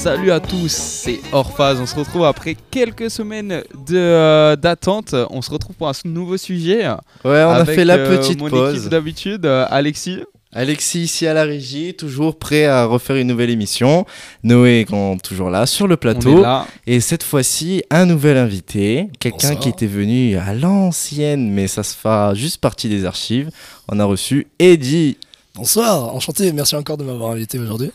Salut 0.00 0.30
à 0.30 0.40
tous, 0.40 0.72
c'est 0.72 1.20
Orphase. 1.30 1.78
On 1.78 1.84
se 1.84 1.94
retrouve 1.94 2.24
après 2.24 2.56
quelques 2.70 3.10
semaines 3.10 3.62
de, 3.86 3.96
euh, 3.98 4.56
d'attente. 4.56 5.14
On 5.28 5.42
se 5.42 5.50
retrouve 5.50 5.76
pour 5.76 5.90
un 5.90 5.92
nouveau 6.06 6.38
sujet. 6.38 6.88
Ouais, 6.88 6.96
on 7.24 7.28
a 7.50 7.56
avec, 7.56 7.74
fait 7.74 7.84
la 7.84 7.96
euh, 7.98 8.16
petite 8.16 8.40
mon 8.40 8.48
pause. 8.48 8.78
équipe 8.78 8.88
d'habitude, 8.88 9.44
euh, 9.44 9.66
Alexis. 9.68 10.20
Alexis 10.54 11.02
ici 11.02 11.26
à 11.26 11.34
la 11.34 11.42
régie, 11.42 11.92
toujours 11.92 12.38
prêt 12.38 12.64
à 12.64 12.86
refaire 12.86 13.16
une 13.16 13.26
nouvelle 13.26 13.50
émission. 13.50 14.06
Noé 14.42 14.86
quand 14.88 15.20
toujours 15.20 15.50
là 15.50 15.66
sur 15.66 15.86
le 15.86 15.96
On 15.96 15.98
plateau. 15.98 16.38
est 16.38 16.42
là. 16.44 16.66
Et 16.86 17.00
cette 17.00 17.22
fois-ci, 17.22 17.82
un 17.90 18.06
nouvel 18.06 18.38
invité, 18.38 19.08
quelqu'un 19.20 19.54
qui 19.54 19.68
était 19.68 19.86
venu 19.86 20.38
à 20.38 20.54
l'ancienne, 20.54 21.50
mais 21.50 21.66
ça 21.66 21.82
se 21.82 21.94
fera 21.94 22.34
juste 22.34 22.56
partie 22.56 22.88
des 22.88 23.04
archives. 23.04 23.50
On 23.86 24.00
a 24.00 24.04
reçu 24.06 24.46
Eddie. 24.58 25.18
Bonsoir, 25.54 26.14
enchanté, 26.14 26.54
merci 26.54 26.74
encore 26.74 26.96
de 26.96 27.04
m'avoir 27.04 27.32
invité 27.32 27.58
aujourd'hui. 27.58 27.90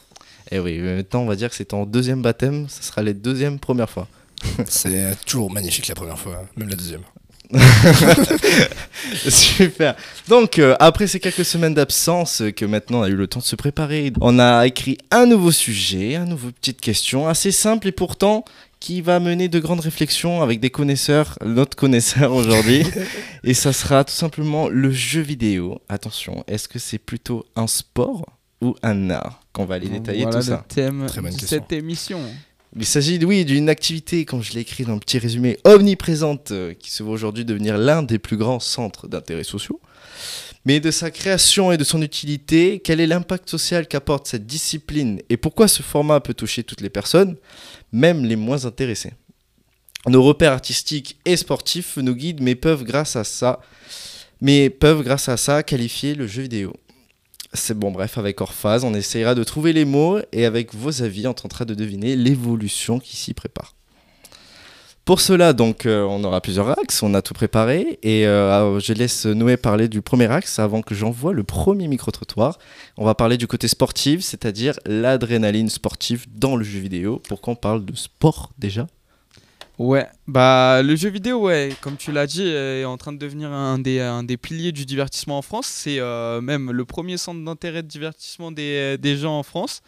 Et 0.52 0.59
oui, 0.59 0.80
maintenant 0.80 1.22
on 1.22 1.26
va 1.26 1.35
dire 1.35 1.49
que 1.49 1.55
c'est 1.55 1.66
ton 1.66 1.85
deuxième 1.85 2.22
baptême, 2.22 2.67
ça 2.70 2.81
sera 2.81 3.02
les 3.02 3.13
deuxièmes 3.13 3.59
premières 3.59 3.90
fois. 3.90 4.08
C'est 4.68 5.16
toujours 5.26 5.49
magnifique 5.49 5.88
la 5.88 5.95
première 5.95 6.20
fois, 6.20 6.44
même 6.55 6.70
la 6.70 6.76
deuxième. 6.76 7.02
Super. 9.27 9.95
Donc, 10.27 10.59
euh, 10.59 10.76
après 10.80 11.08
ces 11.08 11.20
quelques 11.20 11.45
semaines 11.45 11.73
d'absence, 11.73 12.41
euh, 12.41 12.52
que 12.52 12.66
maintenant 12.66 12.99
on 12.99 13.04
a 13.04 13.09
eu 13.09 13.16
le 13.16 13.27
temps 13.27 13.40
de 13.40 13.45
se 13.45 13.55
préparer, 13.55 14.12
on 14.21 14.40
a 14.40 14.66
écrit 14.66 14.98
un 15.12 15.26
nouveau 15.26 15.52
sujet, 15.52 16.16
un 16.16 16.26
nouveau 16.26 16.52
petite 16.52 16.82
question, 16.82 17.27
assez 17.27 17.51
simple 17.51 17.88
et 17.88 17.91
pourtant 17.91 18.46
qui 18.79 19.01
va 19.01 19.20
mener 19.20 19.48
de 19.48 19.60
grandes 19.60 19.79
réflexions 19.79 20.41
avec 20.41 20.60
des 20.60 20.70
connaisseurs, 20.70 21.38
notre 21.43 21.76
connaisseur 21.76 22.34
aujourd'hui. 22.34 22.84
et 23.43 23.54
ça 23.54 23.73
sera 23.73 24.04
tout 24.04 24.13
simplement 24.13 24.68
le 24.68 24.91
jeu 24.91 25.21
vidéo. 25.21 25.82
Attention, 25.90 26.43
est-ce 26.48 26.68
que 26.68 26.79
c'est 26.79 26.99
plutôt 26.99 27.46
un 27.55 27.68
sport 27.68 28.26
ou 28.66 28.76
un 28.84 29.10
art 29.10 29.41
Qu'on 29.54 29.66
va 29.66 29.76
aller 29.76 29.88
détailler 29.90 30.24
voilà 30.24 30.40
tout 30.40 30.46
ça. 30.46 30.66
le 30.68 30.74
thème 30.74 31.05
Très 31.08 31.21
bonne 31.21 31.32
de 31.34 31.38
question. 31.40 31.58
cette 31.62 31.71
émission. 31.71 32.20
Il 32.77 32.85
s'agit, 32.85 33.24
oui, 33.24 33.46
d'une 33.46 33.70
activité, 33.70 34.26
comme 34.26 34.44
je 34.44 34.52
l'ai 34.54 34.60
écrit 34.62 34.84
dans 34.84 34.96
le 34.96 34.99
petit 34.99 35.18
résumé, 35.18 35.57
omniprésente, 35.63 36.52
euh, 36.52 36.74
qui 36.74 36.91
se 36.91 37.04
voit 37.04 37.13
aujourd'hui 37.13 37.46
devenir 37.46 37.77
l'un 37.77 38.04
des 38.04 38.20
plus 38.20 38.35
grands 38.35 38.60
centres 38.60 39.07
d'intérêt 39.07 39.46
sociaux. 39.46 39.80
Mais 40.66 40.80
de 40.82 40.91
sa 40.91 41.10
création 41.12 41.72
et 41.72 41.77
de 41.77 41.84
son 41.85 42.02
utilité, 42.02 42.82
quel 42.84 42.99
est 42.99 43.07
l'impact 43.07 43.49
social 43.49 43.88
qu'apporte 43.88 44.27
cette 44.27 44.46
discipline 44.46 45.22
et 45.29 45.38
pourquoi 45.38 45.68
ce 45.70 45.84
format 45.84 46.20
peut 46.20 46.34
toucher 46.34 46.63
toutes 46.63 46.82
les 46.82 46.90
personnes, 46.90 47.38
même 47.94 48.26
les 48.26 48.35
moins 48.35 48.66
intéressées? 48.66 49.13
Nos 50.07 50.22
repères 50.24 50.52
artistiques 50.52 51.18
et 51.24 51.38
sportifs 51.38 51.98
nous 51.98 52.13
guident, 52.16 52.41
mais 52.41 52.55
peuvent 52.55 52.84
grâce 52.84 53.16
à 53.16 53.24
ça, 53.24 53.62
mais 54.41 54.70
peuvent 54.70 55.02
grâce 55.04 55.29
à 55.29 55.38
ça 55.38 55.63
qualifier 55.63 56.13
le 56.13 56.27
jeu 56.27 56.41
vidéo. 56.44 56.74
C'est 57.55 57.77
bon, 57.77 57.91
bref, 57.91 58.17
avec 58.17 58.41
Orphase, 58.41 58.84
on 58.84 58.93
essayera 58.93 59.34
de 59.34 59.43
trouver 59.43 59.73
les 59.73 59.85
mots 59.85 60.20
et 60.31 60.45
avec 60.45 60.73
vos 60.75 61.01
avis, 61.01 61.25
on 61.27 61.34
tentera 61.34 61.65
de 61.65 61.73
deviner 61.73 62.15
l'évolution 62.15 62.99
qui 62.99 63.15
s'y 63.15 63.34
prépare. 63.34 63.73
Pour 65.06 65.22
cela, 65.22 65.53
donc, 65.53 65.85
euh, 65.85 66.03
on 66.03 66.23
aura 66.23 66.41
plusieurs 66.41 66.67
axes, 66.79 67.03
on 67.03 67.13
a 67.13 67.22
tout 67.22 67.35
préparé 67.35 68.00
et 68.01 68.25
euh, 68.25 68.79
je 68.79 68.91
laisse 68.91 69.28
Noé 69.28 69.56
parler 69.56 69.88
du 69.88 70.01
premier 70.01 70.31
axe 70.31 70.57
avant 70.57 70.81
que 70.81 70.95
j'envoie 70.95 71.31
le 71.31 71.44
premier 71.44 71.88
micro-trottoir. 71.88 72.57
On 72.97 73.06
va 73.06 73.13
parler 73.13 73.38
du 73.38 73.45
côté 73.45 73.67
sportif, 73.67 74.22
c'est-à-dire 74.22 74.79
l'adrénaline 74.88 75.69
sportive 75.69 76.25
dans 76.35 76.56
le 76.56 76.63
jeu 76.63 76.79
vidéo. 76.79 77.22
Pourquoi 77.28 77.53
on 77.53 77.56
parle 77.56 77.85
de 77.85 77.95
sport 77.95 78.51
déjà? 78.57 78.88
Ouais, 79.78 80.07
bah 80.25 80.81
le 80.81 80.95
jeu 80.95 81.09
vidéo, 81.09 81.41
ouais, 81.41 81.73
comme 81.81 81.97
tu 81.97 82.13
l'as 82.13 82.27
dit, 82.27 82.44
est 82.44 82.85
en 82.85 82.95
train 82.95 83.11
de 83.11 83.17
devenir 83.17 83.51
un 83.51 83.77
des, 83.77 84.00
un 84.00 84.23
des 84.23 84.38
piliers 84.38 84.72
du 84.72 84.85
divertissement 84.85 85.38
en 85.38 85.41
France. 85.41 85.67
C'est 85.67 86.00
euh, 86.00 86.39
même 86.39 86.72
le 86.72 86.85
premier 86.85 87.17
centre 87.17 87.44
d'intérêt 87.44 87.83
de 87.83 87.88
divertissement 87.89 88.53
des, 88.53 88.97
des 88.97 89.17
gens 89.17 89.38
en 89.38 89.44
France. 89.44 89.81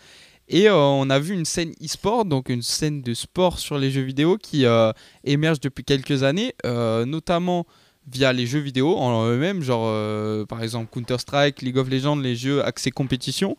Et 0.50 0.68
euh, 0.68 0.76
on 0.76 1.10
a 1.10 1.20
vu 1.20 1.34
une 1.34 1.46
scène 1.46 1.72
e-sport, 1.82 2.26
donc 2.26 2.50
une 2.50 2.62
scène 2.62 3.02
de 3.02 3.14
sport 3.14 3.60
sur 3.60 3.78
les 3.78 3.90
jeux 3.90 4.02
vidéo 4.02 4.38
qui 4.38 4.66
euh, 4.66 4.92
émerge 5.24 5.62
depuis 5.62 5.86
quelques 5.86 6.24
années, 6.24 6.54
notamment 6.66 7.66
via 8.12 8.34
les 8.34 8.46
jeux 8.46 8.60
vidéo 8.60 8.98
en 8.98 9.26
eux-mêmes, 9.26 9.62
genre 9.62 10.46
par 10.48 10.64
exemple 10.64 10.90
Counter-Strike, 10.94 11.62
League 11.62 11.78
of 11.78 11.90
Legends, 11.90 12.18
les 12.18 12.36
jeux 12.36 12.64
axés 12.64 12.92
compétition, 12.92 13.58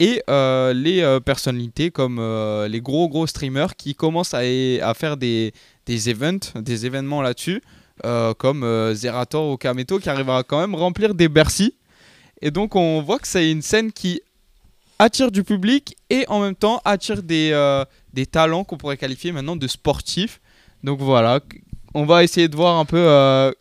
et 0.00 0.22
euh, 0.30 0.72
les 0.72 1.00
euh, 1.00 1.20
personnalités 1.20 1.90
comme 1.90 2.18
euh, 2.20 2.68
les 2.68 2.80
gros 2.80 3.08
gros 3.08 3.26
streamers 3.26 3.74
qui 3.76 3.94
commencent 3.94 4.34
à, 4.34 4.42
faire 4.94 5.16
des, 5.16 5.52
des 5.86 6.10
events, 6.10 6.54
des 6.56 6.86
événements 6.86 7.22
là-dessus, 7.22 7.62
comme 8.38 8.94
Zerator 8.94 9.50
ou 9.50 9.56
Kameto 9.56 9.98
qui 9.98 10.08
arrivent 10.08 10.30
à 10.30 10.44
quand 10.44 10.60
même 10.60 10.76
remplir 10.76 11.14
des 11.14 11.28
Bercy. 11.28 11.74
Et 12.40 12.52
donc 12.52 12.76
on 12.76 13.02
voit 13.02 13.18
que 13.18 13.26
c'est 13.26 13.50
une 13.50 13.62
scène 13.62 13.90
qui 13.90 14.20
attire 15.00 15.32
du 15.32 15.42
public 15.42 15.96
et 16.08 16.24
en 16.28 16.40
même 16.40 16.54
temps 16.54 16.80
attire 16.84 17.24
des, 17.24 17.50
des 18.14 18.24
talents 18.24 18.62
qu'on 18.62 18.76
pourrait 18.76 18.96
qualifier 18.96 19.32
maintenant 19.32 19.56
de 19.56 19.66
sportifs. 19.66 20.40
Donc 20.84 21.00
voilà, 21.00 21.40
on 21.92 22.04
va 22.04 22.22
essayer 22.22 22.46
de 22.46 22.54
voir 22.54 22.76
un 22.76 22.84
peu 22.84 23.52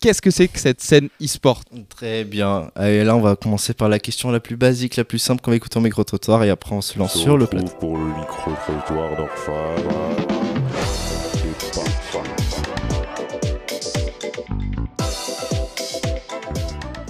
qu'est-ce 0.00 0.22
que 0.22 0.30
c'est 0.30 0.48
que 0.48 0.58
cette 0.58 0.80
scène 0.80 1.08
e-sport. 1.22 1.62
Très 1.88 2.24
bien. 2.24 2.70
Et 2.80 3.04
là, 3.04 3.16
on 3.16 3.20
va 3.20 3.36
commencer 3.36 3.74
par 3.74 3.88
la 3.88 3.98
question 3.98 4.30
la 4.30 4.40
plus 4.40 4.56
basique, 4.56 4.96
la 4.96 5.04
plus 5.04 5.18
simple 5.18 5.42
qu'on 5.42 5.50
va 5.50 5.56
écouter 5.56 5.78
en 5.78 5.82
micro-trottoir 5.82 6.44
et 6.44 6.50
après 6.50 6.74
on 6.74 6.80
se 6.80 6.98
lance 6.98 7.14
se 7.14 7.18
sur 7.18 7.36
le 7.36 7.46
plateau. 7.46 7.68
pour 7.80 7.96
le 7.96 8.04
micro-trottoir. 8.04 9.28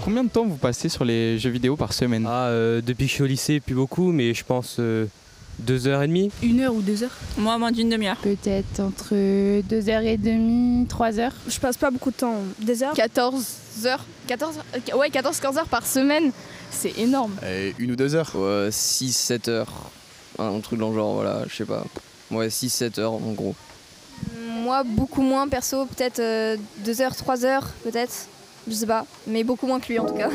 Combien 0.05 0.25
de 0.25 0.31
temps 0.31 0.47
vous 0.47 0.57
passez 0.57 0.89
sur 0.89 1.05
les 1.05 1.39
jeux 1.39 1.51
vidéo 1.51 1.77
par 1.77 1.93
semaine? 1.93 2.25
Ah, 2.27 2.47
euh, 2.47 2.81
depuis 2.81 3.05
que 3.05 3.11
je 3.11 3.15
suis 3.15 3.23
au 3.23 3.27
lycée, 3.27 3.61
plus 3.61 3.75
beaucoup, 3.75 4.11
mais 4.11 4.33
je 4.33 4.43
pense 4.43 4.77
euh, 4.79 5.07
deux 5.59 5.87
heures 5.87 6.03
et 6.03 6.09
demie. 6.09 6.31
Une 6.43 6.61
heure 6.61 6.75
ou 6.75 6.81
deux 6.83 7.03
heures 7.03 7.17
Moi, 7.37 7.59
moins 7.59 7.73
d'une 7.73 7.89
demi-heure. 7.89 8.17
Peut-être 8.19 8.81
entre 8.81 9.15
2h30, 9.15 10.87
3h. 10.87 11.31
Je 11.49 11.59
passe 11.59 11.77
pas 11.77 11.91
beaucoup 11.91 12.11
de 12.11 12.17
temps. 12.17 12.37
Des 12.61 12.83
heures 12.83 12.95
14 12.95 13.47
heures. 13.85 14.05
14, 14.27 14.57
euh, 14.75 14.97
ouais, 14.97 15.09
14-15 15.09 15.59
heures 15.59 15.69
par 15.69 15.87
semaine. 15.87 16.33
C'est 16.71 16.99
énorme. 16.99 17.33
une 17.79 17.93
ou 17.93 17.97
deux 17.97 18.15
heures 18.15 18.31
Ouais, 18.35 18.69
6-7 18.71 19.49
heures. 19.51 19.73
Un 20.39 20.61
truc 20.61 20.79
dans 20.79 20.91
le 20.91 20.95
genre, 20.95 21.15
voilà, 21.15 21.43
je 21.49 21.57
sais 21.57 21.65
pas. 21.65 21.85
Ouais, 22.31 22.49
6-7 22.49 23.01
heures 23.01 23.15
en 23.15 23.33
gros. 23.33 23.55
Moi, 24.63 24.83
beaucoup 24.85 25.23
moins 25.23 25.49
perso. 25.49 25.87
Peut-être 25.87 26.21
2 26.85 27.01
heures, 27.01 27.17
3 27.17 27.45
heures, 27.45 27.69
peut-être. 27.85 28.27
Je 28.69 28.75
sais 28.75 28.87
pas. 28.87 29.07
Mais 29.27 29.45
beaucoup 29.45 29.67
moins 29.67 29.81
que 29.81 29.89
lui 29.89 29.99
en 29.99 30.07
tout 30.07 30.15
cas. 30.15 30.31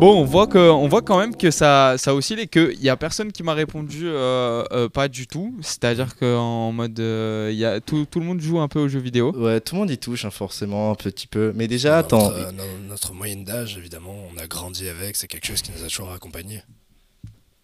Bon, 0.00 0.20
on 0.20 0.24
voit, 0.24 0.46
que, 0.46 0.58
on 0.70 0.86
voit 0.86 1.02
quand 1.02 1.18
même 1.18 1.34
que 1.34 1.50
ça, 1.50 1.96
ça 1.98 2.14
oscille 2.14 2.38
et 2.38 2.46
qu'il 2.46 2.78
n'y 2.80 2.88
a 2.88 2.96
personne 2.96 3.32
qui 3.32 3.42
m'a 3.42 3.54
répondu 3.54 4.02
euh, 4.04 4.62
euh, 4.70 4.88
pas 4.88 5.08
du 5.08 5.26
tout. 5.26 5.56
C'est-à-dire 5.60 6.16
qu'en 6.16 6.70
mode. 6.70 7.00
euh, 7.00 7.48
il 7.50 7.58
y 7.58 7.64
a, 7.64 7.80
tout, 7.80 8.06
tout 8.08 8.20
le 8.20 8.26
monde 8.26 8.40
joue 8.40 8.60
un 8.60 8.68
peu 8.68 8.78
aux 8.78 8.86
jeux 8.86 9.00
vidéo. 9.00 9.32
Ouais, 9.36 9.60
tout 9.60 9.74
le 9.74 9.80
monde 9.80 9.90
y 9.90 9.98
touche, 9.98 10.24
hein, 10.24 10.30
forcément, 10.30 10.92
un 10.92 10.94
petit 10.94 11.26
peu. 11.26 11.52
Mais 11.56 11.66
déjà, 11.66 11.98
attends. 11.98 12.28
Notre, 12.30 12.36
euh, 12.48 12.52
no- 12.52 12.88
notre 12.88 13.12
moyenne 13.12 13.42
d'âge, 13.44 13.76
évidemment, 13.76 14.14
on 14.32 14.38
a 14.40 14.46
grandi 14.46 14.88
avec, 14.88 15.16
c'est 15.16 15.26
quelque 15.26 15.46
chose 15.48 15.62
qui 15.62 15.72
nous 15.76 15.84
a 15.84 15.88
toujours 15.88 16.12
accompagnés. 16.12 16.62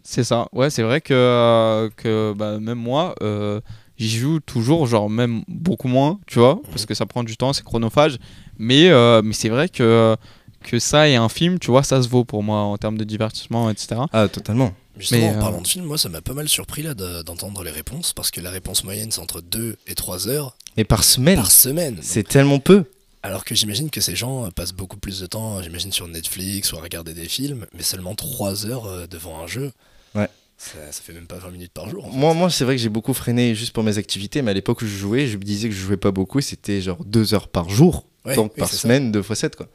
C'est 0.03 0.25
ça. 0.25 0.49
Ouais, 0.53 0.71
c'est 0.71 0.83
vrai 0.83 1.01
que, 1.01 1.89
que 1.97 2.35
bah, 2.37 2.59
même 2.59 2.79
moi, 2.79 3.15
euh, 3.23 3.61
j'y 3.97 4.19
joue 4.19 4.41
toujours, 4.41 4.89
genre 4.89 5.09
même 5.09 5.43
beaucoup 5.47 5.89
moins, 5.89 6.19
tu 6.27 6.41
vois, 6.41 6.61
parce 6.71 6.85
que 6.85 6.95
ça 6.95 7.07
prend 7.07 7.23
du 7.23 7.37
temps, 7.37 7.53
c'est 7.53 7.65
chronophage. 7.65 8.19
Mais, 8.59 8.91
euh, 8.91 9.23
mais 9.25 9.33
c'est 9.35 9.49
vrai 9.49 9.69
que, 9.69 10.17
que 10.65 10.79
ça 10.81 11.09
et 11.09 11.15
un 11.17 11.29
film, 11.29 11.59
tu 11.61 11.71
vois, 11.71 11.83
ça 11.85 12.03
se 12.03 12.09
vaut 12.09 12.25
pour 12.25 12.43
moi 12.43 12.59
en 12.61 12.77
termes 12.77 12.99
de 12.99 13.05
divertissement, 13.05 13.71
etc. 13.71 14.01
Ah, 14.13 14.27
totalement. 14.29 14.73
Justement, 14.99 15.21
Mais, 15.21 15.29
en 15.29 15.39
euh, 15.39 15.41
parlant 15.41 15.61
de 15.61 15.67
film, 15.69 15.85
moi, 15.85 15.99
ça 15.99 16.09
m'a 16.09 16.21
pas 16.21 16.35
mal 16.35 16.49
surpris 16.49 16.83
là 16.83 16.95
de- 16.95 17.23
d'entendre 17.23 17.63
les 17.65 17.71
réponses, 17.71 18.13
parce 18.13 18.31
que 18.31 18.41
la 18.41 18.51
réponse 18.51 18.85
moyenne, 18.85 19.11
c'est 19.11 19.21
entre 19.21 19.41
2 19.41 19.77
et 19.87 19.95
3 19.95 20.29
heures 20.29 20.57
Mais 20.77 20.85
par 20.85 21.03
semaine, 21.05 21.37
par 21.37 21.51
semaine. 21.51 21.99
c'est 22.03 22.27
tellement 22.27 22.59
peu. 22.61 22.85
Alors 23.23 23.45
que 23.45 23.55
j'imagine 23.55 23.91
que 23.91 24.01
ces 24.01 24.15
gens 24.17 24.47
euh, 24.47 24.51
passent 24.51 24.73
beaucoup 24.75 24.97
plus 24.99 25.21
de 25.21 25.27
temps, 25.27 25.61
j'imagine, 25.63 25.91
sur 25.93 26.07
Netflix 26.09 26.73
ou 26.73 26.77
à 26.77 26.81
regarder 26.81 27.15
des 27.15 27.27
films, 27.29 27.67
mais 27.75 27.83
seulement 27.83 28.15
3 28.15 28.67
heures 28.67 28.87
euh, 28.87 29.07
devant 29.07 29.41
un 29.43 29.47
jeu. 29.47 29.73
Ouais. 30.15 30.29
Ça, 30.59 30.79
ça 30.93 31.03
fait 31.03 31.13
même 31.13 31.27
pas 31.27 31.39
20 31.39 31.51
minutes 31.51 31.73
par 31.73 31.89
jour. 31.91 32.05
en 32.07 32.11
fait. 32.13 32.17
Moi, 32.17 32.33
moi 32.35 32.49
c'est 32.51 32.65
vrai 32.65 32.77
que 32.77 32.83
j'ai 32.83 32.89
beaucoup 32.89 33.15
freiné 33.15 33.55
juste 33.57 33.73
pour 33.73 33.83
mes 33.83 33.99
activités, 33.99 34.41
mais 34.43 34.53
à 34.53 34.55
l'époque 34.55 34.83
où 34.83 34.87
je 34.87 34.97
jouais, 34.97 35.27
je 35.27 35.37
me 35.37 35.43
disais 35.43 35.69
que 35.69 35.75
je 35.75 35.81
jouais 35.81 35.97
pas 35.97 36.13
beaucoup 36.13 36.39
et 36.39 36.43
c'était 36.43 36.81
genre 36.81 37.05
deux 37.05 37.35
heures 37.35 37.49
par 37.49 37.69
jour. 37.69 38.07
Ouais, 38.25 38.37
donc 38.37 38.53
oui, 38.55 38.61
par 38.61 38.69
semaine, 38.73 39.11
deux 39.11 39.23
fois 39.23 39.35
7 39.37 39.57
quoi. 39.57 39.67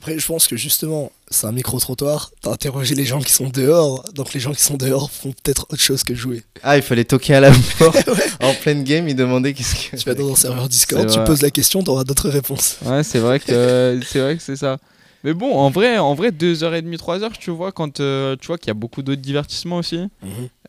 Après, 0.00 0.18
je 0.18 0.26
pense 0.26 0.46
que 0.46 0.56
justement, 0.56 1.10
c'est 1.30 1.46
un 1.46 1.52
micro-trottoir. 1.52 2.30
T'as 2.40 2.52
interrogé 2.52 2.94
les 2.94 3.04
gens 3.04 3.20
qui 3.20 3.32
sont 3.32 3.48
dehors, 3.48 4.04
donc 4.14 4.34
les 4.34 4.40
gens 4.40 4.52
qui 4.52 4.62
sont 4.62 4.76
dehors 4.76 5.10
font 5.10 5.32
peut-être 5.32 5.66
autre 5.70 5.82
chose 5.82 6.04
que 6.04 6.14
jouer. 6.14 6.42
Ah, 6.62 6.76
il 6.76 6.82
fallait 6.82 7.04
toquer 7.04 7.34
à 7.34 7.40
la 7.40 7.50
porte 7.78 8.08
en 8.40 8.54
pleine 8.54 8.84
game, 8.84 9.08
il 9.08 9.16
demandait 9.16 9.52
qu'est-ce 9.52 9.90
que. 9.90 9.96
Tu 9.96 10.04
vas 10.04 10.14
dans 10.14 10.30
un 10.30 10.36
serveur 10.36 10.68
Discord, 10.68 11.10
tu 11.10 11.18
poses 11.24 11.42
la 11.42 11.50
question, 11.50 11.82
t'auras 11.82 12.04
d'autres 12.04 12.28
réponses. 12.28 12.76
Ouais, 12.84 13.02
c'est 13.02 13.18
vrai 13.18 13.40
que 13.40 14.00
c'est 14.06 14.20
vrai 14.20 14.36
que 14.36 14.42
c'est 14.42 14.56
ça. 14.56 14.78
Mais 15.24 15.34
bon, 15.34 15.56
en 15.56 15.70
vrai, 15.70 15.98
en 15.98 16.14
vrai, 16.14 16.30
2h30, 16.30 16.96
3h, 16.96 17.32
tu 17.40 17.50
vois, 17.50 17.72
quand 17.72 17.98
euh, 17.98 18.36
tu 18.40 18.46
vois 18.46 18.58
qu'il 18.58 18.68
y 18.68 18.70
a 18.70 18.74
beaucoup 18.74 19.02
d'autres 19.02 19.22
divertissements 19.22 19.78
aussi. 19.78 20.06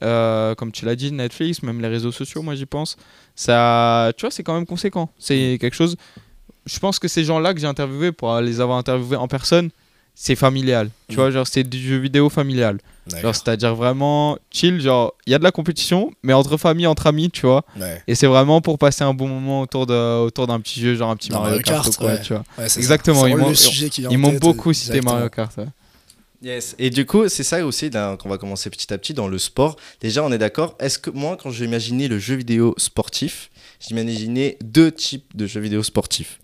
Euh, 0.03 0.55
comme 0.55 0.71
tu 0.71 0.85
l'as 0.85 0.95
dit, 0.95 1.11
Netflix, 1.11 1.61
même 1.61 1.79
les 1.79 1.87
réseaux 1.87 2.11
sociaux, 2.11 2.41
moi 2.41 2.55
j'y 2.55 2.65
pense. 2.65 2.97
Ça, 3.35 4.11
tu 4.17 4.21
vois, 4.21 4.31
c'est 4.31 4.41
quand 4.41 4.55
même 4.55 4.65
conséquent. 4.65 5.11
C'est 5.19 5.59
quelque 5.61 5.75
chose. 5.75 5.95
Je 6.67 6.79
pense 6.79 6.99
que 6.99 7.07
ces 7.07 7.23
gens-là 7.23 7.53
que 7.53 7.59
j'ai 7.59 7.67
interviewés, 7.67 8.11
pour 8.11 8.35
les 8.39 8.61
avoir 8.61 8.77
interviewés 8.77 9.15
en 9.17 9.27
personne, 9.27 9.69
c'est 10.13 10.35
familial. 10.35 10.89
Tu 11.09 11.13
Mm. 11.13 11.19
vois, 11.19 11.31
genre, 11.31 11.47
c'est 11.47 11.63
du 11.63 11.79
jeu 11.79 11.97
vidéo 11.97 12.29
familial. 12.29 12.79
Genre, 13.21 13.33
c'est-à-dire 13.33 13.73
vraiment 13.75 14.37
chill. 14.51 14.81
Genre, 14.81 15.13
il 15.25 15.31
y 15.31 15.35
a 15.35 15.39
de 15.39 15.43
la 15.43 15.51
compétition, 15.51 16.11
mais 16.23 16.33
entre 16.33 16.57
famille, 16.57 16.87
entre 16.87 17.07
amis, 17.07 17.29
tu 17.31 17.45
vois. 17.45 17.63
Ouais. 17.79 18.01
Et 18.07 18.15
c'est 18.15 18.27
vraiment 18.27 18.59
pour 18.59 18.77
passer 18.77 19.03
un 19.05 19.13
bon 19.13 19.27
moment 19.29 19.61
autour 19.61 19.85
de 19.85 20.19
autour 20.19 20.45
d'un 20.47 20.59
petit 20.59 20.81
jeu, 20.81 20.93
genre 20.95 21.11
un 21.11 21.15
petit 21.15 21.31
Mario 21.31 21.59
Kart, 21.61 21.87
ou 21.87 21.91
quoi, 21.91 22.07
ouais. 22.07 22.21
tu 22.21 22.33
vois. 22.33 22.43
Ouais, 22.57 22.65
Exactement, 22.65 23.25
ils 23.27 23.37
m'ont- 24.17 24.33
beaucoup 24.39 24.73
cité. 24.73 24.99
Mario 25.01 25.29
Kart. 25.29 25.55
Yes. 26.41 26.75
Et 26.77 26.89
du 26.89 27.05
coup, 27.05 27.27
c'est 27.29 27.43
ça 27.43 27.65
aussi 27.65 27.89
qu'on 27.89 28.29
va 28.29 28.37
commencer 28.37 28.69
petit 28.69 28.93
à 28.93 28.97
petit 28.97 29.13
dans 29.13 29.27
le 29.27 29.39
sport. 29.39 29.75
Déjà, 30.01 30.23
on 30.23 30.31
est 30.31 30.37
d'accord. 30.37 30.75
Est-ce 30.79 30.99
que 30.99 31.09
moi, 31.09 31.37
quand 31.41 31.49
j'imaginais 31.49 32.07
le 32.07 32.19
jeu 32.19 32.35
vidéo 32.35 32.75
sportif, 32.77 33.49
j'imaginais 33.79 34.57
deux 34.63 34.91
types 34.91 35.35
de 35.35 35.47
jeux 35.47 35.61
vidéo 35.61 35.81
sportifs. 35.81 36.39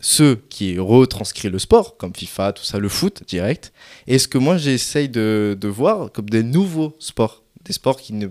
Ceux 0.00 0.36
qui 0.50 0.78
retranscrivent 0.78 1.50
le 1.50 1.58
sport, 1.58 1.96
comme 1.96 2.14
FIFA, 2.14 2.52
tout 2.52 2.62
ça, 2.62 2.78
le 2.78 2.88
foot 2.88 3.22
direct. 3.26 3.72
Et 4.06 4.18
ce 4.18 4.28
que 4.28 4.38
moi, 4.38 4.56
j'essaye 4.58 5.08
de, 5.08 5.56
de 5.58 5.68
voir 5.68 6.12
comme 6.12 6.28
des 6.28 6.42
nouveaux 6.42 6.94
sports. 6.98 7.42
Des 7.64 7.72
sports 7.72 8.00
qui 8.00 8.12
ne. 8.12 8.28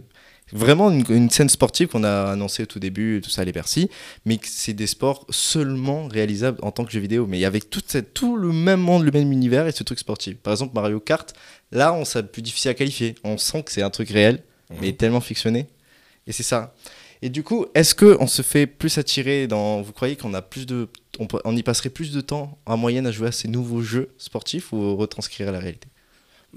Vraiment 0.53 0.91
une, 0.91 1.03
une 1.09 1.29
scène 1.29 1.49
sportive 1.49 1.87
qu'on 1.87 2.03
a 2.03 2.31
annoncé 2.31 2.63
au 2.63 2.65
tout 2.67 2.79
début, 2.79 3.21
tout 3.23 3.31
ça, 3.31 3.43
les 3.43 3.51
Bercy, 3.51 3.89
mais 4.25 4.37
que 4.37 4.47
c'est 4.47 4.73
des 4.73 4.87
sports 4.87 5.25
seulement 5.29 6.07
réalisables 6.07 6.59
en 6.61 6.71
tant 6.71 6.85
que 6.85 6.91
jeu 6.91 6.99
vidéo, 6.99 7.25
mais 7.27 7.43
avec 7.43 7.65
cette, 7.87 8.13
tout 8.13 8.37
le 8.37 8.51
même 8.53 8.79
monde, 8.79 9.03
le 9.03 9.11
même 9.11 9.31
univers 9.31 9.65
et 9.65 9.71
ce 9.71 9.83
truc 9.83 9.97
sportif. 9.97 10.37
Par 10.37 10.53
exemple, 10.53 10.75
Mario 10.75 10.99
Kart, 10.99 11.33
là, 11.71 11.93
on 11.93 12.05
c'est 12.05 12.31
plus 12.31 12.43
difficile 12.43 12.69
à 12.71 12.73
qualifier. 12.75 13.15
On 13.23 13.37
sent 13.37 13.63
que 13.63 13.71
c'est 13.71 13.81
un 13.81 13.89
truc 13.89 14.09
réel, 14.09 14.43
mais 14.79 14.93
tellement 14.93 15.21
fictionné. 15.21 15.67
Et 16.27 16.31
c'est 16.31 16.43
ça. 16.43 16.75
Et 17.21 17.29
du 17.29 17.41
coup, 17.41 17.65
est-ce 17.73 17.95
que 17.95 18.17
on 18.19 18.27
se 18.27 18.41
fait 18.41 18.67
plus 18.67 18.97
attirer 18.97 19.47
dans. 19.47 19.81
Vous 19.81 19.93
croyez 19.93 20.15
qu'on 20.15 20.33
a 20.33 20.41
plus 20.41 20.65
de. 20.65 20.89
On 21.19 21.55
y 21.55 21.63
passerait 21.63 21.89
plus 21.89 22.11
de 22.11 22.21
temps 22.21 22.57
en 22.65 22.75
moyenne 22.75 23.07
à 23.07 23.11
jouer 23.11 23.29
à 23.29 23.31
ces 23.31 23.47
nouveaux 23.47 23.81
jeux 23.81 24.09
sportifs 24.17 24.73
ou 24.73 24.95
retranscrire 24.95 25.47
à 25.47 25.51
la 25.51 25.59
réalité? 25.59 25.87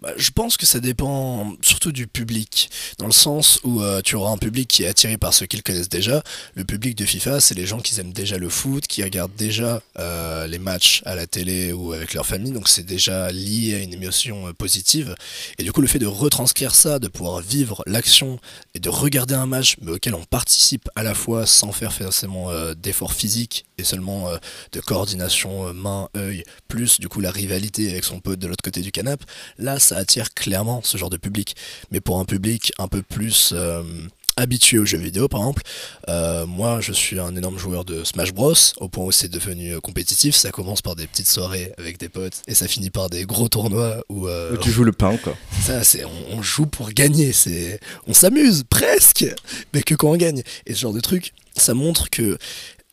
Bah, 0.03 0.13
je 0.19 0.31
pense 0.31 0.59
que 0.59 0.67
ça 0.67 0.79
dépend 0.79 1.55
surtout 1.63 1.91
du 1.91 2.07
public, 2.07 2.69
dans 2.99 3.07
le 3.07 3.13
sens 3.13 3.61
où 3.65 3.81
euh, 3.81 4.03
tu 4.05 4.15
auras 4.15 4.31
un 4.31 4.37
public 4.37 4.69
qui 4.69 4.83
est 4.83 4.87
attiré 4.87 5.17
par 5.17 5.33
ceux 5.33 5.47
qu'ils 5.47 5.63
connaissent 5.63 5.89
déjà. 5.89 6.23
Le 6.55 6.65
public 6.65 6.99
de 6.99 7.07
FIFA, 7.07 7.41
c'est 7.41 7.55
les 7.55 7.65
gens 7.65 7.81
qui 7.81 7.99
aiment 7.99 8.13
déjà 8.13 8.37
le 8.37 8.51
foot, 8.51 8.87
qui 8.87 9.03
regardent 9.03 9.35
déjà 9.37 9.81
euh, 9.99 10.47
les 10.49 10.59
matchs 10.59 11.03
à 11.07 11.15
la 11.15 11.27
télé 11.27 11.73
ou 11.73 11.95
avec 11.95 12.13
leur 12.13 12.27
famille, 12.27 12.53
donc 12.53 12.69
c'est 12.69 12.85
déjà 12.85 13.33
lié 13.33 13.75
à 13.75 13.79
une 13.79 13.95
émotion 13.95 14.49
euh, 14.49 14.53
positive. 14.53 15.15
Et 15.59 15.63
du 15.63 15.73
coup, 15.73 15.81
le 15.81 15.87
fait 15.87 15.99
de 15.99 16.07
retranscrire 16.07 16.75
ça, 16.75 16.99
de 16.99 17.09
pouvoir 17.09 17.41
vivre 17.41 17.83
l'action 17.87 18.39
et 18.75 18.81
de 18.81 18.91
regarder 18.91 19.35
un 19.35 19.47
match 19.47 19.77
mais 19.81 19.93
auquel 19.93 20.15
on 20.15 20.25
participe 20.25 20.91
à 20.95 21.05
la 21.05 21.15
fois 21.15 21.47
sans 21.47 21.73
faire 21.73 21.95
forcément 21.95 22.51
d'efforts 22.75 23.15
physiques 23.15 23.65
et 23.79 23.85
seulement 23.85 24.31
de 24.73 24.81
coordination 24.81 25.73
main-œil, 25.73 26.45
plus 26.69 27.01
du 27.01 27.09
coup 27.09 27.21
la 27.21 27.31
rivalité 27.31 27.91
avec 27.91 28.05
son 28.05 28.21
pote 28.21 28.39
de 28.39 28.47
l'autre 28.47 28.63
côté 28.63 28.81
du 28.81 28.93
canapé, 28.93 29.25
là 29.59 29.79
ça 29.87 29.97
attire 29.97 30.35
clairement 30.35 30.81
ce 30.83 30.99
genre 30.99 31.11
de 31.11 31.17
public. 31.17 31.57
Mais 31.91 32.01
pour 32.01 32.19
un 32.19 32.25
public 32.25 32.73
un 32.79 32.89
peu 32.89 33.03
plus 33.03 33.53
euh, 33.55 33.83
habitué 34.37 34.79
aux 34.79 34.85
jeux 34.85 34.99
vidéo 34.99 35.29
par 35.29 35.41
exemple, 35.41 35.63
euh, 36.09 36.45
moi 36.45 36.81
je 36.81 36.93
suis 36.93 37.19
un 37.19 37.35
énorme 37.37 37.59
joueur 37.59 37.85
de 37.85 38.05
Smash 38.05 38.35
Bros 38.35 38.55
au 38.79 38.89
point 38.89 39.05
où 39.05 39.13
c'est 39.13 39.29
devenu 39.29 39.75
euh, 39.75 39.81
compétitif, 39.81 40.35
ça 40.35 40.51
commence 40.51 40.83
par 40.83 40.95
des 40.95 41.07
petites 41.07 41.29
soirées 41.29 41.73
avec 41.79 41.99
des 41.99 42.09
potes 42.09 42.43
et 42.47 42.55
ça 42.55 42.69
finit 42.69 42.91
par 42.91 43.09
des 43.09 43.25
gros 43.25 43.49
tournois 43.49 44.05
où, 44.09 44.29
euh, 44.29 44.53
Où 44.55 44.59
tu 44.59 44.71
joues 44.71 44.85
le 44.85 44.93
pain, 44.93 45.17
quoi. 45.17 45.35
ça, 45.63 45.85
c'est 45.85 46.05
on, 46.05 46.37
on 46.39 46.43
joue 46.43 46.67
pour 46.67 46.91
gagner. 46.91 47.33
C'est 47.33 47.81
on 48.07 48.13
s'amuse 48.13 48.65
presque, 48.69 49.25
mais 49.73 49.83
que 49.83 49.95
quand 49.95 50.11
on 50.11 50.17
gagne. 50.17 50.43
Et 50.67 50.75
ce 50.75 50.81
genre 50.81 50.93
de 50.93 51.01
truc, 51.01 51.33
ça 51.57 51.73
montre 51.75 52.11
que 52.11 52.37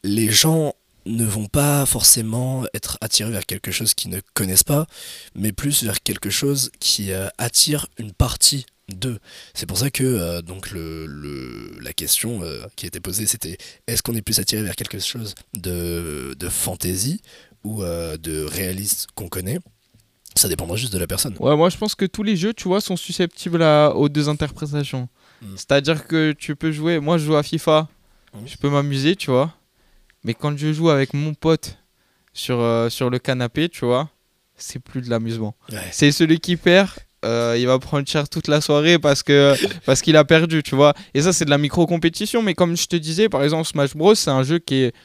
les 0.04 0.32
gens 0.32 0.74
ne 1.06 1.26
vont 1.26 1.48
pas 1.48 1.86
forcément 1.86 2.64
être 2.74 2.98
attirés 3.02 3.32
vers 3.32 3.46
quelque 3.46 3.72
chose 3.72 3.94
qu'ils 3.94 4.12
ne 4.12 4.22
connaissent 4.34 4.64
pas, 4.64 4.88
mais 5.36 5.52
plus 5.52 5.84
vers 5.84 6.02
quelque 6.02 6.30
chose 6.30 6.72
qui 6.80 7.12
euh, 7.12 7.28
attire 7.38 7.88
une 7.98 8.12
partie 8.14 8.66
d'eux. 8.90 9.20
C'est 9.54 9.66
pour 9.66 9.78
ça 9.78 9.90
que 9.90 10.04
euh, 10.04 10.42
donc 10.42 10.72
le, 10.72 11.06
le- 11.06 11.78
la 11.82 11.94
question 11.94 12.42
euh, 12.44 12.64
qui 12.76 12.86
était 12.86 13.00
posée, 13.00 13.26
c'était 13.28 13.58
est-ce 13.88 14.02
qu'on 14.04 14.16
est 14.16 14.22
plus 14.22 14.40
attiré 14.40 14.62
vers 14.64 14.76
quelque 14.76 15.00
chose 15.00 15.36
de, 15.56 16.36
de 16.38 16.50
fantasy 16.50 17.22
ou 17.64 17.82
euh, 17.84 18.18
de 18.18 18.44
réaliste 18.44 19.08
qu'on 19.16 19.30
connaît? 19.30 19.60
Ça 20.36 20.48
dépendra 20.50 20.76
juste 20.76 20.92
de 20.94 20.98
la 20.98 21.08
personne. 21.08 21.36
Ouais, 21.40 21.56
moi 21.56 21.70
je 21.70 21.78
pense 21.78 21.96
que 21.96 22.06
tous 22.06 22.24
les 22.24 22.36
jeux, 22.36 22.54
tu 22.54 22.68
vois, 22.68 22.82
sont 22.82 22.98
susceptibles 22.98 23.62
à- 23.62 23.96
aux 23.96 24.10
deux 24.10 24.30
interprétations. 24.30 25.08
Mm. 25.42 25.48
C'est-à-dire 25.56 26.08
que 26.08 26.32
tu 26.32 26.56
peux 26.56 26.72
jouer, 26.72 27.00
moi 27.00 27.18
je 27.18 27.26
joue 27.26 27.36
à 27.36 27.44
FIFA, 27.44 27.88
je 28.46 28.56
peux 28.58 28.70
m'amuser, 28.70 29.16
tu 29.16 29.30
vois. 29.32 29.54
Mais 30.24 30.34
quand 30.34 30.58
je 30.58 30.72
joue 30.72 30.90
avec 30.90 31.14
mon 31.14 31.34
pote 31.34 31.78
sur, 32.34 32.60
euh, 32.60 32.90
sur 32.90 33.10
le 33.10 33.20
canapé, 33.20 33.70
tu 33.70 33.86
vois, 33.86 34.10
c'est 34.56 34.80
plus 34.80 35.02
de 35.02 35.10
l'amusement. 35.10 35.56
Ouais. 35.72 35.78
C'est 35.92 36.12
celui 36.12 36.40
qui 36.40 36.56
perd, 36.56 36.90
euh, 37.26 37.56
il 37.58 37.68
va 37.68 37.80
prendre 37.80 38.08
cher 38.08 38.28
toute 38.30 38.48
la 38.48 38.62
soirée 38.62 39.00
parce 39.00 39.24
que 39.24 39.56
parce 39.86 40.02
qu'il 40.02 40.18
a 40.18 40.26
perdu, 40.26 40.64
tu 40.64 40.76
vois. 40.76 40.94
Et 41.14 41.22
ça, 41.22 41.34
c'est 41.34 41.46
de 41.46 41.50
la 41.50 41.58
micro-compétition. 41.58 42.42
Mais 42.42 42.54
comme 42.54 42.76
je 42.76 42.86
te 42.86 42.96
disais, 42.96 43.30
par 43.30 43.44
exemple, 43.44 43.68
Smash 43.68 43.96
Bros, 43.96 44.16
c'est 44.16 44.32
un 44.32 44.44
jeu 44.44 44.60
qui 44.60 44.76
est. 44.76 44.96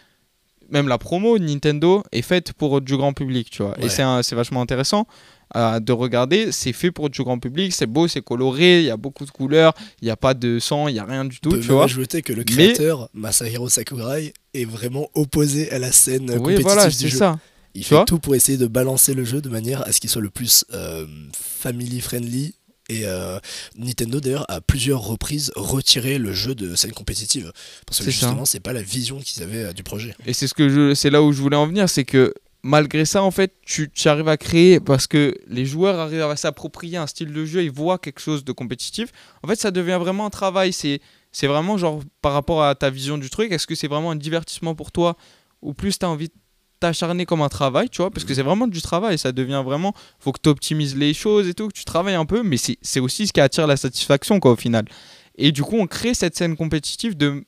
Même 0.70 0.86
la 0.86 0.98
promo 0.98 1.38
Nintendo 1.38 2.02
est 2.12 2.20
faite 2.20 2.52
pour 2.52 2.82
du 2.82 2.94
grand 2.94 3.14
public, 3.14 3.48
tu 3.48 3.62
vois. 3.62 3.78
Ouais. 3.78 3.86
Et 3.86 3.88
c'est 3.88 4.34
vachement 4.34 4.60
intéressant 4.60 5.06
euh, 5.56 5.80
de 5.80 5.92
regarder. 5.92 6.52
C'est 6.52 6.72
fait 6.72 6.90
pour 6.90 7.10
du 7.10 7.22
grand 7.22 7.38
public, 7.38 7.72
c'est 7.72 7.86
beau, 7.86 8.08
c'est 8.08 8.20
coloré, 8.22 8.80
il 8.80 8.84
y 8.86 8.90
a 8.90 8.96
beaucoup 8.96 9.24
de 9.24 9.30
couleurs, 9.30 9.72
il 10.02 10.04
n'y 10.06 10.10
a 10.10 10.16
pas 10.16 10.34
de 10.34 10.58
sang, 10.58 10.88
il 10.88 10.94
n'y 10.94 10.98
a 11.00 11.04
rien 11.04 11.24
du 11.24 11.40
tout, 11.40 11.50
peut 11.50 11.60
tu 11.60 11.68
vois. 11.68 11.84
ajouter 11.84 12.22
que 12.22 12.32
le 12.32 12.44
Mais- 12.56 12.72
créateur, 12.72 13.08
Masahiro 13.14 13.68
Sakurai, 13.68 14.32
est 14.54 14.64
vraiment 14.64 15.08
opposé 15.14 15.70
à 15.70 15.78
la 15.78 15.92
scène 15.92 16.30
Oui, 16.30 16.36
compétitive 16.36 16.62
voilà, 16.64 16.88
du 16.88 17.08
jeu. 17.08 17.16
ça. 17.18 17.38
Il 17.74 17.82
Tu 17.84 17.88
fait 17.94 18.04
tout 18.06 18.18
pour 18.18 18.34
essayer 18.34 18.58
de 18.58 18.66
balancer 18.66 19.14
le 19.14 19.24
jeu 19.24 19.40
de 19.40 19.48
manière 19.48 19.86
à 19.86 19.92
ce 19.92 20.00
qu'il 20.00 20.10
soit 20.10 20.22
le 20.22 20.30
plus 20.30 20.64
euh, 20.72 21.06
family 21.32 22.00
friendly. 22.00 22.54
Et 22.90 23.02
euh, 23.04 23.38
Nintendo 23.76 24.18
d'ailleurs 24.18 24.46
à 24.48 24.62
plusieurs 24.62 25.02
reprises 25.02 25.52
retiré 25.54 26.16
le 26.16 26.32
jeu 26.32 26.54
de 26.54 26.74
scène 26.74 26.92
compétitive 26.92 27.52
parce 27.86 27.98
que 27.98 28.10
justement 28.10 28.46
c'est 28.46 28.60
pas 28.60 28.72
la 28.72 28.80
vision 28.80 29.18
qu'ils 29.20 29.42
avaient 29.42 29.64
euh, 29.64 29.72
du 29.74 29.82
projet. 29.82 30.14
Et 30.24 30.32
c'est 30.32 30.46
ce 30.46 30.54
que 30.54 30.94
c'est 30.94 31.10
là 31.10 31.22
où 31.22 31.30
je 31.34 31.42
voulais 31.42 31.56
en 31.58 31.66
venir, 31.66 31.86
c'est 31.90 32.04
que 32.06 32.32
malgré 32.62 33.04
ça, 33.04 33.22
en 33.22 33.30
fait, 33.30 33.54
tu, 33.64 33.90
tu 33.90 34.08
arrives 34.08 34.28
à 34.28 34.36
créer 34.36 34.80
parce 34.80 35.06
que 35.06 35.34
les 35.46 35.64
joueurs 35.64 35.98
arrivent 35.98 36.22
à 36.22 36.36
s'approprier 36.36 36.96
un 36.96 37.06
style 37.06 37.32
de 37.32 37.44
jeu, 37.44 37.62
ils 37.62 37.70
voient 37.70 37.98
quelque 37.98 38.20
chose 38.20 38.44
de 38.44 38.52
compétitif. 38.52 39.10
En 39.42 39.48
fait, 39.48 39.56
ça 39.56 39.70
devient 39.70 39.98
vraiment 40.00 40.26
un 40.26 40.30
travail. 40.30 40.72
C'est, 40.72 41.00
c'est 41.32 41.46
vraiment 41.46 41.78
genre 41.78 42.00
par 42.22 42.32
rapport 42.32 42.62
à 42.64 42.74
ta 42.74 42.90
vision 42.90 43.18
du 43.18 43.30
truc, 43.30 43.52
est-ce 43.52 43.66
que 43.66 43.74
c'est 43.74 43.88
vraiment 43.88 44.10
un 44.10 44.16
divertissement 44.16 44.74
pour 44.74 44.92
toi 44.92 45.16
ou 45.62 45.74
plus 45.74 45.98
tu 45.98 46.04
as 46.06 46.08
envie 46.08 46.28
de 46.28 46.34
t'acharner 46.80 47.26
comme 47.26 47.42
un 47.42 47.48
travail, 47.48 47.88
tu 47.90 47.96
vois, 48.02 48.10
parce 48.10 48.24
que 48.24 48.32
c'est 48.34 48.42
vraiment 48.42 48.68
du 48.68 48.80
travail, 48.80 49.18
ça 49.18 49.32
devient 49.32 49.62
vraiment, 49.64 49.92
faut 50.20 50.30
que 50.30 50.38
tu 50.40 50.48
optimises 50.48 50.96
les 50.96 51.12
choses 51.12 51.48
et 51.48 51.54
tout, 51.54 51.66
que 51.66 51.72
tu 51.72 51.84
travailles 51.84 52.14
un 52.14 52.24
peu, 52.24 52.44
mais 52.44 52.56
c'est, 52.56 52.78
c'est 52.82 53.00
aussi 53.00 53.26
ce 53.26 53.32
qui 53.32 53.40
attire 53.40 53.66
la 53.66 53.76
satisfaction, 53.76 54.38
quoi, 54.38 54.52
au 54.52 54.56
final. 54.56 54.84
Et 55.36 55.50
du 55.50 55.62
coup, 55.64 55.76
on 55.76 55.88
crée 55.88 56.14
cette 56.14 56.36
scène 56.36 56.56
compétitive 56.56 57.16
de 57.16 57.44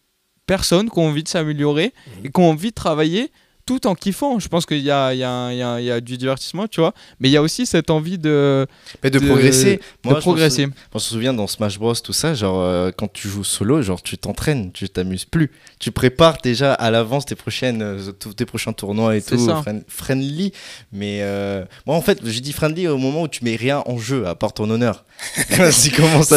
personnes 0.46 0.90
qui 0.90 0.98
ont 0.98 1.06
envie 1.06 1.22
de 1.22 1.28
s'améliorer 1.28 1.92
Mhm. 2.18 2.26
et 2.26 2.30
qui 2.32 2.40
ont 2.40 2.50
envie 2.50 2.70
de 2.70 2.74
travailler 2.74 3.30
tout 3.70 3.86
en 3.86 3.94
kiffant. 3.94 4.40
Je 4.40 4.48
pense 4.48 4.66
qu'il 4.66 4.78
y 4.78 4.82
y, 4.82 4.86
y 4.86 4.90
a- 4.92 5.52
il 5.52 5.84
y 5.84 5.90
a 5.92 6.00
du 6.00 6.16
divertissement, 6.16 6.66
tu 6.66 6.80
vois, 6.80 6.92
mais 7.20 7.28
il 7.28 7.32
y 7.32 7.36
a 7.36 7.42
aussi 7.42 7.66
cette 7.66 7.88
envie 7.90 8.18
de, 8.18 8.66
Mais 9.04 9.10
de, 9.10 9.20
De- 9.20 9.26
progresser. 9.26 9.76
de 9.76 9.80
Moi, 10.04 10.14
je 10.14 10.16
me 10.16 10.20
progresser. 10.20 10.64
sou- 10.64 10.72
On 10.94 10.98
se 10.98 11.10
souvient 11.10 11.32
dans 11.32 11.46
Smash 11.46 11.78
Bros, 11.78 11.94
tout 11.94 12.12
ça, 12.12 12.34
genre 12.34 12.60
euh, 12.62 12.90
quand 12.96 13.12
tu 13.12 13.28
joues 13.28 13.44
solo, 13.44 13.80
genre 13.80 14.02
tu 14.02 14.18
t'entraînes, 14.18 14.72
tu 14.72 14.88
t'amuses 14.88 15.24
plus. 15.24 15.52
Tu 15.78 15.92
prépares 15.92 16.38
déjà 16.42 16.74
à 16.74 16.90
l'avance 16.90 17.26
tes 17.26 17.36
prochaines, 17.36 17.80
euh, 17.82 18.10
tes 18.36 18.44
prochains 18.44 18.72
tournois 18.72 19.14
et 19.16 19.22
tout, 19.22 19.38
ça. 19.38 19.62
friend- 19.62 19.84
friendly. 19.86 20.52
Mais 20.92 21.20
euh, 21.22 21.64
moi 21.86 21.94
en 21.94 22.02
fait, 22.02 22.18
je 22.24 22.40
dis 22.40 22.52
friendly 22.52 22.88
au 22.88 22.98
moment 22.98 23.22
où 23.22 23.28
tu 23.28 23.44
mets 23.44 23.54
rien 23.56 23.84
en 23.86 23.98
jeu 23.98 24.26
à 24.26 24.34
part 24.34 24.52
ton 24.52 24.68
honneur. 24.68 25.04
si 25.70 25.90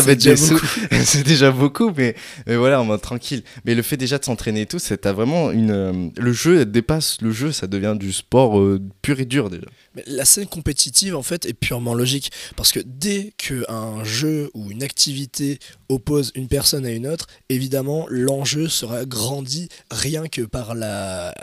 mettre 0.07 0.21
déjà 0.21 0.31
des 0.31 0.35
sous, 0.37 0.59
c'est 1.05 1.23
déjà 1.23 1.51
beaucoup, 1.51 1.91
mais, 1.95 2.15
mais 2.45 2.57
voilà, 2.57 2.81
en 2.81 2.85
mode 2.85 3.01
tranquille. 3.01 3.41
Mais 3.65 3.75
le 3.75 3.81
fait 3.81 3.95
déjà 3.97 4.17
de 4.17 4.25
s'entraîner 4.25 4.61
et 4.61 4.65
tout, 4.65 4.77
c'est 4.79 4.97
t'as 4.97 5.13
vraiment 5.13 5.51
une. 5.51 6.11
le 6.17 6.33
jeu 6.33 6.65
dépasse 6.65 7.17
le 7.24 7.32
jeu, 7.32 7.51
ça 7.51 7.68
devient 7.68 7.96
du 7.98 8.13
sport 8.13 8.60
euh, 8.60 8.82
pur 9.01 9.20
et 9.20 9.25
dur 9.25 9.50
déjà. 9.50 9.65
La 10.06 10.25
scène 10.25 10.48
compétitive 10.48 11.15
en 11.15 11.24
fait 11.24 11.46
est 11.46 11.53
purement 11.53 11.94
logique 11.94 12.32
parce 12.56 12.72
que 12.72 12.80
dès 12.86 13.34
qu'un 13.38 14.03
jeu 14.03 14.51
ou 14.53 14.70
une 14.70 14.84
activité 14.84 15.60
oppose 15.89 16.32
une 16.36 16.48
personne 16.48 16.86
à 16.86 16.92
une 16.92 17.08
autre, 17.08 17.27
évidemment 17.50 18.06
l'enjeu 18.10 18.68
sera 18.68 19.06
grandi 19.06 19.70
rien 19.89 20.27
que 20.27 20.42
par 20.42 20.75
la, 20.75 21.34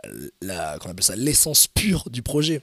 la 0.43 0.77
comment 0.79 0.91
on 0.91 0.93
appelle 0.93 1.05
ça 1.05 1.17
l'essence 1.17 1.67
pure 1.67 2.09
du 2.11 2.23
projet. 2.23 2.61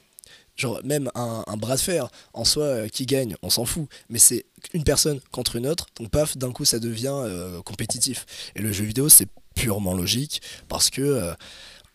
Genre 0.56 0.80
même 0.84 1.12
un, 1.14 1.44
bras 1.58 1.76
de 1.76 1.82
fer 1.82 2.10
en 2.34 2.44
soi 2.44 2.64
euh, 2.64 2.88
qui 2.88 3.06
gagne, 3.06 3.36
on 3.44 3.50
s'en 3.50 3.66
fout, 3.66 3.88
mais 4.10 4.18
c'est 4.18 4.46
une 4.74 4.84
personne 4.84 5.20
contre 5.32 5.56
une 5.56 5.68
autre, 5.68 5.86
donc 6.00 6.10
paf 6.10 6.36
d'un 6.36 6.52
coup 6.52 6.66
ça 6.66 6.80
devient 6.80 7.14
euh, 7.14 7.62
compétitif. 7.62 8.26
Et 8.56 8.62
le 8.62 8.72
jeu 8.72 8.84
vidéo 8.84 9.08
c'est 9.10 9.28
purement 9.56 9.94
logique 9.94 10.42
parce 10.68 10.90
que 10.90 11.34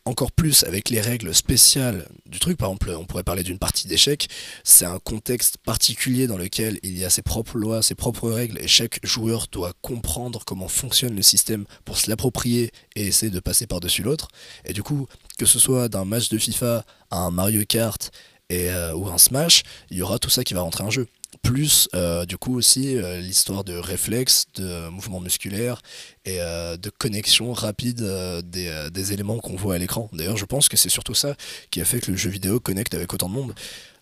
encore 0.04 0.32
plus 0.32 0.64
avec 0.64 0.90
les 0.90 1.00
règles 1.00 1.34
spéciales 1.34 2.08
du 2.26 2.40
truc. 2.40 2.58
Par 2.58 2.68
exemple, 2.68 2.90
on 2.98 3.04
pourrait 3.04 3.22
parler 3.22 3.42
d'une 3.42 3.58
partie 3.58 3.86
d'échecs. 3.86 4.28
C'est 4.64 4.84
un 4.84 4.98
contexte 4.98 5.58
particulier 5.58 6.26
dans 6.26 6.36
lequel 6.36 6.78
il 6.82 6.98
y 6.98 7.04
a 7.04 7.10
ses 7.10 7.22
propres 7.22 7.56
lois, 7.56 7.82
ses 7.82 7.94
propres 7.94 8.30
règles, 8.30 8.58
et 8.60 8.68
chaque 8.68 9.04
joueur 9.04 9.46
doit 9.50 9.72
comprendre 9.80 10.44
comment 10.44 10.68
fonctionne 10.68 11.14
le 11.14 11.22
système 11.22 11.64
pour 11.84 11.98
se 11.98 12.10
l'approprier 12.10 12.72
et 12.96 13.06
essayer 13.06 13.30
de 13.30 13.40
passer 13.40 13.66
par-dessus 13.66 14.02
l'autre. 14.02 14.28
Et 14.64 14.72
du 14.72 14.82
coup, 14.82 15.06
que 15.38 15.46
ce 15.46 15.58
soit 15.58 15.88
d'un 15.88 16.04
match 16.04 16.28
de 16.28 16.38
FIFA 16.38 16.84
à 17.10 17.18
un 17.18 17.30
Mario 17.30 17.64
Kart, 17.64 18.10
euh, 18.52 18.92
ou 18.92 19.08
un 19.08 19.18
Smash, 19.18 19.62
il 19.90 19.96
y 19.96 20.02
aura 20.02 20.18
tout 20.18 20.30
ça 20.30 20.44
qui 20.44 20.52
va 20.54 20.60
rentrer 20.60 20.84
en 20.84 20.90
jeu. 20.90 21.06
Plus, 21.42 21.88
euh, 21.94 22.24
du 22.24 22.36
coup, 22.36 22.56
aussi 22.56 22.96
euh, 22.96 23.20
l'histoire 23.20 23.64
de 23.64 23.74
réflexe, 23.74 24.46
de 24.54 24.88
mouvement 24.88 25.20
musculaire 25.20 25.82
et 26.24 26.40
euh, 26.40 26.76
de 26.76 26.88
connexion 26.88 27.52
rapide 27.52 28.00
des, 28.44 28.88
des 28.92 29.12
éléments 29.12 29.38
qu'on 29.38 29.56
voit 29.56 29.74
à 29.74 29.78
l'écran. 29.78 30.08
D'ailleurs, 30.12 30.36
je 30.36 30.44
pense 30.44 30.68
que 30.68 30.76
c'est 30.76 30.88
surtout 30.88 31.14
ça 31.14 31.34
qui 31.70 31.80
a 31.80 31.84
fait 31.84 32.00
que 32.00 32.12
le 32.12 32.16
jeu 32.16 32.30
vidéo 32.30 32.60
connecte 32.60 32.94
avec 32.94 33.12
autant 33.12 33.28
de 33.28 33.34
monde. 33.34 33.54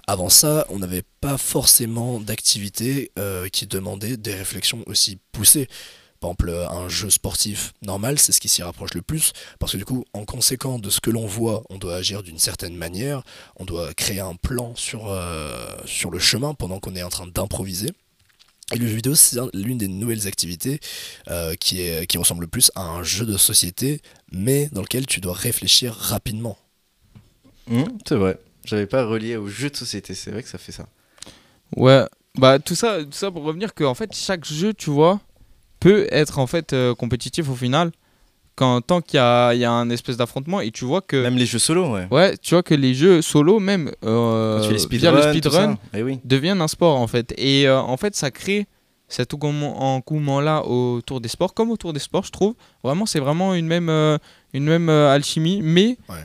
Avant 0.07 0.29
ça, 0.29 0.67
on 0.71 0.81
n'avait 0.81 1.05
pas 1.21 1.39
forcément 1.39 2.19
d'activités 2.19 3.13
euh, 3.17 3.49
qui 3.49 3.69
demandaient 3.69 4.17
des 4.17 4.35
réflexions 4.35 4.83
aussi 4.87 5.19
poussées. 5.31 5.69
Par 6.21 6.31
exemple, 6.31 6.51
un 6.71 6.89
jeu 6.91 7.09
sportif 7.09 7.73
normal, 7.81 8.19
c'est 8.19 8.33
ce 8.33 8.41
qui 8.41 8.49
s'y 8.49 8.63
rapproche 8.63 8.93
le 8.93 9.01
plus, 9.01 9.33
parce 9.59 9.73
que 9.73 9.79
du 9.79 9.87
coup, 9.87 10.05
en 10.13 10.27
conséquent 10.27 10.79
de 10.79 10.91
ce 10.91 11.01
que 11.01 11.11
l'on 11.11 11.27
voit, 11.27 11.63
on 11.71 11.79
doit 11.79 11.97
agir 11.97 12.23
d'une 12.23 12.39
certaine 12.39 12.77
manière, 12.77 13.23
on 13.57 13.65
doit 13.65 13.95
créer 13.95 14.21
un 14.21 14.35
plan 14.35 14.75
sur, 14.77 15.11
euh, 15.11 15.67
sur 15.87 16.11
le 16.11 16.19
chemin 16.19 16.53
pendant 16.53 16.79
qu'on 16.79 16.95
est 16.95 17.03
en 17.03 17.09
train 17.09 17.27
d'improviser. 17.27 17.89
Et 18.73 18.77
le 18.77 18.87
jeu 18.87 18.97
vidéo, 18.97 19.15
c'est 19.15 19.39
un- 19.39 19.49
l'une 19.55 19.79
des 19.79 19.89
nouvelles 19.89 20.29
activités 20.29 20.79
euh, 21.29 21.55
qui, 21.55 21.81
est, 21.81 22.07
qui 22.07 22.19
ressemble 22.19 22.43
le 22.43 22.49
plus 22.49 22.71
à 22.75 22.83
un 22.83 23.03
jeu 23.03 23.25
de 23.25 23.37
société, 23.39 24.03
mais 24.31 24.69
dans 24.73 24.83
lequel 24.83 25.07
tu 25.07 25.21
dois 25.21 25.33
réfléchir 25.35 25.95
rapidement. 25.95 26.59
Hum, 27.71 27.99
c'est 28.07 28.15
vrai. 28.17 28.39
J'avais 28.67 28.87
pas 28.87 29.05
relié 29.05 29.37
au 29.37 29.49
jeu 29.49 29.71
de 29.71 29.77
société. 29.77 30.15
C'est 30.15 30.31
vrai 30.31 30.43
que 30.43 30.49
ça 30.51 30.59
fait 30.59 30.73
ça. 30.73 30.87
Ouais, 31.77 32.05
bah 32.39 32.59
tout 32.59 32.75
ça, 32.75 33.03
tout 33.05 33.13
ça 33.13 33.31
pour 33.31 33.43
revenir 33.43 33.75
que 33.75 33.85
en 33.85 33.95
fait 33.95 34.15
chaque 34.15 34.45
jeu, 34.45 34.75
tu 34.75 34.91
vois, 34.91 35.21
peut 35.81 36.07
être 36.11 36.39
en 36.39 36.47
fait 36.47 36.73
euh, 36.73 36.95
compétitif 36.95 37.49
au 37.49 37.55
final, 37.55 37.91
quand 38.55 38.81
tant 38.83 39.01
qu'il 39.01 39.17
y 39.17 39.21
a, 39.21 39.53
il 39.55 39.61
y 39.61 39.65
a 39.65 39.73
un 39.73 39.89
espèce 39.91 40.17
d'affrontement 40.19 40.61
et 40.61 40.71
tu 40.71 40.85
vois 40.85 41.01
que 41.01 41.17
Même 41.23 41.37
les 41.39 41.47
jeux 41.47 41.59
solo, 41.59 41.93
ouais. 41.95 42.07
ouais, 42.11 42.37
tu 42.37 42.55
vois 42.55 42.63
que 42.63 42.75
les 42.75 42.93
jeux 42.95 43.23
solo 43.23 43.59
même 43.59 43.91
euh, 44.05 44.61
les 44.71 44.99
via 44.99 45.11
le 45.13 45.23
speedrun. 45.23 45.79
Eh 45.95 46.03
oui. 46.03 46.21
deviennent 46.25 46.61
un 46.61 46.69
sport 46.69 46.97
en 46.99 47.07
fait 47.07 47.33
et 47.39 47.67
euh, 47.67 47.81
en 47.81 47.97
fait 47.97 48.15
ça 48.15 48.31
crée 48.31 48.67
cet 49.09 49.33
engouement 49.35 50.41
là 50.41 50.63
autour 50.65 51.21
des 51.21 51.29
sports 51.29 51.53
comme 51.55 51.71
autour 51.71 51.93
des 51.93 51.99
sports 52.01 52.25
je 52.25 52.31
trouve 52.31 52.55
vraiment 52.85 53.07
c'est 53.07 53.19
vraiment 53.19 53.55
une 53.55 53.67
même 53.67 53.89
euh, 53.89 54.19
une 54.53 54.65
même 54.65 54.89
euh, 54.89 55.11
alchimie 55.13 55.61
mais 55.63 55.97
Ouais. 56.09 56.25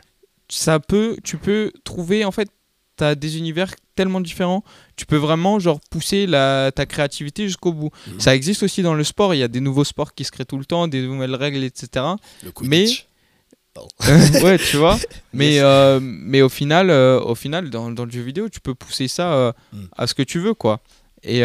ça 0.49 0.79
peut 0.79 1.17
tu 1.23 1.37
peux 1.37 1.71
trouver 1.83 2.25
en 2.25 2.31
fait 2.31 2.49
tu 2.97 3.03
as 3.03 3.15
des 3.15 3.37
univers 3.37 3.71
tellement 3.95 4.21
différents 4.21 4.63
tu 4.95 5.05
peux 5.05 5.17
vraiment 5.17 5.59
genre 5.59 5.79
pousser 5.89 6.25
la, 6.27 6.71
ta 6.73 6.85
créativité 6.85 7.47
jusqu'au 7.47 7.73
bout 7.73 7.91
Mhm. 8.07 8.19
ça 8.19 8.35
existe 8.35 8.63
aussi 8.63 8.81
dans 8.81 8.93
le 8.93 9.03
sport 9.03 9.33
il 9.33 9.39
y 9.39 9.43
a 9.43 9.47
des 9.47 9.61
nouveaux 9.61 9.83
sports 9.83 10.13
qui 10.13 10.23
se 10.23 10.31
créent 10.31 10.45
tout 10.45 10.57
le 10.57 10.65
temps 10.65 10.87
des 10.87 11.01
nouvelles 11.01 11.35
règles 11.35 11.63
etc 11.63 11.87
Le 12.43 12.51
Mais- 12.61 12.83
Quidditch. 12.85 13.07
ouais, 14.43 14.57
tu 14.57 14.77
vois. 14.77 14.97
Mais, 15.33 15.59
euh, 15.59 15.99
mais 16.01 16.41
au 16.41 16.47
final, 16.47 16.89
euh, 16.89 17.19
au 17.19 17.35
final 17.35 17.69
dans, 17.69 17.91
dans 17.91 18.05
le 18.05 18.11
jeu 18.11 18.21
vidéo, 18.21 18.47
tu 18.47 18.61
peux 18.61 18.73
pousser 18.73 19.09
ça 19.09 19.33
euh, 19.33 19.51
Mm. 19.73 19.83
à 19.97 20.07
ce 20.07 20.13
que 20.13 20.23
tu 20.23 20.39
veux, 20.39 20.53
quoi. 20.53 20.79
Et, 21.23 21.39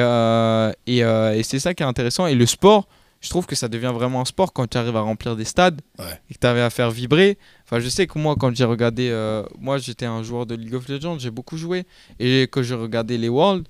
et, 0.87 0.99
et 0.99 1.43
c'est 1.43 1.59
ça 1.59 1.75
qui 1.75 1.83
est 1.83 1.87
intéressant. 1.87 2.27
Et 2.29 2.35
le 2.37 2.47
sport, 2.47 2.87
je 3.21 3.29
trouve 3.29 3.47
que 3.47 3.55
ça 3.55 3.69
devient 3.69 3.93
vraiment 3.95 4.21
un 4.21 4.25
sport 4.25 4.53
quand 4.53 4.67
tu 4.69 4.79
arrives 4.79 4.97
à 4.97 5.01
remplir 5.03 5.37
des 5.37 5.45
stades 5.45 5.81
Ouais. 5.99 6.07
et 6.31 6.35
que 6.35 6.39
tu 6.39 6.47
arrives 6.47 6.63
à 6.63 6.71
faire 6.71 6.91
vibrer. 6.91 7.39
Enfin, 7.65 7.79
je 7.81 7.89
sais 7.89 8.07
que 8.07 8.19
moi, 8.19 8.35
quand 8.39 8.55
j'ai 8.55 8.65
regardé. 8.65 9.09
euh, 9.11 9.43
moi, 9.59 9.79
j'étais 9.79 10.07
un 10.07 10.23
joueur 10.23 10.47
de 10.47 10.55
League 10.55 10.75
of 10.75 10.89
Legends, 10.89 11.19
j'ai 11.19 11.31
beaucoup 11.31 11.57
joué. 11.57 11.85
Et 12.19 12.49
que 12.51 12.63
je 12.63 12.75
regardais 12.75 13.19
les 13.19 13.29
Worlds, 13.29 13.65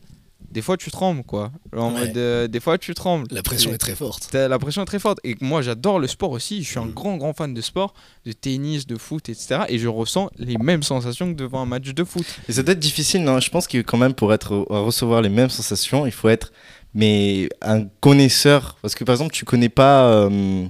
des 0.51 0.63
fois, 0.63 0.77
tu 0.77 0.91
trembles, 0.91 1.23
quoi. 1.23 1.53
En 1.77 1.93
Ouais. 1.93 2.07
mode, 2.07 2.17
euh, 2.17 2.49
des 2.49 2.61
fois, 2.61 2.79
tu 2.79 2.95
trembles. 2.95 3.27
La 3.31 3.43
pression 3.43 3.71
Et- 3.71 3.75
est 3.75 3.79
très 3.79 3.95
forte. 3.95 4.33
La 4.33 4.59
pression 4.59 4.83
est 4.83 4.87
très 4.87 4.99
forte. 4.99 5.19
Et 5.23 5.37
moi, 5.41 5.61
j'adore 5.63 5.99
le 5.99 6.07
sport 6.07 6.31
aussi. 6.31 6.63
Je 6.63 6.69
suis 6.71 6.79
un 6.79 6.87
Mm. 6.87 6.93
grand, 6.93 7.17
grand 7.19 7.33
fan 7.35 7.53
de 7.53 7.61
sport, 7.61 7.93
de 8.25 8.33
tennis, 8.33 8.87
de 8.87 8.97
foot, 8.97 9.29
etc. 9.29 9.61
Et 9.69 9.79
je 9.79 9.87
ressens 9.89 10.31
les 10.39 10.57
mêmes 10.57 10.83
sensations 10.83 11.29
que 11.33 11.37
devant 11.37 11.61
un 11.61 11.67
match 11.67 11.89
de 11.93 12.05
foot. 12.05 12.25
Et 12.49 12.53
ça 12.53 12.63
doit 12.63 12.73
être 12.73 12.81
difficile, 12.81 13.23
non? 13.23 13.39
Je 13.39 13.51
pense 13.51 13.67
que 13.69 13.83
quand 13.83 13.99
même 13.99 14.15
pour 14.15 14.33
être 14.33 14.67
à 14.71 14.79
recevoir 14.79 15.21
les 15.23 15.29
mêmes 15.29 15.51
sensations, 15.51 16.07
il 16.07 16.13
faut 16.13 16.29
être 16.31 16.53
mais 16.95 17.49
un 17.63 17.85
connaisseur. 18.01 18.77
Parce 18.83 18.95
que 18.95 19.05
par 19.05 19.15
exemple, 19.15 19.33
tu 19.33 19.45
connais 19.45 19.69
pas, 19.69 20.05
euh, 20.13 20.65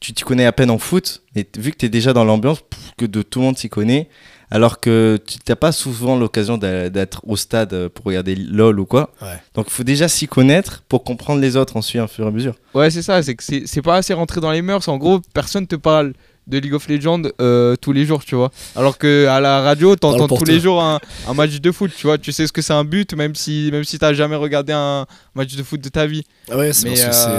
tu 0.00 0.12
tu 0.12 0.24
connais 0.24 0.44
à 0.46 0.52
peine 0.52 0.70
en 0.70 0.78
foot, 0.78 1.22
mais 1.34 1.44
t- 1.44 1.60
vu 1.60 1.70
que 1.72 1.76
tu 1.78 1.86
es 1.86 1.88
déjà 1.88 2.12
dans 2.12 2.24
l'ambiance, 2.24 2.58
que 2.96 3.06
de 3.06 3.22
tout 3.22 3.38
le 3.40 3.46
monde 3.46 3.58
s'y 3.58 3.68
connaît, 3.68 4.08
alors 4.50 4.78
que 4.78 5.18
tu 5.26 5.38
n'as 5.48 5.56
pas 5.56 5.72
souvent 5.72 6.16
l'occasion 6.16 6.58
d'être 6.58 7.22
au 7.26 7.36
stade 7.36 7.72
euh, 7.72 7.88
pour 7.88 8.04
regarder 8.04 8.36
LOL 8.36 8.78
ou 8.78 8.86
quoi. 8.86 9.12
Ouais. 9.22 9.38
Donc 9.54 9.66
il 9.68 9.72
faut 9.72 9.82
déjà 9.84 10.06
s'y 10.08 10.26
connaître 10.28 10.82
pour 10.88 11.02
comprendre 11.02 11.40
les 11.40 11.56
autres 11.56 11.76
ensuite, 11.76 12.02
au 12.02 12.06
fur 12.06 12.24
et 12.26 12.28
à 12.28 12.30
mesure. 12.30 12.54
Ouais, 12.74 12.90
c'est 12.90 13.02
ça. 13.02 13.22
C'est 13.22 13.34
que 13.34 13.42
c'est 13.42 13.62
c'est 13.66 13.82
pas 13.82 13.96
assez 13.96 14.12
rentré 14.14 14.40
dans 14.40 14.52
les 14.52 14.62
mœurs. 14.62 14.86
En 14.88 14.98
gros, 14.98 15.20
personne 15.32 15.66
te 15.66 15.76
parle 15.76 16.12
de 16.46 16.58
League 16.58 16.74
of 16.74 16.86
Legends 16.88 17.22
euh, 17.40 17.74
tous 17.76 17.92
les 17.92 18.04
jours, 18.04 18.24
tu 18.24 18.34
vois. 18.34 18.50
Alors 18.76 18.98
que 18.98 19.26
à 19.28 19.40
la 19.40 19.60
radio, 19.62 19.96
t'entends 19.96 20.28
tous 20.28 20.44
toi. 20.44 20.52
les 20.54 20.60
jours 20.60 20.82
un, 20.82 21.00
un 21.26 21.34
match 21.34 21.60
de 21.60 21.72
foot, 21.72 21.90
tu 21.96 22.06
vois. 22.06 22.18
Tu 22.18 22.32
sais 22.32 22.46
ce 22.46 22.52
que 22.52 22.60
c'est 22.62 22.72
un 22.74 22.84
but, 22.84 23.14
même 23.14 23.34
si 23.34 23.70
même 23.72 23.84
si 23.84 23.98
t'as 23.98 24.12
jamais 24.12 24.36
regardé 24.36 24.72
un 24.72 25.06
match 25.34 25.54
de 25.56 25.62
foot 25.62 25.80
de 25.80 25.88
ta 25.88 26.06
vie. 26.06 26.24
Ah 26.50 26.56
ouais, 26.58 26.72
c'est 26.72 26.88
parce 26.88 27.00
que 27.00 27.12
c'est. 27.12 27.26
euh, 27.28 27.30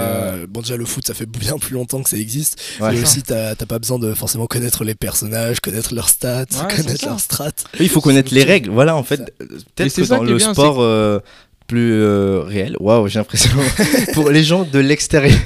euh, 0.42 0.46
Bon, 0.48 0.60
déjà, 0.60 0.76
le 0.76 0.84
foot, 0.84 1.06
ça 1.06 1.14
fait 1.14 1.26
bien 1.26 1.56
plus 1.58 1.74
longtemps 1.74 2.02
que 2.02 2.08
ça 2.10 2.16
existe. 2.16 2.60
Ouais. 2.80 2.90
Mais 2.90 2.96
ça. 2.96 3.02
aussi, 3.02 3.22
t'as 3.22 3.54
t'as 3.54 3.66
pas 3.66 3.78
besoin 3.78 3.98
de 3.98 4.12
forcément 4.14 4.46
connaître 4.46 4.82
les 4.84 4.94
personnages, 4.96 5.60
connaître 5.60 5.94
leurs 5.94 6.08
stats, 6.08 6.44
Ouais, 6.52 6.74
connaître 6.76 7.04
leurs 7.06 7.20
strats. 7.20 7.50
Oui, 7.78 7.86
il 7.86 7.88
faut 7.88 8.00
connaître 8.00 8.34
les 8.34 8.42
règles. 8.44 8.70
Voilà, 8.70 8.96
en 8.96 9.02
fait, 9.04 9.32
peut-être 9.76 9.94
que 9.94 10.02
dans 10.08 10.22
le 10.22 10.36
bien, 10.36 10.52
sport 10.52 10.80
plus 11.66 11.92
euh, 11.92 12.42
réel, 12.42 12.76
waouh, 12.80 13.08
j'ai 13.08 13.18
l'impression, 13.18 13.50
pour 14.14 14.30
les 14.30 14.44
gens 14.44 14.64
de 14.64 14.78
l'extérieur. 14.78 15.38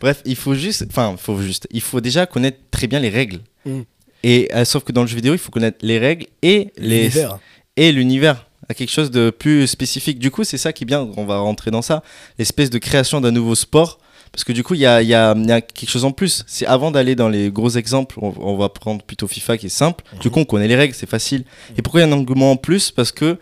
Bref, 0.00 0.22
il 0.24 0.36
faut 0.36 0.54
juste, 0.54 0.84
enfin, 0.88 1.16
faut 1.18 1.40
juste, 1.40 1.66
il 1.70 1.80
faut 1.80 2.00
déjà 2.00 2.26
connaître 2.26 2.58
très 2.70 2.86
bien 2.86 3.00
les 3.00 3.08
règles. 3.08 3.40
Mm. 3.64 3.80
Et 4.22 4.48
euh, 4.54 4.64
sauf 4.64 4.84
que 4.84 4.92
dans 4.92 5.02
le 5.02 5.08
jeu 5.08 5.16
vidéo, 5.16 5.34
il 5.34 5.38
faut 5.38 5.50
connaître 5.50 5.78
les 5.82 5.98
règles 5.98 6.26
et 6.42 6.72
les 6.76 7.08
L'univers. 7.08 7.38
et 7.76 7.92
l'univers 7.92 8.46
à 8.68 8.74
quelque 8.74 8.90
chose 8.90 9.10
de 9.10 9.30
plus 9.30 9.66
spécifique. 9.66 10.18
Du 10.18 10.30
coup, 10.30 10.44
c'est 10.44 10.58
ça 10.58 10.72
qui 10.72 10.84
est 10.84 10.86
bien, 10.86 11.08
on 11.16 11.24
va 11.24 11.38
rentrer 11.38 11.70
dans 11.70 11.82
ça, 11.82 12.02
l'espèce 12.38 12.70
de 12.70 12.78
création 12.78 13.20
d'un 13.20 13.32
nouveau 13.32 13.54
sport. 13.54 13.98
Parce 14.30 14.44
que 14.44 14.52
du 14.52 14.62
coup, 14.64 14.72
il 14.72 14.80
y 14.80 14.86
a, 14.86 15.02
y, 15.02 15.12
a, 15.12 15.34
y 15.36 15.52
a 15.52 15.60
quelque 15.60 15.90
chose 15.90 16.06
en 16.06 16.10
plus. 16.12 16.42
C'est 16.46 16.64
avant 16.64 16.90
d'aller 16.90 17.14
dans 17.14 17.28
les 17.28 17.50
gros 17.50 17.68
exemples, 17.68 18.18
on, 18.22 18.32
on 18.40 18.56
va 18.56 18.70
prendre 18.70 19.02
plutôt 19.04 19.26
FIFA 19.26 19.58
qui 19.58 19.66
est 19.66 19.68
simple. 19.68 20.02
Du 20.20 20.30
coup, 20.30 20.40
on 20.40 20.46
connaît 20.46 20.68
les 20.68 20.76
règles, 20.76 20.94
c'est 20.94 21.08
facile. 21.08 21.44
Et 21.76 21.82
pourquoi 21.82 22.00
il 22.00 22.04
y 22.04 22.10
a 22.10 22.14
un 22.14 22.16
engouement 22.16 22.52
en 22.52 22.56
plus? 22.56 22.90
Parce 22.90 23.12
que 23.12 23.36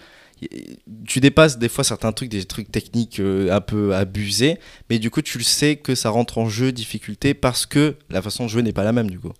tu 1.06 1.20
dépasses 1.20 1.58
des 1.58 1.68
fois 1.68 1.84
certains 1.84 2.12
trucs, 2.12 2.28
des 2.28 2.44
trucs 2.44 2.70
techniques 2.70 3.20
euh, 3.20 3.52
un 3.52 3.60
peu 3.60 3.94
abusés, 3.94 4.58
mais 4.88 4.98
du 4.98 5.10
coup, 5.10 5.22
tu 5.22 5.38
le 5.38 5.44
sais 5.44 5.76
que 5.76 5.94
ça 5.94 6.10
rentre 6.10 6.38
en 6.38 6.48
jeu, 6.48 6.72
difficulté, 6.72 7.34
parce 7.34 7.66
que 7.66 7.96
la 8.08 8.22
façon 8.22 8.44
de 8.44 8.48
jouer 8.48 8.62
n'est 8.62 8.72
pas 8.72 8.84
la 8.84 8.92
même, 8.92 9.10
du 9.10 9.18
coup. 9.18 9.32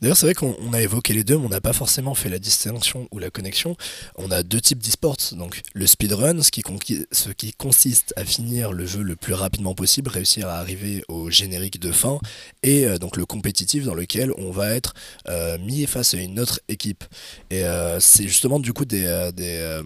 D'ailleurs, 0.00 0.16
c'est 0.16 0.26
vrai 0.26 0.34
qu'on 0.34 0.56
on 0.60 0.72
a 0.72 0.80
évoqué 0.80 1.12
les 1.12 1.24
deux, 1.24 1.38
mais 1.38 1.46
on 1.46 1.50
n'a 1.50 1.60
pas 1.60 1.72
forcément 1.72 2.14
fait 2.14 2.28
la 2.28 2.38
distinction 2.38 3.08
ou 3.10 3.18
la 3.18 3.30
connexion. 3.30 3.76
On 4.16 4.30
a 4.30 4.42
deux 4.42 4.60
types 4.60 4.78
d'e-sports. 4.78 5.16
Donc, 5.32 5.62
le 5.74 5.86
speedrun, 5.86 6.42
ce 6.42 6.50
qui, 6.50 7.52
consiste 7.52 8.12
à 8.16 8.24
finir 8.24 8.72
le 8.72 8.86
jeu 8.86 9.02
le 9.02 9.16
plus 9.16 9.34
rapidement 9.34 9.74
possible, 9.74 10.10
réussir 10.10 10.48
à 10.48 10.58
arriver 10.58 11.04
au 11.08 11.30
générique 11.30 11.80
de 11.80 11.92
fin, 11.92 12.18
et 12.62 12.86
euh, 12.86 12.98
donc 12.98 13.16
le 13.16 13.26
compétitif 13.26 13.84
dans 13.84 13.94
lequel 13.94 14.32
on 14.38 14.50
va 14.50 14.74
être 14.74 14.94
euh, 15.28 15.58
mis 15.58 15.86
face 15.86 16.14
à 16.14 16.18
une 16.18 16.38
autre 16.40 16.60
équipe. 16.68 17.04
Et 17.50 17.64
euh, 17.64 18.00
c'est 18.00 18.26
justement 18.26 18.60
du 18.60 18.72
coup 18.72 18.84
des, 18.84 19.30
des, 19.34 19.80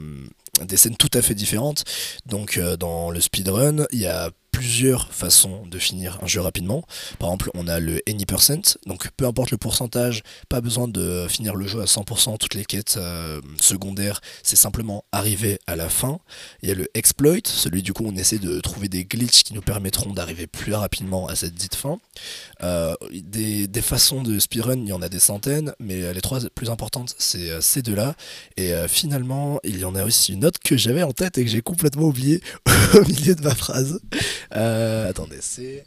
des 0.64 0.76
scènes 0.76 0.96
tout 0.96 1.10
à 1.14 1.22
fait 1.22 1.34
différentes. 1.34 1.84
Donc, 2.26 2.58
dans 2.78 3.10
le 3.10 3.20
speedrun, 3.20 3.86
il 3.92 4.00
y 4.00 4.06
a 4.06 4.30
plusieurs 4.54 5.12
façons 5.12 5.66
de 5.66 5.78
finir 5.80 6.20
un 6.22 6.28
jeu 6.28 6.40
rapidement. 6.40 6.84
Par 7.18 7.28
exemple, 7.28 7.50
on 7.54 7.66
a 7.66 7.80
le 7.80 8.00
any 8.08 8.24
percent, 8.24 8.78
donc 8.86 9.10
peu 9.16 9.26
importe 9.26 9.50
le 9.50 9.58
pourcentage, 9.58 10.22
pas 10.48 10.60
besoin 10.60 10.86
de 10.86 11.26
finir 11.28 11.56
le 11.56 11.66
jeu 11.66 11.80
à 11.80 11.86
100%, 11.86 12.38
toutes 12.38 12.54
les 12.54 12.64
quêtes 12.64 12.94
euh, 12.96 13.40
secondaires, 13.60 14.20
c'est 14.44 14.54
simplement 14.54 15.04
arriver 15.10 15.58
à 15.66 15.74
la 15.74 15.88
fin. 15.88 16.20
Il 16.62 16.68
y 16.68 16.72
a 16.72 16.76
le 16.76 16.86
exploit, 16.94 17.40
celui 17.44 17.82
du 17.82 17.92
coup 17.92 18.04
on 18.06 18.14
essaie 18.14 18.38
de 18.38 18.60
trouver 18.60 18.88
des 18.88 19.04
glitches 19.04 19.42
qui 19.42 19.54
nous 19.54 19.60
permettront 19.60 20.12
d'arriver 20.12 20.46
plus 20.46 20.72
rapidement 20.72 21.26
à 21.26 21.34
cette 21.34 21.54
dite 21.54 21.74
fin. 21.74 21.98
Euh, 22.62 22.94
des, 23.10 23.68
façons 23.82 24.22
de 24.22 24.38
speedrun, 24.38 24.78
il 24.78 24.88
y 24.88 24.92
en 24.92 25.02
a 25.02 25.08
des 25.08 25.18
centaines, 25.18 25.74
mais 25.80 26.14
les 26.14 26.20
trois 26.20 26.38
plus 26.54 26.70
importantes, 26.70 27.14
c'est 27.18 27.50
euh, 27.50 27.60
ces 27.60 27.82
deux-là. 27.82 28.14
Et 28.56 28.72
finalement, 28.86 29.58
il 29.64 29.78
y 29.78 29.84
en 29.84 29.96
a 29.96 30.04
aussi 30.04 30.32
une 30.32 30.44
autre 30.44 30.60
que 30.64 30.76
j'avais 30.76 31.02
en 31.02 31.12
tête 31.12 31.38
et 31.38 31.44
que 31.44 31.50
j'ai 31.50 31.60
complètement 31.60 32.04
oublié 32.04 32.40
au 32.94 33.04
milieu 33.04 33.34
de 33.34 33.42
ma 33.42 33.54
phrase. 33.54 33.98
Euh, 34.54 35.08
attendez, 35.10 35.38
c'est... 35.40 35.84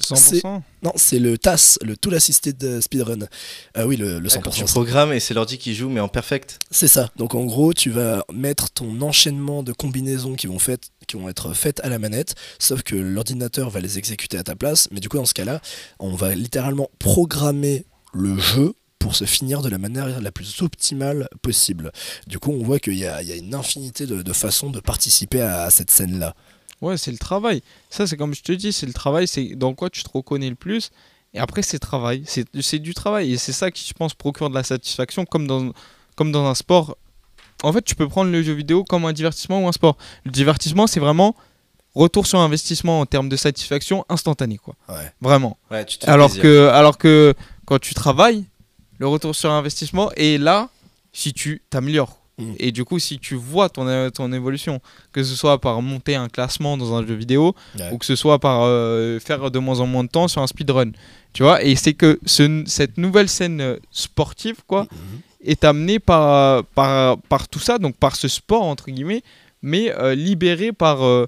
100%. 0.00 0.62
Non, 0.82 0.92
c'est 0.96 1.18
le 1.18 1.36
TAS, 1.36 1.78
le 1.82 1.96
Tool 1.98 2.14
Assisted 2.14 2.80
Speedrun. 2.80 3.26
Ah 3.74 3.86
oui, 3.86 3.96
le, 3.96 4.20
le 4.20 4.28
Quand 4.30 4.50
tu 4.50 4.64
100%. 4.64 4.70
programmes 4.70 5.12
et 5.12 5.20
c'est 5.20 5.34
l'ordi 5.34 5.58
qui 5.58 5.74
joue, 5.74 5.90
mais 5.90 6.00
en 6.00 6.08
perfect. 6.08 6.58
C'est 6.70 6.88
ça. 6.88 7.10
Donc 7.16 7.34
en 7.34 7.44
gros, 7.44 7.74
tu 7.74 7.90
vas 7.90 8.24
mettre 8.32 8.70
ton 8.70 9.00
enchaînement 9.02 9.62
de 9.62 9.72
combinaisons 9.72 10.34
qui 10.34 10.46
vont, 10.46 10.58
faites, 10.58 10.88
qui 11.06 11.16
vont 11.16 11.28
être 11.28 11.52
faites 11.52 11.80
à 11.84 11.90
la 11.90 11.98
manette, 11.98 12.34
sauf 12.58 12.82
que 12.82 12.94
l'ordinateur 12.96 13.68
va 13.68 13.80
les 13.80 13.98
exécuter 13.98 14.38
à 14.38 14.44
ta 14.44 14.56
place. 14.56 14.88
Mais 14.92 15.00
du 15.00 15.08
coup, 15.10 15.18
dans 15.18 15.26
ce 15.26 15.34
cas-là, 15.34 15.60
on 15.98 16.14
va 16.14 16.34
littéralement 16.34 16.88
programmer 16.98 17.84
le 18.14 18.38
jeu 18.38 18.72
pour 18.98 19.14
se 19.16 19.24
finir 19.24 19.62
de 19.62 19.68
la 19.68 19.78
manière 19.78 20.20
la 20.20 20.32
plus 20.32 20.62
optimale 20.62 21.28
possible. 21.42 21.92
Du 22.28 22.38
coup, 22.38 22.52
on 22.52 22.62
voit 22.62 22.78
qu'il 22.78 22.94
y 22.96 23.04
a, 23.04 23.20
il 23.20 23.28
y 23.28 23.32
a 23.32 23.36
une 23.36 23.54
infinité 23.54 24.06
de, 24.06 24.22
de 24.22 24.32
façons 24.32 24.70
de 24.70 24.80
participer 24.80 25.42
à, 25.42 25.64
à 25.64 25.70
cette 25.70 25.90
scène-là. 25.90 26.34
Ouais, 26.82 26.98
c'est 26.98 27.12
le 27.12 27.18
travail. 27.18 27.62
Ça, 27.88 28.06
c'est 28.06 28.16
comme 28.16 28.34
je 28.34 28.42
te 28.42 28.52
dis, 28.52 28.72
c'est 28.72 28.86
le 28.86 28.92
travail, 28.92 29.26
c'est 29.26 29.54
dans 29.54 29.72
quoi 29.72 29.88
tu 29.88 30.02
te 30.02 30.10
reconnais 30.12 30.50
le 30.50 30.56
plus. 30.56 30.90
Et 31.32 31.38
après, 31.38 31.62
c'est 31.62 31.78
travail. 31.78 32.24
C'est 32.26 32.78
du 32.78 32.92
travail. 32.92 33.32
Et 33.32 33.38
c'est 33.38 33.52
ça 33.52 33.70
qui, 33.70 33.86
je 33.88 33.94
pense, 33.94 34.12
procure 34.12 34.50
de 34.50 34.54
la 34.54 34.62
satisfaction, 34.64 35.24
comme 35.24 35.46
dans, 35.46 35.72
comme 36.16 36.30
dans 36.32 36.44
un 36.44 36.54
sport. 36.54 36.98
en 37.62 37.72
fait, 37.72 37.82
tu 37.82 37.94
peux 37.94 38.08
prendre 38.08 38.30
le 38.30 38.42
jeu 38.42 38.52
vidéo 38.52 38.84
comme 38.84 39.06
un 39.06 39.12
divertissement 39.14 39.64
ou 39.64 39.68
un 39.68 39.72
sport. 39.72 39.96
Le 40.24 40.30
divertissement, 40.30 40.86
c'est 40.86 41.00
vraiment 41.00 41.34
retour 41.94 42.26
sur 42.26 42.40
investissement 42.40 43.00
en 43.00 43.06
termes 43.06 43.28
de 43.28 43.36
satisfaction 43.36 44.04
instantané, 44.08 44.58
quoi. 44.58 44.74
Ouais. 44.88 45.12
Vraiment. 45.20 45.56
Ouais, 45.70 45.84
tu 45.84 45.98
Alors 46.06 46.28
plaisir. 46.28 46.42
que, 46.42 46.68
alors 46.68 46.98
que 46.98 47.34
quand 47.64 47.78
tu 47.78 47.94
travailles, 47.94 48.44
le 48.98 49.06
retour 49.06 49.34
sur 49.34 49.50
investissement 49.52 50.10
est 50.16 50.38
là 50.38 50.68
si 51.12 51.32
tu 51.32 51.62
t'améliores. 51.70 52.18
Et 52.58 52.72
du 52.72 52.84
coup, 52.84 52.98
si 52.98 53.18
tu 53.18 53.34
vois 53.34 53.68
ton, 53.68 53.86
euh, 53.86 54.10
ton 54.10 54.32
évolution, 54.32 54.80
que 55.12 55.22
ce 55.22 55.34
soit 55.34 55.60
par 55.60 55.80
monter 55.82 56.14
un 56.14 56.28
classement 56.28 56.76
dans 56.76 56.94
un 56.94 57.06
jeu 57.06 57.14
vidéo 57.14 57.54
Ouais. 57.78 57.90
ou 57.92 57.98
que 57.98 58.06
ce 58.06 58.16
soit 58.16 58.38
par 58.38 58.62
euh, 58.62 59.18
faire 59.20 59.50
de 59.50 59.58
moins 59.58 59.80
en 59.80 59.86
moins 59.86 60.04
de 60.04 60.08
temps 60.08 60.28
sur 60.28 60.42
un 60.42 60.46
speedrun. 60.46 60.92
Tu 61.32 61.42
vois, 61.42 61.62
et 61.62 61.74
c'est 61.76 61.94
que 61.94 62.18
ce- 62.26 62.62
cette 62.66 62.98
nouvelle 62.98 63.28
scène 63.28 63.60
euh, 63.60 63.76
sportive, 63.90 64.56
quoi, 64.66 64.82
Mhm. 64.82 65.20
est 65.44 65.64
amenée 65.64 65.98
par, 65.98 66.64
par, 66.74 67.18
par 67.18 67.48
tout 67.48 67.58
ça, 67.60 67.78
donc 67.78 67.96
par 67.96 68.16
ce 68.16 68.28
sport, 68.28 68.62
entre 68.64 68.90
guillemets, 68.90 69.22
mais 69.62 69.90
euh, 69.98 70.14
libéré 70.14 70.72
par, 70.72 71.02
euh, 71.04 71.26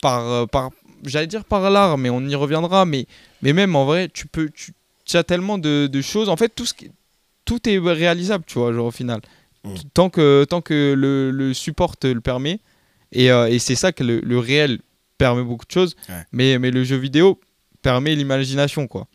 par, 0.00 0.48
par 0.48 0.70
j'allais 1.04 1.26
dire 1.26 1.44
par 1.44 1.68
l'art, 1.70 1.98
mais 1.98 2.10
on 2.10 2.20
y 2.22 2.34
reviendra, 2.34 2.84
mais, 2.86 3.06
mais 3.42 3.52
même 3.52 3.76
en 3.76 3.84
vrai, 3.84 4.08
tu 4.12 4.26
peux, 4.26 4.48
tu, 4.50 4.72
tu 5.04 5.16
as 5.16 5.24
tellement 5.24 5.58
de, 5.58 5.86
de 5.86 6.00
choses, 6.02 6.28
en 6.28 6.36
fait, 6.36 6.48
tout, 6.54 6.64
ce 6.66 6.72
qui, 6.74 6.90
tout 7.44 7.68
est 7.68 7.78
réalisable, 7.78 8.44
tu 8.46 8.58
vois, 8.58 8.72
genre 8.72 8.86
au 8.86 8.90
final, 8.90 9.20
Mm. 9.64 9.74
tant 9.94 10.10
que, 10.10 10.44
tant 10.44 10.60
que 10.60 10.94
le, 10.96 11.30
le 11.30 11.54
support 11.54 11.96
te 11.96 12.06
le 12.06 12.20
permet, 12.20 12.60
et, 13.12 13.30
euh, 13.30 13.48
et 13.48 13.58
c'est 13.58 13.74
ça 13.76 13.92
que 13.92 14.04
le, 14.04 14.20
le 14.20 14.38
réel 14.38 14.80
permet 15.18 15.42
beaucoup 15.42 15.64
de 15.66 15.70
choses, 15.72 15.94
Ouais. 16.08 16.22
mais, 16.32 16.58
mais 16.58 16.70
le 16.70 16.84
jeu 16.84 16.96
vidéo 16.96 17.40
permet 17.82 18.14
l'imagination, 18.14 18.86
quoi. 18.86 19.06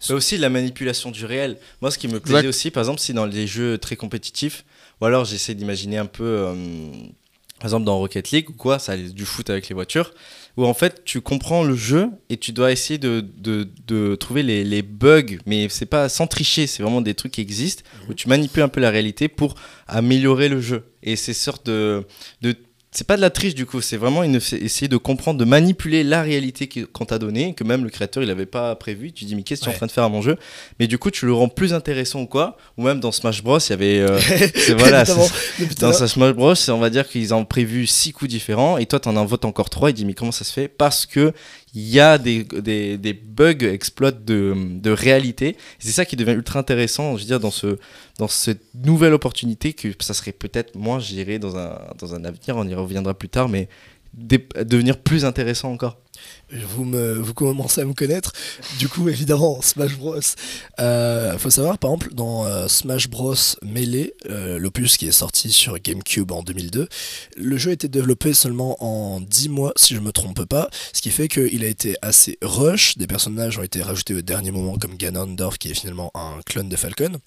C'est 0.00 0.12
aussi 0.14 0.36
la 0.36 0.48
manipulation 0.50 1.10
du 1.10 1.24
réel. 1.24 1.58
Moi, 1.80 1.90
ce 1.90 1.98
qui 1.98 2.08
me 2.08 2.18
plaisait 2.18 2.38
Exact. 2.38 2.48
aussi, 2.48 2.70
par 2.70 2.82
exemple, 2.82 2.98
si 3.00 3.12
dans 3.14 3.24
les 3.26 3.46
jeux 3.46 3.78
très 3.78 3.94
compétitifs, 3.96 4.64
ou 5.00 5.04
alors 5.06 5.24
j'essaie 5.24 5.54
d'imaginer 5.54 5.96
un 5.98 6.06
peu, 6.06 6.24
euh, 6.24 6.54
par 7.58 7.66
exemple 7.66 7.84
dans 7.84 7.98
Rocket 7.98 8.30
League 8.30 8.50
ou 8.50 8.52
quoi, 8.52 8.78
ça 8.78 8.96
du 8.96 9.24
foot 9.24 9.50
avec 9.50 9.68
les 9.68 9.74
voitures, 9.74 10.12
où 10.56 10.64
en 10.64 10.74
fait 10.74 11.04
tu 11.04 11.20
comprends 11.20 11.64
le 11.64 11.74
jeu 11.74 12.10
et 12.30 12.36
tu 12.36 12.52
dois 12.52 12.72
essayer 12.72 12.98
de, 12.98 13.24
de, 13.36 13.68
de 13.86 14.14
trouver 14.14 14.42
les, 14.42 14.64
les 14.64 14.82
bugs, 14.82 15.38
mais 15.46 15.68
c'est 15.68 15.86
pas 15.86 16.08
sans 16.08 16.26
tricher, 16.26 16.66
c'est 16.66 16.82
vraiment 16.82 17.00
des 17.00 17.14
trucs 17.14 17.32
qui 17.32 17.40
existent, 17.40 17.82
où 18.08 18.14
tu 18.14 18.28
manipules 18.28 18.62
un 18.62 18.68
peu 18.68 18.80
la 18.80 18.90
réalité 18.90 19.28
pour 19.28 19.54
améliorer 19.86 20.48
le 20.48 20.60
jeu. 20.60 20.84
Et 21.02 21.16
c'est 21.16 21.34
sorte 21.34 21.66
de, 21.66 22.06
de 22.42 22.54
c'est 22.90 23.06
pas 23.06 23.16
de 23.16 23.20
la 23.20 23.28
triche 23.30 23.54
du 23.54 23.66
coup, 23.66 23.80
c'est 23.82 23.98
vraiment 23.98 24.22
une, 24.22 24.36
essayer 24.36 24.88
de 24.88 24.96
comprendre, 24.96 25.38
de 25.38 25.44
manipuler 25.44 26.02
la 26.04 26.22
réalité 26.22 26.68
qu'on 26.92 27.04
t'a 27.04 27.18
donnée, 27.18 27.52
que 27.54 27.62
même 27.62 27.84
le 27.84 27.90
créateur 27.90 28.22
il 28.22 28.30
avait 28.30 28.46
pas 28.46 28.74
prévu. 28.76 29.12
Tu 29.12 29.24
dis 29.26 29.34
mais 29.34 29.42
qu'est-ce 29.42 29.60
que 29.60 29.64
tu 29.66 29.68
es 29.68 29.70
en 29.70 29.72
Ouais. 29.74 29.76
train 29.76 29.86
de 29.86 29.92
faire 29.92 30.04
à 30.04 30.08
mon 30.08 30.22
jeu? 30.22 30.36
Mais 30.80 30.86
du 30.86 30.96
coup 30.98 31.10
tu 31.10 31.26
le 31.26 31.34
rends 31.34 31.48
plus 31.48 31.74
intéressant 31.74 32.22
ou 32.22 32.26
quoi? 32.26 32.56
Ou 32.78 32.82
même 32.84 32.98
dans 32.98 33.12
Smash 33.12 33.42
Bros 33.42 33.58
il 33.58 33.70
y 33.70 33.72
avait, 33.74 33.98
euh, 34.00 34.18
voilà, 34.78 35.04
dans. 35.04 35.92
Smash 35.92 36.32
Bros 36.32 36.54
on 36.70 36.78
va 36.78 36.90
dire 36.90 37.06
qu'ils 37.06 37.34
ont 37.34 37.44
prévu 37.44 37.86
six 37.86 38.12
coups 38.12 38.30
différents 38.30 38.78
et 38.78 38.86
toi 38.86 38.98
t'en 39.00 39.16
en 39.16 39.26
votes 39.26 39.44
encore 39.44 39.68
trois. 39.70 39.90
Il 39.90 39.94
dit 39.94 40.04
mais 40.06 40.14
comment 40.14 40.32
ça 40.32 40.44
se 40.44 40.52
fait? 40.52 40.68
Parce 40.68 41.04
que 41.04 41.32
il 41.78 41.88
y 41.88 42.00
a 42.00 42.18
des, 42.18 42.42
des, 42.42 43.12
bugs 43.12 43.62
exploits 43.62 44.10
de, 44.10 44.52
de 44.56 44.90
réalité. 44.90 45.56
C'est 45.78 45.92
ça 45.92 46.04
qui 46.04 46.16
devient 46.16 46.32
ultra 46.32 46.58
intéressant, 46.58 47.16
je 47.16 47.22
veux 47.22 47.26
dire, 47.26 47.38
dans, 47.38 47.52
ce, 47.52 47.78
dans 48.18 48.26
cette 48.26 48.62
nouvelle 48.74 49.12
opportunité 49.12 49.72
que 49.74 49.88
ça 50.00 50.12
serait 50.12 50.32
peut-être, 50.32 50.74
moi, 50.74 50.98
je 50.98 51.12
dirais, 51.14 51.38
dans 51.38 51.56
un, 51.56 51.78
dans 51.96 52.16
un 52.16 52.24
avenir, 52.24 52.56
on 52.56 52.66
y 52.66 52.74
reviendra 52.74 53.14
plus 53.14 53.28
tard, 53.28 53.48
mais 53.48 53.68
devenir 54.12 54.98
plus 54.98 55.24
intéressant 55.24 55.70
encore. 55.70 55.98
Vous, 56.50 56.84
me, 56.84 57.22
commencez 57.32 57.82
à 57.82 57.84
me 57.84 57.92
connaître. 57.92 58.32
Du 58.78 58.88
coup, 58.88 59.08
évidemment, 59.08 59.60
Smash 59.60 59.96
Bros. 59.98 60.16
Euh, 60.80 61.36
faut 61.38 61.50
savoir, 61.50 61.78
par 61.78 61.90
exemple, 61.90 62.14
dans 62.14 62.46
euh, 62.46 62.68
Smash 62.68 63.08
Bros. 63.08 63.34
Melee, 63.62 64.14
euh, 64.30 64.58
l'opus 64.58 64.96
qui 64.96 65.06
est 65.06 65.12
sorti 65.12 65.52
sur 65.52 65.78
GameCube 65.78 66.32
en 66.32 66.42
2002, 66.42 66.88
le 67.36 67.56
jeu 67.58 67.70
a 67.70 67.72
été 67.74 67.88
développé 67.88 68.32
seulement 68.32 68.82
en 68.82 69.20
10 69.20 69.48
mois, 69.50 69.72
si 69.76 69.94
je 69.94 70.00
me 70.00 70.10
trompe 70.10 70.44
pas, 70.44 70.70
ce 70.92 71.02
qui 71.02 71.10
fait 71.10 71.28
qu'il 71.28 71.64
a 71.64 71.68
été 71.68 71.96
assez 72.00 72.38
rush. 72.42 72.96
Des 72.96 73.06
personnages 73.06 73.58
ont 73.58 73.62
été 73.62 73.82
rajoutés 73.82 74.14
au 74.14 74.22
dernier 74.22 74.50
moment, 74.50 74.78
comme 74.78 74.96
Ganondorf, 74.96 75.58
qui 75.58 75.70
est 75.70 75.74
finalement 75.74 76.10
un 76.14 76.40
clone 76.46 76.68
de 76.68 76.76
Falcon. 76.76 77.20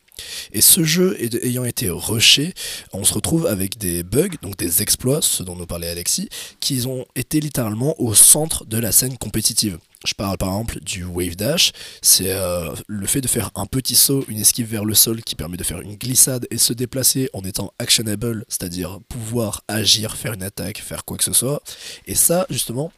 Et 0.54 0.62
ce 0.62 0.84
jeu 0.84 1.18
ayant 1.44 1.64
été 1.64 1.90
rushé, 1.90 2.54
on 2.94 3.04
se 3.04 3.14
retrouve 3.14 3.48
avec 3.48 3.78
des 3.78 4.04
bugs, 4.04 4.30
donc 4.42 4.58
des 4.58 4.82
exploits, 4.82 5.22
ce 5.22 5.44
dont 5.44 5.56
nous 5.56 5.66
parlait 5.66 5.90
Alexis, 5.90 6.30
qui 6.60 6.86
ont 6.86 7.06
été 7.16 7.40
littéralement 7.40 8.00
au 8.02 8.14
centre 8.14 8.66
de 8.66 8.78
la 8.78 8.92
scène 8.92 9.11
compétitive. 9.18 9.78
Je 10.06 10.16
parle 10.16 10.38
par 10.38 10.50
exemple 10.50 10.80
du 10.82 11.04
wave 11.04 11.36
dash, 11.36 11.74
c'est 12.02 12.32
euh, 12.32 12.74
le 12.88 13.06
fait 13.06 13.22
de 13.22 13.28
faire 13.28 13.52
un 13.54 13.68
petit 13.68 13.96
saut, 13.96 14.26
une 14.30 14.40
esquive 14.40 14.66
vers 14.66 14.84
le 14.84 14.96
sol 14.96 15.22
qui 15.22 15.36
permet 15.36 15.58
de 15.58 15.64
faire 15.64 15.80
une 15.80 15.96
glissade 15.96 16.48
et 16.50 16.58
se 16.58 16.74
déplacer 16.74 17.30
en 17.34 17.44
étant 17.44 17.72
actionable, 17.78 18.44
c'est-à-dire 18.48 19.00
pouvoir 19.10 19.64
agir, 19.68 20.16
faire 20.16 20.34
une 20.34 20.44
attaque, 20.44 20.80
faire 20.80 21.06
quoi 21.06 21.18
que 21.18 21.24
ce 21.24 21.34
soit. 21.34 21.62
Et 22.08 22.16
ça, 22.16 22.48
justement, 22.50 22.92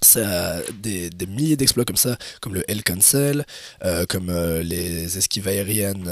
ça 0.00 0.60
des, 0.80 1.10
milliers 1.26 1.56
d'exploits 1.56 1.84
comme 1.84 1.96
ça, 1.96 2.16
comme 2.40 2.54
le 2.54 2.62
L 2.70 2.84
cancel, 2.84 3.44
euh, 3.84 4.06
comme 4.06 4.30
euh, 4.30 4.62
les 4.62 5.18
esquives 5.18 5.48
aériennes 5.48 6.08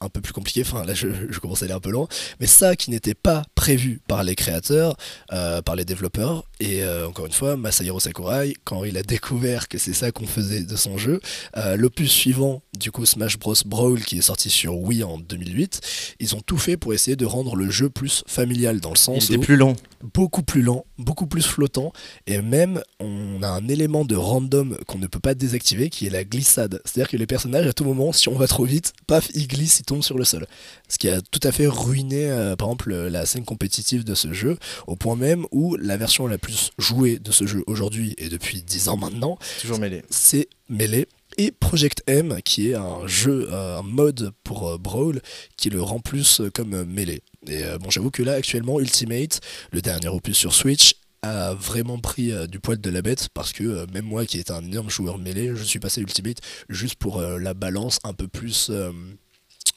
un 0.00 0.08
peu 0.08 0.20
plus 0.20 0.32
compliquées. 0.32 0.62
Enfin, 0.64 0.84
là, 0.84 0.94
je, 0.94 1.08
je 1.28 1.38
commence 1.40 1.62
à 1.62 1.64
aller 1.64 1.74
un 1.74 1.80
peu 1.80 1.90
loin. 1.90 2.06
Mais 2.38 2.46
ça 2.46 2.76
qui 2.76 2.90
n'était 2.90 3.14
pas 3.14 3.44
prévu 3.56 4.00
par 4.06 4.22
les 4.22 4.36
créateurs, 4.36 4.96
par 5.28 5.74
les 5.74 5.84
développeurs. 5.84 6.44
Et 6.60 6.82
euh, 6.84 7.08
encore 7.08 7.26
une 7.26 7.32
fois, 7.32 7.56
Masahiro 7.56 7.98
Sakurai, 7.98 8.54
quand 8.64 8.84
il 8.84 8.96
a 8.96 9.02
découvert 9.02 9.68
que 9.68 9.76
c'est 9.78 9.92
ça 9.92 10.12
qu'on 10.12 10.26
faisait 10.26 10.62
de 10.62 10.76
son 10.76 10.96
jeu, 10.96 11.20
euh, 11.56 11.76
l'opus 11.76 12.10
suivant, 12.10 12.62
du 12.78 12.90
coup 12.92 13.04
Smash 13.06 13.38
Bros. 13.38 13.54
Brawl, 13.66 14.00
qui 14.02 14.18
est 14.18 14.22
sorti 14.22 14.50
sur 14.50 14.76
Wii 14.78 15.02
en 15.02 15.18
2008, 15.18 15.80
ils 16.20 16.34
ont 16.36 16.40
tout 16.40 16.58
fait 16.58 16.76
pour 16.76 16.94
essayer 16.94 17.16
de 17.16 17.26
rendre 17.26 17.56
le 17.56 17.70
jeu 17.70 17.90
plus 17.90 18.22
familial 18.26 18.80
dans 18.80 18.90
le 18.90 18.96
Il 18.96 19.00
sens 19.00 19.30
où 19.30 19.40
plus 19.40 19.56
long. 19.56 19.74
beaucoup 20.14 20.42
plus 20.42 20.62
lent, 20.62 20.86
beaucoup 20.98 21.26
plus 21.26 21.42
flottant, 21.44 21.92
et 22.26 22.40
même 22.40 22.80
on 23.00 23.42
a 23.42 23.48
un 23.48 23.66
élément 23.68 24.04
de 24.04 24.14
random 24.14 24.76
qu'on 24.86 24.98
ne 24.98 25.06
peut 25.08 25.20
pas 25.20 25.34
désactiver 25.34 25.90
qui 25.90 26.06
est 26.06 26.10
la 26.10 26.24
glissade. 26.24 26.80
C'est-à-dire 26.84 27.10
que 27.10 27.16
les 27.16 27.26
personnages, 27.26 27.66
à 27.66 27.72
tout 27.72 27.84
moment, 27.84 28.12
si 28.12 28.28
on 28.28 28.36
va 28.36 28.46
trop 28.46 28.64
vite, 28.64 28.92
paf, 29.06 29.28
ils 29.34 29.48
glissent, 29.48 29.80
ils 29.80 29.84
tombent 29.84 30.02
sur 30.04 30.16
le 30.18 30.24
sol. 30.24 30.46
Ce 30.94 30.98
qui 30.98 31.08
a 31.08 31.20
tout 31.20 31.40
à 31.42 31.50
fait 31.50 31.66
ruiné, 31.66 32.30
euh, 32.30 32.54
par 32.54 32.68
exemple, 32.68 32.94
la 32.94 33.26
scène 33.26 33.44
compétitive 33.44 34.04
de 34.04 34.14
ce 34.14 34.32
jeu, 34.32 34.56
au 34.86 34.94
point 34.94 35.16
même 35.16 35.44
où 35.50 35.74
la 35.74 35.96
version 35.96 36.28
la 36.28 36.38
plus 36.38 36.70
jouée 36.78 37.18
de 37.18 37.32
ce 37.32 37.46
jeu 37.48 37.64
aujourd'hui 37.66 38.14
et 38.16 38.28
depuis 38.28 38.62
10 38.62 38.88
ans 38.90 38.96
maintenant, 38.96 39.36
Toujours 39.60 39.80
mêlé. 39.80 40.04
c'est 40.08 40.46
Melee 40.68 41.06
et 41.36 41.50
Project 41.50 42.04
M 42.06 42.38
qui 42.44 42.70
est 42.70 42.74
un 42.76 43.08
jeu, 43.08 43.48
euh, 43.50 43.78
un 43.80 43.82
mode 43.82 44.30
pour 44.44 44.68
euh, 44.68 44.78
Brawl 44.78 45.20
qui 45.56 45.68
le 45.68 45.82
rend 45.82 45.98
plus 45.98 46.40
euh, 46.40 46.50
comme 46.54 46.74
euh, 46.74 46.84
Melee. 46.84 47.22
Et 47.48 47.64
euh, 47.64 47.76
bon, 47.78 47.90
j'avoue 47.90 48.12
que 48.12 48.22
là 48.22 48.34
actuellement 48.34 48.78
Ultimate, 48.78 49.40
le 49.72 49.82
dernier 49.82 50.06
opus 50.06 50.36
sur 50.36 50.54
Switch, 50.54 50.94
a 51.22 51.54
vraiment 51.54 51.98
pris 51.98 52.30
euh, 52.30 52.46
du 52.46 52.60
poil 52.60 52.78
de 52.80 52.90
la 52.90 53.02
bête 53.02 53.30
parce 53.34 53.52
que 53.52 53.64
euh, 53.64 53.86
même 53.92 54.04
moi 54.04 54.26
qui 54.26 54.38
étais 54.38 54.52
un 54.52 54.62
énorme 54.64 54.90
joueur 54.90 55.18
Melee, 55.18 55.56
je 55.56 55.64
suis 55.64 55.80
passé 55.80 56.02
Ultimate 56.02 56.36
juste 56.68 56.96
pour 56.96 57.18
euh, 57.18 57.38
la 57.40 57.52
balance 57.54 57.98
un 58.04 58.12
peu 58.12 58.28
plus 58.28 58.68
euh, 58.70 58.92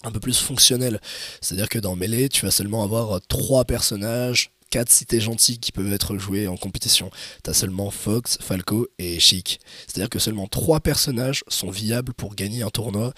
un 0.08 0.12
peu 0.12 0.20
plus 0.20 0.40
fonctionnelle. 0.40 1.00
C'est-à-dire 1.42 1.70
que 1.70 1.80
dans 1.80 1.96
Melee, 1.96 2.30
tu 2.30 2.46
vas 2.46 2.52
seulement 2.52 2.84
avoir 2.84 3.18
euh, 3.18 3.20
trois 3.28 3.66
personnages 3.66 4.52
4 4.70 4.90
si 4.90 5.06
t'es 5.06 5.20
gentil 5.20 5.60
qui 5.60 5.72
peuvent 5.72 5.94
être 5.94 6.18
joués 6.18 6.48
en 6.48 6.58
compétition. 6.58 7.10
T'as 7.44 7.54
seulement 7.54 7.90
Fox, 7.90 8.38
Falco 8.42 8.88
et 9.00 9.20
Chic. 9.20 9.60
C'est-à-dire 9.88 10.10
que 10.10 10.20
seulement 10.20 10.48
3 10.48 10.82
personnages 10.82 11.44
sont 11.48 11.70
viables 11.70 12.14
pour 12.14 12.36
gagner 12.36 12.64
un 12.64 12.70
tournoi. 12.70 13.14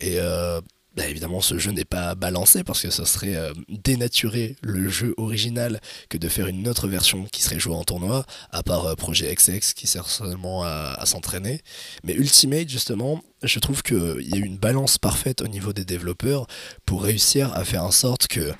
Et 0.00 0.18
euh, 0.18 0.60
bah, 0.96 1.08
évidemment, 1.08 1.40
ce 1.40 1.58
jeu 1.58 1.72
n'est 1.72 1.84
pas 1.84 2.14
balancé 2.14 2.62
parce 2.62 2.80
que 2.80 2.90
ce 2.90 3.04
serait 3.04 3.34
euh, 3.34 3.52
dénaturer 3.68 4.54
le 4.62 4.88
jeu 4.88 5.12
original 5.16 5.80
que 6.08 6.18
de 6.18 6.28
faire 6.28 6.46
une 6.46 6.68
autre 6.68 6.86
version 6.86 7.24
qui 7.32 7.42
serait 7.42 7.58
jouée 7.58 7.74
en 7.74 7.82
tournoi, 7.82 8.24
à 8.52 8.62
part 8.62 8.86
euh, 8.86 8.94
Projet 8.94 9.34
XX 9.34 9.74
qui 9.74 9.88
sert 9.88 10.08
seulement 10.08 10.62
à, 10.62 11.04
s'entraîner. 11.04 11.60
Mais 12.04 12.14
Ultimate, 12.14 12.68
justement, 12.68 13.22
je 13.42 13.58
trouve 13.58 13.82
qu'il 13.82 14.28
y 14.28 14.34
a 14.34 14.38
une 14.38 14.56
balance 14.56 14.98
parfaite 14.98 15.42
au 15.42 15.48
niveau 15.48 15.72
des 15.72 15.84
développeurs 15.84 16.46
pour 16.86 17.02
réussir 17.02 17.52
à 17.54 17.64
faire 17.64 17.84
en 17.84 17.90
sorte 17.90 18.28
que 18.28 18.52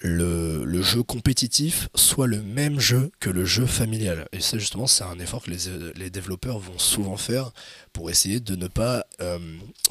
le, 0.00 0.82
jeu 0.82 1.02
compétitif 1.02 1.88
soit 1.94 2.26
le 2.26 2.42
même 2.42 2.80
jeu 2.80 3.10
que 3.20 3.30
le 3.30 3.44
jeu 3.44 3.66
familial. 3.66 4.26
Et 4.32 4.40
ça, 4.40 4.58
justement, 4.58 4.86
c'est 4.86 5.04
un 5.04 5.18
effort 5.20 5.44
que 5.44 5.50
les, 5.50 6.10
développeurs 6.10 6.58
vont 6.58 6.78
souvent 6.78 7.16
faire 7.16 7.52
pour 7.92 8.10
essayer 8.10 8.40
de 8.40 8.56
ne 8.56 8.66
pas 8.66 9.06
euh, 9.20 9.38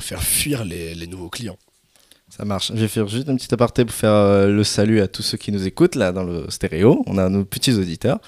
faire 0.02 0.22
fuir 0.22 0.66
les 0.66 1.08
nouveaux 1.08 1.30
clients. 1.30 1.58
Ça 2.30 2.44
marche. 2.46 2.72
Je 2.74 2.80
vais 2.82 2.88
faire 2.88 3.08
juste 3.08 3.30
un 3.30 3.36
petit 3.36 3.54
aparté 3.54 3.86
pour 3.86 3.96
faire 3.96 4.12
euh, 4.12 4.48
le 4.48 4.64
salut 4.64 5.00
à 5.02 5.08
tous 5.08 5.24
ceux 5.24 5.38
qui 5.38 5.52
nous 5.52 5.66
écoutent 5.66 5.96
là 5.96 6.12
dans 6.12 6.24
le 6.24 6.50
stéréo. 6.50 7.04
On 7.08 7.18
a 7.18 7.30
nos 7.30 7.46
petits 7.46 7.74
auditeurs. 7.74 8.20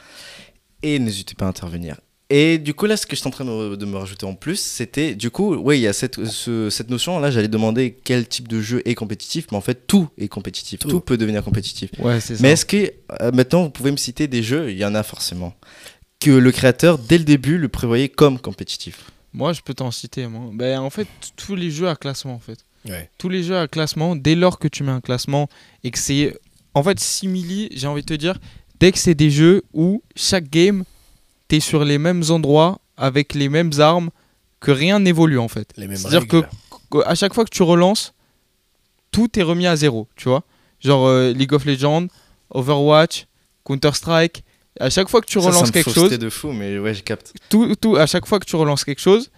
Et 0.81 0.97
n'hésitez 0.99 1.35
pas 1.35 1.45
à 1.45 1.49
intervenir. 1.49 1.99
Et 2.31 2.57
du 2.59 2.73
coup, 2.75 2.85
là, 2.85 2.95
ce 2.95 3.05
que 3.07 3.15
je 3.15 3.19
suis 3.21 3.27
en 3.27 3.31
train 3.31 3.43
de, 3.43 3.75
de 3.75 3.85
me 3.85 3.97
rajouter 3.97 4.25
en 4.25 4.35
plus, 4.35 4.57
c'était, 4.59 5.15
du 5.15 5.31
coup, 5.31 5.55
oui, 5.55 5.79
il 5.79 5.81
y 5.81 5.87
a 5.87 5.93
cette, 5.93 6.23
ce- 6.25 6.69
cette 6.69 6.89
notion, 6.91 7.19
là, 7.19 7.31
j'allais 7.31 7.47
demander 7.47 7.97
quel 8.03 8.27
type 8.27 8.47
de 8.47 8.61
jeu 8.61 8.81
est 8.85 8.93
compétitif, 8.93 9.47
mais 9.51 9.57
en 9.57 9.61
fait, 9.61 9.87
tout 9.87 10.07
est 10.17 10.27
compétitif. 10.27 10.79
Tout. 10.79 10.87
Tout, 10.89 10.99
peut 11.01 11.17
devenir 11.17 11.43
compétitif. 11.43 11.89
Ouais, 11.99 12.19
c'est 12.21 12.35
ça. 12.35 12.43
Mais 12.43 12.51
est-ce 12.51 12.65
que, 12.67 12.93
euh, 13.21 13.31
maintenant, 13.33 13.63
vous 13.63 13.71
pouvez 13.71 13.91
me 13.91 13.97
citer 13.97 14.27
des 14.27 14.43
jeux, 14.43 14.71
il 14.71 14.77
y 14.77 14.85
en 14.85 14.93
a 14.93 15.01
forcément, 15.01 15.55
que 16.19 16.29
le 16.29 16.51
créateur, 16.51 16.99
dès 16.99 17.17
le 17.17 17.23
début, 17.23 17.57
le 17.57 17.67
prévoyait 17.67 18.09
comme 18.09 18.37
compétitif 18.39 19.05
Moi, 19.33 19.51
je 19.53 19.61
peux 19.61 19.73
t'en 19.73 19.89
citer. 19.89 20.27
Moi. 20.27 20.51
Ben, 20.53 20.79
en 20.79 20.91
fait, 20.91 21.07
tous 21.35 21.55
les 21.55 21.71
jeux 21.71 21.89
à 21.89 21.95
classement, 21.95 22.35
en 22.35 22.39
fait. 22.39 22.59
Ouais. 22.87 23.09
Tous 23.17 23.29
les 23.29 23.43
jeux 23.43 23.57
à 23.57 23.67
classement, 23.67 24.15
dès 24.15 24.35
lors 24.35 24.59
que 24.59 24.67
tu 24.67 24.83
mets 24.83 24.91
un 24.91 25.01
classement 25.01 25.49
et 25.83 25.91
que 25.91 25.99
c'est 25.99 26.37
en 26.73 26.83
fait, 26.83 26.99
Simili, 26.99 27.69
j'ai 27.71 27.87
envie 27.87 28.01
de 28.01 28.07
te 28.07 28.13
dire, 28.13 28.39
dès 28.79 28.91
que 28.91 28.97
c'est 28.97 29.15
des 29.15 29.29
jeux 29.29 29.63
où 29.73 30.03
chaque 30.15 30.49
game, 30.49 30.83
t'es 31.47 31.59
sur 31.59 31.83
les 31.83 31.97
mêmes 31.97 32.23
endroits, 32.29 32.79
avec 32.97 33.33
les 33.33 33.49
mêmes 33.49 33.71
armes, 33.79 34.09
que 34.59 34.71
rien 34.71 34.99
n'évolue 34.99 35.39
en 35.39 35.47
fait. 35.47 35.73
C'est-à-dire 35.75 36.27
que 36.27 36.43
à 37.05 37.15
chaque 37.15 37.33
fois 37.33 37.45
que 37.45 37.49
tu 37.49 37.63
relances, 37.63 38.13
tout 39.11 39.39
est 39.39 39.43
remis 39.43 39.67
à 39.67 39.75
zéro, 39.75 40.07
tu 40.15 40.29
vois. 40.29 40.43
Genre 40.79 41.07
euh, 41.07 41.33
League 41.33 41.53
of 41.53 41.65
Legends, 41.65 42.07
Overwatch, 42.51 43.27
Counter-Strike. 43.65 44.43
À 44.79 44.89
chaque 44.89 45.09
fois 45.09 45.21
que 45.21 45.25
tu 45.25 45.39
Ça, 45.39 45.45
ça 45.45 45.49
relances 45.49 45.67
me 45.67 45.73
quelque 45.73 45.91
chose, 45.91 46.11
de 46.11 46.29
fou, 46.29 46.51
mais 46.51 46.79
ouais, 46.79 46.93
je 46.93 47.03
capte. 47.03 47.33
tout, 47.49 47.75
tout, 47.75 47.97
à 47.97 48.05
chaque 48.05 48.25
fois 48.25 48.39
que 48.39 48.45
tu 48.45 48.55
relances 48.55 48.85
quelque 48.85 49.01
chose, 49.01 49.29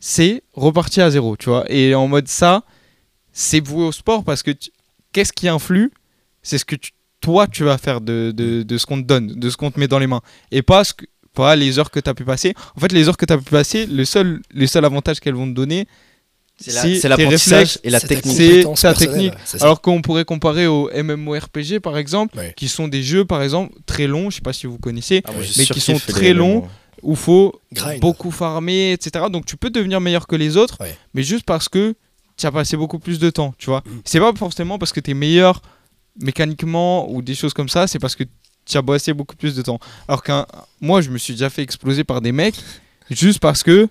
c'est 0.00 0.42
reparti 0.54 1.00
à 1.00 1.10
zéro, 1.10 1.36
tu 1.36 1.50
vois. 1.50 1.64
Et 1.70 1.94
en 1.94 2.08
mode 2.08 2.26
ça, 2.28 2.64
c'est 3.32 3.60
voué 3.64 3.84
au 3.84 3.92
sport 3.92 4.24
parce 4.24 4.42
que 4.42 4.50
tu- 4.50 4.70
qu'est-ce 5.12 5.32
qui 5.32 5.48
influe 5.48 5.90
C'est 6.42 6.56
ce 6.58 6.64
que 6.64 6.74
tu- 6.76 6.92
toi 7.20 7.46
tu 7.46 7.64
vas 7.64 7.76
faire 7.76 8.00
de, 8.00 8.32
de, 8.34 8.62
de 8.62 8.78
ce 8.78 8.86
qu'on 8.86 9.00
te 9.00 9.06
donne, 9.06 9.26
de 9.28 9.50
ce 9.50 9.56
qu'on 9.58 9.70
te 9.70 9.78
met 9.78 9.88
dans 9.88 9.98
les 9.98 10.06
mains. 10.06 10.22
Et 10.50 10.62
pas, 10.62 10.84
ce 10.84 10.94
que, 10.94 11.04
pas 11.34 11.54
les 11.54 11.78
heures 11.78 11.90
que 11.90 12.00
tu 12.00 12.08
as 12.08 12.14
pu 12.14 12.24
passer. 12.24 12.54
En 12.76 12.80
fait, 12.80 12.90
les 12.92 13.08
heures 13.08 13.16
que 13.18 13.26
tu 13.26 13.32
as 13.32 13.38
pu 13.38 13.44
passer, 13.44 13.84
le 13.86 14.04
seul, 14.06 14.40
le 14.54 14.66
seul 14.66 14.84
avantage 14.86 15.20
qu'elles 15.20 15.34
vont 15.34 15.46
te 15.46 15.52
donner, 15.54 15.86
C'est 16.58 16.72
la- 16.72 16.82
l'apprentissage 17.10 17.58
réflexes, 17.58 17.80
et 17.84 17.90
la 17.90 18.00
technique. 18.00 18.36
c'est 18.36 18.62
personnelle, 18.62 18.96
technique. 18.96 19.32
Alors 19.62 19.80
qu'on 19.82 20.00
pourrait 20.02 20.24
comparer 20.24 20.66
aux 20.66 20.90
MMORPG 20.92 21.78
par 21.80 21.96
exemple, 21.98 22.36
qui 22.56 22.68
sont 22.68 22.88
des 22.88 23.02
jeux 23.02 23.24
par 23.24 23.42
exemple 23.42 23.74
très 23.86 24.06
longs, 24.06 24.30
je 24.30 24.36
sais 24.36 24.42
pas 24.42 24.52
si 24.54 24.66
vous 24.66 24.78
connaissez, 24.78 25.22
Ah, 25.26 25.30
mais 25.58 25.64
qui 25.74 25.80
sont 25.80 25.92
très 26.12 26.32
longs. 26.34 26.68
Où 27.02 27.14
faut 27.14 27.60
Grind. 27.72 28.00
beaucoup 28.00 28.30
farmer, 28.30 28.92
etc. 28.92 29.26
Donc 29.30 29.46
tu 29.46 29.56
peux 29.56 29.70
devenir 29.70 30.00
meilleur 30.00 30.26
que 30.26 30.36
les 30.36 30.56
autres, 30.56 30.76
Ouais. 30.80 30.96
mais 31.14 31.22
juste 31.22 31.44
parce 31.44 31.68
que 31.68 31.94
tu 32.36 32.46
as 32.46 32.52
passé 32.52 32.76
beaucoup 32.76 32.98
plus 32.98 33.18
de 33.18 33.28
temps, 33.30 33.54
tu 33.58 33.66
vois. 33.66 33.82
Mm. 33.86 34.00
C'est 34.04 34.20
pas 34.20 34.32
forcément 34.34 34.78
parce 34.78 34.92
que 34.92 35.00
tu 35.00 35.10
es 35.10 35.14
meilleur 35.14 35.60
mécaniquement 36.20 37.10
ou 37.10 37.22
des 37.22 37.34
choses 37.34 37.54
comme 37.54 37.68
ça, 37.68 37.86
c'est 37.86 37.98
parce 37.98 38.14
que 38.16 38.24
tu 38.66 38.76
as 38.76 38.82
bossé 38.82 39.12
beaucoup 39.12 39.36
plus 39.36 39.54
de 39.54 39.62
temps. 39.62 39.78
Alors 40.08 40.22
qu'un 40.22 40.46
moi, 40.80 41.00
je 41.00 41.10
me 41.10 41.18
suis 41.18 41.34
déjà 41.34 41.50
fait 41.50 41.62
exploser 41.62 42.04
par 42.04 42.20
des 42.20 42.32
mecs 42.32 42.56
juste 43.10 43.40
parce 43.40 43.62
que 43.62 43.88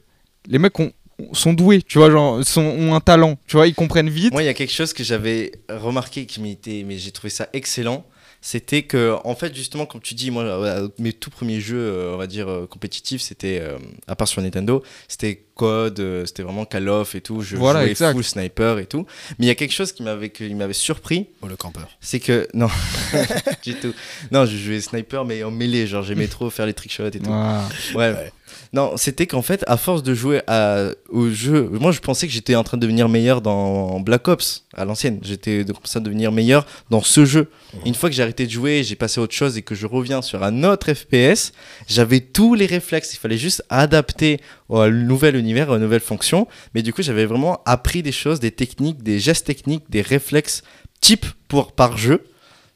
les 0.47 0.59
mecs 0.59 0.79
ont- 0.79 0.91
sont 1.33 1.53
doués, 1.53 1.81
tu 1.81 1.97
vois, 1.97 2.09
genre 2.09 2.43
sont, 2.45 2.61
ont 2.61 2.95
un 2.95 3.01
talent, 3.01 3.37
tu 3.45 3.57
vois, 3.57 3.67
ils 3.67 3.75
comprennent 3.75 4.09
vite. 4.09 4.31
Moi, 4.31 4.43
il 4.43 4.45
y 4.45 4.49
a 4.49 4.53
quelque 4.53 4.71
chose 4.71 4.93
que 4.93 5.03
j'avais 5.03 5.51
remarqué 5.69 6.25
qui 6.25 6.39
m'était, 6.39 6.83
mais 6.87 6.97
j'ai 6.97 7.11
trouvé 7.11 7.29
ça 7.29 7.49
excellent. 7.53 8.05
C'était 8.41 8.83
que, 8.83 9.17
en 9.25 9.35
fait, 9.35 9.53
justement, 9.53 9.85
comme 9.85 10.01
tu 10.01 10.13
dis, 10.13 10.31
moi, 10.31 10.43
euh, 10.43 10.87
mes 10.97 11.11
tout 11.11 11.29
premiers 11.29 11.59
jeux, 11.59 11.77
euh, 11.77 12.13
on 12.13 12.17
va 12.17 12.27
dire, 12.27 12.47
euh, 12.47 12.67
compétitifs, 12.67 13.21
c'était, 13.21 13.61
à 14.07 14.15
part 14.15 14.27
sur 14.27 14.41
Nintendo, 14.41 14.81
c'était 15.07 15.45
Code, 15.59 15.99
euh, 15.99 16.25
c'était 16.25 16.41
vraiment 16.43 16.63
Call 16.63 16.87
of 16.87 17.15
et 17.15 17.19
tout. 17.21 17.41
Je 17.41 17.57
Voilà, 17.57 17.81
jouais 17.81 17.91
exact. 17.91 18.13
full 18.13 18.23
sniper 18.23 18.79
et 18.79 18.85
tout. 18.85 19.05
Mais 19.37 19.45
il 19.45 19.47
y 19.49 19.51
a 19.51 19.55
quelque 19.55 19.73
chose 19.73 19.91
qui 19.91 20.03
m'avait, 20.03 20.29
qui 20.29 20.53
m'avait 20.55 20.71
surpris, 20.71 21.27
Oh, 21.41 21.47
le 21.47 21.57
campeur. 21.57 21.89
c'est 21.99 22.21
que, 22.21 22.47
non, 22.53 22.69
du 23.63 23.75
tout. 23.75 23.93
Non, 24.31 24.45
je 24.45 24.55
jouais 24.55 24.79
sniper, 24.79 25.25
mais 25.25 25.43
en 25.43 25.51
mêlée, 25.51 25.85
genre, 25.85 26.03
j'aimais 26.03 26.27
trop 26.27 26.49
faire 26.49 26.65
les 26.65 26.73
trickshots 26.73 27.07
et 27.07 27.19
tout. 27.19 27.29
Ah. 27.29 27.67
Ouais. 27.93 28.11
Ouais. 28.13 28.31
Non, 28.73 28.97
c'était 28.97 29.25
qu'en 29.27 29.41
fait, 29.41 29.63
à 29.67 29.77
force 29.77 30.01
de 30.03 30.13
jouer 30.13 30.41
à, 30.47 30.89
au 31.09 31.29
jeu, 31.29 31.69
moi 31.71 31.91
je 31.91 31.99
pensais 31.99 32.27
que 32.27 32.33
j'étais 32.33 32.55
en 32.55 32.63
train 32.63 32.77
de 32.77 32.81
devenir 32.81 33.07
meilleur 33.09 33.41
dans 33.41 33.99
Black 33.99 34.27
Ops 34.27 34.65
à 34.75 34.85
l'ancienne. 34.85 35.19
J'étais 35.23 35.63
de 35.63 35.71
commencer 35.73 35.97
à 35.97 36.01
devenir 36.01 36.31
meilleur 36.31 36.65
dans 36.89 37.01
ce 37.01 37.25
jeu. 37.25 37.49
Une 37.85 37.93
fois 37.95 38.09
que 38.09 38.15
j'ai 38.15 38.21
arrêté 38.23 38.45
de 38.45 38.51
jouer, 38.51 38.83
j'ai 38.83 38.95
passé 38.95 39.19
à 39.19 39.23
autre 39.23 39.33
chose 39.35 39.57
et 39.57 39.61
que 39.63 39.73
je 39.75 39.85
reviens 39.87 40.21
sur 40.21 40.43
un 40.43 40.63
autre 40.63 40.91
FPS, 40.93 41.51
j'avais 41.87 42.19
tous 42.21 42.53
les 42.55 42.65
réflexes. 42.67 43.13
Il 43.13 43.17
fallait 43.17 43.37
juste 43.37 43.63
adapter 43.69 44.39
au 44.67 44.87
nouvel 44.87 45.35
univers, 45.35 45.48
aux 45.69 45.77
nouvelles 45.77 45.99
fonctions. 45.99 46.47
Mais 46.73 46.81
du 46.81 46.93
coup, 46.93 47.01
j'avais 47.01 47.25
vraiment 47.25 47.61
appris 47.65 48.03
des 48.03 48.11
choses, 48.11 48.39
des 48.39 48.51
techniques, 48.51 49.03
des 49.03 49.19
gestes 49.19 49.45
techniques, 49.45 49.89
des 49.89 50.01
réflexes 50.01 50.63
type 51.01 51.25
pour 51.47 51.71
par 51.73 51.97
jeu. 51.97 52.25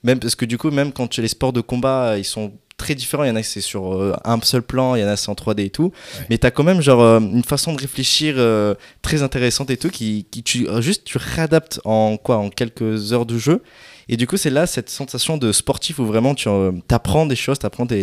Même 0.04 0.20
parce 0.20 0.36
que 0.36 0.46
du 0.46 0.58
coup, 0.58 0.70
même 0.70 0.92
quand 0.92 1.08
tu 1.08 1.22
les 1.22 1.28
sports 1.30 1.54
de 1.54 1.62
combat, 1.62 2.18
ils 2.18 2.26
sont 2.26 2.54
très 2.78 2.96
différents. 2.96 3.24
Il 3.24 3.30
y 3.30 3.32
en 3.32 3.36
a 3.36 3.44
c'est 3.44 3.62
sur 3.62 3.94
euh, 3.94 4.16
un 4.26 4.40
seul 4.42 4.62
plan, 4.62 4.96
il 4.96 5.02
y 5.02 5.04
en 5.04 5.08
a 5.08 5.16
c'est 5.16 5.30
en 5.30 5.34
3D 5.34 5.66
et 5.66 5.70
tout. 5.70 5.92
Ouais. 6.20 6.26
Mais 6.30 6.38
tu 6.38 6.48
as 6.48 6.52
quand 6.52 6.64
même 6.64 6.82
genre 6.82 7.02
euh, 7.02 7.20
une 7.20 7.44
façon 7.44 7.74
de 7.74 7.80
réfléchir 7.80 8.36
euh, 8.38 8.76
très 9.02 9.24
intéressante 9.24 9.70
et 9.70 9.78
tout 9.78 9.90
qui, 9.90 10.28
qui 10.30 10.44
tu 10.44 10.68
euh, 10.68 10.82
juste 10.82 11.06
tu 11.06 11.18
réadaptes 11.18 11.80
en 11.86 12.18
quoi 12.18 12.38
en 12.38 12.50
quelques 12.50 13.14
heures 13.14 13.26
de 13.26 13.38
jeu. 13.38 13.64
Et 14.10 14.18
du 14.18 14.28
coup, 14.28 14.36
c'est 14.36 14.50
là 14.50 14.68
cette 14.68 14.90
sensation 14.90 15.38
de 15.38 15.52
sportif 15.54 16.00
où 16.00 16.06
vraiment 16.06 16.36
tu 16.36 16.50
apprends 16.90 17.26
des 17.26 17.38
choses, 17.38 17.60
tu 17.60 17.66
apprends 17.66 17.88
ta, 17.88 17.96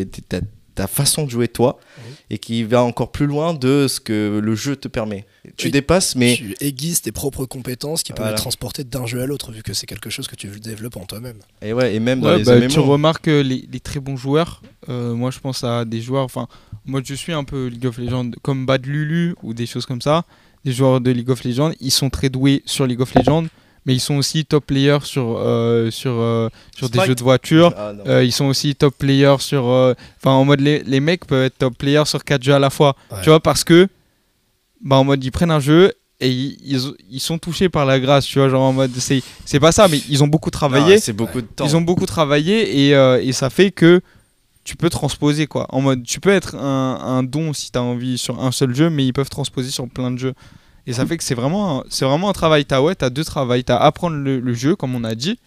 ta 0.80 0.86
façon 0.86 1.24
de 1.24 1.30
jouer 1.30 1.46
toi 1.48 1.78
et 2.30 2.38
qui 2.38 2.62
va 2.64 2.82
encore 2.82 3.12
plus 3.12 3.26
loin 3.26 3.52
de 3.54 3.86
ce 3.88 4.00
que 4.00 4.40
le 4.42 4.54
jeu 4.54 4.76
te 4.76 4.88
permet. 4.88 5.26
Tu 5.56 5.66
Oui. 5.66 5.72
dépasses 5.72 6.16
mais 6.16 6.36
Tu 6.36 6.54
aiguises 6.60 7.02
tes 7.02 7.12
propres 7.12 7.44
compétences 7.44 8.02
qui 8.02 8.12
peuvent 8.14 8.28
être 8.30 8.36
transportées 8.36 8.84
d'un 8.84 9.04
jeu 9.04 9.20
à 9.20 9.26
l'autre, 9.26 9.52
vu 9.52 9.62
que 9.62 9.74
c'est 9.74 9.86
quelque 9.86 10.08
chose 10.10 10.26
que 10.26 10.36
tu 10.36 10.48
développes 10.60 10.96
en 10.96 11.04
toi-même. 11.04 11.38
et 11.60 11.72
ouais, 11.72 11.94
et 11.94 12.00
même 12.00 12.20
dans 12.20 12.28
Ouais, 12.30 12.38
les 12.38 12.44
bah, 12.44 12.56
MMO. 12.58 12.68
tu 12.68 12.78
remarques 12.80 13.28
euh, 13.28 13.42
les, 13.42 13.66
les 13.70 13.80
très 13.80 14.00
bons 14.00 14.16
joueurs. 14.16 14.62
euh, 14.88 15.14
moi, 15.14 15.30
je 15.30 15.38
pense 15.40 15.62
à 15.64 15.84
des 15.84 16.00
joueurs. 16.00 16.24
Enfin, 16.24 16.46
moi, 16.86 17.00
je 17.04 17.14
suis 17.14 17.32
un 17.32 17.44
peu 17.44 17.66
League 17.66 17.86
of 17.86 17.98
Legends 17.98 18.30
comme 18.42 18.64
Bad 18.64 18.86
Lulu 18.86 19.34
ou 19.42 19.52
des 19.54 19.66
choses 19.66 19.84
comme 19.86 20.00
ça. 20.00 20.24
Des 20.64 20.72
joueurs 20.72 21.00
de 21.00 21.10
League 21.10 21.30
of 21.30 21.44
Legends, 21.44 21.72
ils 21.80 21.90
sont 21.90 22.10
très 22.10 22.28
doués 22.30 22.62
sur 22.66 22.86
League 22.86 23.00
of 23.00 23.14
Legends, 23.14 23.46
mais 23.86 23.94
ils 23.94 24.00
sont 24.00 24.16
aussi 24.16 24.44
top 24.44 24.66
players 24.66 25.04
sur 25.04 25.36
euh, 25.38 25.90
sur 25.90 26.12
euh, 26.12 26.48
sur 26.76 26.90
des 26.90 27.00
jeux 27.04 27.14
de 27.14 27.22
voiture. 27.22 27.72
Ah. 27.76 27.92
Euh, 28.06 28.24
ils 28.24 28.32
sont 28.32 28.46
aussi 28.46 28.74
top 28.74 28.94
players 28.98 29.36
sur. 29.40 29.64
Enfin, 29.64 30.32
en 30.32 30.44
mode, 30.44 30.60
les, 30.60 30.82
les 30.82 31.00
mecs 31.00 31.24
peuvent 31.24 31.44
être 31.44 31.58
top 31.58 31.76
players 31.78 32.06
sur 32.06 32.24
4 32.24 32.42
jeux 32.42 32.54
à 32.54 32.58
la 32.58 32.70
fois. 32.70 32.96
Ouais. 33.10 33.18
Tu 33.22 33.30
vois, 33.30 33.40
parce 33.40 33.64
que. 33.64 33.88
Bah, 34.82 34.96
en 34.96 35.04
mode, 35.04 35.22
ils 35.22 35.30
prennent 35.30 35.50
un 35.50 35.60
jeu 35.60 35.92
et 36.20 36.30
ils, 36.30 36.58
ils, 36.64 36.80
ils 37.10 37.20
sont 37.20 37.38
touchés 37.38 37.68
par 37.68 37.84
la 37.84 38.00
grâce. 38.00 38.26
Tu 38.26 38.38
vois, 38.38 38.48
genre 38.48 38.62
en 38.62 38.72
mode. 38.72 38.92
C'est 38.96 39.22
c'est 39.44 39.60
pas 39.60 39.72
ça, 39.72 39.88
mais 39.88 40.00
ils 40.08 40.22
ont 40.22 40.28
beaucoup 40.28 40.50
travaillé. 40.50 40.94
Ah, 40.94 41.00
c'est 41.00 41.12
beaucoup 41.12 41.40
de 41.40 41.46
temps. 41.46 41.64
Ils 41.66 41.76
ont 41.76 41.82
beaucoup 41.82 42.06
travaillé 42.06 42.88
et, 42.88 43.26
et 43.26 43.32
ça 43.32 43.50
fait 43.50 43.70
que 43.70 44.00
tu 44.64 44.76
peux 44.76 44.90
transposer 44.90 45.46
quoi. 45.46 45.66
En 45.70 45.80
mode, 45.80 46.04
tu 46.04 46.20
peux 46.20 46.30
être 46.30 46.54
un, 46.54 46.98
un 47.00 47.22
don 47.22 47.52
si 47.52 47.72
tu 47.72 47.78
as 47.78 47.82
envie 47.82 48.18
sur 48.18 48.42
un 48.42 48.52
seul 48.52 48.74
jeu, 48.74 48.90
mais 48.90 49.06
ils 49.06 49.12
peuvent 49.12 49.30
transposer 49.30 49.70
sur 49.70 49.88
plein 49.88 50.10
de 50.10 50.18
jeux. 50.18 50.34
Et 50.86 50.92
ça 50.92 51.06
fait 51.06 51.16
que 51.16 51.24
c'est 51.24 51.34
vraiment, 51.34 51.80
un- 51.80 51.84
c'est 51.90 52.04
vraiment 52.04 52.28
un 52.30 52.32
travail. 52.32 52.64
T'as 52.64 52.80
ouais, 52.80 53.02
as 53.02 53.10
deux 53.10 53.24
travails. 53.24 53.64
T'as 53.64 53.76
apprendre 53.76 54.16
le, 54.16 54.40
le 54.40 54.54
jeu, 54.54 54.76
comme 54.76 54.94
on 54.94 55.04
a 55.04 55.14
dit. 55.14 55.38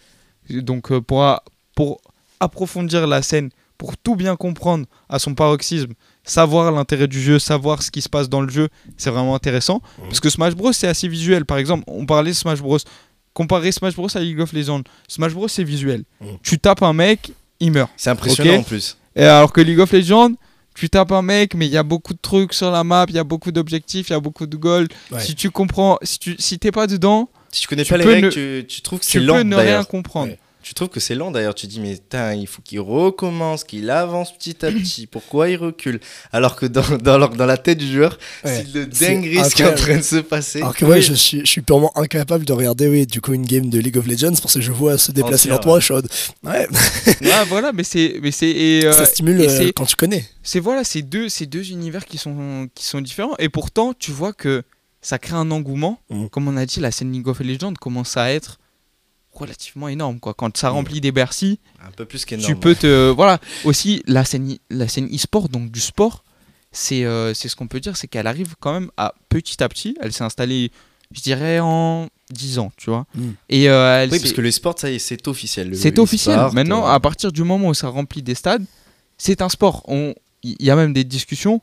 Donc 0.50 0.92
euh, 0.92 1.00
pour, 1.00 1.22
a- 1.24 1.42
pour 1.74 2.00
approfondir 2.40 3.06
la 3.06 3.22
scène, 3.22 3.50
pour 3.78 3.96
tout 3.96 4.16
bien 4.16 4.36
comprendre 4.36 4.86
à 5.08 5.18
son 5.18 5.34
paroxysme, 5.34 5.92
savoir 6.22 6.70
l'intérêt 6.72 7.08
du 7.08 7.20
jeu, 7.20 7.38
savoir 7.38 7.82
ce 7.82 7.90
qui 7.90 8.02
se 8.02 8.08
passe 8.08 8.28
dans 8.28 8.40
le 8.40 8.50
jeu, 8.50 8.68
c'est 8.96 9.10
vraiment 9.10 9.34
intéressant. 9.34 9.82
Mhm. 9.98 10.04
Parce 10.04 10.20
que 10.20 10.30
Smash 10.30 10.54
Bros 10.54 10.72
c'est 10.72 10.86
assez 10.88 11.08
visuel. 11.08 11.44
Par 11.44 11.58
exemple, 11.58 11.84
on 11.86 12.06
parlait 12.06 12.30
de 12.30 12.36
Smash 12.36 12.60
Bros. 12.60 12.78
Comparer 13.32 13.72
Smash 13.72 13.96
Bros 13.96 14.08
à 14.16 14.20
League 14.20 14.40
of 14.40 14.52
Legends. 14.52 14.82
Smash 15.08 15.32
Bros 15.34 15.48
c'est 15.48 15.64
visuel. 15.64 16.04
Mhm. 16.20 16.38
Tu 16.42 16.58
tapes 16.58 16.82
un 16.82 16.92
mec, 16.92 17.32
il 17.60 17.72
meurt. 17.72 17.90
C'est 17.96 18.10
impressionnant 18.10 18.50
en 18.60 18.62
plus. 18.62 18.96
Et 19.16 19.24
alors 19.24 19.52
que 19.52 19.60
League 19.60 19.80
of 19.80 19.92
Legends, 19.92 20.32
tu 20.74 20.90
tapes 20.90 21.12
un 21.12 21.22
mec, 21.22 21.54
mais 21.54 21.66
il 21.66 21.72
y 21.72 21.76
a 21.76 21.82
beaucoup 21.82 22.12
de 22.14 22.18
trucs 22.20 22.52
sur 22.52 22.70
la 22.70 22.84
map, 22.84 23.06
il 23.08 23.14
y 23.14 23.18
a 23.18 23.24
beaucoup 23.24 23.52
d'objectifs, 23.52 24.08
il 24.08 24.12
y 24.12 24.16
a 24.16 24.20
beaucoup 24.20 24.46
de 24.46 24.56
gold. 24.56 24.92
Ouais. 25.10 25.20
Si 25.20 25.34
tu 25.34 25.50
comprends, 25.50 25.98
si 26.02 26.18
tu 26.18 26.36
si 26.38 26.58
t'es 26.58 26.72
pas 26.72 26.86
dedans, 26.86 27.28
Si 27.52 27.60
tu 27.62 27.68
connais 27.68 27.84
Tu 27.84 27.90
pas 27.92 27.98
les 27.98 28.04
peux 28.04 28.10
règles, 28.10 28.26
ne- 28.26 28.60
tu, 28.60 28.66
tu 28.66 28.80
trouves 28.82 28.98
que 28.98 29.04
tu 29.04 29.10
c'est 29.12 29.18
peux 29.20 29.24
lent 29.26 29.44
ne 29.44 29.54
rien 29.56 29.84
comprendre. 29.84 30.28
Ouais. 30.32 30.38
Tu 30.64 30.72
trouves 30.72 30.88
que 30.88 30.98
c'est 30.98 31.14
lent 31.14 31.30
d'ailleurs, 31.30 31.54
tu 31.54 31.66
dis 31.66 31.78
mais 31.78 31.92
putain, 31.92 32.32
il 32.32 32.46
faut 32.46 32.62
qu'il 32.62 32.80
recommence, 32.80 33.64
qu'il 33.64 33.90
avance 33.90 34.32
petit 34.36 34.64
à 34.64 34.70
petit, 34.72 35.06
pourquoi 35.10 35.50
il 35.50 35.56
recule? 35.56 36.00
Alors 36.32 36.56
que 36.56 36.64
dans, 36.64 36.96
dans, 36.96 37.18
leur- 37.18 37.28
dans 37.36 37.44
la 37.44 37.58
tête 37.58 37.76
du 37.76 37.92
joueur, 37.92 38.18
Ouais. 38.44 38.64
c'est 38.64 38.74
le 38.74 38.86
dinguerie 38.86 39.44
ce 39.44 39.54
qui 39.54 39.60
est 39.62 39.66
en 39.66 39.74
train 39.74 39.98
de 39.98 40.02
se 40.02 40.16
passer. 40.16 40.60
Alors 40.62 40.74
que 40.74 40.86
moi, 40.86 41.00
je 41.00 41.12
suis, 41.12 41.40
je 41.40 41.46
suis 41.46 41.60
purement 41.60 41.92
incapable 41.98 42.46
de 42.46 42.52
regarder 42.54 42.88
oui, 42.88 43.06
du 43.06 43.20
coup 43.20 43.34
une 43.34 43.44
game 43.44 43.68
de 43.68 43.78
League 43.78 43.98
of 43.98 44.06
Legends 44.06 44.36
parce 44.40 44.54
que 44.54 44.62
je 44.62 44.72
vois 44.72 44.96
se 44.96 45.12
déplacer 45.12 45.52
Entière, 45.52 45.74
lentement, 45.74 45.74
en 45.90 45.94
mode, 45.96 46.08
Ouais, 46.42 46.66
Ouais, 47.20 47.44
voilà, 47.48 47.72
mais 47.74 47.84
c'est 47.84 48.18
mais 48.22 48.30
c'est 48.30 48.48
et, 48.48 48.86
euh, 48.86 48.92
ça 48.92 49.04
stimule 49.04 49.40
et 49.42 49.46
euh, 49.48 49.58
c'est- 49.58 49.72
quand 49.74 49.84
tu 49.84 49.96
connais. 49.96 50.24
c'est 50.42 50.60
voilà, 50.60 50.82
c'est 50.82 51.02
deux 51.02 51.28
c'est 51.28 51.46
deux 51.46 51.70
univers 51.72 52.06
qui 52.06 52.16
sont 52.16 52.68
qui 52.74 52.86
sont 52.86 53.02
différents 53.02 53.34
et 53.38 53.50
pourtant 53.50 53.92
tu 53.98 54.12
vois 54.12 54.32
que 54.32 54.62
ça 55.02 55.18
crée 55.18 55.34
un 55.36 55.50
engouement. 55.50 56.00
Mhm. 56.08 56.30
Comme 56.30 56.48
on 56.48 56.56
a 56.56 56.64
dit, 56.64 56.80
la 56.80 56.90
scène 56.90 57.12
League 57.12 57.28
of 57.28 57.40
Legends 57.40 57.74
commence 57.78 58.16
à 58.16 58.32
être 58.32 58.58
relativement 59.38 59.88
énorme 59.88 60.20
quoi. 60.20 60.34
Quand 60.34 60.56
ça 60.56 60.70
remplit 60.70 61.00
des 61.00 61.12
Bercy, 61.12 61.58
Un 61.86 61.90
peu 61.90 62.04
plus 62.04 62.24
qu'énorme. 62.24 62.46
tu 62.46 62.56
peux 62.56 62.74
te 62.74 63.10
voilà. 63.10 63.38
Aussi 63.64 64.02
la 64.06 64.24
scène 64.24 64.56
la 64.70 64.88
scène 64.88 65.08
e-sport 65.14 65.48
donc 65.48 65.70
du 65.70 65.80
sport 65.80 66.24
c'est 66.72 67.04
euh, 67.04 67.32
c'est 67.34 67.48
ce 67.48 67.56
qu'on 67.56 67.68
peut 67.68 67.80
dire 67.80 67.96
c'est 67.96 68.08
qu'elle 68.08 68.26
arrive 68.26 68.54
quand 68.60 68.72
même 68.72 68.90
à 68.96 69.14
petit 69.28 69.62
à 69.62 69.68
petit 69.68 69.96
elle 70.00 70.12
s'est 70.12 70.24
installée 70.24 70.70
je 71.12 71.20
dirais 71.20 71.60
en 71.60 72.08
10 72.30 72.58
ans 72.58 72.72
tu 72.76 72.90
vois. 72.90 73.06
Mm. 73.14 73.28
et 73.48 73.68
euh, 73.68 74.02
elle 74.02 74.10
Oui, 74.10 74.18
parce 74.18 74.32
que 74.32 74.40
le 74.40 74.50
sport, 74.50 74.74
ça 74.76 74.88
c'est 74.98 75.28
officiel. 75.28 75.76
C'est 75.76 75.98
officiel. 75.98 76.40
maintenant 76.52 76.84
euh, 76.86 76.90
à 76.90 76.98
partir 76.98 77.30
du 77.30 77.44
moment 77.44 77.68
où 77.68 77.74
ça 77.74 77.88
remplit 77.88 78.22
des 78.22 78.34
stades 78.34 78.64
c'est 79.18 79.42
un 79.42 79.48
sport. 79.48 79.82
On 79.86 80.14
il 80.42 80.56
y 80.60 80.70
a 80.70 80.76
même 80.76 80.92
des 80.92 81.04
discussions 81.04 81.62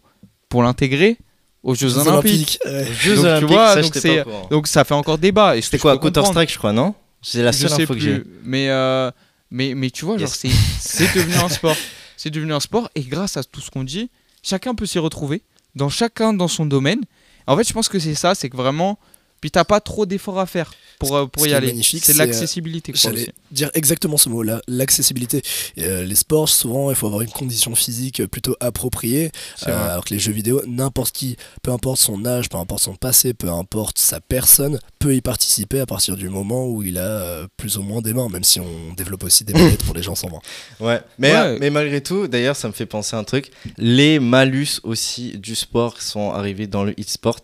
pour 0.50 0.64
l'intégrer 0.64 1.18
aux 1.64 1.76
Jeux 1.76 1.98
Olympiques, 1.98 2.60
aux 2.66 2.70
Jeux 3.00 3.16
Donc, 3.16 3.24
tu 3.24 3.28
Olympiques, 3.28 3.50
vois, 3.50 3.84
ça, 3.84 4.48
donc 4.50 4.68
ça 4.68 4.84
fait 4.84 4.94
encore 4.96 5.18
débat 5.18 5.62
C'était 5.62 5.78
quoi 5.78 5.94
comprendre, 5.98 6.16
Counter-Strike, 6.16 6.52
je 6.52 6.58
crois, 6.58 6.74
non? 6.74 6.96
C'est 7.22 7.44
la 7.44 7.52
je 7.52 7.58
seule 7.58 7.70
sais 7.70 7.84
info 7.84 7.94
que 7.94 8.00
j'ai. 8.00 8.24
mais, 8.44 8.70
euh, 8.70 9.12
mais, 9.52 9.74
mais 9.76 9.90
tu 9.92 10.06
vois, 10.06 10.18
Yes. 10.18 10.44
c'est 10.80 11.14
devenu 11.16 11.36
un 11.36 11.50
sport. 11.50 11.76
C'est 12.18 12.30
devenu 12.30 12.54
un 12.54 12.60
sport 12.60 12.90
et 12.96 13.02
grâce 13.02 13.38
à 13.38 13.44
tout 13.44 13.62
ce 13.62 13.70
qu'on 13.72 13.84
dit, 13.84 14.10
chacun 14.44 14.76
peut 14.76 14.86
s'y 14.86 15.00
retrouver, 15.00 15.42
dans 15.76 15.90
chacun 15.90 16.34
dans 16.34 16.48
son 16.48 16.66
domaine. 16.66 17.02
En 17.48 17.58
fait, 17.58 17.68
je 17.68 17.74
pense 17.74 17.90
que 17.90 18.00
c'est 18.00 18.16
ça, 18.16 18.36
c'est 18.36 18.50
que 18.50 18.58
vraiment, 18.58 19.00
puis 19.40 19.50
t'as 19.52 19.64
pas 19.64 19.80
trop 19.82 20.06
d'efforts 20.06 20.40
à 20.40 20.46
faire. 20.46 20.72
Pour, 21.02 21.16
euh, 21.16 21.26
pour 21.26 21.48
y 21.48 21.54
aller. 21.54 21.76
C'est 21.82 21.98
c'est, 22.00 22.14
l'accessibilité. 22.14 22.92
J'allais 22.96 23.30
dire 23.52 23.72
exactement 23.74 24.18
ce 24.18 24.30
mot-là, 24.30 24.62
l'accessibilité. 24.68 25.42
Euh, 25.80 26.06
les 26.06 26.16
sports, 26.16 26.48
souvent, 26.48 26.90
il 26.92 26.96
faut 26.96 27.08
avoir 27.08 27.22
une 27.22 27.30
condition 27.32 27.74
physique 27.76 28.26
plutôt 28.28 28.56
appropriée, 28.60 29.32
euh, 29.68 29.92
alors 29.92 30.06
que 30.06 30.14
les 30.14 30.20
jeux 30.20 30.32
vidéo, 30.32 30.62
n'importe 30.68 31.14
qui, 31.14 31.38
peu 31.64 31.72
importe 31.72 32.00
son 32.00 32.26
âge, 32.26 32.50
peu 32.50 32.58
importe 32.58 32.84
son 32.84 32.96
passé, 32.96 33.34
peu 33.34 33.50
importe 33.50 33.98
sa 33.98 34.20
personne, 34.22 34.80
peut 35.00 35.16
y 35.16 35.22
participer 35.22 35.80
à 35.80 35.86
partir 35.86 36.16
du 36.16 36.30
moment 36.30 36.68
où 36.68 36.84
il 36.84 36.98
a 37.00 37.02
euh, 37.02 37.48
plus 37.58 37.78
ou 37.78 37.82
moins 37.84 38.02
des 38.02 38.14
mains, 38.14 38.30
même 38.30 38.44
si 38.44 38.60
on 38.60 38.94
développe 38.96 39.24
aussi 39.24 39.44
des 39.44 39.54
manettes 39.54 39.84
pour 39.84 39.96
les 39.96 40.04
gens 40.04 40.16
sans 40.16 40.30
mains. 40.30 40.40
Ouais, 40.80 41.02
mais, 41.20 41.32
Ouais. 41.34 41.58
mais 41.60 41.70
malgré 41.70 42.02
tout, 42.02 42.28
d'ailleurs, 42.28 42.56
ça 42.56 42.68
me 42.68 42.74
fait 42.74 42.86
penser 42.86 43.16
à 43.16 43.20
un 43.20 43.24
truc. 43.24 43.52
Les 43.78 44.20
malus 44.20 44.80
aussi 44.84 45.38
du 45.38 45.56
sport 45.56 46.02
sont 46.02 46.32
arrivés 46.32 46.68
dans 46.68 46.84
le 46.84 46.92
e-sport. 47.00 47.40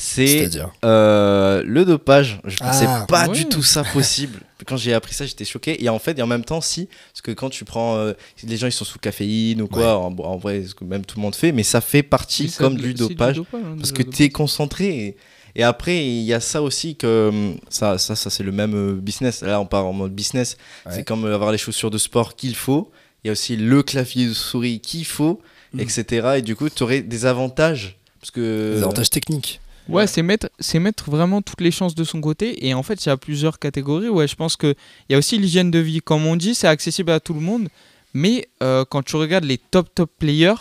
C'est 0.00 0.48
euh, 0.84 1.62
le 1.66 1.84
dopage. 1.84 2.40
Je 2.44 2.56
pensais 2.56 2.86
Ah, 2.88 3.04
pas 3.08 3.26
du 3.28 3.46
tout 3.46 3.62
ça 3.62 3.82
possible. 3.84 4.38
Quand 4.66 4.76
j'ai 4.76 4.94
appris 4.94 5.14
ça, 5.14 5.26
j'étais 5.26 5.44
choqué. 5.44 5.82
Et 5.82 5.88
en 5.88 5.98
fait, 5.98 6.18
et 6.18 6.22
en 6.22 6.26
même 6.26 6.44
temps, 6.44 6.60
si, 6.60 6.88
parce 7.12 7.22
que 7.22 7.30
quand 7.32 7.48
tu 7.50 7.64
prends, 7.64 7.96
euh, 7.96 8.12
les 8.44 8.56
gens 8.56 8.66
ils 8.66 8.72
sont 8.72 8.84
sous 8.84 8.98
caféine 8.98 9.62
ou 9.62 9.66
quoi, 9.68 9.96
en, 9.98 10.14
en 10.18 10.36
vrai, 10.36 10.64
ce 10.66 10.74
que 10.74 10.84
même 10.84 11.04
tout 11.04 11.16
le 11.16 11.22
monde 11.22 11.34
fait, 11.34 11.52
mais 11.52 11.62
ça 11.62 11.80
fait 11.80 12.02
partie 12.02 12.44
Oui, 12.44 12.48
ça- 12.48 12.64
comme 12.64 12.76
du 12.76 12.88
du 12.88 12.94
dopage. 12.94 13.38
hein, 13.38 13.44
Parce 13.78 13.92
que 13.92 14.02
tu 14.02 14.24
es 14.24 14.30
concentré. 14.30 14.86
Et, 14.88 15.16
et 15.56 15.62
après, 15.62 16.04
il 16.04 16.22
y 16.22 16.34
a 16.34 16.40
ça 16.40 16.60
aussi 16.62 16.96
que 16.96 17.28
hum, 17.28 17.56
ça, 17.68 17.98
ça, 17.98 18.14
ça 18.16 18.30
c'est 18.30 18.42
le 18.42 18.52
même 18.52 18.74
euh, 18.74 18.94
business. 18.94 19.42
Là, 19.42 19.60
on 19.60 19.66
part 19.66 19.86
en 19.86 19.92
mode 19.92 20.12
business. 20.12 20.56
Ouais. 20.86 20.92
C'est 20.96 21.04
comme 21.04 21.24
avoir 21.26 21.50
les 21.52 21.58
chaussures 21.58 21.90
de 21.90 21.98
sport 21.98 22.36
qu'il 22.36 22.54
faut. 22.56 22.90
Il 23.24 23.28
y 23.28 23.30
a 23.30 23.32
aussi 23.32 23.56
le 23.56 23.82
clavier 23.82 24.26
de 24.28 24.32
souris 24.34 24.80
qu'il 24.80 25.04
faut, 25.06 25.40
Mhm. 25.72 25.80
etc. 25.80 26.28
Et 26.38 26.42
du 26.42 26.56
coup, 26.56 26.68
tu 26.68 26.82
aurais 26.82 27.00
des 27.02 27.26
avantages. 27.26 27.96
Parce 28.20 28.30
que. 28.32 28.74
Des 28.76 28.82
avantages 28.82 29.10
techniques. 29.10 29.60
Ouais, 29.88 30.06
c'est 30.06 30.22
mettre, 30.22 30.50
c'est 30.58 30.78
mettre 30.78 31.10
vraiment 31.10 31.40
toutes 31.42 31.60
les 31.60 31.70
chances 31.70 31.94
de 31.94 32.04
son 32.04 32.20
côté. 32.20 32.66
Et 32.66 32.74
en 32.74 32.82
fait, 32.82 33.04
il 33.04 33.08
y 33.08 33.12
a 33.12 33.16
plusieurs 33.16 33.58
catégories. 33.58 34.08
Ouais, 34.08 34.28
je 34.28 34.36
pense 34.36 34.56
qu'il 34.56 34.74
y 35.08 35.14
a 35.14 35.18
aussi 35.18 35.38
l'hygiène 35.38 35.70
de 35.70 35.78
vie. 35.78 36.00
Comme 36.00 36.26
on 36.26 36.36
dit, 36.36 36.54
c'est 36.54 36.68
accessible 36.68 37.10
à 37.10 37.20
tout 37.20 37.34
le 37.34 37.40
monde. 37.40 37.68
Mais 38.14 38.48
euh, 38.62 38.84
quand 38.88 39.02
tu 39.02 39.16
regardes 39.16 39.44
les 39.44 39.58
top, 39.58 39.88
top 39.94 40.10
players, 40.18 40.54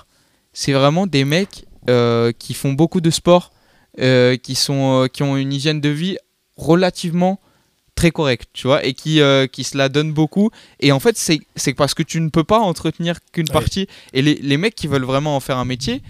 c'est 0.54 0.74
vraiment 0.74 1.08
des 1.08 1.26
mecs 1.26 1.66
euh, 1.90 2.32
qui 2.38 2.54
font 2.54 2.74
beaucoup 2.74 3.02
de 3.02 3.10
sport, 3.10 3.52
euh, 4.00 4.38
qui, 4.38 4.56
sont, 4.56 5.08
qui 5.12 5.24
ont 5.24 5.38
une 5.38 5.52
hygiène 5.54 5.82
de 5.82 5.90
vie 5.90 6.18
relativement 6.56 7.40
très 7.96 8.12
correcte, 8.12 8.50
tu 8.54 8.68
vois, 8.68 8.86
et 8.86 8.94
qui, 8.94 9.20
qui 9.52 9.64
se 9.64 9.76
la 9.78 9.90
donnent 9.90 10.14
beaucoup. 10.14 10.52
Et 10.80 10.92
en 10.92 11.00
fait, 11.00 11.18
c'est 11.18 11.40
c'est 11.56 11.74
parce 11.74 11.94
que 11.96 12.04
tu 12.04 12.20
ne 12.22 12.30
peux 12.30 12.44
pas 12.44 12.60
entretenir 12.60 13.18
qu'une 13.32 13.48
Ouais. 13.50 13.54
partie. 13.54 13.88
Et 14.14 14.22
les, 14.22 14.36
les 14.36 14.58
mecs 14.58 14.76
qui 14.76 14.86
veulent 14.88 15.04
vraiment 15.06 15.36
en 15.36 15.40
faire 15.40 15.58
un 15.58 15.66
métier, 15.66 16.02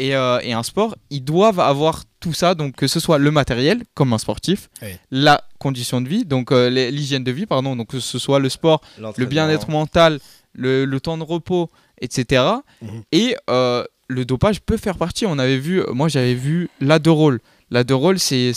et, 0.00 0.08
et 0.10 0.52
un 0.52 0.62
sport, 0.64 0.96
ils 1.10 1.22
doivent 1.22 1.60
avoir 1.60 2.04
tout 2.20 2.32
ça, 2.32 2.54
donc 2.54 2.74
que 2.76 2.86
ce 2.86 3.00
soit 3.00 3.18
le 3.18 3.30
matériel, 3.30 3.82
comme 3.94 4.12
un 4.12 4.18
sportif, 4.18 4.68
Oui. 4.82 4.88
la 5.10 5.42
condition 5.58 6.00
de 6.00 6.08
vie, 6.08 6.24
donc 6.24 6.50
euh, 6.52 6.68
l'hygiène 6.90 7.24
de 7.24 7.30
vie, 7.32 7.46
pardon, 7.46 7.76
donc 7.76 7.88
que 7.88 8.00
ce 8.00 8.18
soit 8.18 8.38
le 8.38 8.48
sport, 8.48 8.80
le 8.98 9.26
bien-être 9.26 9.70
mental, 9.70 10.18
le, 10.52 10.84
le 10.84 11.00
temps 11.00 11.16
de 11.18 11.22
repos, 11.24 11.70
etc. 12.00 12.44
Mhm. 12.82 13.02
Et 13.12 13.36
euh, 13.50 13.84
le 14.08 14.24
dopage 14.24 14.60
peut 14.60 14.76
faire 14.76 14.96
partie. 14.96 15.26
On 15.26 15.38
avait 15.38 15.58
vu, 15.58 15.82
moi 15.92 16.08
j'avais 16.08 16.34
vu 16.34 16.68
l'adderall. 16.80 17.40
L'adderall, 17.70 18.18
c'est 18.18 18.52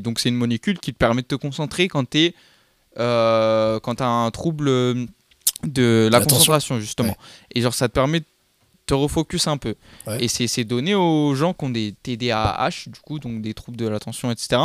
donc 0.00 0.18
c'est 0.20 0.30
une 0.30 0.36
molécule 0.36 0.78
qui 0.78 0.92
te 0.92 0.98
permet 0.98 1.22
de 1.22 1.26
te 1.26 1.34
concentrer 1.34 1.88
quand 1.88 2.08
tu 2.08 2.32
euh, 2.98 3.78
quand 3.80 4.00
as 4.00 4.06
un 4.06 4.30
trouble 4.30 4.66
de 5.64 6.08
la 6.10 6.20
concentration 6.20 6.80
justement. 6.80 7.16
Et 7.54 7.60
genre 7.60 7.74
ça 7.74 7.88
te 7.88 7.92
permet 7.92 8.20
de 8.20 8.26
te 8.86 8.94
refocus 8.94 9.46
un 9.48 9.56
peu. 9.56 9.74
Ouais. 10.06 10.24
Et 10.24 10.28
c'est 10.28 10.46
c'est 10.46 10.64
donné 10.64 10.94
aux 10.94 11.34
gens 11.34 11.54
qui 11.54 11.64
ont 11.64 11.70
des 11.70 11.94
TDAH, 12.02 12.84
du 12.88 13.00
coup, 13.00 13.18
donc 13.18 13.40
des 13.42 13.54
troubles 13.54 13.78
de 13.78 13.88
l'attention, 13.88 14.30
etc. 14.30 14.62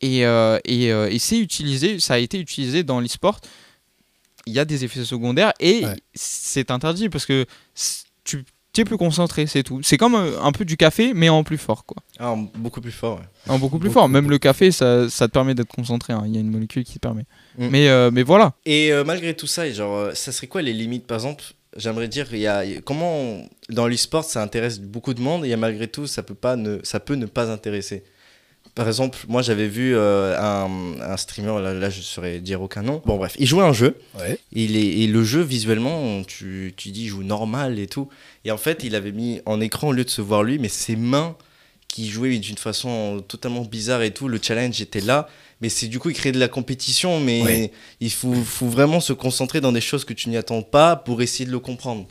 Et, 0.00 0.24
euh, 0.26 0.58
et, 0.64 0.90
euh, 0.92 1.08
et 1.10 1.18
c'est 1.18 1.38
utilisé, 1.38 2.00
ça 2.00 2.14
a 2.14 2.18
été 2.18 2.38
utilisé 2.38 2.82
dans 2.82 3.00
l'e-sport. 3.00 3.40
Il 4.46 4.52
y 4.54 4.58
a 4.58 4.64
des 4.64 4.84
effets 4.84 5.04
secondaires 5.04 5.52
et 5.60 5.84
Ouais. 5.84 5.96
c'est 6.14 6.70
interdit 6.70 7.08
parce 7.10 7.26
que 7.26 7.44
tu 8.72 8.80
es 8.80 8.84
plus 8.84 8.96
concentré, 8.96 9.46
c'est 9.46 9.62
tout. 9.64 9.80
C'est 9.82 9.96
comme 9.98 10.14
euh, 10.14 10.40
un 10.40 10.52
peu 10.52 10.64
du 10.64 10.76
café, 10.76 11.12
mais 11.12 11.28
en 11.28 11.42
plus 11.44 11.58
fort, 11.58 11.84
quoi. 11.84 12.02
Ah, 12.18 12.34
beaucoup 12.56 12.80
plus 12.80 12.92
fort. 12.92 13.18
ouais. 13.18 13.24
En 13.48 13.58
beaucoup 13.58 13.78
plus 13.78 13.88
Beaucoup, 13.88 14.00
fort. 14.00 14.08
Même 14.08 14.30
le 14.30 14.38
café, 14.38 14.70
ça, 14.70 15.08
ça 15.10 15.26
te 15.28 15.32
permet 15.32 15.54
d'être 15.54 15.74
concentré. 15.74 16.12
hein. 16.12 16.22
Il 16.26 16.32
y 16.34 16.36
a 16.36 16.40
une 16.40 16.50
molécule 16.50 16.84
qui 16.84 16.94
te 16.94 16.98
permet. 17.00 17.24
Mm. 17.58 17.68
Mais, 17.68 17.88
euh, 17.88 18.10
mais 18.12 18.22
voilà. 18.22 18.54
Et 18.66 18.92
euh, 18.92 19.02
malgré 19.04 19.34
tout 19.34 19.48
ça, 19.48 19.66
et 19.66 19.74
genre, 19.74 20.10
ça 20.14 20.30
serait 20.32 20.46
quoi 20.46 20.62
les 20.62 20.72
limites? 20.72 21.06
Par 21.06 21.16
exemple, 21.16 21.42
j'aimerais 21.76 22.08
dire, 22.08 22.26
il 22.32 22.40
y 22.40 22.46
a, 22.46 22.64
comment 22.84 23.14
on- 23.20 23.48
dans 23.68 23.86
l'e-sport 23.86 24.24
ça 24.24 24.42
intéresse 24.42 24.80
beaucoup 24.80 25.14
de 25.14 25.20
monde 25.20 25.44
et 25.44 25.54
malgré 25.56 25.86
tout, 25.88 26.06
ça 26.06 26.22
peut, 26.22 26.34
pas 26.34 26.56
ne, 26.56 26.78
ça 26.82 27.00
peut 27.00 27.14
ne 27.14 27.26
pas 27.26 27.50
intéresser. 27.50 28.02
Par 28.74 28.86
exemple, 28.86 29.18
moi 29.28 29.42
j'avais 29.42 29.66
vu 29.66 29.96
euh, 29.96 30.38
un, 30.38 31.00
un 31.00 31.16
streamer, 31.16 31.60
là, 31.60 31.74
là 31.74 31.90
je 31.90 32.00
saurais 32.02 32.38
dire 32.38 32.62
aucun 32.62 32.82
nom. 32.82 33.02
Bon, 33.04 33.16
bref, 33.16 33.34
il 33.38 33.46
jouait 33.46 33.64
un 33.64 33.72
jeu. 33.72 33.96
Ouais. 34.18 34.38
Il 34.52 34.76
est, 34.76 35.00
et 35.00 35.06
le 35.08 35.24
jeu, 35.24 35.40
visuellement, 35.42 36.22
tu, 36.22 36.72
tu 36.76 36.90
dis, 36.90 37.02
il 37.04 37.08
joue 37.08 37.22
normal 37.24 37.78
et 37.80 37.88
tout. 37.88 38.08
Et 38.44 38.50
en 38.52 38.56
fait, 38.58 38.84
il 38.84 38.94
avait 38.94 39.12
mis 39.12 39.40
en 39.44 39.60
écran, 39.60 39.88
au 39.88 39.92
lieu 39.92 40.04
de 40.04 40.10
se 40.10 40.22
voir 40.22 40.44
lui, 40.44 40.58
mais 40.58 40.68
ses 40.68 40.94
mains 40.96 41.36
qui 41.88 42.08
jouaient 42.08 42.38
d'une 42.38 42.56
façon 42.58 43.24
totalement 43.26 43.62
bizarre 43.64 44.02
et 44.02 44.12
tout. 44.12 44.28
Le 44.28 44.38
challenge 44.40 44.80
était 44.80 45.00
là. 45.00 45.28
Mais 45.60 45.68
c'est 45.68 45.88
du 45.88 45.98
coup, 45.98 46.10
il 46.10 46.16
crée 46.16 46.32
de 46.32 46.38
la 46.38 46.48
compétition, 46.48 47.20
mais 47.20 47.70
il 48.00 48.10
faut, 48.10 48.34
faut 48.34 48.68
vraiment 48.68 49.00
se 49.00 49.12
concentrer 49.12 49.60
dans 49.60 49.72
des 49.72 49.80
choses 49.80 50.04
que 50.04 50.14
tu 50.14 50.28
n'y 50.28 50.36
attends 50.36 50.62
pas 50.62 50.96
pour 50.96 51.20
essayer 51.22 51.44
de 51.44 51.50
le 51.50 51.58
comprendre. 51.58 52.06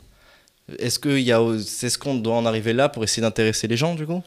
Est-ce 0.78 1.00
qu'il 1.00 1.20
y 1.20 1.32
a, 1.32 1.40
c'est 1.64 1.90
ce 1.90 1.98
qu'on 1.98 2.14
doit 2.14 2.36
en 2.36 2.46
arriver 2.46 2.72
là 2.72 2.88
pour 2.88 3.02
essayer 3.02 3.22
d'intéresser 3.22 3.66
les 3.66 3.76
gens, 3.76 3.94
du 3.96 4.06
coup? 4.06 4.22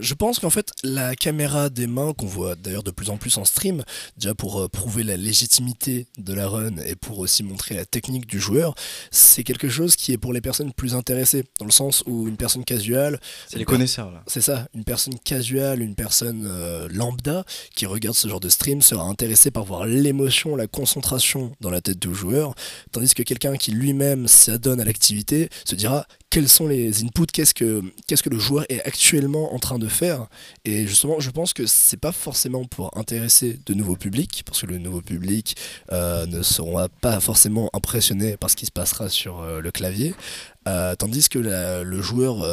Je 0.00 0.14
pense 0.14 0.38
qu'en 0.38 0.50
fait, 0.50 0.72
la 0.82 1.16
caméra 1.16 1.70
des 1.70 1.86
mains, 1.86 2.12
qu'on 2.12 2.26
voit 2.26 2.54
d'ailleurs 2.54 2.82
de 2.82 2.90
plus 2.90 3.10
en 3.10 3.16
plus 3.16 3.36
en 3.38 3.44
stream, 3.44 3.84
déjà 4.16 4.34
pour 4.34 4.60
euh, 4.60 4.68
prouver 4.68 5.02
la 5.02 5.16
légitimité 5.16 6.06
de 6.18 6.32
la 6.32 6.48
run 6.48 6.76
et 6.86 6.94
pour 6.94 7.18
aussi 7.18 7.42
montrer 7.42 7.74
la 7.74 7.84
technique 7.84 8.26
du 8.26 8.38
joueur, 8.38 8.74
c'est 9.10 9.42
quelque 9.42 9.68
chose 9.68 9.96
qui 9.96 10.12
est 10.12 10.18
pour 10.18 10.32
les 10.32 10.40
personnes 10.40 10.72
plus 10.72 10.94
intéressées, 10.94 11.44
dans 11.58 11.66
le 11.66 11.72
sens 11.72 12.04
où 12.06 12.28
une 12.28 12.36
personne 12.36 12.64
casuale, 12.64 13.20
C'est 13.48 13.58
les 13.58 13.64
connaisseurs, 13.64 14.10
là. 14.10 14.22
c'est 14.26 14.40
ça, 14.40 14.68
une 14.74 14.84
personne 14.84 15.18
casuale, 15.18 15.82
une 15.82 15.94
personne 15.94 16.46
euh, 16.46 16.88
lambda 16.90 17.44
qui 17.74 17.86
regarde 17.86 18.16
ce 18.16 18.28
genre 18.28 18.40
de 18.40 18.48
stream 18.48 18.82
sera 18.82 19.04
intéressée 19.04 19.50
par 19.50 19.64
voir 19.64 19.86
l'émotion, 19.86 20.56
la 20.56 20.66
concentration 20.66 21.52
dans 21.60 21.70
la 21.70 21.80
tête 21.80 21.98
du 21.98 22.14
joueur, 22.14 22.54
tandis 22.92 23.14
que 23.14 23.22
quelqu'un 23.22 23.56
qui 23.56 23.72
lui-même 23.72 24.28
s'adonne 24.28 24.80
à 24.80 24.84
l'activité 24.84 25.48
se 25.64 25.74
dira 25.74 26.06
quels 26.30 26.48
sont 26.48 26.66
les 26.66 27.04
inputs, 27.04 27.26
qu'est-ce 27.32 27.54
que, 27.54 27.82
qu'est-ce 28.06 28.22
que 28.22 28.28
le 28.28 28.38
joueur 28.38 28.64
est 28.68 28.82
actuellement 28.84 29.54
en 29.54 29.58
train 29.58 29.78
de 29.78 29.88
faire. 29.88 30.26
Et 30.66 30.86
justement, 30.86 31.20
je 31.20 31.30
pense 31.30 31.54
que 31.54 31.64
c'est 31.66 31.96
pas 31.96 32.12
forcément 32.12 32.64
pour 32.66 32.96
intéresser 32.98 33.58
de 33.64 33.72
nouveaux 33.74 33.96
publics, 33.96 34.42
parce 34.44 34.60
que 34.60 34.66
le 34.66 34.76
nouveau 34.78 35.00
public 35.00 35.56
euh, 35.92 36.26
ne 36.26 36.42
seront 36.42 36.86
pas 37.00 37.20
forcément 37.20 37.70
impressionnés 37.72 38.36
par 38.36 38.50
ce 38.50 38.56
qui 38.56 38.66
se 38.66 38.70
passera 38.72 39.08
sur 39.08 39.40
euh, 39.40 39.60
le 39.60 39.70
clavier. 39.70 40.14
Euh, 40.68 40.94
tandis 40.96 41.30
que 41.30 41.38
la- 41.38 41.82
le 41.82 42.02
joueur 42.02 42.44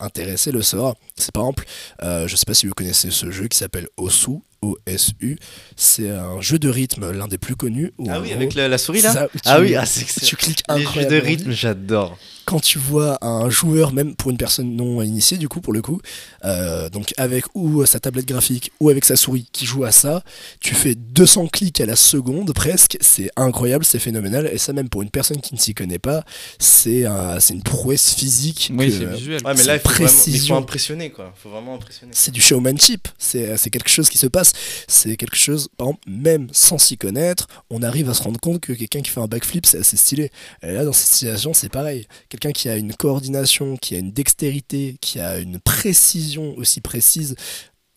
intéressé 0.00 0.50
le 0.50 0.60
sera. 0.62 0.94
C'est 1.16 1.30
par 1.30 1.44
exemple, 1.44 1.64
je 2.02 2.34
sais 2.34 2.44
pas 2.46 2.54
si 2.54 2.66
vous 2.66 2.74
connaissez 2.74 3.12
ce 3.12 3.30
jeu 3.30 3.46
qui 3.46 3.56
s'appelle 3.58 3.86
Osu, 3.96 4.40
O-S-U. 4.60 5.38
C'est 5.76 6.10
un 6.10 6.40
jeu 6.40 6.58
de 6.58 6.68
rythme, 6.68 7.12
l'un 7.12 7.28
des 7.28 7.38
plus 7.38 7.54
connus. 7.54 7.92
Ah 8.08 8.20
oui, 8.20 8.28
gros, 8.28 8.36
avec 8.36 8.54
la, 8.54 8.66
la 8.66 8.76
souris, 8.78 9.02
là 9.02 9.12
ça, 9.12 9.28
Ah 9.46 9.60
oui, 9.60 9.76
ah, 9.76 9.84
tu 9.86 10.34
cliques 10.36 10.64
Les 10.74 10.82
jeux 10.84 11.06
de 11.06 11.16
rythme, 11.16 11.50
j'adore. 11.52 12.18
Quand 12.50 12.58
tu 12.58 12.80
vois 12.80 13.16
un 13.24 13.48
joueur, 13.48 13.92
même 13.92 14.16
pour 14.16 14.32
une 14.32 14.36
personne 14.36 14.74
non 14.74 15.00
initiée, 15.02 15.38
du 15.38 15.48
coup, 15.48 15.60
pour 15.60 15.72
le 15.72 15.82
coup, 15.82 16.00
euh, 16.44 16.90
donc 16.90 17.14
avec 17.16 17.44
ou 17.54 17.86
sa 17.86 18.00
tablette 18.00 18.26
graphique 18.26 18.72
ou 18.80 18.88
avec 18.88 19.04
sa 19.04 19.14
souris 19.14 19.46
qui 19.52 19.66
joue 19.66 19.84
à 19.84 19.92
ça, 19.92 20.24
tu 20.58 20.74
fais 20.74 20.96
200 20.96 21.46
clics 21.46 21.80
à 21.80 21.86
la 21.86 21.94
seconde 21.94 22.52
presque. 22.52 22.96
C'est 23.00 23.30
incroyable, 23.36 23.84
c'est 23.84 24.00
phénoménal. 24.00 24.50
Et 24.52 24.58
ça, 24.58 24.72
même 24.72 24.88
pour 24.88 25.02
une 25.02 25.10
personne 25.10 25.40
qui 25.40 25.54
ne 25.54 25.60
s'y 25.60 25.74
connaît 25.74 26.00
pas, 26.00 26.24
c'est 26.58 27.06
un- 27.06 27.38
c'est 27.38 27.54
une 27.54 27.62
prouesse 27.62 28.14
physique. 28.14 28.72
Oui, 28.74 28.90
c'est 28.98 29.04
visuel. 29.06 29.40
Ouais, 29.44 29.54
mais 29.56 29.62
là, 29.62 29.76
il 29.76 29.80
faut, 29.80 29.88
vraiment, 29.90 30.08
il 30.08 30.10
faut 30.10 30.22
précision. 30.24 30.56
impressionner, 30.56 31.10
quoi. 31.10 31.32
Il 31.36 31.40
faut 31.42 31.50
vraiment 31.50 31.74
impressionner. 31.76 32.10
c'est 32.16 32.32
du 32.32 32.40
showmanship, 32.40 33.06
c'est 33.16 33.56
c'est 33.58 33.70
quelque 33.70 33.88
chose 33.90 34.08
qui 34.08 34.18
se 34.18 34.26
passe, 34.26 34.52
c'est 34.88 35.16
quelque 35.16 35.36
chose, 35.36 35.68
par 35.76 35.86
exemple, 35.86 36.02
même 36.10 36.48
sans 36.50 36.78
s'y 36.78 36.96
connaître, 36.98 37.46
on 37.70 37.82
arrive 37.84 38.10
à 38.10 38.14
se 38.14 38.24
rendre 38.24 38.40
compte 38.40 38.60
que 38.60 38.72
quelqu'un 38.72 39.02
qui 39.02 39.10
fait 39.10 39.20
un 39.20 39.28
backflip, 39.28 39.66
c'est 39.66 39.78
assez 39.78 39.96
stylé. 39.96 40.32
Et 40.64 40.72
là, 40.72 40.84
dans 40.84 40.92
cette 40.92 41.12
situation, 41.12 41.54
c'est 41.54 41.68
pareil. 41.68 42.08
Quelqu'un 42.40 42.58
qui 42.58 42.68
a 42.70 42.76
une 42.76 42.94
coordination, 42.94 43.76
qui 43.76 43.94
a 43.94 43.98
une 43.98 44.12
dextérité, 44.12 44.96
qui 45.00 45.20
a 45.20 45.38
une 45.38 45.60
précision 45.60 46.56
aussi 46.56 46.80
précise, 46.80 47.36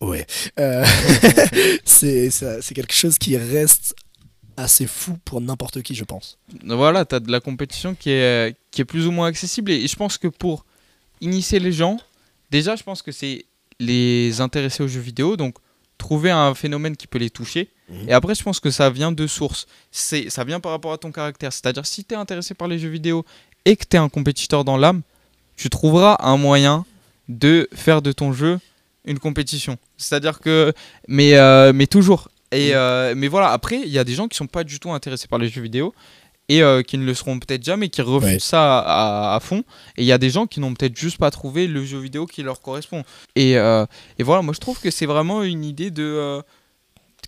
ouais, 0.02 0.26
Euh, 0.60 0.84
c'est 1.84 2.30
quelque 2.74 2.92
chose 2.92 3.16
qui 3.16 3.38
reste 3.38 3.94
assez 4.58 4.86
fou 4.86 5.16
pour 5.24 5.40
n'importe 5.40 5.80
qui, 5.82 5.94
je 5.94 6.04
pense. 6.04 6.38
Voilà, 6.62 7.06
tu 7.06 7.14
as 7.14 7.20
de 7.20 7.32
la 7.32 7.40
compétition 7.40 7.94
qui 7.94 8.10
est, 8.10 8.54
qui 8.70 8.82
est 8.82 8.84
plus 8.84 9.06
ou 9.06 9.12
moins 9.12 9.28
accessible. 9.28 9.70
Et 9.70 9.86
je 9.86 9.96
pense 9.96 10.18
que 10.18 10.28
pour 10.28 10.66
initier 11.22 11.58
les 11.58 11.72
gens, 11.72 11.98
déjà, 12.50 12.76
je 12.76 12.82
pense 12.82 13.00
que 13.00 13.12
c'est 13.12 13.46
les 13.80 14.42
intéresser 14.42 14.82
aux 14.82 14.88
jeux 14.88 15.00
vidéo, 15.00 15.36
donc 15.36 15.56
trouver 15.96 16.30
un 16.30 16.54
phénomène 16.54 16.96
qui 16.96 17.06
peut 17.06 17.18
les 17.18 17.30
toucher. 17.30 17.70
Mhm. 17.88 18.08
Et 18.10 18.12
après, 18.12 18.34
je 18.34 18.42
pense 18.42 18.60
que 18.60 18.70
ça 18.70 18.90
vient 18.90 19.10
de 19.10 19.26
source. 19.26 19.66
C'est, 19.90 20.28
ça 20.28 20.44
vient 20.44 20.60
par 20.60 20.72
rapport 20.72 20.92
à 20.92 20.98
ton 20.98 21.12
caractère. 21.12 21.52
C'est-à-dire, 21.52 21.86
si 21.86 22.04
tu 22.04 22.14
es 22.14 22.16
intéressé 22.16 22.54
par 22.54 22.68
les 22.68 22.78
jeux 22.78 22.88
vidéo 22.88 23.24
et 23.64 23.76
que 23.76 23.84
tu 23.88 23.96
es 23.96 23.98
un 24.00 24.08
compétiteur 24.08 24.64
dans 24.64 24.76
l'âme, 24.76 25.02
tu 25.56 25.70
trouveras 25.70 26.16
un 26.20 26.36
moyen 26.36 26.84
de 27.28 27.68
faire 27.74 28.02
de 28.02 28.12
ton 28.12 28.32
jeu 28.32 28.58
une 29.06 29.18
compétition. 29.18 29.76
C'est-à-dire 29.98 30.40
que, 30.40 30.72
mais, 31.08 31.34
euh, 31.34 31.72
mais 31.74 31.86
toujours 31.86 32.28
Et, 32.52 32.74
euh, 32.74 33.14
mais 33.16 33.28
voilà, 33.28 33.50
après, 33.50 33.80
il 33.84 33.88
y 33.90 33.98
a 33.98 34.04
des 34.04 34.14
gens 34.14 34.28
qui 34.28 34.36
sont 34.36 34.46
pas 34.46 34.64
du 34.64 34.78
tout 34.80 34.92
intéressés 34.92 35.28
par 35.28 35.38
les 35.38 35.48
jeux 35.48 35.60
vidéo 35.62 35.94
et 36.48 36.62
euh, 36.62 36.82
qui 36.82 36.98
ne 36.98 37.04
le 37.04 37.14
seront 37.14 37.38
peut-être 37.38 37.62
jamais, 37.64 37.88
qui 37.88 38.00
refusent 38.02 38.28
Ouais. 38.32 38.38
ça 38.38 38.78
à, 38.80 39.34
à 39.34 39.40
fond. 39.40 39.62
Et 39.96 40.02
il 40.02 40.04
y 40.06 40.12
a 40.12 40.18
des 40.18 40.30
gens 40.30 40.46
qui 40.46 40.60
n'ont 40.60 40.72
peut-être 40.74 40.96
juste 40.96 41.18
pas 41.18 41.30
trouvé 41.30 41.66
le 41.66 41.84
jeu 41.84 41.98
vidéo 41.98 42.26
qui 42.26 42.42
leur 42.42 42.60
correspond. 42.60 43.02
Et, 43.36 43.52
et 43.52 44.22
voilà, 44.22 44.42
moi 44.42 44.54
je 44.54 44.60
trouve 44.60 44.78
que 44.80 44.90
c'est 44.90 45.06
vraiment 45.06 45.42
une 45.42 45.64
idée 45.64 45.90
de 45.90 46.42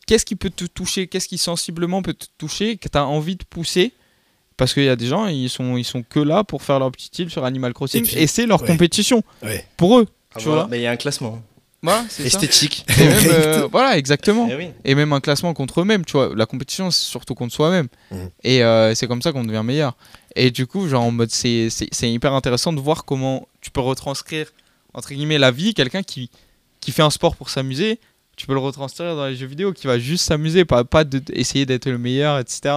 qu'est-ce 0.07 0.25
qui 0.25 0.37
peut 0.37 0.51
te 0.51 0.65
toucher, 0.65 1.07
qu'est-ce 1.09 1.29
qui 1.29 1.39
sensiblement 1.39 2.03
peut 2.03 2.15
te 2.15 2.27
toucher, 2.39 2.77
que 2.77 2.89
tu 2.89 2.97
as 2.99 3.07
envie 3.07 3.37
de 3.37 3.45
pousser. 3.45 3.93
Parce 4.57 4.73
qu'il 4.75 4.85
y 4.85 4.89
a 4.89 4.97
des 4.97 5.07
gens, 5.07 5.27
ils 5.27 5.51
sont, 5.51 5.77
ils 5.77 5.85
sont 5.85 6.03
que 6.03 6.19
là 6.21 6.43
pour 6.45 6.63
faire 6.63 6.79
leur 6.79 6.91
petite 6.91 7.19
île 7.19 7.31
sur 7.31 7.45
Animal 7.45 7.73
Crossing 7.75 8.07
Et 8.17 8.27
c'est 8.27 8.47
leur 8.47 8.61
ouais. 8.63 8.67
compétition 8.67 9.23
Ouais. 9.43 9.65
pour 9.77 9.99
eux. 9.99 10.07
Ah, 10.35 10.39
tu 10.39 10.47
voilà. 10.47 10.63
vois 10.63 10.71
Mais 10.71 10.79
il 10.79 10.83
y 10.83 10.87
a 10.87 10.91
un 10.93 10.97
classement 10.97 11.43
Voilà, 11.83 12.05
c'est 12.09 12.23
ça. 12.29 12.39
esthétique. 12.39 12.87
Et 12.99 13.05
même, 13.05 13.19
euh, 13.31 13.69
voilà, 13.71 13.99
exactement. 13.99 14.49
Eh 14.51 14.57
oui. 14.57 14.69
Et 14.85 14.95
même 14.95 15.13
un 15.13 15.21
classement 15.21 15.53
contre 15.55 15.83
eux-mêmes, 15.83 16.05
tu 16.07 16.13
vois. 16.13 16.31
La 16.35 16.47
compétition, 16.47 16.91
c'est 16.91 17.05
surtout 17.05 17.35
contre 17.35 17.55
soi-même. 17.55 17.89
Mhm. 18.11 18.31
Et 18.45 18.63
euh, 18.65 18.95
c'est 18.95 19.07
comme 19.07 19.21
ça 19.23 19.33
qu'on 19.33 19.45
devient 19.45 19.63
meilleur. 19.65 19.95
Et 20.35 20.51
du 20.51 20.67
coup, 20.67 20.89
genre, 20.89 21.03
en 21.05 21.11
mode, 21.11 21.31
c'est 21.31 21.69
c'est- 21.71 21.89
c'est 21.93 22.11
hyper 22.11 22.33
intéressant 22.33 22.73
de 22.73 22.81
voir 22.81 23.05
comment 23.05 23.47
tu 23.61 23.71
peux 23.71 23.81
retranscrire, 23.81 24.47
entre 24.95 25.09
guillemets, 25.13 25.39
la 25.39 25.51
vie. 25.51 25.75
Quelqu'un 25.75 26.03
qui, 26.03 26.31
qui 26.81 26.93
fait 26.93 27.03
un 27.03 27.11
sport 27.11 27.37
pour 27.37 27.51
s'amuser, 27.51 28.01
tu 28.37 28.47
peux 28.47 28.53
le 28.55 28.61
retranscrire 28.61 29.17
dans 29.17 29.27
les 29.27 29.37
jeux 29.37 29.47
vidéo, 29.47 29.73
qui 29.73 29.87
va 29.87 29.99
juste 29.99 30.25
s'amuser, 30.25 30.65
pas, 30.65 30.85
pas 30.85 31.05
de, 31.05 31.23
essayer 31.33 31.65
d'être 31.67 31.87
le 31.89 31.99
meilleur, 31.99 32.39
etc. 32.39 32.75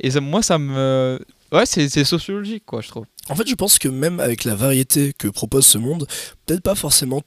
Et 0.00 0.10
ça- 0.10 0.20
moi, 0.20 0.42
ça 0.42 0.58
me. 0.58 1.18
Ouais, 1.52 1.64
c'est 1.66 1.88
sociologique, 2.04 2.64
quoi, 2.66 2.80
je 2.80 2.88
trouve. 2.88 3.06
En 3.28 3.34
fait, 3.34 3.48
je 3.48 3.54
pense 3.54 3.78
que 3.78 3.88
même 3.88 4.20
avec 4.20 4.44
la 4.44 4.54
variété 4.54 5.12
que 5.18 5.28
propose 5.28 5.66
ce 5.66 5.78
monde, 5.78 6.06
peut-être 6.44 6.62
pas 6.62 6.74
forcément 6.74 7.22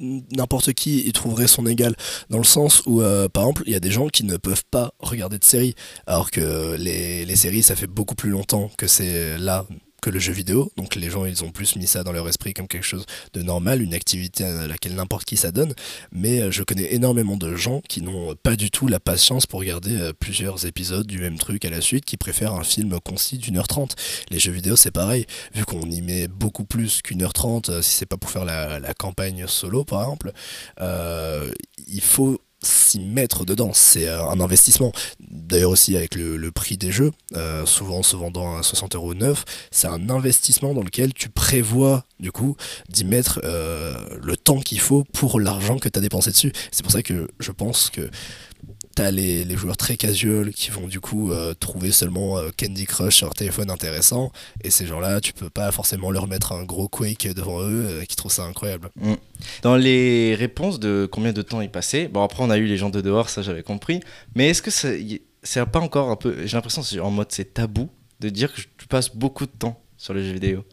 n'importe 0.00 0.74
qui 0.74 1.08
y 1.08 1.12
trouverait 1.12 1.48
son 1.48 1.66
égal 1.66 1.96
dans 2.30 2.38
le 2.38 2.44
sens 2.44 2.82
où 2.86 3.02
euh, 3.02 3.28
par 3.28 3.42
exemple 3.42 3.64
il 3.66 3.72
y 3.72 3.76
a 3.76 3.80
des 3.80 3.90
gens 3.90 4.06
qui 4.06 4.22
ne 4.22 4.36
peuvent 4.36 4.62
pas 4.70 4.92
regarder 5.00 5.38
de 5.40 5.44
séries 5.44 5.74
alors 6.06 6.30
que 6.30 6.76
les 6.76 7.34
séries 7.34 7.64
ça 7.64 7.74
fait 7.74 7.88
beaucoup 7.88 8.14
plus 8.14 8.30
longtemps 8.30 8.70
que 8.78 8.86
c'est 8.86 9.36
là 9.38 9.66
que 10.00 10.10
le 10.10 10.18
jeu 10.18 10.32
vidéo. 10.32 10.70
Donc 10.76 10.94
les 10.94 11.10
gens 11.10 11.24
ils 11.24 11.44
ont 11.44 11.50
plus 11.50 11.76
mis 11.76 11.86
ça 11.86 12.04
dans 12.04 12.12
leur 12.12 12.28
esprit 12.28 12.54
comme 12.54 12.68
quelque 12.68 12.84
chose 12.84 13.06
de 13.32 13.42
normal 13.42 13.82
une 13.82 13.94
activité 13.94 14.44
à 14.44 14.66
laquelle 14.66 14.94
n'importe 14.94 15.24
qui 15.24 15.36
s'adonne. 15.36 15.74
Mais 16.12 16.40
euh, 16.40 16.50
je 16.50 16.62
connais 16.62 16.94
énormément 16.94 17.36
de 17.36 17.54
gens 17.54 17.80
qui 17.88 18.02
n'ont 18.02 18.34
pas 18.36 18.56
du 18.56 18.70
tout 18.70 18.86
la 18.86 19.00
patience 19.00 19.46
pour 19.46 19.60
regarder 19.60 19.96
euh, 19.96 20.12
plusieurs 20.12 20.66
épisodes 20.66 21.06
du 21.06 21.18
même 21.18 21.38
truc 21.38 21.64
à 21.64 21.70
la 21.70 21.80
suite 21.80 22.04
qui 22.04 22.16
préfèrent 22.16 22.54
un 22.54 22.64
film 22.64 22.98
concis 23.00 23.38
d'une 23.38 23.58
heure 23.58 23.68
trente. 23.68 23.96
Les 24.30 24.38
jeux 24.38 24.52
vidéo 24.52 24.76
c'est 24.76 24.90
pareil. 24.90 25.26
Vu 25.54 25.64
qu'on 25.64 25.90
y 25.90 26.00
met 26.02 26.28
beaucoup 26.28 26.64
plus 26.64 27.02
qu'une 27.02 27.22
heure 27.22 27.32
trente, 27.32 27.70
euh, 27.70 27.82
si 27.82 27.94
c'est 27.94 28.06
pas 28.06 28.16
pour 28.16 28.30
faire 28.30 28.44
la, 28.44 28.80
campagne 28.98 29.46
solo 29.46 29.84
par 29.84 30.00
exemple, 30.00 30.32
il 31.86 32.00
faut 32.00 32.40
s'y 32.60 33.00
mettre 33.00 33.44
dedans, 33.44 33.70
c'est 33.72 34.08
euh, 34.08 34.24
un 34.28 34.40
investissement. 34.40 34.92
D'ailleurs 35.20 35.70
aussi 35.70 35.96
avec 35.96 36.14
le, 36.14 36.50
prix 36.50 36.76
des 36.76 36.90
jeux, 36.90 37.12
euh, 37.36 37.66
souvent 37.66 38.02
se 38.02 38.16
vendant 38.16 38.56
à 38.56 38.62
60 38.62 38.94
euros 38.94 39.14
neuf, 39.14 39.44
c'est 39.70 39.86
un 39.86 40.10
investissement 40.10 40.74
dans 40.74 40.82
lequel 40.82 41.12
tu 41.12 41.28
prévois 41.28 42.04
du 42.18 42.32
coup 42.32 42.56
d'y 42.88 43.04
mettre 43.04 43.40
euh, 43.44 43.94
le 44.20 44.36
temps 44.36 44.60
qu'il 44.60 44.80
faut 44.80 45.04
pour 45.12 45.38
l'argent 45.38 45.78
que 45.78 45.88
tu 45.88 45.98
as 45.98 46.02
dépensé 46.02 46.30
dessus. 46.30 46.52
C'est 46.72 46.82
pour 46.82 46.92
ça 46.92 47.02
que 47.02 47.28
je 47.38 47.52
pense 47.52 47.90
que 47.90 48.10
T'as 48.98 49.12
les, 49.12 49.44
les 49.44 49.56
joueurs 49.56 49.76
très 49.76 49.96
casual 49.96 50.50
qui 50.50 50.72
vont 50.72 50.88
du 50.88 50.98
coup 50.98 51.30
euh, 51.30 51.54
trouver 51.54 51.92
seulement 51.92 52.36
euh, 52.36 52.48
Candy 52.58 52.84
Crush 52.84 53.14
sur 53.14 53.26
leur 53.28 53.34
téléphone 53.34 53.70
intéressant 53.70 54.32
et 54.64 54.72
ces 54.72 54.88
gens-là 54.88 55.20
tu 55.20 55.32
peux 55.32 55.50
pas 55.50 55.70
forcément 55.70 56.10
leur 56.10 56.26
mettre 56.26 56.50
un 56.50 56.64
gros 56.64 56.88
Quake 56.88 57.32
devant 57.32 57.60
eux 57.60 57.86
euh, 57.86 58.04
qui 58.06 58.16
trouvent 58.16 58.32
ça 58.32 58.42
incroyable. 58.42 58.90
Dans 59.62 59.76
les 59.76 60.34
réponses 60.34 60.80
de 60.80 61.08
combien 61.08 61.32
de 61.32 61.42
temps 61.42 61.60
il 61.60 61.70
passait, 61.70 62.08
bon 62.08 62.24
après 62.24 62.42
on 62.42 62.50
a 62.50 62.58
eu 62.58 62.66
les 62.66 62.76
gens 62.76 62.90
de 62.90 63.00
dehors, 63.00 63.30
ça 63.30 63.40
j'avais 63.40 63.62
compris, 63.62 64.00
mais 64.34 64.48
est-ce 64.48 64.62
que 64.62 64.72
c'est 64.72 65.64
pas 65.66 65.78
encore 65.78 66.10
un 66.10 66.16
peu, 66.16 66.34
j'ai 66.44 66.56
l'impression 66.56 66.82
que 66.82 66.98
en 66.98 67.12
mode 67.12 67.28
c'est 67.30 67.54
tabou 67.54 67.88
de 68.18 68.30
dire 68.30 68.52
que 68.52 68.62
tu 68.78 68.88
passes 68.88 69.14
beaucoup 69.14 69.46
de 69.46 69.52
temps 69.52 69.80
sur 69.96 70.12
les 70.12 70.24
jeux 70.24 70.32
vidéo. 70.32 70.64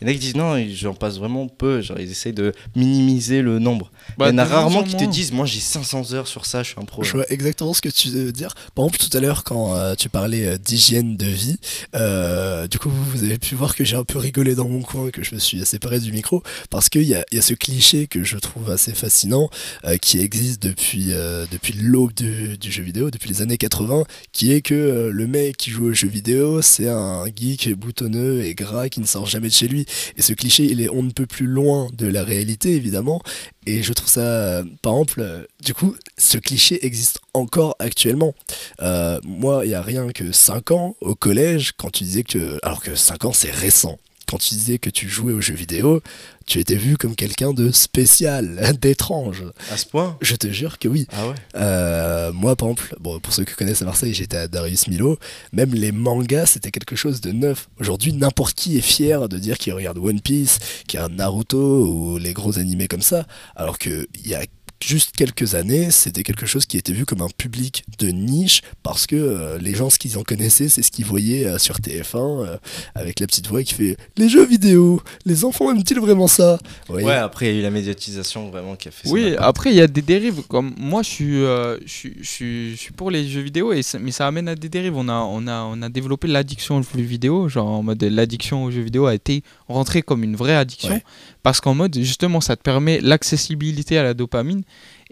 Il 0.00 0.04
y 0.06 0.10
en 0.10 0.10
a 0.10 0.14
qui 0.14 0.20
disent 0.20 0.36
non, 0.36 0.56
j'en 0.70 0.94
passe 0.94 1.18
vraiment 1.18 1.46
peu, 1.48 1.80
genre 1.80 1.98
ils 1.98 2.10
essayent 2.10 2.32
de 2.32 2.52
minimiser 2.76 3.42
le 3.42 3.58
nombre. 3.58 3.90
Bah, 4.16 4.28
Il 4.28 4.32
y 4.32 4.34
en 4.34 4.38
a 4.38 4.44
rarement 4.44 4.82
qui 4.82 4.96
te 4.96 5.04
disent 5.04 5.32
moi 5.32 5.46
j'ai 5.46 5.60
500 5.60 6.12
heures 6.12 6.28
sur 6.28 6.46
ça, 6.46 6.62
je 6.62 6.70
suis 6.70 6.80
un 6.80 6.84
pro. 6.84 7.02
Je 7.02 7.12
vois 7.12 7.30
exactement 7.30 7.74
ce 7.74 7.80
que 7.80 7.88
tu 7.88 8.08
veux 8.08 8.32
dire. 8.32 8.54
Par 8.74 8.84
exemple, 8.84 8.98
tout 8.98 9.16
à 9.16 9.20
l'heure, 9.20 9.44
quand 9.44 9.74
euh, 9.74 9.94
tu 9.94 10.08
parlais 10.08 10.46
euh, 10.46 10.58
d'hygiène 10.58 11.16
de 11.16 11.26
vie, 11.26 11.58
euh, 11.94 12.66
du 12.66 12.78
coup, 12.78 12.90
vous, 12.90 13.24
avez 13.24 13.38
pu 13.38 13.54
voir 13.54 13.74
que 13.74 13.84
j'ai 13.84 13.96
un 13.96 14.04
peu 14.04 14.18
rigolé 14.18 14.54
dans 14.54 14.68
mon 14.68 14.82
coin, 14.82 15.10
que 15.10 15.22
je 15.22 15.34
me 15.34 15.40
suis 15.40 15.64
séparé 15.64 16.00
du 16.00 16.12
micro, 16.12 16.42
parce 16.70 16.88
qu'il 16.88 17.02
y 17.02 17.14
a, 17.14 17.24
il 17.32 17.36
y 17.36 17.38
a 17.38 17.42
ce 17.42 17.54
cliché 17.54 18.06
que 18.06 18.24
je 18.24 18.38
trouve 18.38 18.70
assez 18.70 18.92
fascinant, 18.94 19.50
euh, 19.84 19.96
qui 19.96 20.18
existe 20.18 20.62
depuis, 20.62 21.12
euh, 21.12 21.46
depuis 21.50 21.74
l'aube 21.74 22.12
du, 22.12 22.58
du 22.58 22.70
jeu 22.70 22.82
vidéo, 22.82 23.10
depuis 23.10 23.28
les 23.28 23.42
années 23.42 23.56
80, 23.56 24.04
qui 24.32 24.52
est 24.52 24.60
que 24.60 24.74
euh, 24.74 25.10
le 25.10 25.26
mec 25.26 25.56
qui 25.56 25.70
joue 25.70 25.86
aux 25.86 25.92
jeux 25.92 26.08
vidéo, 26.08 26.62
c'est 26.62 26.88
un 26.88 27.24
geek 27.26 27.74
boutonneux 27.74 28.44
et 28.44 28.54
gras 28.54 28.88
qui 28.88 29.00
ne 29.00 29.06
sort 29.06 29.26
jamais 29.26 29.48
de 29.48 29.52
chez 29.52 29.68
lui. 29.68 29.86
Et 30.16 30.22
ce 30.22 30.32
cliché, 30.32 30.64
il 30.64 30.80
est 30.80 30.88
on 30.90 31.02
ne 31.02 31.10
peut 31.10 31.26
plus 31.26 31.46
loin 31.46 31.88
de 31.92 32.06
la 32.06 32.24
réalité, 32.24 32.74
évidemment. 32.74 33.22
Et 33.66 33.82
je 33.82 33.92
ça, 34.06 34.20
euh, 34.20 34.64
par 34.82 34.92
exemple, 34.92 35.46
du 35.62 35.74
coup, 35.74 35.96
ce 36.16 36.38
cliché 36.38 36.84
existe 36.86 37.20
encore 37.34 37.74
actuellement. 37.78 38.34
Euh, 38.80 39.18
moi, 39.24 39.62
il 39.64 39.70
y 39.70 39.74
a 39.74 39.82
rien 39.82 40.08
que 40.08 40.30
5 40.30 40.70
ans 40.70 40.96
au 41.00 41.14
collège, 41.14 41.72
quand 41.76 41.90
tu 41.90 42.04
disais 42.04 42.22
que. 42.22 42.58
Alors 42.62 42.82
que 42.82 42.94
5 42.94 43.24
ans, 43.24 43.32
c'est 43.32 43.50
récent. 43.50 43.98
Quand 44.28 44.38
tu 44.38 44.50
disais 44.50 44.78
que 44.78 44.90
tu 44.90 45.08
jouais 45.08 45.32
aux 45.32 45.40
jeux 45.40 45.54
vidéo, 45.54 46.02
tu 46.48 46.58
étais 46.60 46.76
vu 46.76 46.96
comme 46.96 47.14
quelqu'un 47.14 47.52
de 47.52 47.70
spécial, 47.70 48.72
d'étrange. 48.80 49.44
À 49.70 49.76
ce 49.76 49.84
point 49.84 50.16
Je 50.22 50.34
te 50.34 50.48
jure 50.48 50.78
que 50.78 50.88
oui. 50.88 51.06
Ah 51.12 51.28
ouais 51.28 51.34
Euh, 51.56 52.32
moi, 52.32 52.56
par 52.56 52.68
exemple, 52.68 52.96
bon, 53.00 53.20
pour 53.20 53.34
ceux 53.34 53.44
qui 53.44 53.54
connaissent 53.54 53.82
à 53.82 53.84
Marseille, 53.84 54.14
j'étais 54.14 54.38
à 54.38 54.48
Darius 54.48 54.88
Milo. 54.88 55.18
Même 55.52 55.74
les 55.74 55.92
mangas, 55.92 56.46
c'était 56.46 56.70
quelque 56.70 56.96
chose 56.96 57.20
de 57.20 57.32
neuf. 57.32 57.68
Aujourd'hui, 57.78 58.14
n'importe 58.14 58.54
qui 58.54 58.78
est 58.78 58.82
fier 58.82 59.28
de 59.28 59.38
dire 59.38 59.58
qu'il 59.58 59.74
regarde 59.74 59.98
One 59.98 60.20
Piece, 60.20 60.58
qu'il 60.86 60.98
y 60.98 61.02
a 61.02 61.08
Naruto 61.08 61.86
ou 61.86 62.16
les 62.18 62.32
gros 62.32 62.58
animés 62.58 62.88
comme 62.88 63.02
ça. 63.02 63.26
Alors 63.54 63.78
que 63.78 64.08
il 64.14 64.28
y 64.30 64.34
a 64.34 64.42
juste 64.84 65.12
quelques 65.16 65.54
années, 65.54 65.90
c'était 65.90 66.22
quelque 66.22 66.46
chose 66.46 66.64
qui 66.66 66.76
était 66.78 66.92
vu 66.92 67.04
comme 67.04 67.20
un 67.22 67.28
public 67.36 67.84
de 67.98 68.08
niche 68.08 68.62
parce 68.82 69.06
que 69.06 69.16
euh, 69.16 69.58
les 69.58 69.74
gens, 69.74 69.90
ce 69.90 69.98
qu'ils 69.98 70.16
en 70.18 70.22
connaissaient, 70.22 70.68
c'est 70.68 70.82
ce 70.82 70.90
qu'ils 70.90 71.04
voyaient 71.04 71.46
euh, 71.46 71.58
sur 71.58 71.76
TF1 71.76 72.16
euh, 72.46 72.56
avec 72.94 73.20
la 73.20 73.26
petite 73.26 73.46
voix 73.48 73.62
qui 73.62 73.74
fait 73.74 73.96
Les 74.16 74.28
jeux 74.28 74.46
vidéo, 74.46 75.02
les 75.26 75.44
enfants 75.44 75.70
aiment-ils 75.70 75.98
vraiment 76.00 76.28
ça? 76.28 76.58
Vous 76.88 76.94
Ouais, 76.96 77.12
après 77.14 77.46
il 77.48 77.54
y 77.54 77.56
a 77.56 77.60
eu 77.60 77.62
la 77.62 77.70
médiatisation 77.70 78.50
vraiment 78.50 78.76
qui 78.76 78.88
a 78.88 78.90
fait 78.90 79.08
Oui, 79.08 79.26
impact. 79.28 79.42
après 79.42 79.70
il 79.70 79.76
y 79.76 79.80
a 79.80 79.86
des 79.86 80.02
dérives. 80.02 80.42
Comme 80.48 80.74
moi, 80.78 81.02
je 81.02 81.08
suis, 81.08 81.42
euh, 81.44 81.78
je 81.84 81.90
suis, 81.92 82.14
je 82.20 82.28
suis, 82.28 82.70
je 82.72 82.76
suis 82.76 82.92
pour 82.92 83.10
les 83.10 83.26
jeux 83.28 83.40
vidéo, 83.40 83.72
et 83.72 83.82
ça- 83.82 83.98
mais 83.98 84.12
ça 84.12 84.26
amène 84.26 84.48
à 84.48 84.54
des 84.54 84.68
dérives. 84.68 84.96
On 84.96 85.08
a, 85.08 85.14
on 85.20 85.46
a, 85.46 85.62
on 85.62 85.82
a 85.82 85.88
développé 85.88 86.28
l'addiction 86.28 86.78
aux 86.78 86.82
jeux 86.82 87.02
vidéo, 87.02 87.48
genre 87.48 87.68
en 87.68 87.82
mode 87.82 88.02
l'addiction 88.04 88.64
aux 88.64 88.70
jeux 88.70 88.82
vidéo 88.82 89.06
a 89.06 89.14
été 89.14 89.42
rentrée 89.68 90.02
comme 90.02 90.22
une 90.24 90.36
vraie 90.36 90.54
addiction, 90.56 90.94
Ouais. 90.94 91.02
Parce 91.42 91.60
qu'en 91.60 91.74
mode 91.74 91.96
justement 91.98 92.40
ça 92.40 92.56
te 92.56 92.62
permet 92.62 93.00
l'accessibilité 93.00 93.98
à 93.98 94.02
la 94.02 94.14
dopamine. 94.14 94.62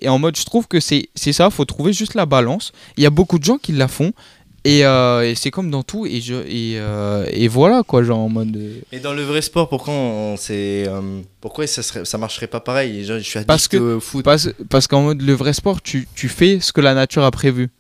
Et 0.01 0.09
en 0.09 0.19
mode, 0.19 0.37
je 0.37 0.45
trouve 0.45 0.69
que 0.69 0.79
c'est 0.81 1.09
c'est 1.15 1.33
ça, 1.33 1.49
faut 1.51 1.65
trouver 1.65 1.93
juste 1.93 2.15
la 2.15 2.27
balance. 2.27 2.73
Il 2.99 3.03
y 3.03 3.07
a 3.07 3.11
beaucoup 3.11 3.39
de 3.39 3.45
gens 3.45 3.57
qui 3.59 3.73
la 3.73 3.89
font. 3.89 4.13
Et, 4.65 4.85
euh, 4.85 5.23
et 5.31 5.37
c'est 5.37 5.53
comme 5.53 5.71
dans 5.71 5.85
tout. 5.85 6.07
Et, 6.07 6.21
je, 6.21 6.35
et, 6.35 6.75
euh, 6.81 7.25
et 7.31 7.47
voilà, 7.47 7.85
quoi, 7.85 8.03
genre 8.03 8.19
en 8.19 8.29
mode. 8.29 8.57
euh, 8.57 8.81
Et 8.91 8.99
dans 8.99 9.15
le 9.15 9.23
vrai 9.23 9.41
sport, 9.41 9.69
pourquoi 9.69 9.95
on, 9.95 10.37
c'est, 10.37 10.89
euh, 10.89 11.21
pourquoi 11.41 11.69
ça, 11.69 11.85
serait, 11.85 12.05
ça 12.05 12.19
marcherait 12.19 12.49
pas 12.49 12.59
pareil? 12.59 13.05
Genre, 13.05 13.19
Je 13.19 13.23
suis 13.23 13.39
addict 13.39 13.47
Parce 13.47 13.69
que- 13.69 13.77
au 13.77 14.01
foot. 14.01 14.25
Parce, 14.25 14.49
parce 14.69 14.89
qu'en 14.89 15.03
mode, 15.03 15.23
le 15.23 15.33
vrai 15.35 15.53
sport, 15.53 15.81
tu, 15.81 16.09
tu 16.17 16.29
fais 16.29 16.59
ce 16.59 16.73
que 16.73 16.81
la 16.81 16.95
nature 16.95 17.23
a 17.23 17.31
prévu. 17.31 17.71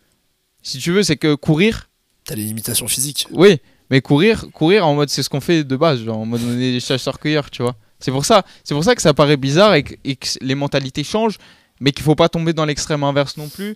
Si 0.62 0.79
tu 0.79 0.93
veux, 0.93 1.03
c'est 1.03 1.16
que 1.16 1.35
courir, 1.35 1.89
T'as 2.25 2.37
les 2.37 2.45
limitations 2.45 2.87
physiques. 2.87 3.27
oui, 3.33 3.59
mais 3.91 4.01
courir, 4.01 4.47
courir 4.53 4.87
en 4.87 4.95
mode, 4.95 5.09
c'est 5.11 5.25
ce 5.25 5.29
qu'on 5.29 5.41
fait 5.41 5.64
de 5.64 5.77
base, 5.77 6.03
genre 6.05 6.18
en 6.18 6.25
mode, 6.25 6.41
on 6.47 6.53
est 6.55 6.73
des 6.73 6.81
chasseurs-cueilleurs, 6.81 7.51
tu 7.51 7.62
vois. 7.62 7.75
C'est 8.07 8.13
pour 8.13 8.25
ça, 8.25 8.45
c'est 8.63 8.73
pour 8.73 8.85
ça 8.85 8.95
que 8.95 9.03
ça 9.03 9.13
paraît 9.15 9.37
bizarre 9.37 9.75
et 9.75 9.83
que, 9.83 9.95
et 10.05 10.15
que 10.15 10.29
les 10.41 10.55
mentalités 10.55 11.03
changent, 11.03 11.39
mais 11.81 11.91
qu'il 11.91 12.05
faut 12.05 12.15
pas 12.15 12.29
tomber 12.29 12.53
dans 12.53 12.65
l'extrême 12.65 13.03
inverse 13.03 13.37
non 13.37 13.49
plus. 13.49 13.75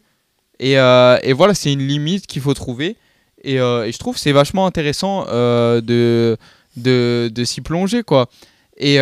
Et, 0.60 0.78
euh, 0.78 1.18
et 1.24 1.32
voilà, 1.32 1.52
c'est 1.54 1.72
une 1.72 1.84
limite 1.86 2.28
qu'il 2.28 2.40
faut 2.40 2.54
trouver. 2.54 2.96
Et, 3.42 3.58
euh, 3.58 3.86
et 3.86 3.90
je 3.92 3.98
trouve 3.98 4.16
c'est 4.16 4.30
vachement 4.30 4.66
intéressant 4.66 5.26
euh, 5.28 5.80
de, 5.80 6.36
de, 6.76 7.28
de 7.34 7.44
s'y 7.44 7.60
plonger, 7.60 8.04
quoi. 8.04 8.28
Et, 8.76 8.98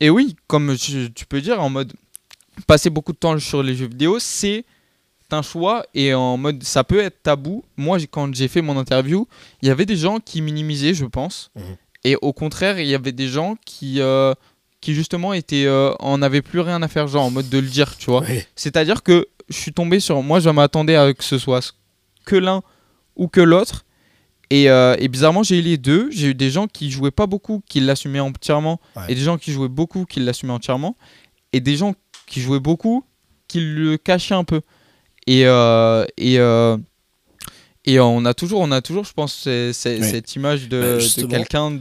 et 0.00 0.08
oui, 0.10 0.34
comme 0.46 0.74
je- 0.78 1.08
tu 1.08 1.26
peux 1.26 1.42
dire, 1.42 1.60
en 1.62 1.68
mode 1.68 1.92
passer 2.66 2.88
beaucoup 2.88 3.12
de 3.12 3.18
temps 3.18 3.38
sur 3.38 3.62
les 3.62 3.74
jeux 3.74 3.86
vidéo, 3.88 4.18
c'est 4.18 4.64
un 5.30 5.42
choix 5.42 5.84
et 5.94 6.12
en 6.14 6.36
mode 6.36 6.62
ça 6.64 6.82
peut 6.84 7.00
être 7.00 7.22
tabou. 7.22 7.62
Moi, 7.76 7.98
quand 8.10 8.34
j'ai 8.34 8.48
fait 8.48 8.62
mon 8.62 8.76
interview, 8.78 9.28
il 9.62 9.68
y 9.68 9.70
avait 9.70 9.86
des 9.86 9.96
gens 9.96 10.18
qui 10.20 10.40
minimisaient, 10.42 10.94
je 10.94 11.04
pense, 11.04 11.50
Mhm. 11.54 11.76
et 12.04 12.16
au 12.20 12.32
contraire, 12.32 12.80
il 12.80 12.88
y 12.88 12.94
avait 12.96 13.12
des 13.12 13.28
gens 13.28 13.56
qui 13.64 14.00
euh, 14.00 14.34
qui 14.80 14.94
justement 14.94 15.32
étaient 15.32 15.66
euh, 15.66 15.92
en 15.98 16.18
plus 16.42 16.60
rien 16.60 16.82
à 16.82 16.88
faire, 16.88 17.06
genre 17.06 17.24
en 17.24 17.30
mode 17.30 17.48
de 17.48 17.58
le 17.58 17.66
dire, 17.68 17.96
tu 17.96 18.06
vois. 18.10 18.24
C'est-à-dire 18.56 19.02
que 19.02 19.26
je 19.48 19.56
suis 19.56 19.72
tombé 19.72 20.00
sur. 20.00 20.22
Moi, 20.22 20.40
je 20.40 20.48
m'attendais 20.50 20.96
à 20.96 21.12
que 21.12 21.24
ce 21.24 21.38
soit 21.38 21.74
que 22.24 22.36
l'un 22.36 22.62
ou 23.16 23.28
que 23.28 23.40
l'autre. 23.40 23.84
Et, 24.52 24.68
euh, 24.68 24.96
et 24.98 25.08
bizarrement, 25.08 25.42
j'ai 25.42 25.58
eu 25.58 25.62
les 25.62 25.76
deux. 25.78 26.10
J'ai 26.10 26.28
eu 26.28 26.34
des 26.34 26.50
gens 26.50 26.66
qui 26.66 26.90
jouaient 26.90 27.10
pas 27.12 27.26
beaucoup, 27.26 27.62
qui 27.68 27.80
l'assumaient 27.80 28.20
entièrement. 28.20 28.80
Ouais. 28.96 29.04
Et 29.08 29.14
des 29.14 29.20
gens 29.20 29.38
qui 29.38 29.52
jouaient 29.52 29.68
beaucoup, 29.68 30.04
qui 30.06 30.20
l'assumaient 30.20 30.52
entièrement. 30.52 30.96
Et 31.52 31.60
des 31.60 31.76
gens 31.76 31.94
qui 32.26 32.40
jouaient 32.40 32.58
beaucoup, 32.60 33.04
qui 33.46 33.60
le 33.60 33.96
cachaient 33.96 34.34
un 34.34 34.44
peu. 34.44 34.60
Et, 35.26 35.46
euh, 35.46 36.04
et, 36.16 36.38
euh, 36.38 36.76
et 37.84 38.00
on 38.00 38.24
a 38.24 38.34
toujours, 38.34 38.60
on 38.60 38.72
a 38.72 38.80
toujours, 38.80 39.04
je 39.04 39.12
pense, 39.12 39.46
Oui. 39.46 39.72
cette 39.74 40.34
image 40.34 40.68
de, 40.68 40.98
Bah, 40.98 41.22
de 41.22 41.26
quelqu'un 41.28 41.78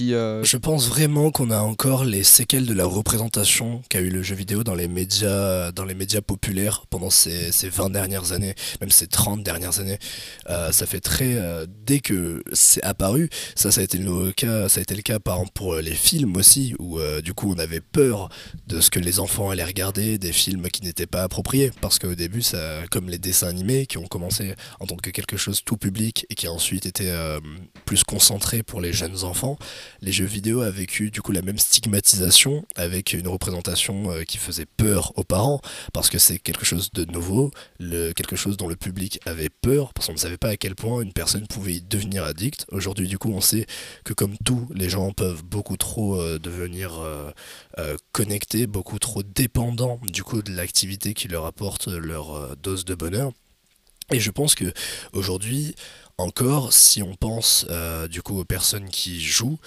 euh, 0.00 0.42
Je 0.44 0.56
pense 0.56 0.88
vraiment 0.88 1.30
qu'on 1.30 1.50
a 1.50 1.60
encore 1.60 2.04
les 2.04 2.24
séquelles 2.24 2.66
de 2.66 2.74
la 2.74 2.84
représentation 2.84 3.82
qu'a 3.88 4.00
eu 4.00 4.10
le 4.10 4.22
jeu 4.22 4.34
vidéo 4.34 4.64
dans 4.64 4.74
les 4.74 4.88
médias, 4.88 5.72
dans 5.72 5.84
les 5.84 5.94
médias 5.94 6.20
populaires 6.20 6.84
pendant 6.90 7.10
ces, 7.10 7.52
ces 7.52 7.68
20 7.68 7.90
dernières 7.90 8.32
années, 8.32 8.54
même 8.80 8.90
ces 8.90 9.06
30 9.06 9.42
dernières 9.42 9.80
années. 9.80 9.98
Euh, 10.50 10.72
ça 10.72 10.86
fait 10.86 11.00
très. 11.00 11.34
euh, 11.34 11.66
dès 11.86 12.00
que 12.00 12.42
c'est 12.52 12.82
apparu, 12.82 13.30
ça, 13.54 13.70
ça 13.70 13.80
a 13.80 13.84
été 13.84 13.98
le 13.98 14.32
cas, 14.32 14.68
ça 14.68 14.80
a 14.80 14.82
été 14.82 14.94
le 14.94 15.02
cas 15.02 15.18
pour 15.54 15.76
les 15.76 15.94
films 15.94 16.36
aussi, 16.36 16.74
où 16.78 16.98
du 17.22 17.34
coup 17.34 17.52
on 17.54 17.58
avait 17.58 17.80
peur 17.80 18.28
de 18.66 18.80
ce 18.80 18.90
que 18.90 18.98
les 18.98 19.20
enfants 19.20 19.50
allaient 19.50 19.64
regarder, 19.64 20.18
des 20.18 20.32
films 20.32 20.68
qui 20.68 20.82
n'étaient 20.82 21.06
pas 21.06 21.22
appropriés, 21.22 21.70
parce 21.80 21.98
qu'au 21.98 22.14
début, 22.14 22.42
ça, 22.42 22.82
comme 22.90 23.08
les 23.08 23.18
dessins 23.18 23.48
animés 23.48 23.86
qui 23.86 23.98
ont 23.98 24.06
commencé 24.06 24.54
en 24.80 24.86
tant 24.86 24.96
que 24.96 25.10
quelque 25.10 25.36
chose 25.36 25.62
tout 25.64 25.76
public 25.76 26.26
et 26.30 26.34
qui 26.34 26.46
a 26.46 26.52
ensuite 26.52 26.86
été 26.86 27.12
plus 27.84 28.04
concentré 28.04 28.62
pour 28.62 28.80
les 28.80 28.92
jeunes 28.92 29.24
enfants 29.24 29.58
les 30.00 30.12
jeux 30.12 30.24
vidéo 30.24 30.60
a 30.60 30.70
vécu 30.70 31.10
du 31.10 31.22
coup 31.22 31.32
la 31.32 31.42
même 31.42 31.58
stigmatisation 31.58 32.64
avec 32.76 33.12
une 33.12 33.28
représentation 33.28 34.10
euh, 34.10 34.22
qui 34.24 34.38
faisait 34.38 34.66
peur 34.66 35.12
aux 35.16 35.24
parents 35.24 35.60
parce 35.92 36.10
que 36.10 36.18
c'est 36.18 36.38
quelque 36.38 36.64
chose 36.64 36.90
de 36.92 37.04
nouveau, 37.04 37.50
quelque 37.78 38.36
chose 38.36 38.56
dont 38.56 38.68
le 38.68 38.76
public 38.76 39.20
avait 39.26 39.48
peur 39.48 39.92
parce 39.94 40.06
qu'on 40.06 40.14
ne 40.14 40.18
savait 40.18 40.36
pas 40.36 40.50
à 40.50 40.56
quel 40.56 40.74
point 40.74 41.00
une 41.00 41.12
personne 41.12 41.46
pouvait 41.46 41.74
y 41.74 41.82
devenir 41.82 42.24
addict. 42.24 42.66
Aujourd'hui 42.70 43.08
du 43.08 43.18
coup 43.18 43.32
on 43.32 43.40
sait 43.40 43.66
que 44.04 44.12
comme 44.12 44.36
tout, 44.44 44.68
les 44.74 44.88
gens 44.88 45.12
peuvent 45.12 45.44
beaucoup 45.44 45.76
trop 45.76 46.20
euh, 46.20 46.38
devenir 46.38 46.98
euh, 46.98 47.96
connectés, 48.12 48.66
beaucoup 48.66 48.98
trop 48.98 49.22
dépendants 49.22 50.00
du 50.02 50.22
coup 50.22 50.42
de 50.42 50.52
l'activité 50.52 51.14
qui 51.14 51.28
leur 51.28 51.46
apporte 51.46 51.88
leur 51.88 52.56
dose 52.56 52.84
de 52.84 52.94
bonheur. 52.94 53.32
Et 54.12 54.20
je 54.20 54.30
pense 54.30 54.54
que 54.54 54.72
aujourd'hui, 55.12 55.74
encore, 56.18 56.72
si 56.72 57.02
on 57.02 57.14
pense 57.14 57.66
euh, 57.70 58.06
du 58.06 58.22
coup 58.22 58.38
aux 58.38 58.44
personnes 58.44 58.88
qui 58.88 59.20
jouent, 59.20 59.58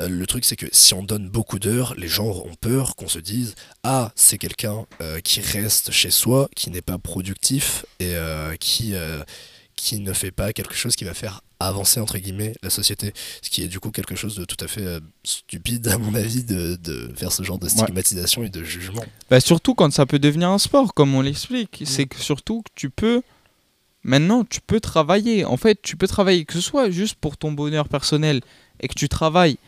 euh, 0.00 0.08
le 0.08 0.26
truc 0.26 0.44
c'est 0.44 0.56
que 0.56 0.66
si 0.72 0.94
on 0.94 1.02
donne 1.02 1.28
beaucoup 1.28 1.58
d'heures, 1.58 1.94
les 1.96 2.08
gens 2.08 2.28
ont 2.28 2.54
peur 2.60 2.96
qu'on 2.96 3.08
se 3.08 3.18
dise 3.18 3.54
ah 3.84 4.12
c'est 4.16 4.38
quelqu'un 4.38 4.86
euh, 5.00 5.20
qui 5.20 5.40
reste 5.40 5.92
chez 5.92 6.10
soi, 6.10 6.48
qui 6.56 6.70
n'est 6.70 6.82
pas 6.82 6.98
productif 6.98 7.86
et 8.00 8.14
qui 8.58 8.94
qui 9.76 9.98
ne 9.98 10.12
fait 10.12 10.30
pas 10.30 10.52
quelque 10.52 10.74
chose 10.74 10.94
qui 10.96 11.04
va 11.04 11.14
faire 11.14 11.40
avancer 11.58 12.00
entre 12.00 12.18
guillemets 12.18 12.54
la 12.62 12.70
société, 12.70 13.12
ce 13.40 13.50
qui 13.50 13.62
est 13.62 13.68
du 13.68 13.80
coup 13.80 13.90
quelque 13.90 14.16
chose 14.16 14.34
de 14.34 14.44
tout 14.44 14.56
à 14.60 14.68
fait 14.68 15.00
stupide 15.24 15.86
à 15.88 15.98
mon 15.98 16.14
avis 16.14 16.44
de, 16.44 16.76
de 16.76 17.12
faire 17.16 17.32
ce 17.32 17.42
genre 17.42 17.58
de 17.58 17.68
stigmatisation 17.68 18.42
et 18.44 18.48
de 18.48 18.62
jugement. 18.62 19.04
Bah, 19.30 19.40
surtout 19.40 19.74
quand 19.74 19.92
ça 19.92 20.06
peut 20.06 20.18
devenir 20.18 20.50
un 20.50 20.58
sport, 20.58 20.94
comme 20.94 21.14
on 21.14 21.20
l'explique. 21.20 21.82
C'est 21.84 22.06
que 22.06 22.18
surtout 22.18 22.62
que 22.62 22.70
tu 22.74 22.90
peux. 22.90 23.22
Maintenant, 24.04 24.44
tu 24.44 24.60
peux 24.60 24.80
travailler. 24.80 25.44
En 25.44 25.56
fait, 25.56 25.80
tu 25.82 25.96
peux 25.96 26.08
travailler, 26.08 26.44
que 26.44 26.54
ce 26.54 26.60
soit 26.60 26.90
juste 26.90 27.14
pour 27.16 27.36
ton 27.36 27.52
bonheur 27.52 27.88
personnel 27.88 28.40
et 28.80 28.88
que 28.88 28.94
tu 28.94 29.08
travailles, 29.08 29.58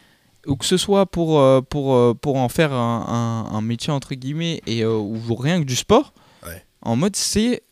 ou 0.47 0.57
que 0.57 0.65
ce 0.65 0.77
soit 0.77 1.07
pour, 1.07 1.39
euh, 1.39 1.61
pour, 1.61 1.95
euh, 1.95 2.15
pour 2.15 2.37
en 2.37 2.49
faire 2.49 2.73
un, 2.73 3.47
un- 3.51 3.57
un 3.57 3.61
métier, 3.61 3.93
entre 3.93 4.15
guillemets, 4.15 4.61
et, 4.67 4.83
euh, 4.83 4.97
ou 4.97 5.35
rien 5.37 5.61
que 5.61 5.67
du 5.67 5.77
sport. 5.77 6.13
Ouais. 6.45 6.65
En 6.83 6.97
mode, 6.97 7.15
c'est 7.17 7.63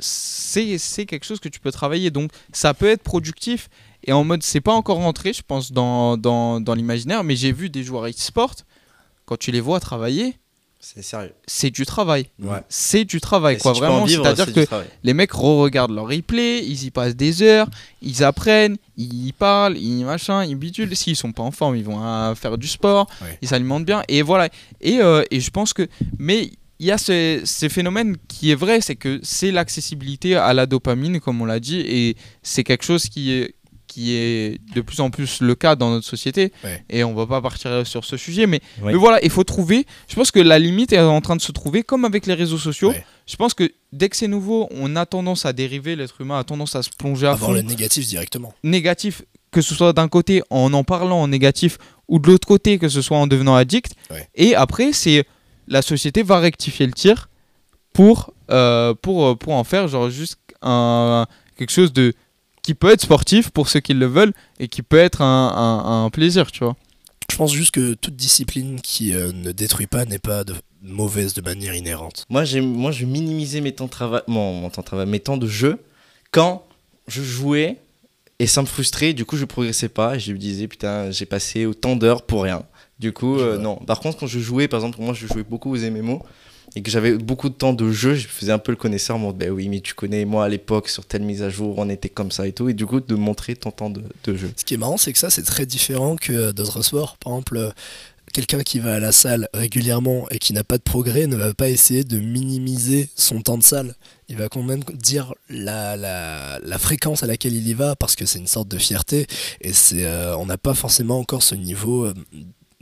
c'est 0.00 0.78
c'est 0.78 1.06
quelque 1.06 1.24
chose 1.24 1.38
que 1.40 1.48
tu 1.48 1.60
peux 1.60 1.70
travailler. 1.70 2.10
Donc, 2.10 2.30
ça 2.52 2.74
peut 2.74 2.88
être 2.88 3.02
productif. 3.02 3.68
Et 4.04 4.12
en 4.12 4.24
mode, 4.24 4.42
c'est 4.42 4.60
pas 4.60 4.72
encore 4.72 4.98
rentré, 4.98 5.32
je 5.32 5.42
pense, 5.42 5.72
dans, 5.72 6.16
dans, 6.16 6.60
dans 6.60 6.74
l'imaginaire, 6.74 7.24
mais 7.24 7.34
j'ai 7.36 7.52
vu 7.52 7.70
des 7.70 7.82
joueurs 7.82 8.06
e-sport, 8.06 8.54
quand 9.24 9.36
tu 9.36 9.50
les 9.50 9.60
vois 9.60 9.80
travailler, 9.80 10.36
C'est 10.94 11.02
sérieux. 11.02 11.32
c'est 11.48 11.70
du 11.70 11.84
travail. 11.84 12.26
Ouais. 12.40 12.58
C'est 12.68 13.04
du 13.04 13.20
travail, 13.20 13.56
Et 13.56 13.58
quoi. 13.58 13.72
Vraiment, 13.72 14.06
c'est-à-dire 14.06 14.44
c'est 14.44 14.52
que 14.54 14.60
du 14.60 14.66
travail. 14.66 14.86
les 15.02 15.14
mecs 15.14 15.32
re-regardent 15.32 15.90
leur 15.94 16.06
replay, 16.06 16.64
ils 16.64 16.84
y 16.84 16.90
passent 16.92 17.16
des 17.16 17.42
heures, 17.42 17.68
ils 18.02 18.22
apprennent, 18.22 18.76
ils 18.96 19.32
parlent, 19.32 19.76
ils 19.76 20.04
machin, 20.04 20.44
ils 20.44 20.54
bidulent. 20.54 20.94
S'ils 20.94 21.16
sont 21.16 21.32
pas 21.32 21.42
en 21.42 21.50
forme, 21.50 21.74
ils 21.76 21.84
vont 21.84 22.34
faire 22.36 22.56
du 22.56 22.68
sport, 22.68 23.08
Ouais. 23.20 23.36
ils 23.42 23.48
s'alimentent 23.48 23.84
bien. 23.84 24.02
Et 24.06 24.22
voilà. 24.22 24.48
Et, 24.80 25.00
euh, 25.00 25.24
et 25.32 25.40
je 25.40 25.50
pense 25.50 25.72
que. 25.72 25.88
Mais 26.20 26.52
il 26.78 26.86
y 26.86 26.92
a 26.92 26.98
ce, 26.98 27.40
ce 27.44 27.68
phénomène 27.68 28.16
qui 28.28 28.52
est 28.52 28.54
vrai, 28.54 28.80
c'est 28.80 28.94
que 28.96 29.18
c'est 29.24 29.50
l'accessibilité 29.50 30.36
à 30.36 30.54
la 30.54 30.66
dopamine, 30.66 31.18
comme 31.20 31.40
on 31.42 31.46
l'a 31.46 31.58
dit, 31.58 31.80
et 31.80 32.16
c'est 32.44 32.62
quelque 32.62 32.84
chose 32.84 33.08
qui 33.08 33.32
est 33.32 33.54
qui 33.86 34.14
est 34.14 34.60
de 34.74 34.80
plus 34.80 35.00
en 35.00 35.10
plus 35.10 35.40
le 35.40 35.54
cas 35.54 35.76
dans 35.76 35.90
notre 35.90 36.06
société 36.06 36.52
Ouais. 36.64 36.84
et 36.90 37.04
on 37.04 37.14
va 37.14 37.26
pas 37.26 37.40
partir 37.40 37.86
sur 37.86 38.04
ce 38.04 38.16
sujet 38.16 38.46
mais, 38.46 38.60
voilà 38.80 39.18
il 39.22 39.30
faut 39.30 39.44
trouver 39.44 39.86
je 40.08 40.14
pense 40.14 40.30
que 40.30 40.40
la 40.40 40.58
limite 40.58 40.92
est 40.92 41.00
en 41.00 41.20
train 41.20 41.36
de 41.36 41.40
se 41.42 41.52
trouver 41.52 41.82
comme 41.82 42.04
avec 42.04 42.26
les 42.26 42.34
réseaux 42.34 42.58
sociaux 42.58 42.90
Ouais. 42.90 43.04
je 43.26 43.36
pense 43.36 43.54
que 43.54 43.70
dès 43.92 44.08
que 44.08 44.16
c'est 44.16 44.28
nouveau 44.28 44.68
on 44.70 44.96
a 44.96 45.06
tendance 45.06 45.46
à 45.46 45.52
dériver 45.52 45.96
l'être 45.96 46.20
humain 46.20 46.38
a 46.38 46.44
tendance 46.44 46.74
à 46.76 46.82
se 46.82 46.90
plonger 46.90 47.26
à 47.26 47.30
Avoir 47.32 47.50
fond 47.50 47.54
le 47.54 47.62
négatif 47.62 48.06
directement. 48.06 48.52
négatif, 48.64 49.22
que 49.50 49.60
ce 49.62 49.74
soit 49.74 49.92
d'un 49.92 50.08
côté 50.08 50.42
en 50.50 50.72
en 50.74 50.84
parlant 50.84 51.20
en 51.22 51.28
négatif 51.28 51.78
ou 52.08 52.18
de 52.18 52.26
l'autre 52.28 52.46
côté 52.46 52.78
que 52.78 52.88
ce 52.88 53.00
soit 53.02 53.16
en 53.16 53.26
devenant 53.26 53.54
addict. 53.56 53.92
Et 54.34 54.54
après, 54.54 54.92
c'est 54.92 55.24
la 55.66 55.82
société 55.82 56.22
va 56.22 56.38
rectifier 56.38 56.86
le 56.86 56.92
tir 56.92 57.28
pour, 57.92 58.32
euh, 58.50 58.94
pour, 58.94 59.36
pour 59.38 59.54
en 59.54 59.64
faire 59.64 59.88
genre 59.88 60.10
juste 60.10 60.38
un, 60.62 61.26
quelque 61.56 61.72
chose 61.72 61.92
de 61.92 62.12
qui 62.66 62.74
peut 62.74 62.90
être 62.90 63.00
sportif 63.02 63.50
pour 63.50 63.68
ceux 63.68 63.78
qui 63.78 63.94
le 63.94 64.06
veulent 64.06 64.32
et 64.58 64.66
qui 64.66 64.82
peut 64.82 64.98
être 64.98 65.22
un, 65.22 65.48
un- 65.54 66.04
un 66.04 66.10
plaisir, 66.10 66.50
tu 66.50 66.64
vois. 66.64 66.74
Je 67.30 67.36
pense 67.36 67.52
juste 67.52 67.70
que 67.70 67.94
toute 67.94 68.16
discipline 68.16 68.80
qui 68.80 69.14
euh, 69.14 69.30
ne 69.32 69.52
détruit 69.52 69.86
pas 69.86 70.04
n'est 70.04 70.18
pas 70.18 70.42
de 70.42 70.54
mauvaise 70.82 71.32
de 71.32 71.42
manière 71.42 71.74
inhérente. 71.74 72.24
Moi, 72.28 72.44
j'ai, 72.44 72.60
moi, 72.60 72.90
je 72.90 73.04
minimisais 73.06 73.60
mes 73.60 73.70
temps 73.72 73.84
de 73.86 73.90
travail, 73.90 74.22
mon, 74.26 74.52
mon 74.52 74.68
temps 74.70 74.82
de 74.82 74.86
travail, 74.86 75.06
mes 75.06 75.20
temps 75.20 75.36
de 75.36 75.46
jeu 75.46 75.78
quand 76.32 76.64
je 77.06 77.22
jouais 77.22 77.78
et 78.40 78.48
ça 78.48 78.62
me 78.62 78.66
frustrait. 78.66 79.12
Du 79.12 79.24
coup, 79.24 79.36
je 79.36 79.44
progressais 79.44 79.88
pas 79.88 80.16
et 80.16 80.20
je 80.20 80.32
me 80.32 80.38
disais 80.38 80.66
putain, 80.66 81.10
j'ai 81.12 81.24
passé 81.26 81.66
autant 81.66 81.94
d'heures 81.94 82.22
pour 82.22 82.42
rien. 82.42 82.64
Du 82.98 83.12
coup, 83.12 83.38
euh, 83.38 83.58
non. 83.58 83.76
Par 83.76 84.00
contre, 84.00 84.18
quand 84.18 84.26
je 84.26 84.40
jouais, 84.40 84.66
par 84.66 84.80
exemple, 84.80 85.00
moi, 85.00 85.14
je 85.14 85.26
jouais 85.28 85.44
beaucoup 85.44 85.72
aux 85.72 85.78
MMO 85.78 86.20
et 86.76 86.82
que 86.82 86.90
j'avais 86.90 87.14
beaucoup 87.14 87.48
de 87.48 87.54
temps 87.54 87.72
de 87.72 87.90
jeu, 87.90 88.14
je 88.14 88.28
faisais 88.28 88.52
un 88.52 88.58
peu 88.58 88.70
le 88.70 88.76
connaisseur, 88.76 89.18
moi, 89.18 89.32
ben 89.32 89.50
oui, 89.50 89.70
mais 89.70 89.80
tu 89.80 89.94
connais, 89.94 90.26
moi, 90.26 90.44
à 90.44 90.48
l'époque, 90.50 90.90
sur 90.90 91.06
telle 91.06 91.22
mise 91.22 91.42
à 91.42 91.48
jour, 91.48 91.74
on 91.78 91.88
était 91.88 92.10
comme 92.10 92.30
ça 92.30 92.46
et 92.46 92.52
tout. 92.52 92.68
Et 92.68 92.74
du 92.74 92.84
coup, 92.84 93.00
de 93.00 93.14
montrer 93.14 93.56
ton 93.56 93.70
temps 93.70 93.88
de, 93.88 94.02
jeu. 94.36 94.52
Ce 94.54 94.62
qui 94.62 94.74
est 94.74 94.76
marrant, 94.76 94.98
c'est 94.98 95.10
que 95.14 95.18
ça, 95.18 95.30
c'est 95.30 95.42
très 95.42 95.64
différent 95.64 96.16
que 96.16 96.32
euh, 96.34 96.52
d'autres 96.52 96.82
sports. 96.82 97.16
Par 97.16 97.32
exemple, 97.32 97.56
euh, 97.56 97.70
quelqu'un 98.34 98.60
qui 98.60 98.78
va 98.78 98.96
à 98.96 99.00
la 99.00 99.10
salle 99.10 99.48
régulièrement 99.54 100.28
et 100.30 100.38
qui 100.38 100.52
n'a 100.52 100.64
pas 100.64 100.76
de 100.76 100.82
progrès 100.82 101.26
ne 101.26 101.36
va 101.36 101.54
pas 101.54 101.70
essayer 101.70 102.04
de 102.04 102.18
minimiser 102.18 103.08
son 103.16 103.40
temps 103.40 103.56
de 103.56 103.62
salle. 103.62 103.94
Il 104.28 104.36
va 104.36 104.50
quand 104.50 104.62
même 104.62 104.84
dire 104.92 105.32
la, 105.48 105.96
la, 105.96 106.58
la 106.62 106.78
fréquence 106.78 107.22
à 107.22 107.26
laquelle 107.26 107.54
il 107.54 107.66
y 107.66 107.72
va 107.72 107.96
parce 107.96 108.16
que 108.16 108.26
c'est 108.26 108.38
une 108.38 108.46
sorte 108.46 108.68
de 108.68 108.76
fierté 108.76 109.26
et 109.62 109.72
c'est 109.72 110.04
euh, 110.04 110.36
on 110.36 110.44
n'a 110.44 110.58
pas 110.58 110.74
forcément 110.74 111.18
encore 111.18 111.42
ce 111.42 111.54
niveau 111.54 112.12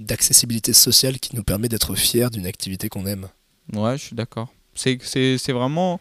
d'accessibilité 0.00 0.72
sociale 0.72 1.20
qui 1.20 1.36
nous 1.36 1.44
permet 1.44 1.68
d'être 1.68 1.94
fier 1.94 2.32
d'une 2.32 2.46
activité 2.46 2.88
qu'on 2.88 3.06
aime. 3.06 3.28
Ouais, 3.72 3.96
je 3.98 4.04
suis 4.06 4.16
d'accord. 4.16 4.48
C'est 4.74 4.98
vraiment 5.52 6.00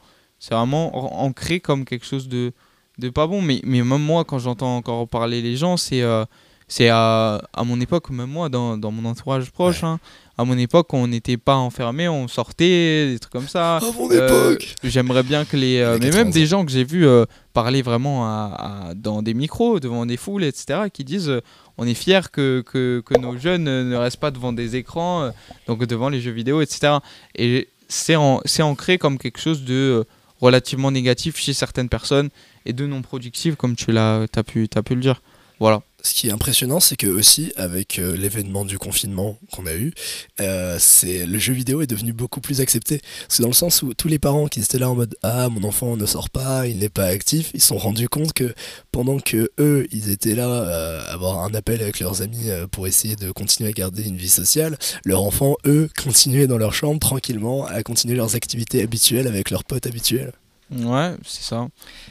vraiment 0.52 0.96
an- 0.98 1.26
ancré 1.26 1.60
comme 1.60 1.86
quelque 1.86 2.06
chose 2.06 2.28
de 2.28 2.52
de 3.00 3.10
pas 3.10 3.28
bon 3.28 3.42
mais 3.42 3.62
mais 3.64 3.82
même 3.84 4.02
moi 4.04 4.24
quand 4.26 4.40
j'entends 4.40 4.76
encore 4.78 5.08
parler 5.08 5.42
les 5.42 5.56
gens, 5.56 5.78
c'est 5.78 6.02
euh, 6.02 6.26
c'est 6.68 6.90
à, 6.90 7.42
à 7.54 7.64
mon 7.64 7.80
époque 7.82 8.10
même 8.10 8.30
moi 8.30 8.50
dans, 8.50 8.78
dans 8.78 8.92
mon 8.92 9.08
entourage 9.10 9.52
proche 9.52 9.84
hein, 9.84 10.00
à 10.38 10.46
mon 10.46 10.58
époque 10.58 10.94
on 10.94 11.08
n'était 11.08 11.38
pas 11.38 11.56
enfermé, 11.56 12.08
on 12.08 12.28
sortait 12.28 13.12
des 13.12 13.20
trucs 13.20 13.34
comme 13.34 13.48
ça. 13.48 13.78
À 13.78 13.82
mon 13.98 14.10
Euh, 14.12 14.52
époque 14.54 14.76
J'aimerais 14.84 15.24
bien 15.24 15.46
que 15.46 15.56
les. 15.58 15.78
euh, 15.80 15.98
mais 16.00 16.06
même 16.10 16.26
80 16.26 16.30
des 16.32 16.46
gens 16.48 16.66
que 16.66 16.72
j'ai 16.72 16.84
vus 16.84 17.06
euh, 17.06 17.26
parler 17.54 17.82
vraiment 17.84 18.26
à, 18.26 18.90
à- 18.90 18.94
dans 18.96 19.22
des 19.22 19.34
micros, 19.36 19.80
devant 19.80 20.06
des 20.08 20.18
foules, 20.18 20.44
etc., 20.44 20.82
qui 20.92 21.04
disent 21.04 21.30
euh, 21.30 21.42
on 21.78 21.86
est 21.86 21.94
fiers 21.94 22.22
que, 22.32 22.64
que, 22.66 23.04
que 23.06 23.18
nos 23.20 23.38
jeunes 23.38 23.68
euh, 23.68 23.84
ne 23.84 23.96
restent 23.96 24.18
pas 24.20 24.32
devant 24.32 24.54
des 24.54 24.76
écrans, 24.76 25.24
euh, 25.24 25.32
donc 25.68 25.86
devant 25.86 26.10
les 26.10 26.20
jeux 26.22 26.32
vidéo, 26.32 26.62
etc. 26.62 26.96
Et 27.36 27.70
c'est 27.88 28.16
en- 28.16 28.42
c'est 28.46 28.64
ancré 28.64 28.98
comme 28.98 29.20
quelque 29.20 29.40
chose 29.40 29.64
de 29.64 29.74
euh, 29.74 30.04
relativement 30.42 30.90
négatif 30.92 31.38
chez 31.38 31.54
certaines 31.54 31.90
personnes 31.90 32.30
et 32.66 32.74
de 32.74 32.88
non 32.88 33.02
productif, 33.04 33.56
comme 33.56 33.76
tu 33.76 33.92
l'as 33.92 34.26
as 34.36 34.44
pu, 34.44 34.68
as 34.76 34.82
pu 34.84 34.96
le 34.96 35.02
dire. 35.02 35.22
Voilà. 35.60 35.82
Ce 36.06 36.14
qui 36.14 36.28
est 36.28 36.32
impressionnant, 36.32 36.82
c'est 36.82 36.98
que 36.98 37.08
aussi 37.08 37.54
avec 37.56 37.98
euh, 37.98 38.18
l'événement 38.18 38.66
du 38.66 38.78
confinement 38.78 39.38
qu'on 39.54 39.66
a 39.66 39.74
eu, 39.74 39.94
euh, 40.42 40.78
le 41.04 41.38
jeu 41.38 41.54
vidéo 41.54 41.82
est 41.82 41.88
devenu 41.88 42.12
beaucoup 42.12 42.42
plus 42.42 42.60
accepté. 42.60 43.02
C'est 43.30 43.42
dans 43.42 43.48
le 43.48 43.54
sens 43.54 43.82
où 43.84 43.94
tous 43.94 44.10
les 44.10 44.20
parents 44.20 44.48
qui 44.48 44.60
étaient 44.60 44.80
là 44.80 44.90
en 44.90 44.96
mode 44.96 45.16
ah 45.24 45.48
mon 45.48 45.64
enfant 45.64 45.96
ne 45.96 46.06
sort 46.06 46.30
pas, 46.30 46.68
il 46.68 46.80
n'est 46.80 46.90
pas 46.90 47.06
actif, 47.06 47.52
ils 47.54 47.62
se 47.62 47.68
sont 47.68 47.78
rendus 47.78 48.10
compte 48.10 48.34
que 48.34 48.54
pendant 48.92 49.18
que 49.20 49.50
eux 49.60 49.88
ils 49.92 50.10
étaient 50.10 50.36
là 50.36 50.50
euh, 50.50 51.02
à 51.08 51.14
avoir 51.14 51.40
un 51.46 51.54
appel 51.54 51.82
avec 51.82 52.02
leurs 52.02 52.22
amis 52.22 52.50
pour 52.72 52.86
essayer 52.86 53.16
de 53.16 53.32
continuer 53.32 53.70
à 53.70 53.74
garder 53.74 54.04
une 54.04 54.18
vie 54.18 54.28
sociale, 54.28 54.78
leurs 55.06 55.24
enfants 55.24 55.56
eux 55.66 55.90
continuaient 56.04 56.48
dans 56.48 56.58
leur 56.58 56.74
chambre 56.74 57.00
tranquillement 57.00 57.66
à 57.66 57.82
continuer 57.82 58.16
leurs 58.16 58.36
activités 58.36 58.82
habituelles 58.82 59.28
avec 59.28 59.52
leurs 59.52 59.64
potes 59.64 59.88
habituels. 59.88 60.34
Ouais, 60.76 61.14
c'est 61.26 61.44
ça. 61.44 61.68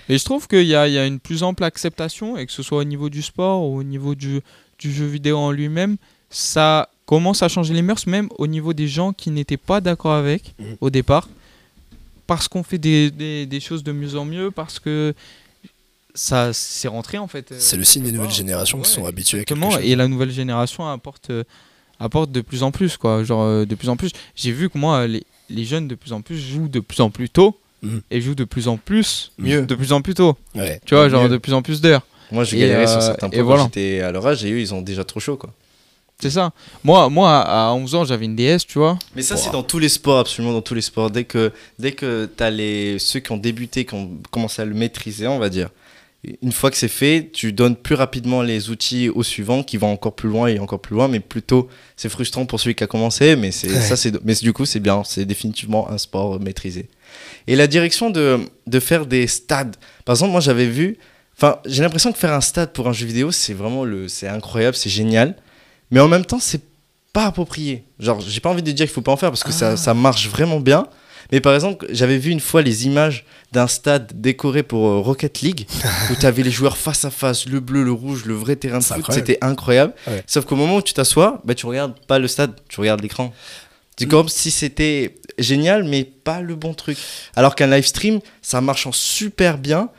Et 0.08 0.18
je 0.18 0.24
trouve 0.24 0.46
qu'il 0.48 0.62
y 0.62 0.68
y 0.68 0.74
a 0.76 1.06
une 1.06 1.18
plus 1.20 1.42
ample 1.42 1.64
acceptation, 1.64 2.36
et 2.36 2.46
que 2.46 2.52
ce 2.52 2.62
soit 2.62 2.78
au 2.78 2.84
niveau 2.84 3.08
du 3.10 3.22
sport 3.22 3.62
ou 3.68 3.78
au 3.78 3.82
niveau 3.82 4.14
du, 4.14 4.40
du 4.78 4.92
jeu 4.92 5.06
vidéo 5.06 5.38
en 5.38 5.50
lui-même, 5.50 5.96
ça 6.30 6.88
commence 7.06 7.42
à 7.42 7.48
changer 7.48 7.74
les 7.74 7.82
mœurs, 7.82 8.06
même 8.06 8.28
au 8.38 8.46
niveau 8.46 8.72
des 8.72 8.88
gens 8.88 9.12
qui 9.12 9.30
n'étaient 9.30 9.56
pas 9.56 9.80
d'accord 9.80 10.14
avec 10.14 10.54
Mhm. 10.58 10.76
au 10.80 10.90
départ. 10.90 11.28
parce 12.26 12.48
qu'on 12.48 12.62
fait 12.62 12.78
des, 12.78 13.10
des, 13.10 13.44
des 13.46 13.60
choses 13.60 13.82
de 13.82 13.92
mieux 13.92 14.16
en 14.16 14.24
mieux, 14.24 14.50
parce 14.50 14.78
que 14.78 15.12
ça 16.14 16.52
c'est 16.52 16.88
rentré 16.88 17.18
en 17.18 17.26
fait. 17.26 17.52
euh, 17.52 17.56
C'est 17.58 17.76
le 17.76 17.84
signe 17.84 18.04
des 18.04 18.12
nouvelles 18.12 18.30
générations 18.30 18.80
qui 18.80 18.88
sont 18.90 19.04
habituées 19.06 19.40
à 19.40 19.44
quelque 19.44 19.60
chose. 19.62 19.80
et 19.82 19.96
la 19.96 20.08
nouvelle 20.08 20.30
génération 20.30 20.88
apporte, 20.88 21.30
euh, 21.30 21.44
apporte 21.98 22.30
de 22.32 22.40
plus 22.40 22.62
en 22.62 22.70
plus, 22.70 22.96
quoi. 22.96 23.24
Genre, 23.24 23.42
euh, 23.42 23.64
de 23.66 23.74
plus 23.74 23.88
en 23.88 23.96
plus. 23.96 24.12
J'ai 24.34 24.52
vu 24.52 24.70
que 24.70 24.78
moi, 24.78 25.06
les, 25.06 25.24
les 25.50 25.64
jeunes 25.64 25.88
de 25.88 25.94
plus 25.94 26.12
en 26.12 26.22
plus 26.22 26.38
jouent 26.38 26.68
de 26.68 26.80
plus 26.80 27.00
en 27.00 27.10
plus 27.10 27.28
tôt 27.28 27.58
Et 28.10 28.20
jouent 28.20 28.34
de 28.36 28.44
plus 28.44 28.68
en 28.68 28.76
plus, 28.76 29.32
Mieux. 29.38 29.66
de 29.66 29.74
plus 29.74 29.92
en 29.92 30.02
plus 30.02 30.14
tôt. 30.14 30.36
Ouais. 30.54 30.80
Tu 30.84 30.94
vois, 30.94 31.08
genre 31.08 31.24
Mieux. 31.24 31.28
de 31.30 31.36
plus 31.38 31.52
en 31.52 31.62
plus 31.62 31.80
d'heures. 31.80 32.06
Moi, 32.30 32.44
j'ai 32.44 32.58
galéré 32.58 32.84
euh, 32.84 32.86
sur 32.86 33.02
certains 33.02 33.26
et 33.28 33.36
points 33.36 33.42
voilà. 33.42 33.62
j'étais 33.64 34.00
à 34.00 34.12
leur 34.12 34.26
âge 34.26 34.44
et 34.44 34.52
eux, 34.52 34.60
ils 34.60 34.72
ont 34.72 34.80
déjà 34.82 35.04
trop 35.04 35.20
chaud, 35.20 35.36
quoi. 35.36 35.52
C'est 36.20 36.30
ça. 36.30 36.52
Moi, 36.84 37.08
moi, 37.10 37.40
à 37.40 37.72
11 37.74 37.94
ans, 37.96 38.04
j'avais 38.04 38.26
une 38.26 38.36
DS, 38.36 38.58
tu 38.68 38.78
vois. 38.78 38.96
Mais 39.16 39.22
ça, 39.22 39.36
c'est 39.36 39.50
dans 39.50 39.64
tous 39.64 39.80
les 39.80 39.88
sports, 39.88 40.20
absolument 40.20 40.52
dans 40.52 40.62
tous 40.62 40.74
les 40.74 40.80
sports. 40.80 41.10
Dès 41.10 41.24
que, 41.24 41.50
dès 41.80 41.92
que 41.92 42.30
tu 42.36 42.42
as 42.44 42.50
les, 42.50 43.00
ceux 43.00 43.18
qui 43.18 43.32
ont 43.32 43.36
débuté, 43.36 43.84
qui 43.84 43.94
ont 43.94 44.08
commencé 44.30 44.62
à 44.62 44.64
le 44.64 44.72
maîtriser, 44.74 45.26
on 45.26 45.40
va 45.40 45.48
dire, 45.48 45.68
une 46.40 46.52
fois 46.52 46.70
que 46.70 46.76
c'est 46.76 46.86
fait, 46.86 47.30
tu 47.32 47.52
donnes 47.52 47.74
plus 47.74 47.96
rapidement 47.96 48.42
les 48.42 48.70
outils 48.70 49.08
aux 49.08 49.24
suivants 49.24 49.64
qui 49.64 49.76
vont 49.76 49.90
encore 49.92 50.14
plus 50.14 50.28
loin 50.28 50.46
et 50.46 50.60
encore 50.60 50.78
plus 50.80 50.94
loin. 50.94 51.08
Mais 51.08 51.18
plutôt, 51.18 51.68
c'est 51.96 52.08
frustrant 52.08 52.46
pour 52.46 52.60
celui 52.60 52.76
qui 52.76 52.84
a 52.84 52.86
commencé, 52.86 53.34
mais, 53.34 53.50
c'est, 53.50 53.68
Ouais. 53.68 53.80
ça, 53.80 53.96
c'est, 53.96 54.24
mais 54.24 54.34
du 54.36 54.52
coup, 54.52 54.64
c'est 54.64 54.78
bien. 54.80 55.02
C'est 55.04 55.24
définitivement 55.24 55.90
un 55.90 55.98
sport 55.98 56.38
maîtrisé. 56.38 56.88
Et 57.46 57.56
la 57.56 57.66
direction 57.66 58.10
de, 58.10 58.40
de 58.66 58.80
faire 58.80 59.06
des 59.06 59.26
stades. 59.26 59.76
Par 60.04 60.14
exemple, 60.14 60.32
moi, 60.32 60.40
j'avais 60.40 60.66
vu. 60.66 60.98
Enfin, 61.36 61.58
j'ai 61.66 61.82
l'impression 61.82 62.12
que 62.12 62.18
faire 62.18 62.32
un 62.32 62.40
stade 62.40 62.72
pour 62.72 62.88
un 62.88 62.92
jeu 62.92 63.06
vidéo, 63.06 63.32
c'est 63.32 63.54
vraiment 63.54 63.84
le, 63.84 64.08
c'est 64.08 64.28
incroyable, 64.28 64.76
c'est 64.76 64.90
génial. 64.90 65.36
Mais 65.90 66.00
en 66.00 66.08
même 66.08 66.24
temps, 66.24 66.38
c'est 66.40 66.62
pas 67.12 67.26
approprié. 67.26 67.84
Genre, 67.98 68.20
j'ai 68.20 68.40
pas 68.40 68.50
envie 68.50 68.62
de 68.62 68.72
dire 68.72 68.86
qu'il 68.86 68.94
faut 68.94 69.02
pas 69.02 69.12
en 69.12 69.16
faire 69.16 69.30
parce 69.30 69.44
que 69.44 69.52
ça, 69.52 69.76
ça 69.76 69.94
marche 69.94 70.28
vraiment 70.28 70.60
bien. 70.60 70.86
Mais 71.30 71.40
par 71.40 71.54
exemple, 71.54 71.86
j'avais 71.90 72.18
vu 72.18 72.30
une 72.30 72.40
fois 72.40 72.62
les 72.62 72.86
images 72.86 73.24
d'un 73.52 73.66
stade 73.66 74.12
décoré 74.20 74.62
pour 74.62 74.86
euh, 74.86 74.98
Rocket 74.98 75.40
League 75.40 75.66
où 76.10 76.14
tu 76.14 76.26
avais 76.26 76.42
les 76.42 76.50
joueurs 76.50 76.76
face 76.76 77.04
à 77.04 77.10
face, 77.10 77.46
le 77.46 77.60
bleu, 77.60 77.82
le 77.82 77.92
rouge, 77.92 78.24
le 78.26 78.34
vrai 78.34 78.56
terrain 78.56 78.78
de 78.78 78.84
foot. 78.84 79.04
C'était 79.10 79.38
incroyable. 79.40 79.94
Ouais. 80.06 80.22
Sauf 80.26 80.44
qu'au 80.44 80.56
moment 80.56 80.76
où 80.76 80.82
tu 80.82 80.92
t'assois, 80.92 81.40
bah, 81.44 81.54
tu 81.54 81.66
regardes 81.66 81.94
pas 82.06 82.18
le 82.18 82.28
stade, 82.28 82.52
tu 82.68 82.80
regardes 82.80 83.00
l'écran. 83.00 83.32
C'est 83.98 84.06
comme 84.06 84.28
si 84.28 84.50
c'était 84.50 85.14
génial, 85.38 85.84
mais 85.84 86.04
pas 86.04 86.40
le 86.40 86.54
bon 86.56 86.74
truc. 86.74 86.98
Alors 87.36 87.54
qu'un 87.54 87.68
live 87.68 87.86
stream, 87.86 88.20
ça 88.40 88.60
marche 88.60 88.86
en 88.86 88.92
super 88.92 89.58
bien. 89.58 89.90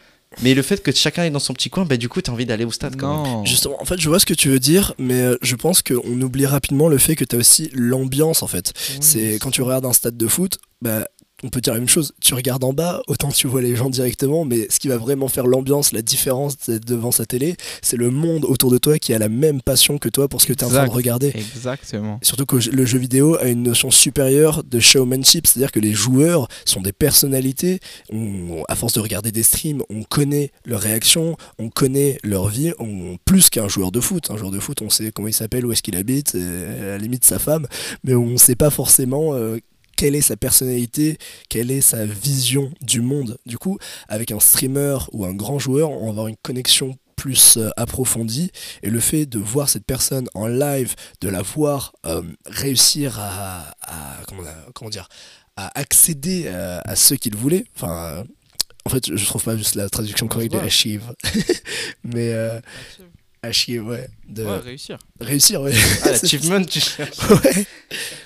Mais 0.41 0.55
le 0.55 0.63
fait 0.63 0.81
que 0.81 0.91
chacun 0.91 1.23
est 1.25 1.29
dans 1.29 1.39
son 1.39 1.53
petit 1.53 1.69
coin, 1.69 1.85
bah, 1.85 1.95
du 1.95 2.09
coup, 2.09 2.21
tu 2.21 2.31
as 2.31 2.33
envie 2.33 2.45
d'aller 2.45 2.65
au 2.65 2.71
stade 2.71 2.95
quand 2.97 3.23
même. 3.23 3.45
Justement, 3.45 3.79
en 3.79 3.85
fait, 3.85 3.99
je 3.99 4.09
vois 4.09 4.19
ce 4.19 4.25
que 4.25 4.33
tu 4.33 4.49
veux 4.49 4.59
dire, 4.59 4.95
mais 4.97 5.21
euh, 5.21 5.37
je 5.43 5.55
pense 5.55 5.83
qu'on 5.83 6.21
oublie 6.21 6.47
rapidement 6.47 6.87
le 6.87 6.97
fait 6.97 7.15
que 7.15 7.23
tu 7.23 7.35
as 7.35 7.39
aussi 7.39 7.69
l'ambiance, 7.73 8.41
en 8.41 8.47
fait. 8.47 8.73
C'est 8.99 9.37
quand 9.39 9.51
tu 9.51 9.61
regardes 9.61 9.85
un 9.85 9.93
stade 9.93 10.17
de 10.17 10.27
foot, 10.27 10.57
bah, 10.81 11.07
on 11.43 11.49
peut 11.49 11.61
dire 11.61 11.73
la 11.73 11.79
même 11.79 11.89
chose. 11.89 12.13
Tu 12.21 12.33
regardes 12.33 12.63
en 12.63 12.73
bas, 12.73 13.01
autant 13.07 13.29
tu 13.29 13.47
vois 13.47 13.61
les 13.61 13.75
gens 13.75 13.89
directement, 13.89 14.45
mais 14.45 14.67
ce 14.69 14.79
qui 14.79 14.87
va 14.87 14.97
vraiment 14.97 15.27
faire 15.27 15.45
l'ambiance, 15.47 15.91
la 15.91 16.01
différence 16.01 16.57
d'être 16.57 16.85
devant 16.85 17.11
sa 17.11 17.25
télé, 17.25 17.55
c'est 17.81 17.97
le 17.97 18.09
monde 18.09 18.45
autour 18.45 18.71
de 18.71 18.77
toi 18.77 18.97
qui 18.99 19.13
a 19.13 19.19
la 19.19 19.29
même 19.29 19.61
passion 19.61 19.97
que 19.97 20.09
toi 20.09 20.27
pour 20.27 20.41
ce 20.41 20.47
que 20.47 20.53
tu 20.53 20.59
es 20.63 20.63
en 20.67 20.69
train 20.69 20.85
de 20.87 20.91
regarder. 20.95 21.31
Exactement. 21.35 22.19
Surtout 22.21 22.45
que 22.45 22.55
le 22.69 22.85
jeu 22.85 22.97
vidéo 22.97 23.35
a 23.39 23.47
une 23.47 23.63
notion 23.63 23.91
supérieure 23.91 24.63
de 24.63 24.79
showmanship, 24.79 25.47
c'est-à-dire 25.47 25.71
que 25.71 25.79
les 25.79 25.93
joueurs 25.93 26.47
sont 26.65 26.81
des 26.81 26.93
personnalités. 26.93 27.79
On- 28.11 28.63
à 28.69 28.75
force 28.75 28.93
de 28.93 28.99
regarder 28.99 29.31
des 29.31 29.43
streams, 29.43 29.81
on 29.89 30.03
connaît 30.03 30.51
leurs 30.65 30.79
réactions, 30.81 31.35
on 31.59 31.69
connaît 31.69 32.17
leur 32.23 32.47
vie, 32.47 32.71
on, 32.79 33.17
plus 33.25 33.49
qu'un 33.49 33.67
joueur 33.67 33.91
de 33.91 33.99
foot. 33.99 34.31
Un 34.31 34.37
joueur 34.37 34.51
de 34.51 34.59
foot, 34.59 34.81
on 34.81 34.89
sait 34.89 35.11
comment 35.11 35.27
il 35.27 35.33
s'appelle, 35.33 35.65
où 35.65 35.71
est-ce 35.71 35.81
qu'il 35.81 35.95
habite, 35.97 36.35
et 36.35 36.41
à 36.41 36.85
la 36.85 36.97
limite 36.97 37.25
sa 37.25 37.39
femme, 37.39 37.67
mais 38.03 38.15
on 38.15 38.25
ne 38.27 38.37
sait 38.37 38.55
pas 38.55 38.69
forcément 38.69 39.33
euh, 39.33 39.57
quelle 39.95 40.15
est 40.15 40.21
sa 40.21 40.35
personnalité, 40.37 41.17
quelle 41.49 41.71
est 41.71 41.81
sa 41.81 42.05
vision 42.05 42.71
du 42.81 43.01
monde. 43.01 43.37
Du 43.45 43.57
coup, 43.57 43.77
avec 44.07 44.31
un 44.31 44.39
streamer 44.39 44.97
ou 45.11 45.25
un 45.25 45.33
grand 45.33 45.59
joueur, 45.59 45.91
on 45.91 46.05
va 46.05 46.09
avoir 46.09 46.27
une 46.27 46.37
connexion 46.41 46.97
plus 47.15 47.57
euh, 47.57 47.69
approfondie 47.77 48.51
et 48.81 48.89
le 48.89 48.99
fait 48.99 49.25
de 49.25 49.39
voir 49.39 49.69
cette 49.69 49.85
personne 49.85 50.27
en 50.33 50.47
live, 50.47 50.95
de 51.21 51.29
la 51.29 51.41
voir 51.41 51.93
euh, 52.05 52.21
réussir 52.45 53.19
à, 53.19 53.71
à- 53.81 54.17
comment, 54.27 54.43
comment 54.73 54.89
dire 54.89 55.07
à 55.55 55.71
accéder 55.79 56.47
à, 56.47 56.79
à 56.79 56.95
ce 56.95 57.13
qu'il 57.13 57.35
voulait. 57.35 57.65
Enfin, 57.75 57.93
euh, 57.95 58.23
en 58.85 58.89
fait, 58.89 59.15
je, 59.15 59.25
trouve 59.25 59.43
pas 59.43 59.55
juste 59.55 59.75
la 59.75 59.87
traduction 59.89 60.27
correcte 60.27 60.53
de 60.53 60.59
achieve, 60.59 61.13
mais 62.03 62.33
euh, 62.33 62.59
achieve, 63.43 63.85
ouais, 63.85 64.07
de 64.27 64.43
Ouais, 64.43 64.57
réussir. 64.57 64.97
réussir, 65.21 65.61
ouais. 65.61 65.73
Ah, 66.03 66.11
l'achievement, 66.21 66.63
tu 66.63 66.79
cherches. 66.79 67.17
Ouais. 67.29 67.65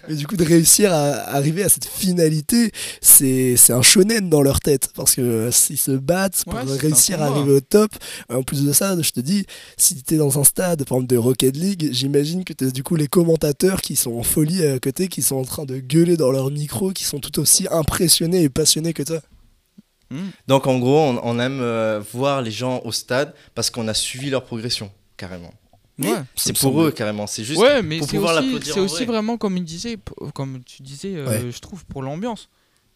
Mais 0.07 0.15
du 0.15 0.25
coup, 0.25 0.37
de 0.37 0.45
réussir 0.45 0.93
à 0.93 1.35
arriver 1.35 1.63
à 1.63 1.69
cette 1.69 1.85
finalité, 1.85 2.71
c'est 3.01 3.57
c'est 3.57 3.73
un 3.73 3.81
shonen 3.81 4.29
dans 4.29 4.41
leur 4.41 4.59
tête. 4.61 4.89
Parce 4.95 5.15
que 5.15 5.49
s'ils 5.51 5.77
se 5.77 5.91
battent 5.91 6.43
pour 6.45 6.53
Ouais, 6.53 6.77
réussir 6.77 7.21
à 7.21 7.25
arriver 7.25 7.51
au 7.51 7.59
top, 7.59 7.91
en 8.29 8.43
plus 8.43 8.63
de 8.63 8.71
ça, 8.71 8.95
je 9.01 9.11
te 9.11 9.19
dis, 9.19 9.45
si 9.75 10.01
t'es 10.03 10.15
dans 10.17 10.39
un 10.39 10.43
stade, 10.45 10.85
par 10.85 10.97
exemple 10.99 11.13
de 11.13 11.17
Rocket 11.17 11.57
League, 11.57 11.89
j'imagine 11.91 12.45
que 12.45 12.53
t'as 12.53 12.67
du 12.71 12.83
coup 12.83 12.95
les 12.95 13.07
commentateurs 13.07 13.81
qui 13.81 13.95
sont 13.97 14.13
en 14.17 14.23
folie 14.23 14.65
à 14.65 14.79
côté, 14.79 15.07
qui 15.09 15.21
sont 15.21 15.35
en 15.35 15.43
train 15.45 15.65
de 15.65 15.77
gueuler 15.79 16.15
dans 16.15 16.31
leur 16.31 16.49
micro, 16.51 16.91
qui 16.93 17.03
sont 17.03 17.19
tout 17.19 17.39
aussi 17.39 17.67
impressionnés 17.69 18.43
et 18.43 18.49
passionnés 18.49 18.93
que 18.93 19.03
toi. 19.03 19.19
Hmm. 20.09 20.29
Donc 20.47 20.67
en 20.67 20.79
gros, 20.79 20.99
on, 21.01 21.19
on 21.21 21.37
aime 21.39 21.59
euh, 21.59 21.99
voir 22.13 22.41
les 22.41 22.51
gens 22.51 22.79
au 22.85 22.93
stade 22.93 23.33
parce 23.55 23.69
qu'on 23.69 23.89
a 23.89 23.93
suivi 23.93 24.29
leur 24.29 24.45
progression, 24.45 24.89
carrément. 25.17 25.53
Ouais. 25.99 26.09
C'est 26.35 26.53
pour 26.53 26.61
semble- 26.61 26.81
eux, 26.85 26.91
carrément. 26.91 27.25
C'est 27.25 27.43
juste 27.43 27.59
ouais, 27.59 27.81
mais 27.81 27.97
pour 27.97 28.07
c'est 28.07 28.17
pouvoir 28.17 28.35
aussi, 28.37 28.45
l'applaudir 28.45 28.73
c'est 28.75 28.79
aussi 28.79 28.95
vrai. 28.97 29.05
vraiment 29.05 29.37
comme 29.37 29.57
il 29.57 29.63
disait, 29.63 29.97
comme 30.35 30.61
tu 30.63 30.83
disais, 30.83 31.15
euh, 31.15 31.25
Ouais. 31.27 31.51
je 31.51 31.59
trouve 31.59 31.83
pour 31.85 32.03
l'ambiance. 32.03 32.49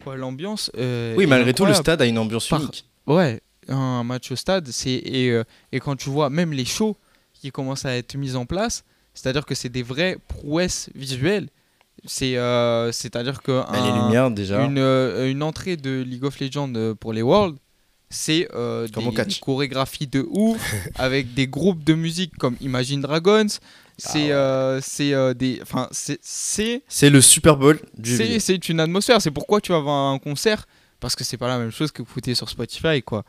L'ambiance. 0.06 0.72
euh, 0.78 1.14
Oui, 1.18 1.26
malgré 1.28 1.54
tout, 1.54 1.66
le 1.66 1.74
stade 1.74 2.02
a 2.02 2.06
une 2.06 2.18
ambiance 2.18 2.48
Par- 2.48 2.62
unique. 2.62 2.86
Ouais, 3.08 3.40
un 3.68 4.04
match 4.04 4.32
au 4.32 4.36
stade, 4.36 4.68
c'est 4.72 4.90
et, 4.92 5.30
euh, 5.30 5.44
et 5.72 5.80
quand 5.80 5.96
tu 5.96 6.10
vois 6.10 6.30
même 6.30 6.54
les 6.54 6.66
shows 6.66 6.96
qui 7.34 7.52
commencent 7.52 7.86
à 7.86 7.96
être 7.96 8.16
mis 8.16 8.36
en 8.36 8.46
place, 8.46 8.84
c'est-à-dire 9.14 9.46
que 9.46 9.54
c'est 9.56 9.70
des 9.70 9.84
vraies 9.84 10.18
prouesses 10.28 10.90
visuelles. 10.96 11.50
C'est 12.06 12.36
euh, 12.38 12.92
c'est-à-dire 12.92 13.42
que 13.44 13.52
les 13.52 13.78
un- 13.80 14.04
lumières, 14.06 14.32
déjà. 14.32 14.64
une, 14.64 14.80
euh, 14.80 15.30
une 15.30 15.44
entrée 15.44 15.78
de 15.78 16.02
League 16.02 16.24
of 16.24 16.40
Legends 16.40 16.72
pour 17.00 17.14
les 17.14 17.22
Worlds, 17.22 17.58
c'est 18.12 18.48
euh, 18.54 18.88
des 18.88 19.40
chorégraphies 19.40 20.08
de 20.08 20.28
ouf 20.30 20.62
avec 20.96 21.34
des 21.34 21.48
groupes 21.48 21.84
de 21.84 21.94
musique 21.94 22.38
comme 22.38 22.56
Imagine 22.62 23.02
Dragons. 23.02 23.48
C'est 23.98 24.32
Ah 24.32 24.36
euh, 24.36 24.82
euh, 25.00 25.34
des 25.34 25.60
enfin 25.62 25.88
c'est 25.92 26.20
c'est 26.24 27.10
le 27.10 27.22
Super 27.22 27.56
Bowl 27.56 27.80
du 27.98 28.12
jeu 28.12 28.18
c'est 28.18 28.24
vidéo. 28.24 28.40
c'est 28.42 28.70
une 28.70 28.80
atmosphère. 28.80 29.22
C'est 29.22 29.32
pourquoi 29.32 29.62
tu 29.62 29.72
vas 29.72 29.80
voir 29.80 30.12
un 30.12 30.20
concert 30.20 30.68
parce 31.00 31.16
que 31.16 31.24
c'est 31.24 31.38
pas 31.38 31.48
la 31.48 31.58
même 31.58 31.72
chose 31.72 31.92
que 31.92 32.02
écouter 32.02 32.36
sur 32.36 32.50
Spotify 32.50 33.02
quoi. 33.02 33.24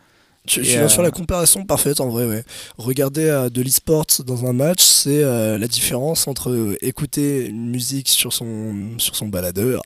Tu, 0.45 0.61
tu 0.61 0.67
viens 0.67 0.83
de 0.83 0.89
faire 0.89 1.01
euh, 1.01 1.05
la 1.05 1.11
comparaison 1.13 1.65
parfaite 1.65 2.01
en 2.01 2.09
vrai, 2.09 2.27
ouais. 2.27 2.45
Regarder 2.77 3.27
euh, 3.27 3.49
de 3.49 3.63
l'e-sport 3.63 4.07
dans 4.27 4.45
un 4.45 4.53
match, 4.53 4.83
c'est 4.83 5.23
euh, 5.23 5.57
la 5.57 5.69
différence 5.69 6.27
entre 6.27 6.51
euh, 6.51 6.77
écouter 6.83 7.47
une 7.47 7.71
musique 7.71 8.09
sur 8.09 8.33
son, 8.33 8.75
sur 8.99 9.15
son 9.15 9.29
baladeur 9.29 9.83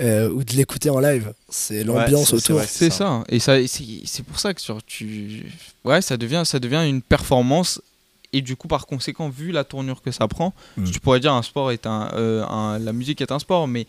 euh, 0.00 0.30
ou 0.30 0.44
de 0.44 0.52
l'écouter 0.52 0.90
en 0.90 1.00
live. 1.00 1.32
C'est 1.48 1.82
l'ambiance 1.82 2.32
autour. 2.32 2.60
C'est 2.62 2.90
ça. 2.90 2.96
ça. 2.98 3.24
Et 3.30 3.40
ça, 3.40 3.56
c'est 3.66 3.84
c'est 4.04 4.22
pour 4.22 4.38
ça 4.38 4.54
que 4.54 4.60
sur, 4.60 4.80
tu, 4.84 5.52
ouais, 5.84 6.00
ça 6.00 6.16
devient, 6.16 6.42
ça 6.44 6.60
devient 6.60 6.84
une 6.88 7.02
performance. 7.02 7.80
Et 8.32 8.42
du 8.42 8.54
coup, 8.54 8.68
par 8.68 8.86
conséquent, 8.86 9.28
vu 9.28 9.50
la 9.50 9.64
tournure 9.64 10.02
que 10.02 10.12
ça 10.12 10.28
prend, 10.28 10.52
Mm. 10.76 10.84
tu 10.90 11.00
pourrais 11.00 11.20
dire 11.20 11.32
un 11.32 11.42
sport 11.42 11.72
est 11.72 11.86
un, 11.86 12.10
euh, 12.14 12.44
un- 12.46 12.78
la 12.78 12.92
musique 12.92 13.20
est 13.22 13.32
un 13.32 13.38
sport, 13.40 13.66
mais, 13.66 13.86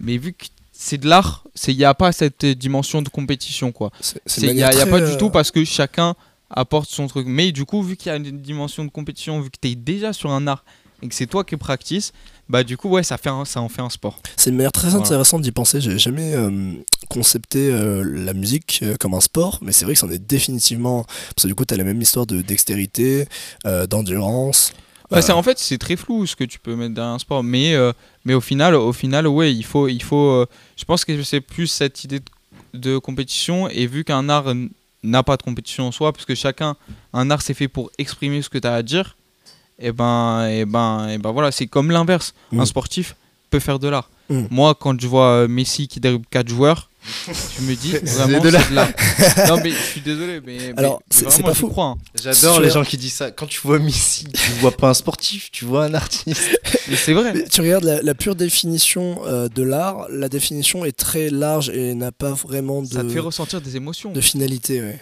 mais 0.00 0.16
vu 0.18 0.32
que 0.32 0.46
c'est 0.80 0.96
de 0.98 1.08
l'art, 1.08 1.42
c'est 1.56 1.72
il 1.72 1.76
n'y 1.76 1.84
a 1.84 1.92
pas 1.92 2.12
cette 2.12 2.46
dimension 2.46 3.02
de 3.02 3.08
compétition 3.08 3.72
quoi. 3.72 3.90
Il 4.38 4.54
n'y 4.54 4.62
a, 4.62 4.86
pas 4.86 5.00
du 5.00 5.06
euh, 5.06 5.16
tout 5.16 5.28
parce 5.28 5.50
que 5.50 5.64
chacun 5.64 6.14
apporte 6.48 6.88
son 6.88 7.08
truc. 7.08 7.26
Mais 7.26 7.50
du 7.50 7.64
coup, 7.64 7.82
vu 7.82 7.96
qu'il 7.96 8.10
y 8.10 8.12
a 8.12 8.16
une 8.16 8.40
dimension 8.40 8.84
de 8.84 8.90
compétition, 8.90 9.40
vu 9.40 9.50
que 9.50 9.56
tu 9.60 9.68
es 9.70 9.74
déjà 9.74 10.12
sur 10.12 10.30
un 10.30 10.46
art 10.46 10.64
et 11.02 11.08
que 11.08 11.14
c'est 11.16 11.26
toi 11.26 11.42
qui 11.42 11.56
practice, 11.56 12.12
bah 12.48 12.62
du 12.62 12.76
coup, 12.76 12.88
ouais, 12.90 13.02
ça, 13.02 13.18
fait 13.18 13.28
un- 13.28 13.44
ça 13.44 13.60
en 13.60 13.68
fait 13.68 13.82
un 13.82 13.90
sport. 13.90 14.20
C'est 14.36 14.50
une 14.50 14.56
manière 14.56 14.70
très 14.72 14.88
Voilà. 14.90 15.04
intéressante 15.04 15.42
d'y 15.42 15.50
penser. 15.52 15.80
J'ai 15.80 15.98
jamais 15.98 16.32
euh, 16.34 16.74
concepté 17.08 17.70
euh, 17.72 18.04
la 18.04 18.32
musique 18.32 18.78
euh, 18.84 18.94
comme 19.00 19.14
un 19.14 19.20
sport, 19.20 19.58
mais 19.62 19.72
c'est 19.72 19.84
vrai 19.84 19.94
que 19.94 20.00
c'en 20.00 20.10
est 20.10 20.18
définitivement. 20.24 21.02
Parce 21.34 21.42
que 21.42 21.48
du 21.48 21.56
coup, 21.56 21.64
tu 21.64 21.74
as 21.74 21.76
la 21.76 21.84
même 21.84 22.00
histoire 22.00 22.24
de 22.26 22.40
dextérité, 22.40 23.26
euh, 23.66 23.88
d'endurance. 23.88 24.72
Bah, 25.10 25.20
Euh, 25.26 25.32
en 25.32 25.42
fait 25.42 25.58
c'est 25.58 25.78
très 25.78 25.96
flou 25.96 26.26
ce 26.26 26.36
que 26.36 26.44
tu 26.44 26.58
peux 26.58 26.76
mettre 26.76 26.94
derrière 26.94 27.14
un 27.14 27.18
sport 27.18 27.42
mais 27.42 27.72
euh, 27.74 27.92
mais 28.28 28.34
au 28.34 28.44
final 28.50 28.72
au 28.90 28.92
final 29.02 29.26
ouais 29.26 29.50
il 29.60 29.64
faut 29.72 29.86
il 29.98 30.02
faut 30.10 30.26
euh, 30.38 30.46
je 30.80 30.84
pense 30.88 31.02
que 31.06 31.12
c'est 31.30 31.40
plus 31.54 31.66
cette 31.80 31.98
idée 32.04 32.20
de, 32.20 32.78
de 32.86 32.92
compétition 32.98 33.56
et 33.78 33.86
vu 33.94 34.00
qu'un 34.04 34.28
art 34.28 34.48
n'a 35.02 35.22
pas 35.22 35.36
de 35.40 35.42
compétition 35.48 35.82
en 35.88 35.92
soi 35.98 36.12
parce 36.14 36.26
que 36.28 36.34
chacun 36.44 36.70
un 37.20 37.26
art 37.34 37.42
c'est 37.46 37.54
fait 37.60 37.68
pour 37.76 37.90
exprimer 38.04 38.42
ce 38.42 38.48
que 38.52 38.58
tu 38.58 38.68
as 38.68 38.74
à 38.74 38.82
dire 38.82 39.16
et 39.86 39.92
ben 40.00 40.46
et 40.56 40.64
ben 40.74 41.08
et 41.12 41.18
ben 41.18 41.30
voilà 41.36 41.50
c'est 41.56 41.66
comme 41.74 41.90
l'inverse 41.96 42.28
Mm. 42.52 42.60
un 42.60 42.66
sportif 42.74 43.06
peut 43.50 43.60
faire 43.68 43.78
de 43.84 43.88
l'art 43.94 44.08
Mm. 44.30 44.44
moi 44.50 44.74
quand 44.82 44.96
je 45.00 45.08
vois 45.14 45.28
euh, 45.38 45.48
Messi 45.48 45.88
qui 45.88 45.98
dribble 46.00 46.26
quatre 46.34 46.50
joueurs 46.56 46.80
tu 47.56 47.62
me 47.62 47.74
dis 47.74 47.92
C'est 47.92 48.04
vraiment 48.06 48.40
de 48.40 48.50
c'est 48.50 48.70
de 48.70 48.74
l'art. 48.74 48.88
non 49.48 49.60
mais 49.62 49.70
je 49.70 49.76
suis 49.76 50.00
désolé, 50.00 50.40
mais, 50.44 50.72
Alors, 50.76 51.00
mais 51.10 51.30
c'est- 51.30 51.42
pas 51.42 51.54
crois. 51.68 51.84
hein. 51.86 51.98
J'adore 52.20 52.54
Sur- 52.54 52.60
les 52.60 52.70
gens 52.70 52.84
qui 52.84 52.96
disent 52.96 53.14
ça. 53.14 53.30
Quand 53.30 53.46
tu 53.46 53.60
vois 53.62 53.78
Missy, 53.78 54.26
tu 54.32 54.50
vois 54.60 54.72
pas 54.76 54.88
un 54.90 54.94
sportif, 54.94 55.50
tu 55.50 55.64
vois 55.64 55.84
un 55.84 55.94
artiste. 55.94 56.60
Mais 56.88 56.96
c'est 56.96 57.12
vrai. 57.12 57.32
Mais 57.34 57.44
tu 57.44 57.60
regardes 57.60 57.84
la, 57.84 58.02
la 58.02 58.14
pure 58.14 58.34
définition 58.34 59.20
euh, 59.26 59.48
de 59.48 59.62
l'art, 59.62 60.06
la 60.10 60.28
définition 60.28 60.84
est 60.84 60.96
très 60.96 61.30
large 61.30 61.70
et 61.70 61.94
n'a 61.94 62.12
pas 62.12 62.32
vraiment 62.32 62.82
de, 62.82 62.86
Ça 62.92 63.02
te 63.04 63.08
fait 63.08 63.18
ressentir 63.20 63.60
des 63.60 63.76
émotions. 63.76 64.12
de 64.12 64.20
finalité. 64.20 64.80
ouais. 64.80 64.98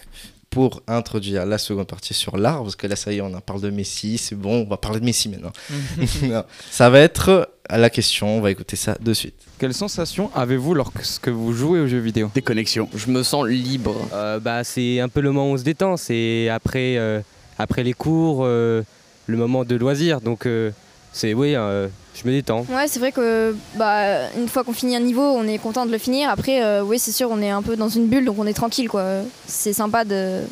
Pour 0.57 0.81
introduire 0.89 1.45
la 1.45 1.59
seconde 1.59 1.87
partie 1.87 2.15
sur 2.15 2.39
l'art, 2.39 2.63
parce 2.63 2.77
que 2.77 2.87
là, 2.87 2.97
ça 2.97 3.13
y 3.13 3.19
est, 3.19 3.21
on 3.21 3.35
en 3.35 3.43
parle 3.43 3.61
de 3.61 3.69
Messi, 3.69 4.17
c'est 4.17 4.35
bon, 4.35 4.63
on 4.63 4.65
va 4.67 4.79
parler 4.79 5.01
de 5.01 5.05
Messi 5.05 5.29
maintenant. 5.29 5.53
Non, 6.23 6.45
ça 6.71 6.89
va 6.89 7.01
être 7.01 7.51
à 7.69 7.77
la 7.77 7.91
question, 7.91 8.39
on 8.39 8.41
va 8.41 8.51
écouter 8.51 8.75
ça 8.75 8.97
de 8.99 9.13
suite. 9.13 9.35
Quelle 9.59 9.75
sensation 9.75 10.31
avez-vous 10.35 10.73
lorsque 10.73 11.29
vous 11.29 11.53
jouez 11.53 11.81
aux 11.81 11.87
jeux 11.87 11.99
vidéo? 11.99 12.31
Déconnexion. 12.35 12.89
Je 12.95 13.11
me 13.11 13.23
sens 13.23 13.47
libre. 13.47 13.97
Euh, 14.15 14.41
Bah 14.41 14.65
c'est 14.65 14.99
un 15.01 15.11
peu 15.11 15.21
le 15.21 15.31
moment 15.31 15.51
où 15.51 15.55
on 15.55 15.59
se 15.59 15.63
détend, 15.63 15.99
c'est 15.99 16.49
après, 16.49 16.97
euh, 16.97 17.21
après 17.59 17.83
les 17.83 17.93
cours, 17.93 18.39
euh, 18.45 18.83
le 19.27 19.37
moment 19.37 19.63
de 19.67 19.77
loisir. 19.77 20.23
Donc 20.23 20.47
euh, 20.47 20.71
c'est 21.17 21.33
oui, 21.33 21.55
euh, 21.57 21.89
je 22.15 22.29
me 22.29 22.33
détends. 22.33 22.67
Ouais, 22.69 22.87
c'est 22.89 22.99
vrai 22.99 23.11
que 23.11 23.57
bah, 23.77 24.31
une 24.37 24.49
fois 24.49 24.65
qu'on 24.65 24.75
finit 24.75 24.97
un 24.97 25.01
niveau, 25.01 25.23
on 25.23 25.49
est 25.49 25.57
content 25.57 25.87
de 25.87 25.91
le 25.91 25.97
finir. 25.97 26.29
Après, 26.29 26.63
euh, 26.63 26.83
oui, 26.83 26.99
c'est 26.99 27.11
sûr, 27.11 27.31
on 27.31 27.41
est 27.41 27.49
un 27.49 27.63
peu 27.63 27.75
dans 27.75 27.89
une 27.89 28.07
bulle, 28.07 28.27
donc 28.27 28.39
on 28.39 28.47
est 28.47 28.53
tranquille, 28.53 28.87
quoi. 28.91 29.23
C'est 29.47 29.73
sympa 29.73 30.05
de, 30.05 30.43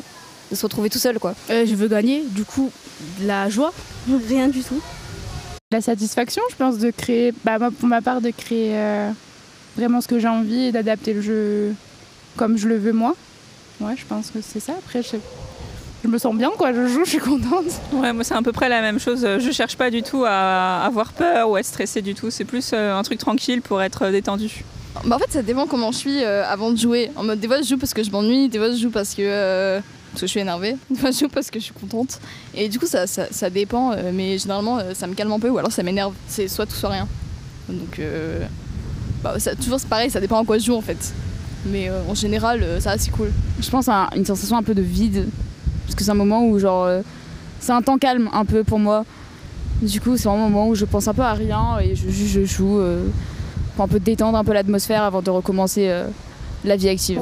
de 0.49 0.55
se 0.55 0.63
retrouver 0.63 0.89
tout 0.89 0.97
seul, 0.97 1.19
quoi. 1.19 1.35
Euh, 1.51 1.67
je 1.67 1.75
veux 1.75 1.87
gagner, 1.87 2.23
du 2.31 2.45
coup, 2.45 2.71
de 3.21 3.27
la 3.27 3.47
joie. 3.47 3.73
Rien 4.27 4.47
du 4.47 4.63
tout. 4.63 4.81
La 5.71 5.81
satisfaction, 5.81 6.41
je 6.49 6.55
pense, 6.55 6.79
de 6.79 6.89
créer, 6.89 7.31
bah, 7.43 7.59
moi, 7.59 7.69
pour 7.69 7.87
ma 7.87 8.01
part, 8.01 8.19
de 8.19 8.31
créer 8.31 8.71
euh, 8.73 9.11
vraiment 9.77 10.01
ce 10.01 10.07
que 10.07 10.17
j'ai 10.17 10.27
envie 10.27 10.65
et 10.65 10.71
d'adapter 10.71 11.13
le 11.13 11.21
jeu 11.21 11.75
comme 12.37 12.57
je 12.57 12.67
le 12.67 12.77
veux 12.77 12.91
moi. 12.91 13.15
Ouais, 13.81 13.93
je 13.95 14.05
pense 14.05 14.31
que 14.31 14.39
c'est 14.41 14.59
ça. 14.59 14.73
Après, 14.79 15.03
je, 15.03 15.17
je 16.05 16.11
me 16.11 16.17
sens 16.17 16.35
bien, 16.35 16.51
quoi. 16.57 16.71
Je 16.71 16.87
joue, 16.87 17.03
je 17.03 17.09
suis 17.09 17.19
contente. 17.19 17.65
Ouais, 17.91 18.13
moi 18.13 18.23
c'est 18.23 18.35
à 18.35 18.41
peu 18.41 18.51
près 18.51 18.69
la 18.69 18.81
même 18.81 18.99
chose. 18.99 19.27
Je 19.39 19.51
cherche 19.51 19.75
pas 19.75 19.89
du 19.89 20.03
tout 20.03 20.23
à 20.25 20.83
avoir 20.85 21.13
peur 21.13 21.49
ou 21.49 21.55
à 21.55 21.59
être 21.59 21.65
stressée 21.65 22.01
du 22.01 22.13
tout. 22.13 22.29
C'est 22.29 22.45
plus 22.45 22.71
euh, 22.73 22.95
un 22.95 23.03
truc 23.03 23.17
tranquille 23.19 23.61
pour 23.61 23.81
être 23.81 24.09
détendu. 24.09 24.63
Bah 25.05 25.17
en 25.17 25.19
fait 25.19 25.29
ça 25.31 25.41
dépend 25.41 25.67
comment 25.67 25.91
je 25.91 25.97
suis 25.97 26.23
euh, 26.23 26.45
avant 26.47 26.71
de 26.71 26.77
jouer. 26.77 27.11
En 27.15 27.23
mode 27.23 27.39
des 27.39 27.47
fois 27.47 27.61
je 27.61 27.67
joue 27.67 27.77
parce 27.77 27.93
que 27.93 28.03
je 28.03 28.11
m'ennuie, 28.11 28.47
des 28.47 28.59
fois 28.59 28.71
je 28.71 28.77
joue 28.77 28.89
parce 28.91 29.13
que, 29.13 29.21
euh, 29.23 29.81
parce 30.11 30.21
que 30.21 30.27
je 30.27 30.31
suis 30.31 30.39
énervée, 30.39 30.77
des 30.89 30.95
fois 30.97 31.11
je 31.11 31.19
joue 31.19 31.27
parce 31.27 31.51
que 31.51 31.59
je 31.59 31.65
suis 31.65 31.73
contente. 31.73 32.19
Et 32.53 32.69
du 32.69 32.79
coup 32.79 32.85
ça, 32.85 33.05
ça, 33.05 33.25
ça 33.29 33.49
dépend, 33.49 33.91
euh, 33.91 34.11
mais 34.13 34.37
généralement 34.37 34.77
euh, 34.77 34.93
ça 34.93 35.07
me 35.07 35.13
calme 35.13 35.31
un 35.33 35.39
peu 35.39 35.49
ou 35.49 35.57
alors 35.57 35.71
ça 35.71 35.83
m'énerve. 35.83 36.13
C'est 36.27 36.47
soit 36.47 36.65
tout 36.65 36.75
soit 36.75 36.89
rien. 36.91 37.07
Donc 37.67 37.99
euh, 37.99 38.45
bah, 39.21 39.37
ça, 39.39 39.53
toujours 39.55 39.79
c'est 39.79 39.89
pareil, 39.89 40.09
ça 40.09 40.21
dépend 40.21 40.41
à 40.41 40.45
quoi 40.45 40.57
je 40.59 40.65
joue 40.65 40.75
en 40.75 40.81
fait. 40.81 41.13
Mais 41.65 41.89
euh, 41.89 42.01
en 42.07 42.15
général 42.15 42.63
euh, 42.63 42.79
ça 42.79 42.97
c'est 42.97 43.11
cool. 43.11 43.31
Je 43.59 43.69
pense 43.69 43.89
à 43.89 44.09
une 44.15 44.25
sensation 44.25 44.55
un 44.55 44.63
peu 44.63 44.75
de 44.75 44.81
vide. 44.81 45.27
Parce 45.85 45.95
que 45.95 46.03
c'est 46.03 46.11
un 46.11 46.15
moment 46.15 46.45
où, 46.45 46.59
genre, 46.59 46.85
euh, 46.85 47.01
c'est 47.59 47.71
un 47.71 47.81
temps 47.81 47.97
calme 47.97 48.29
un 48.33 48.45
peu 48.45 48.63
pour 48.63 48.79
moi. 48.79 49.05
Du 49.81 50.01
coup, 50.01 50.17
c'est 50.17 50.27
un 50.27 50.37
moment 50.37 50.67
où 50.67 50.75
je 50.75 50.85
pense 50.85 51.07
un 51.07 51.13
peu 51.13 51.21
à 51.21 51.33
rien 51.33 51.79
et 51.79 51.95
je, 51.95 52.09
je, 52.09 52.45
joue 52.45 52.79
euh, 52.79 53.07
pour 53.75 53.85
un 53.85 53.87
peu 53.87 53.99
détendre 53.99 54.37
un 54.37 54.43
peu 54.43 54.53
l'atmosphère 54.53 55.03
avant 55.03 55.21
de 55.21 55.29
recommencer 55.29 55.89
euh, 55.89 56.07
la 56.63 56.75
vie 56.75 56.89
active. 56.89 57.21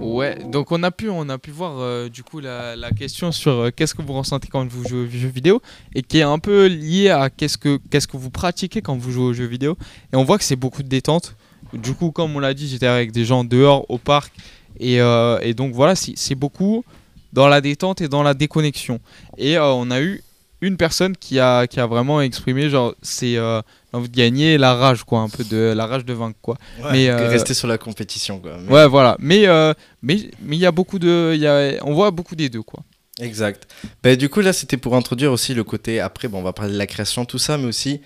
Ouais, 0.00 0.38
donc 0.44 0.70
on 0.70 0.82
a 0.82 0.90
pu, 0.90 1.08
on 1.08 1.28
a 1.30 1.38
pu 1.38 1.50
voir 1.50 2.10
du 2.10 2.22
coup 2.22 2.38
la, 2.40 2.76
question 2.96 3.32
sur 3.32 3.70
qu'est-ce 3.74 3.94
que 3.94 4.02
vous 4.02 4.12
ressentez 4.12 4.48
quand 4.48 4.68
vous 4.68 4.86
jouez 4.86 5.06
aux 5.06 5.10
jeux 5.10 5.28
vidéo 5.28 5.62
et 5.94 6.02
qui 6.02 6.18
est 6.18 6.22
un 6.22 6.38
peu 6.38 6.66
lié 6.66 7.08
à 7.08 7.30
qu'est-ce 7.30 7.56
que, 7.56 7.80
qu'est-ce 7.90 8.06
que 8.06 8.18
vous 8.18 8.30
pratiquez 8.30 8.82
quand 8.82 8.96
vous 8.96 9.10
jouez 9.10 9.24
aux 9.24 9.32
jeux 9.32 9.46
vidéo. 9.46 9.76
Et 10.12 10.16
on 10.16 10.24
voit 10.24 10.36
que 10.36 10.44
c'est 10.44 10.54
beaucoup 10.54 10.82
de 10.82 10.88
détente. 10.88 11.34
Du 11.72 11.94
coup, 11.94 12.10
comme 12.10 12.34
on 12.36 12.38
l'a 12.38 12.54
dit, 12.54 12.68
j'étais 12.68 12.86
avec 12.86 13.12
des 13.12 13.24
gens 13.24 13.44
dehors 13.44 13.86
au 13.90 13.98
parc 13.98 14.32
et, 14.78 15.00
euh, 15.00 15.38
et 15.42 15.54
donc 15.54 15.72
voilà, 15.74 15.94
c'est 15.94 16.34
beaucoup 16.34 16.84
dans 17.32 17.48
la 17.48 17.60
détente 17.60 18.00
et 18.00 18.08
dans 18.08 18.22
la 18.22 18.34
déconnexion. 18.34 19.00
Et 19.38 19.56
euh, 19.56 19.64
on 19.72 19.90
a 19.90 20.00
eu 20.00 20.22
une 20.60 20.76
personne 20.76 21.16
qui 21.16 21.40
a, 21.40 21.66
qui 21.66 21.80
a 21.80 21.86
vraiment 21.86 22.20
exprimé 22.20 22.68
genre 22.70 22.94
c'est 23.02 23.36
euh, 23.36 23.60
l'envie 23.92 24.08
de 24.08 24.14
gagner 24.16 24.58
la 24.58 24.74
rage 24.74 25.02
quoi, 25.02 25.20
un 25.20 25.28
peu 25.28 25.42
de 25.44 25.72
la 25.74 25.86
rage 25.86 26.04
de 26.04 26.12
vaincre 26.12 26.38
quoi. 26.40 26.56
Mais 26.92 27.08
euh, 27.08 27.28
rester 27.28 27.54
sur 27.54 27.66
la 27.68 27.78
compétition, 27.78 28.38
quoi. 28.38 28.52
Mais- 28.60 28.72
Ouais, 28.72 28.86
voilà. 28.86 29.16
Mais 29.18 29.46
euh, 29.48 29.72
mais 30.02 30.18
mais 30.42 30.56
il 30.56 30.60
y 30.60 30.66
a 30.66 30.70
beaucoup 30.72 30.98
de, 30.98 31.32
il 31.34 31.40
y 31.40 31.46
a, 31.46 31.72
on 31.84 31.94
voit 31.94 32.10
beaucoup 32.12 32.36
des 32.36 32.48
deux 32.48 32.62
quoi. 32.62 32.80
Exact. 33.20 33.66
Bah, 34.02 34.16
du 34.16 34.28
coup, 34.30 34.40
là, 34.40 34.52
c'était 34.54 34.78
pour 34.78 34.96
introduire 34.96 35.32
aussi 35.32 35.52
le 35.52 35.64
côté. 35.64 36.00
Après, 36.00 36.28
bon, 36.28 36.38
on 36.38 36.42
va 36.42 36.52
parler 36.54 36.72
de 36.72 36.78
la 36.78 36.86
création, 36.86 37.24
tout 37.26 37.38
ça, 37.38 37.58
mais 37.58 37.66
aussi. 37.66 38.00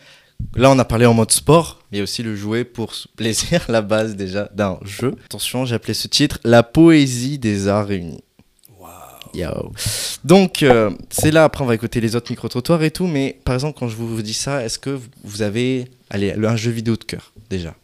Là, 0.55 0.71
on 0.71 0.79
a 0.79 0.85
parlé 0.85 1.05
en 1.07 1.13
mode 1.15 1.33
sport, 1.33 1.81
mais 1.91 1.97
il 1.97 1.99
y 1.99 2.01
a 2.01 2.05
aussi 2.05 2.23
le 2.23 2.35
jouer 2.35 2.65
pour 2.65 2.93
plaisir, 3.17 3.65
la 3.69 3.83
base 3.83 4.17
déjà 4.17 4.49
d'un 4.55 4.79
jeu. 4.85 5.15
Attention, 5.27 5.65
j'ai 5.67 5.75
appelé 5.75 5.93
ce 5.95 6.09
titre 6.09 6.39
La 6.45 6.63
poésie 6.63 7.39
des 7.39 7.69
arts 7.69 7.87
réunis. 7.89 8.23
Yo. 9.35 9.71
Donc, 10.25 10.63
euh, 10.63 10.91
c'est 11.11 11.31
là, 11.31 11.45
après, 11.45 11.63
on 11.63 11.67
va 11.67 11.75
écouter 11.75 12.01
les 12.01 12.17
autres 12.17 12.31
micro-trottoirs 12.33 12.83
et 12.83 12.91
tout, 12.91 13.07
mais 13.07 13.39
par 13.45 13.55
exemple, 13.55 13.79
quand 13.79 13.87
je 13.89 13.95
vous 13.97 14.23
dis 14.23 14.33
ça, 14.33 14.65
est-ce 14.65 14.79
que 14.79 14.99
vous- 15.25 15.43
avez 15.43 15.91
allez, 16.09 16.33
le- 16.33 16.49
un 16.49 16.57
jeu 16.57 16.71
vidéo 16.71 16.97
de 16.97 17.05
cœur, 17.05 17.33
déjà? 17.51 17.75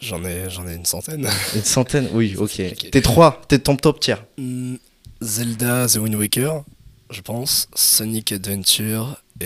J'en 0.00 0.24
ai, 0.24 0.48
j'en 0.50 0.66
ai 0.66 0.74
une 0.74 0.84
centaine. 0.86 1.28
Une 1.54 1.62
centaine? 1.62 2.08
Oui, 2.12 2.34
ok. 2.36 2.60
T'es 2.90 3.00
trois, 3.00 3.42
t'es 3.46 3.60
ton 3.60 3.76
top 3.76 4.00
tier. 4.00 4.16
Hmm, 4.38 4.74
Zelda 5.20 5.86
The 5.86 5.96
Wind 5.96 6.16
Waker, 6.16 6.64
je 7.10 7.20
pense. 7.20 7.68
Sonic 7.76 8.32
Adventure 8.32 9.18
et. 9.40 9.44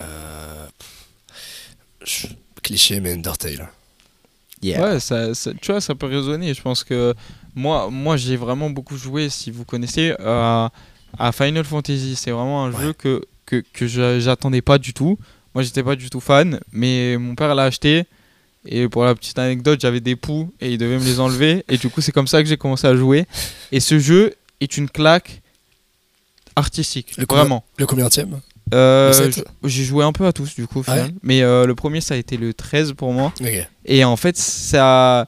euh, 0.00 0.66
cliché, 2.62 3.00
mais 3.00 3.12
Undertale. 3.12 3.68
Ouais, 4.80 4.98
ça, 5.00 5.34
ça- 5.34 5.52
tu 5.60 5.70
vois, 5.70 5.80
ça 5.80 5.94
peut 5.94 6.06
résonner. 6.06 6.52
Je 6.54 6.60
pense 6.62 6.82
que 6.84 7.14
moi, 7.54 7.88
moi 7.90 8.16
j'ai 8.16 8.36
vraiment 8.36 8.70
beaucoup 8.70 8.96
joué, 8.96 9.28
si 9.28 9.50
vous 9.50 9.64
connaissez, 9.64 10.14
à, 10.18 10.70
à 11.18 11.32
Final 11.32 11.64
Fantasy. 11.64 12.16
C'est 12.16 12.32
vraiment 12.32 12.64
un 12.64 12.72
jeu 12.72 12.92
que, 12.92 13.22
que, 13.46 13.62
que 13.72 13.86
je- 13.86 14.18
j'attendais 14.20 14.62
pas 14.62 14.78
du 14.78 14.92
tout. 14.92 15.16
Moi, 15.54 15.62
j'étais 15.62 15.82
pas 15.82 15.96
du 15.96 16.10
tout 16.10 16.20
fan, 16.20 16.60
mais 16.72 17.16
mon 17.18 17.34
père 17.34 17.54
l'a 17.54 17.64
acheté. 17.64 18.04
Et 18.66 18.88
pour 18.88 19.04
la 19.04 19.14
petite 19.14 19.38
anecdote, 19.38 19.80
j'avais 19.80 20.00
des 20.00 20.16
poux 20.16 20.52
et 20.60 20.72
il 20.72 20.78
devait 20.78 20.98
me 20.98 21.04
les 21.04 21.20
enlever. 21.20 21.64
Et 21.68 21.78
du 21.78 21.88
coup, 21.88 22.00
c'est 22.00 22.12
comme 22.12 22.26
ça 22.26 22.42
que 22.42 22.48
j'ai 22.48 22.56
commencé 22.56 22.86
à 22.86 22.94
jouer. 22.96 23.26
Et 23.72 23.80
ce 23.80 23.98
jeu 23.98 24.34
est 24.60 24.76
une 24.76 24.90
claque 24.90 25.40
artistique. 26.56 27.16
Le 27.16 27.26
combien- 27.26 27.42
vraiment. 27.44 27.64
Le 27.76 27.86
combienième 27.86 28.40
Euh, 28.74 29.12
J'ai 29.64 29.84
joué 29.84 30.04
un 30.04 30.12
peu 30.12 30.26
à 30.26 30.32
tous 30.32 30.54
du 30.54 30.66
coup 30.66 30.80
au 30.80 30.84
Ah 30.86 30.94
ouais. 30.96 31.14
Mais 31.22 31.42
euh, 31.42 31.66
le 31.66 31.74
premier 31.74 32.00
ça 32.00 32.14
a 32.14 32.16
été 32.16 32.36
le 32.36 32.52
13 32.54 32.92
pour 32.94 33.12
moi. 33.12 33.32
Et 33.84 34.04
en 34.04 34.16
fait 34.16 34.36
ça... 34.36 35.26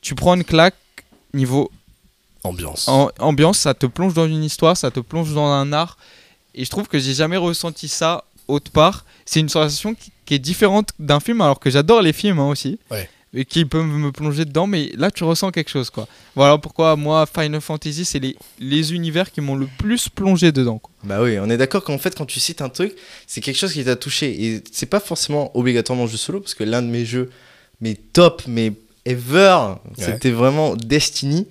Tu 0.00 0.14
prends 0.14 0.34
une 0.34 0.44
claque 0.44 0.74
niveau 1.34 1.70
Ambiance. 2.42 2.88
en- 2.88 3.10
ambiance, 3.18 3.58
ça 3.58 3.74
te 3.74 3.84
plonge 3.86 4.14
dans 4.14 4.26
une 4.26 4.42
histoire, 4.44 4.76
ça 4.76 4.90
te 4.90 5.00
plonge 5.00 5.34
dans 5.34 5.46
un 5.46 5.72
art. 5.74 5.98
Et 6.54 6.64
je 6.64 6.70
trouve 6.70 6.88
que 6.88 6.98
j'ai 6.98 7.12
jamais 7.14 7.36
ressenti 7.36 7.86
ça 7.86 8.24
autre 8.48 8.70
part. 8.70 9.04
C'est 9.26 9.40
une 9.40 9.48
sensation 9.50 9.94
qui, 9.94 10.10
qui 10.24 10.34
est 10.34 10.38
différente 10.38 10.90
d'un 10.98 11.20
film 11.20 11.40
alors 11.42 11.60
que 11.60 11.68
j'adore 11.70 12.00
les 12.02 12.12
films 12.14 12.38
hein, 12.38 12.48
aussi. 12.48 12.78
Ouais. 12.90 13.08
Et 13.32 13.44
qui 13.44 13.64
peut 13.64 13.82
me 13.82 14.10
plonger 14.10 14.44
dedans, 14.44 14.66
mais 14.66 14.90
là 14.96 15.10
tu 15.12 15.22
ressens 15.22 15.52
quelque 15.52 15.70
chose 15.70 15.88
quoi. 15.88 16.08
Voilà 16.34 16.58
pourquoi 16.58 16.96
moi 16.96 17.26
Final 17.26 17.60
Fantasy 17.60 18.04
c'est 18.04 18.18
les, 18.18 18.36
les 18.58 18.92
univers 18.92 19.30
qui 19.30 19.40
m'ont 19.40 19.54
le 19.54 19.68
plus 19.78 20.08
plongé 20.08 20.50
dedans. 20.50 20.78
quoi. 20.78 20.90
Bah 21.04 21.22
oui, 21.22 21.38
on 21.38 21.48
est 21.48 21.56
d'accord 21.56 21.84
qu'en 21.84 21.98
fait, 21.98 22.16
quand 22.16 22.26
tu 22.26 22.40
cites 22.40 22.60
un 22.60 22.68
truc, 22.68 22.92
c'est 23.28 23.40
quelque 23.40 23.56
chose 23.56 23.72
qui 23.72 23.84
t'a 23.84 23.94
touché. 23.94 24.44
Et 24.44 24.64
c'est 24.72 24.86
pas 24.86 24.98
forcément 24.98 25.56
obligatoirement 25.56 26.08
jeu 26.08 26.16
solo, 26.16 26.40
parce 26.40 26.54
que 26.54 26.64
l'un 26.64 26.82
de 26.82 26.88
mes 26.88 27.04
jeux, 27.04 27.30
mes 27.80 27.94
top, 27.94 28.42
mes 28.48 28.72
ever, 29.06 29.56
c'était 29.96 30.32
vraiment 30.32 30.74
Destiny, 30.74 31.46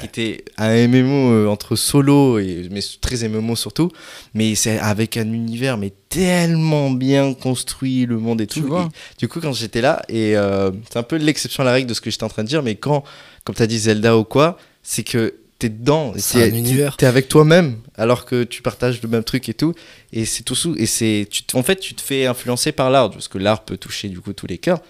qui 0.00 0.06
était 0.06 0.44
un 0.58 0.88
MMO 0.88 1.32
euh, 1.32 1.46
entre 1.48 1.76
solo 1.76 2.38
et 2.38 2.68
mais 2.70 2.80
très 3.00 3.28
MMO 3.28 3.56
surtout. 3.56 3.90
Mais 4.34 4.54
c'est 4.54 4.78
avec 4.78 5.16
un 5.16 5.32
univers 5.32 5.76
mais 5.76 5.92
tellement 6.08 6.90
bien 6.90 7.34
construit, 7.34 8.06
le 8.06 8.18
monde 8.18 8.40
et 8.40 8.46
tout. 8.46 8.66
Et 8.76 8.88
du 9.18 9.28
coup, 9.28 9.40
quand 9.40 9.52
j'étais 9.52 9.80
là, 9.80 10.02
et 10.08 10.36
euh, 10.36 10.70
c'est 10.90 10.98
un 10.98 11.02
peu 11.02 11.16
l'exception 11.16 11.62
à 11.62 11.66
la 11.66 11.72
règle 11.72 11.88
de 11.88 11.94
ce 11.94 12.00
que 12.00 12.10
j'étais 12.10 12.24
en 12.24 12.28
train 12.28 12.42
de 12.42 12.48
dire, 12.48 12.62
mais 12.62 12.74
quand, 12.76 13.04
comme 13.44 13.54
t'as 13.54 13.66
dit 13.66 13.78
Zelda 13.78 14.16
ou 14.16 14.24
quoi, 14.24 14.58
c'est 14.82 15.02
que 15.02 15.34
t'es 15.58 15.68
dedans, 15.68 16.12
C'est 16.16 16.42
un 16.42 16.54
univers. 16.54 16.96
t'es 16.96 17.06
avec 17.06 17.28
toi-même, 17.28 17.76
alors 17.96 18.24
que 18.24 18.44
tu 18.44 18.62
partages 18.62 19.00
le 19.02 19.08
même 19.08 19.24
truc 19.24 19.48
et 19.48 19.54
tout, 19.54 19.74
et 20.12 20.24
c'est 20.26 20.42
tout 20.42 20.54
sous, 20.54 20.74
et 20.76 20.86
c'est, 20.86 21.26
tu 21.30 21.42
en 21.54 21.62
fait, 21.62 21.76
tu 21.76 21.94
te 21.94 22.02
fais 22.02 22.26
influencer 22.26 22.72
par 22.72 22.90
l'art, 22.90 23.10
parce 23.10 23.28
que 23.28 23.38
l'art 23.38 23.64
peut 23.64 23.78
toucher 23.78 24.08
du 24.08 24.20
coup 24.20 24.32
tous 24.32 24.46
les 24.46 24.58
cœurs, 24.58 24.80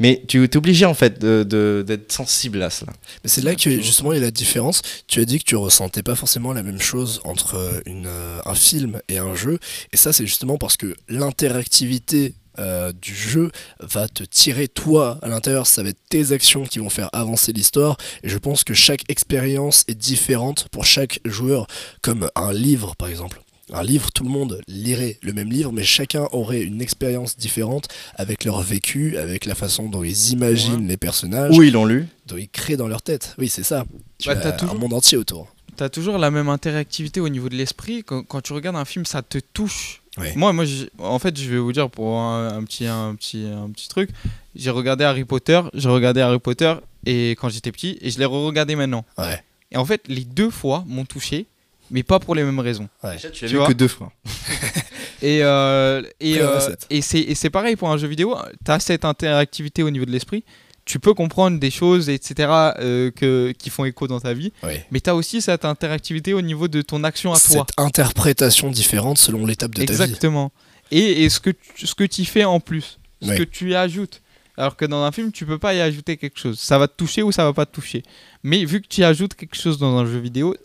mais 0.00 0.24
tu 0.26 0.42
es 0.42 0.56
obligé 0.56 0.84
en 0.86 0.94
fait 0.94 1.20
de- 1.20 1.44
de- 1.44 1.84
d'être 1.86 2.10
sensible 2.10 2.60
à 2.62 2.70
cela. 2.70 2.92
Mais 3.22 3.30
c'est 3.30 3.42
là 3.42 3.54
que 3.54 3.70
justement 3.80 4.12
il 4.12 4.16
y 4.16 4.20
a 4.20 4.24
la 4.24 4.30
différence. 4.32 4.82
Tu 5.06 5.20
as 5.20 5.24
dit 5.24 5.38
que 5.38 5.44
tu 5.44 5.54
ressentais 5.54 6.02
pas 6.02 6.16
forcément 6.16 6.52
la 6.52 6.64
même 6.64 6.80
chose 6.80 7.20
entre 7.24 7.54
euh, 7.54 7.80
euh, 7.86 8.40
un 8.44 8.54
film 8.54 9.00
et 9.08 9.18
un 9.18 9.34
jeu. 9.36 9.58
Et 9.92 9.96
ça, 9.96 10.12
c'est 10.12 10.26
justement 10.26 10.58
parce 10.58 10.76
que 10.76 10.96
l'interactivité 11.08 12.34
euh, 12.58 12.92
du 13.00 13.14
jeu 13.14 13.50
va 13.78 14.08
te 14.08 14.24
tirer 14.24 14.68
toi 14.68 15.18
à 15.22 15.28
l'intérieur. 15.28 15.66
Ça 15.66 15.82
va 15.82 15.90
être 15.90 16.00
tes 16.08 16.32
actions 16.32 16.64
qui 16.64 16.78
vont 16.80 16.90
faire 16.90 17.08
avancer 17.12 17.52
l'histoire. 17.52 17.96
Et 18.22 18.28
je 18.28 18.38
pense 18.38 18.64
que 18.64 18.74
chaque 18.74 19.02
expérience 19.08 19.84
est 19.88 19.94
différente 19.94 20.66
pour 20.70 20.84
chaque 20.84 21.20
joueur, 21.24 21.66
comme 22.02 22.28
un 22.34 22.52
livre 22.52 22.96
par 22.96 23.08
exemple. 23.08 23.40
Un 23.72 23.82
livre, 23.82 24.10
tout 24.12 24.24
le 24.24 24.30
monde 24.30 24.60
lirait 24.68 25.18
le 25.22 25.32
même 25.32 25.50
livre, 25.50 25.72
mais 25.72 25.84
chacun 25.84 26.28
aurait 26.32 26.62
une 26.62 26.80
expérience 26.82 27.36
différente 27.36 27.88
avec 28.16 28.44
leur 28.44 28.60
vécu, 28.62 29.16
avec 29.18 29.44
la 29.46 29.54
façon 29.54 29.88
dont 29.88 30.02
ils 30.04 30.30
imaginent 30.30 30.86
les 30.88 30.96
personnages, 30.96 31.56
Où 31.56 31.62
ils 31.62 31.72
l'ont 31.72 31.84
lu 31.86 32.06
dont 32.26 32.36
ils 32.36 32.48
créent 32.48 32.76
dans 32.76 32.88
leur 32.88 33.02
tête. 33.02 33.34
Oui, 33.38 33.48
c'est 33.48 33.62
ça. 33.64 33.84
Tu 34.18 34.28
Bah, 34.28 34.34
as 34.34 34.36
t'as 34.36 34.52
toujours- 34.52 34.74
un 34.74 34.78
monde 34.78 34.92
entier 34.92 35.18
autour. 35.18 35.52
T'as 35.76 35.88
toujours 35.88 36.18
la 36.18 36.30
même 36.30 36.48
interactivité 36.48 37.20
au 37.20 37.28
niveau 37.28 37.48
de 37.48 37.56
l'esprit. 37.56 38.04
Quand, 38.04 38.22
quand 38.22 38.40
tu 38.42 38.52
regardes 38.52 38.76
un 38.76 38.84
film, 38.84 39.06
ça 39.06 39.22
te 39.22 39.38
touche. 39.38 40.02
Ouais. 40.18 40.34
Moi, 40.36 40.52
moi 40.52 40.64
en 40.98 41.18
fait, 41.18 41.38
je 41.40 41.48
vais 41.48 41.58
vous 41.58 41.72
dire 41.72 41.88
pour 41.88 42.18
un, 42.18 42.48
un 42.56 42.62
petit, 42.64 42.86
un, 42.86 43.14
petit, 43.14 43.44
un 43.46 43.70
petit 43.70 43.88
truc. 43.88 44.10
J'ai 44.54 44.70
regardé 44.70 45.04
Harry 45.04 45.24
Potter, 45.24 45.60
j'ai 45.74 45.88
regardé 45.88 46.20
Harry 46.20 46.38
Potter 46.38 46.74
et 47.06 47.30
quand 47.30 47.48
j'étais 47.48 47.72
petit 47.72 47.96
et 48.02 48.10
je 48.10 48.18
l'ai 48.18 48.24
re-regardé 48.26 48.74
maintenant. 48.76 49.04
Ouais. 49.16 49.42
Et 49.72 49.76
en 49.76 49.84
fait, 49.86 50.02
les 50.08 50.24
deux 50.24 50.50
fois 50.50 50.84
m'ont 50.86 51.04
touché, 51.06 51.46
mais 51.90 52.02
pas 52.02 52.18
pour 52.18 52.34
les 52.34 52.42
mêmes 52.44 52.58
raisons. 52.60 52.88
Déjà, 53.04 53.30
tu 53.30 53.46
vu 53.46 53.56
vois 53.56 53.66
que 53.66 53.72
deux 53.72 53.88
fois. 53.88 54.12
Et, 55.22 55.40
euh, 55.42 56.02
et, 56.18 56.40
euh, 56.40 56.56
recette. 56.56 56.86
et 56.88 57.02
c'est 57.02 57.20
et 57.20 57.34
c'est 57.34 57.50
pareil 57.50 57.76
pour 57.76 57.90
un 57.90 57.98
jeu 57.98 58.08
vidéo. 58.08 58.34
Tu 58.64 58.70
as 58.70 58.80
cette 58.80 59.04
interactivité 59.04 59.82
au 59.82 59.90
niveau 59.90 60.06
de 60.06 60.10
l'esprit. 60.10 60.44
Tu 60.86 60.98
peux 60.98 61.12
comprendre 61.12 61.60
des 61.60 61.70
choses, 61.70 62.08
etc., 62.08 62.48
euh, 62.78 63.10
que, 63.10 63.52
qui 63.58 63.68
font 63.68 63.84
écho 63.84 64.06
dans 64.08 64.18
ta 64.18 64.32
vie. 64.32 64.50
Ouais. 64.62 64.86
Mais 64.90 65.00
tu 65.00 65.10
as 65.10 65.14
aussi 65.14 65.42
cette 65.42 65.66
interactivité 65.66 66.32
au 66.32 66.40
niveau 66.40 66.68
de 66.68 66.80
ton 66.80 67.04
action 67.04 67.34
à 67.34 67.38
toi. 67.38 67.66
Cette 67.68 67.78
interprétation 67.78 68.70
différente 68.70 69.18
selon 69.18 69.44
l'étape 69.44 69.72
de 69.74 69.84
ta 69.84 69.92
vie. 69.92 70.00
Exactement. 70.02 70.52
Et, 70.90 71.24
et 71.24 71.28
ce 71.28 71.38
que 71.38 71.50
tu, 71.50 71.86
ce 71.86 71.94
que 71.94 72.04
tu 72.04 72.24
fais 72.24 72.44
en 72.44 72.58
plus, 72.58 72.98
ce 73.20 73.28
Ouais. 73.28 73.36
que 73.36 73.42
tu 73.42 73.72
y 73.72 73.74
ajoutes. 73.74 74.22
Alors 74.56 74.74
que 74.76 74.86
dans 74.86 75.02
un 75.04 75.12
film, 75.12 75.32
tu 75.32 75.44
peux 75.44 75.58
pas 75.58 75.74
y 75.74 75.80
ajouter 75.82 76.16
quelque 76.16 76.38
chose. 76.40 76.58
Ça 76.58 76.78
va 76.78 76.88
te 76.88 76.94
toucher 76.96 77.22
ou 77.22 77.30
ça 77.30 77.44
va 77.44 77.52
pas 77.52 77.66
te 77.66 77.74
toucher. 77.74 78.02
Mais 78.42 78.64
vu 78.64 78.80
que 78.80 78.88
tu 78.88 79.02
y 79.02 79.04
ajoutes 79.04 79.34
quelque 79.34 79.56
chose 79.56 79.76
dans 79.78 79.96
un 79.98 80.06
jeu 80.06 80.18
vidéo, 80.18 80.56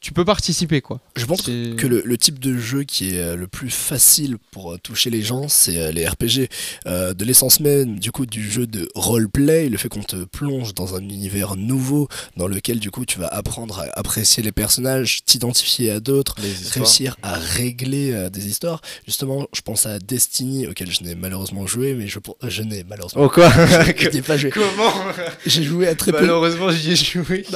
tu 0.00 0.12
peux 0.12 0.24
participer 0.24 0.80
quoi. 0.80 0.98
Je 1.16 1.26
pense 1.26 1.42
C'est- 1.44 1.76
que 1.76 1.86
le, 1.86 2.02
le 2.04 2.16
type 2.18 2.38
de 2.38 2.56
jeu 2.56 2.84
qui 2.84 3.10
est 3.14 3.18
euh, 3.20 3.36
le 3.36 3.46
plus 3.46 3.68
facile 3.70 4.36
pour 4.50 4.72
euh, 4.72 4.78
toucher 4.82 5.10
les 5.10 5.20
gens, 5.22 5.46
c'est 5.48 5.76
euh, 5.78 5.92
les 5.92 6.06
RPG. 6.08 6.48
Euh, 6.86 7.12
de 7.12 7.24
l'essence 7.24 7.60
même 7.60 7.98
du 7.98 8.10
coup 8.10 8.24
du 8.26 8.48
jeu 8.50 8.66
de 8.66 8.88
roleplay, 8.94 9.68
le 9.68 9.76
fait 9.76 9.88
qu'on 9.90 10.02
te 10.02 10.24
plonge 10.24 10.72
dans 10.74 10.94
un 10.94 11.00
univers 11.00 11.56
nouveau 11.56 12.08
dans 12.36 12.48
lequel 12.48 12.78
du 12.80 12.90
coup 12.90 13.04
tu 13.04 13.18
vas 13.18 13.26
apprendre 13.28 13.80
à 13.80 13.98
apprécier 13.98 14.42
les 14.42 14.52
personnages, 14.52 15.20
t'identifier 15.26 15.90
à 15.90 16.00
d'autres, 16.00 16.36
réussir 16.72 17.16
à 17.22 17.34
régler 17.34 18.12
euh, 18.12 18.30
des 18.30 18.46
histoires. 18.48 18.80
Justement, 19.06 19.46
je 19.54 19.60
pense 19.60 19.84
à 19.86 19.98
Destiny 19.98 20.66
auquel 20.66 20.90
je 20.90 21.02
n'ai 21.04 21.14
malheureusement 21.14 21.66
joué, 21.66 21.92
mais 21.94 22.06
je, 22.08 22.18
je 22.48 22.62
n'ai 22.62 22.84
malheureusement 22.84 23.22
Oh 23.24 23.28
quoi 23.28 23.50
je 23.98 24.08
n'y 24.08 24.16
ai 24.18 24.22
pas 24.22 24.38
joué. 24.38 24.50
Comment 24.50 24.92
J'ai 25.44 25.62
joué 25.62 25.88
à 25.88 25.94
très 25.94 26.12
peu. 26.12 26.20
Malheureusement, 26.22 26.70
j'y 26.70 26.92
ai 26.92 26.96
joué. 26.96 27.44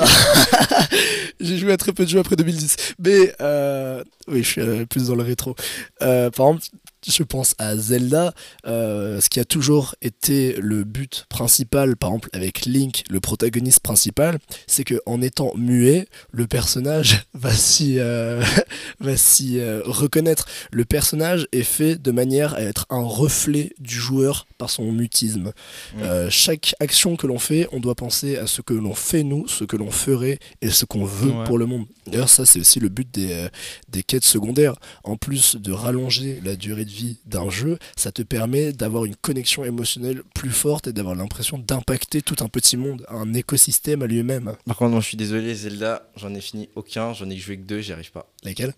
J'ai 1.40 1.58
joué 1.58 1.72
à 1.72 1.76
très 1.76 1.92
peu 1.92 2.04
de 2.04 2.10
jeux 2.10 2.20
après 2.20 2.33
2010. 2.36 2.94
Mais 2.98 3.34
euh, 3.40 4.02
oui, 4.28 4.42
je 4.42 4.48
suis 4.48 4.60
euh, 4.60 4.84
plus 4.86 5.08
dans 5.08 5.14
le 5.14 5.22
rétro. 5.22 5.54
Euh, 6.02 6.30
par 6.30 6.48
exemple, 6.48 6.66
je 7.08 7.22
pense 7.22 7.54
à 7.58 7.76
Zelda, 7.76 8.34
euh, 8.66 9.20
ce 9.20 9.28
qui 9.28 9.40
a 9.40 9.44
toujours 9.44 9.94
été 10.02 10.56
le 10.60 10.84
but 10.84 11.26
principal, 11.28 11.96
par 11.96 12.10
exemple 12.10 12.28
avec 12.32 12.64
Link, 12.66 13.04
le 13.10 13.20
protagoniste 13.20 13.80
principal, 13.80 14.38
c'est 14.66 14.84
que 14.84 15.00
en 15.06 15.20
étant 15.22 15.52
muet, 15.56 16.06
le 16.32 16.46
personnage 16.46 17.24
va 17.34 17.52
s'y 17.54 17.98
euh, 17.98 18.42
euh, 19.02 19.82
reconnaître. 19.84 20.46
Le 20.72 20.84
personnage 20.84 21.46
est 21.52 21.62
fait 21.62 21.96
de 22.00 22.10
manière 22.10 22.54
à 22.54 22.62
être 22.62 22.86
un 22.90 23.02
reflet 23.02 23.72
du 23.78 23.94
joueur 23.94 24.46
par 24.58 24.70
son 24.70 24.92
mutisme. 24.92 25.52
Euh, 26.00 26.28
chaque 26.30 26.74
action 26.80 27.16
que 27.16 27.26
l'on 27.26 27.38
fait, 27.38 27.68
on 27.72 27.80
doit 27.80 27.94
penser 27.94 28.36
à 28.36 28.46
ce 28.46 28.60
que 28.62 28.74
l'on 28.74 28.94
fait 28.94 29.22
nous, 29.22 29.46
ce 29.48 29.64
que 29.64 29.76
l'on 29.76 29.90
ferait 29.90 30.38
et 30.62 30.70
ce 30.70 30.84
qu'on 30.84 31.04
veut 31.04 31.24
Ouais. 31.34 31.44
pour 31.44 31.58
le 31.58 31.66
monde. 31.66 31.86
D'ailleurs, 32.06 32.28
ça 32.28 32.44
c'est 32.46 32.60
aussi 32.60 32.80
le 32.80 32.88
but 32.88 33.08
des, 33.12 33.32
euh, 33.32 33.48
des 33.88 34.02
quêtes 34.02 34.24
secondaires. 34.24 34.74
En 35.04 35.16
plus 35.16 35.56
de 35.56 35.72
rallonger 35.72 36.40
la 36.44 36.54
durée 36.54 36.84
de 36.84 36.90
vie 36.94 37.18
d'un 37.26 37.50
jeu, 37.50 37.78
ça 37.96 38.12
te 38.12 38.22
permet 38.22 38.72
d'avoir 38.72 39.04
une 39.04 39.16
connexion 39.16 39.64
émotionnelle 39.64 40.22
plus 40.34 40.50
forte 40.50 40.86
et 40.86 40.92
d'avoir 40.92 41.14
l'impression 41.14 41.58
d'impacter 41.58 42.22
tout 42.22 42.36
un 42.40 42.48
petit 42.48 42.76
monde, 42.76 43.04
un 43.08 43.34
écosystème 43.34 44.02
à 44.02 44.06
lui-même. 44.06 44.54
Par 44.66 44.76
contre, 44.76 44.92
moi, 44.92 45.00
je 45.00 45.08
suis 45.08 45.16
désolé, 45.16 45.54
Zelda, 45.54 46.08
j'en 46.16 46.34
ai 46.34 46.40
fini 46.40 46.68
aucun, 46.76 47.12
j'en 47.12 47.28
ai 47.28 47.36
joué 47.36 47.56
que 47.56 47.62
deux, 47.62 47.80
j'y 47.80 47.92
arrive 47.92 48.12
pas. 48.12 48.30
Lesquels? 48.44 48.74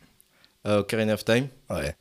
Euh, 0.66 0.80
Ocarina 0.80 1.14
of 1.14 1.24
Time 1.24 1.48
Ouais. 1.70 1.94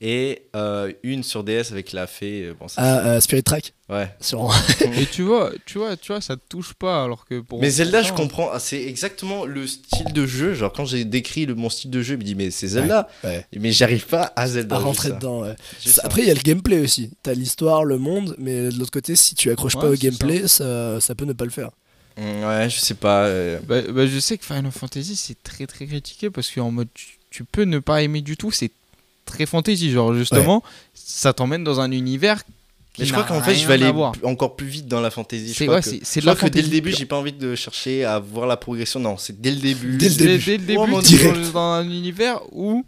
Et 0.00 0.42
euh, 0.54 0.92
une 1.02 1.22
sur 1.24 1.42
DS 1.44 1.72
avec 1.72 1.92
la 1.92 2.06
fée. 2.06 2.44
euh, 2.44 2.54
Bon, 2.58 2.68
ça, 2.68 2.80
Ah, 2.82 3.06
euh, 3.06 3.20
Spirit 3.20 3.42
Track 3.42 3.72
Ouais. 3.88 4.08
Sur... 4.20 4.50
Et 4.98 5.06
tu 5.06 5.22
vois, 5.22 5.50
tu 5.66 5.78
vois, 5.78 5.96
tu 5.96 6.12
vois, 6.12 6.20
ça 6.20 6.36
te 6.36 6.42
touche 6.48 6.74
pas 6.74 7.02
alors 7.04 7.24
que 7.24 7.40
pour. 7.40 7.60
Mais 7.60 7.70
Zelda, 7.70 8.02
je 8.02 8.12
comprends. 8.12 8.50
ah, 8.52 8.60
C'est 8.60 8.82
exactement 8.84 9.44
le 9.46 9.66
style 9.66 10.12
de 10.12 10.26
jeu. 10.26 10.54
Genre, 10.54 10.72
quand 10.72 10.84
j'ai 10.84 11.04
décrit 11.04 11.46
le, 11.46 11.54
mon 11.54 11.68
style 11.70 11.90
de 11.90 12.00
jeu, 12.02 12.14
je 12.14 12.18
me 12.18 12.22
dis, 12.24 12.34
mais 12.34 12.50
c'est 12.50 12.68
Zelda. 12.68 13.08
Ouais. 13.24 13.46
Mais 13.56 13.72
j'arrive 13.72 14.06
pas 14.06 14.32
à 14.36 14.46
Zelda. 14.46 14.76
à 14.76 14.78
rentrer 14.78 15.10
dedans. 15.10 15.40
ouais. 15.42 15.56
Ça-. 15.84 16.02
Après, 16.04 16.22
il 16.22 16.28
y 16.28 16.30
a 16.30 16.34
le 16.34 16.40
gameplay 16.42 16.80
aussi. 16.80 17.10
T'as 17.22 17.32
l'histoire, 17.34 17.84
le 17.84 17.98
monde, 17.98 18.34
mais 18.38 18.68
de 18.70 18.78
l'autre 18.78 18.90
côté, 18.92 19.16
si 19.16 19.34
tu 19.34 19.50
accroches 19.50 19.74
Ouais, 19.76 19.80
pas 19.82 19.88
au 19.90 19.94
gameplay, 19.94 20.46
ça. 20.48 21.00
Ça, 21.00 21.14
peut 21.14 21.24
ne 21.24 21.32
pas 21.32 21.44
le 21.44 21.50
faire. 21.50 21.70
Mm, 22.18 22.44
Ouais, 22.44 22.68
je 22.70 22.78
sais 22.78 22.94
pas. 22.94 23.24
euh, 23.24 23.58
Bah, 23.66 23.80
bah, 23.82 24.06
je 24.06 24.18
sais 24.18 24.36
que 24.36 24.44
Final 24.44 24.70
Fantasy 24.70 25.16
c'est 25.16 25.42
très 25.42 25.66
très 25.66 25.86
critiqué 25.86 26.30
parce 26.30 26.50
qu'en 26.50 26.70
mode 26.72 26.88
tu, 26.92 27.16
tu 27.30 27.44
peux 27.44 27.62
ne 27.62 27.78
pas 27.78 28.02
aimer 28.02 28.20
du 28.22 28.36
tout, 28.36 28.50
c'est 28.50 28.70
très 29.30 29.46
fantasy. 29.46 29.90
Genre 29.90 30.14
justement, 30.14 30.62
ça 30.94 31.32
t'emmène 31.32 31.64
dans 31.64 31.80
un 31.80 31.90
univers. 31.92 32.44
Qui 32.92 33.02
Mais 33.02 33.06
je 33.06 33.12
crois 33.12 33.24
qu'en 33.24 33.40
fait, 33.40 33.54
je 33.54 33.66
vais 33.66 33.74
aller 33.74 33.92
encore 34.24 34.56
plus 34.56 34.66
vite 34.66 34.88
dans 34.88 35.00
la 35.00 35.10
fantasy. 35.10 35.48
Je 35.48 35.52
C'est- 35.54 35.64
crois 35.66 35.76
ouais, 35.76 35.82
que, 35.82 35.88
c'est- 35.88 36.00
c'est 36.02 36.20
je 36.20 36.28
crois 36.28 36.48
que 36.48 36.52
dès 36.52 36.62
le 36.62 36.68
début, 36.68 36.90
j'ai 36.92 37.06
pas 37.06 37.16
envie 37.16 37.32
de 37.32 37.54
chercher 37.54 38.04
à 38.04 38.18
voir 38.18 38.46
la 38.48 38.56
progression. 38.56 38.98
Non, 38.98 39.16
c'est 39.16 39.40
dès 39.40 39.50
le 39.52 39.58
début. 39.58 39.96
Dès 39.98 40.08
le 40.08 40.14
Dès, 40.16 40.26
début. 40.26 40.44
dès 40.44 40.56
le 40.56 40.64
début, 40.64 40.92
Oh, 40.94 41.00
Dieu. 41.02 41.32
dans 41.52 41.58
un 41.58 41.84
univers 41.84 42.40
où 42.52 42.84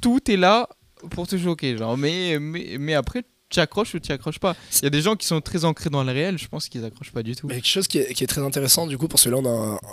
tout 0.00 0.20
est 0.30 0.36
là 0.36 0.68
pour 1.10 1.26
te 1.26 1.36
choquer. 1.36 1.76
Genre, 1.76 1.96
mais, 1.98 2.38
mais, 2.40 2.76
mais 2.78 2.94
après, 2.94 3.22
tu 3.48 3.60
accroches 3.60 3.94
ou 3.94 4.00
tu 4.00 4.10
accroches 4.12 4.38
pas. 4.38 4.56
Il 4.80 4.82
y 4.84 4.86
a 4.86 4.90
des 4.90 5.00
gens 5.02 5.14
qui 5.16 5.26
sont 5.26 5.40
très 5.40 5.64
ancrés 5.64 5.90
dans 5.90 6.02
le 6.02 6.12
réel, 6.12 6.36
je 6.38 6.48
pense 6.48 6.68
qu'ils 6.68 6.84
accrochent 6.84 7.12
pas 7.12 7.22
du 7.22 7.36
tout. 7.36 7.46
Mais 7.46 7.56
quelque 7.56 7.68
chose 7.68 7.86
qui 7.88 7.98
est, 7.98 8.12
qui 8.14 8.24
est 8.24 8.26
très 8.26 8.40
intéressant, 8.42 8.86
du 8.86 8.98
coup, 8.98 9.08
parce 9.08 9.24
que 9.24 9.28
là, 9.30 9.36
on 9.38 9.44
a 9.44 9.48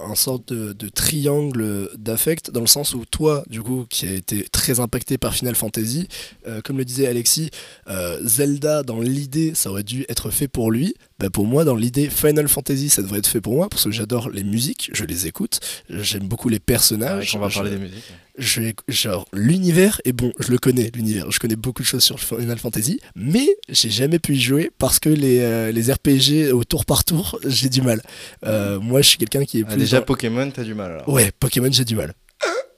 un, 0.05 0.11
un 0.11 0.15
sorte 0.15 0.51
de, 0.51 0.73
de 0.73 0.89
triangle 0.89 1.89
d'affect, 1.97 2.51
dans 2.51 2.61
le 2.61 2.67
sens 2.67 2.93
où 2.93 3.05
toi, 3.05 3.43
du 3.47 3.61
coup, 3.61 3.85
qui 3.89 4.07
a 4.07 4.11
été 4.11 4.43
très 4.51 4.79
impacté 4.79 5.17
par 5.17 5.33
Final 5.33 5.55
Fantasy, 5.55 6.07
euh, 6.47 6.61
comme 6.61 6.77
le 6.77 6.85
disait 6.85 7.07
Alexis, 7.07 7.49
euh, 7.87 8.19
Zelda, 8.23 8.83
dans 8.83 8.99
l'idée, 8.99 9.53
ça 9.55 9.69
aurait 9.69 9.83
dû 9.83 10.05
être 10.09 10.29
fait 10.31 10.47
pour 10.47 10.71
lui. 10.71 10.95
Bah, 11.19 11.29
pour 11.29 11.45
moi, 11.45 11.63
dans 11.63 11.75
l'idée, 11.75 12.09
Final 12.09 12.47
Fantasy, 12.47 12.89
ça 12.89 13.01
devrait 13.01 13.19
être 13.19 13.27
fait 13.27 13.41
pour 13.41 13.53
moi, 13.53 13.69
parce 13.69 13.83
que 13.85 13.91
j'adore 13.91 14.29
les 14.29 14.43
musiques, 14.43 14.89
je 14.93 15.05
les 15.05 15.27
écoute, 15.27 15.59
j'aime 15.89 16.27
beaucoup 16.27 16.49
les 16.49 16.55
Ouais, 16.55 16.59
personnages. 16.59 17.35
on 17.35 17.39
va 17.39 17.49
je- 17.49 17.55
parler 17.55 17.71
des 17.71 17.77
musiques. 17.77 18.03
Je 18.37 18.61
genre 18.87 19.27
l'univers 19.33 20.01
est 20.05 20.11
bon, 20.11 20.31
je 20.39 20.51
le 20.51 20.57
connais 20.57 20.89
l'univers, 20.95 21.29
je 21.31 21.39
connais 21.39 21.55
beaucoup 21.55 21.81
de 21.83 21.87
choses 21.87 22.03
sur 22.03 22.19
Final 22.19 22.57
Fantasy, 22.57 22.99
mais 23.15 23.47
j'ai 23.69 23.89
jamais 23.91 24.17
pu 24.19 24.35
y 24.35 24.41
jouer 24.41 24.71
parce 24.79 24.99
que 24.99 25.09
les, 25.09 25.39
euh, 25.39 25.71
les 25.71 25.91
RPG 25.91 26.51
au 26.51 26.63
tour 26.63 26.85
par 26.85 27.03
tour, 27.03 27.39
j'ai 27.45 27.69
du 27.69 27.81
mal. 27.81 28.01
Euh, 28.45 28.79
moi, 28.79 29.01
je 29.01 29.09
suis 29.09 29.17
quelqu'un 29.17 29.45
qui 29.45 29.59
est 29.59 29.63
Ah, 29.67 29.71
plus 29.71 29.79
déjà, 29.79 29.99
dans- 29.99 30.05
Pokémon, 30.05 30.49
t'as 30.49 30.63
du 30.63 30.73
mal 30.73 30.91
alors. 30.93 31.09
Ouais, 31.09 31.31
Pokémon, 31.39 31.69
j'ai 31.71 31.85
du 31.85 31.95
mal. 31.95 32.13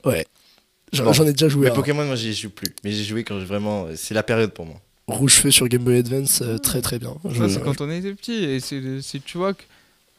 Ouais. 0.04 0.26
J'en 0.94 1.06
Bon. 1.12 1.24
ai 1.26 1.32
déjà 1.32 1.50
joué. 1.50 1.70
Mais. 1.70 1.74
Pokémon, 1.74 2.06
moi, 2.06 2.16
j'y 2.16 2.34
joue 2.34 2.50
plus. 2.50 2.74
Mais 2.84 2.92
j'ai 2.92 3.04
joué 3.04 3.24
quand 3.24 3.40
j'ai 3.40 3.46
vraiment. 3.46 3.88
C'est 3.96 4.14
la 4.14 4.24
période 4.24 4.52
pour 4.52 4.66
moi. 4.66 4.80
Rouge 5.08 5.34
feu 5.34 5.52
sur 5.52 5.68
Game 5.68 5.84
Boy 5.84 5.98
Advance, 5.98 6.42
euh, 6.42 6.58
très 6.58 6.82
très 6.82 7.00
bien. 7.00 7.16
Je- 7.30 7.48
c'est 7.48 7.62
quand 7.62 7.80
on 7.82 7.90
était 7.92 8.14
petit. 8.14 8.44
Et 8.44 8.60
c'est, 8.60 8.82
c'est- 9.02 9.24
tu 9.24 9.38
vois 9.38 9.54
que 9.54 9.62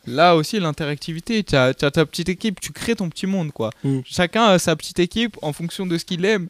là 0.06 0.36
aussi, 0.36 0.60
l'interactivité, 0.60 1.42
tu 1.44 1.56
as, 1.56 1.74
ta 1.74 2.06
petite 2.06 2.28
équipe, 2.28 2.60
tu 2.60 2.72
crées 2.72 2.96
ton 2.96 3.08
petit 3.08 3.26
monde. 3.26 3.52
quoi. 3.52 3.70
Mm. 3.84 4.00
Chacun 4.04 4.44
a 4.46 4.58
sa 4.58 4.76
petite 4.76 4.98
équipe 4.98 5.36
en 5.42 5.52
fonction 5.52 5.86
de 5.86 5.98
ce 5.98 6.04
qu'il 6.04 6.24
aime. 6.24 6.48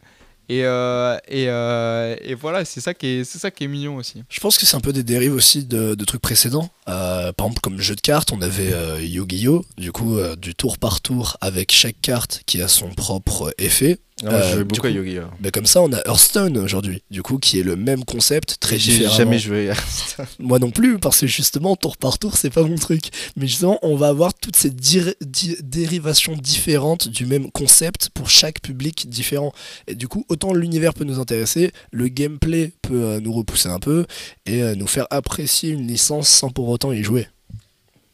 Et, 0.49 0.63
euh, 0.63 1.17
et, 1.27 1.49
euh, 1.49 2.15
et 2.21 2.33
voilà, 2.33 2.63
c'est 2.63 2.79
ça, 2.79 2.93
qui 2.93 3.07
est, 3.07 3.23
c'est 3.25 3.37
ça 3.37 3.51
qui 3.51 3.65
est 3.65 3.67
mignon 3.67 3.97
aussi. 3.97 4.23
Je 4.29 4.39
pense 4.39 4.57
que 4.57 4.65
c'est 4.65 4.77
un 4.77 4.81
peu 4.81 4.93
des 4.93 5.03
dérives 5.03 5.33
aussi 5.33 5.65
de, 5.65 5.93
de 5.93 6.05
trucs 6.05 6.21
précédents. 6.21 6.69
Euh, 6.87 7.33
par 7.33 7.47
exemple, 7.47 7.59
comme 7.59 7.81
jeu 7.81 7.95
de 7.95 8.01
cartes, 8.01 8.31
on 8.31 8.41
avait 8.41 8.73
Yu-Gi-Oh! 9.05 9.65
Du 9.77 9.91
coup, 9.91 10.17
du 10.37 10.55
tour 10.55 10.77
par 10.77 11.01
tour 11.01 11.35
avec 11.41 11.73
chaque 11.73 11.99
carte 12.01 12.43
qui 12.45 12.61
a 12.61 12.69
son 12.69 12.89
propre 12.91 13.53
effet. 13.57 13.99
Non, 14.23 14.31
moi, 14.31 14.39
Euh, 14.39 14.51
je 14.53 14.57
du 14.57 14.63
beaucoup 14.63 14.87
à 14.87 14.89
coup, 14.89 14.95
Yogi. 14.95 15.17
alors. 15.19 15.31
Ben 15.39 15.51
comme 15.51 15.65
ça, 15.67 15.81
on 15.81 15.93
a 15.93 15.97
Hearthstone 16.07 16.57
aujourd'hui, 16.57 17.03
du 17.11 17.21
coup, 17.21 17.37
qui 17.37 17.59
est 17.59 17.63
le 17.63 17.75
même 17.75 18.03
concept, 18.03 18.57
très 18.59 18.77
J'ai 18.79 18.93
différent. 18.93 19.15
jamais 19.15 19.37
joué. 19.39 19.71
Moi 20.39 20.57
non 20.59 20.71
plus, 20.71 20.97
parce 20.97 21.19
que 21.19 21.27
justement, 21.27 21.75
tour 21.75 21.97
par 21.97 22.17
tour, 22.17 22.35
c'est 22.35 22.49
pas 22.49 22.63
mon 22.63 22.77
truc. 22.77 23.09
Mais 23.35 23.45
justement, 23.47 23.77
on 23.83 23.95
va 23.95 24.07
avoir 24.07 24.33
toutes 24.33 24.55
ces 24.55 24.71
di- 24.71 25.13
dérivations 25.61 26.35
différentes 26.35 27.07
du 27.09 27.25
même 27.25 27.51
concept 27.51 28.09
pour 28.13 28.29
chaque 28.29 28.61
public 28.61 29.07
différent. 29.09 29.53
Et 29.87 29.93
du 29.95 30.07
coup, 30.07 30.25
autant 30.29 30.53
l'univers 30.53 30.93
peut 30.93 31.03
nous 31.03 31.19
intéresser, 31.19 31.71
le 31.91 32.07
gameplay 32.07 32.71
peut 32.81 33.03
euh, 33.03 33.19
nous 33.19 33.33
repousser 33.33 33.69
un 33.69 33.79
peu 33.79 34.05
et 34.45 34.63
euh, 34.63 34.73
nous 34.75 34.87
faire 34.87 35.05
apprécier 35.11 35.69
une 35.71 35.87
licence 35.87 36.27
sans 36.27 36.49
pour 36.49 36.67
autant 36.69 36.91
y 36.91 37.03
jouer. 37.03 37.27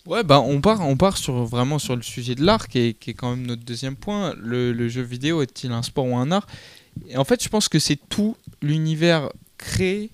Ouais, 0.06 0.24
bah 0.24 0.42
on 0.42 0.60
part, 0.60 0.82
on 0.88 0.98
part 0.98 1.18
sur, 1.18 1.46
vraiment 1.46 1.80
sur 1.80 1.96
le 1.96 2.02
sujet 2.02 2.36
de 2.36 2.44
l'art, 2.44 2.68
qui 2.68 2.80
est, 2.80 2.94
qui 2.94 3.12
est 3.12 3.14
quand 3.14 3.30
même 3.36 3.46
notre 3.46 3.64
deuxième 3.64 3.96
point. 3.96 4.34
Le, 4.38 4.74
le 4.74 4.90
jeu 4.90 5.02
vidéo 5.02 5.42
est-il 5.42 5.72
un 5.72 5.82
sport 5.84 6.06
ou 6.06 6.18
un 6.18 6.30
art? 6.32 6.46
Et 7.08 7.16
en 7.18 7.24
fait, 7.24 7.42
je 7.42 7.48
pense 7.50 7.70
que 7.70 7.80
c'est 7.80 7.98
tout 8.10 8.36
l'univers 8.62 9.30
créé 9.58 10.10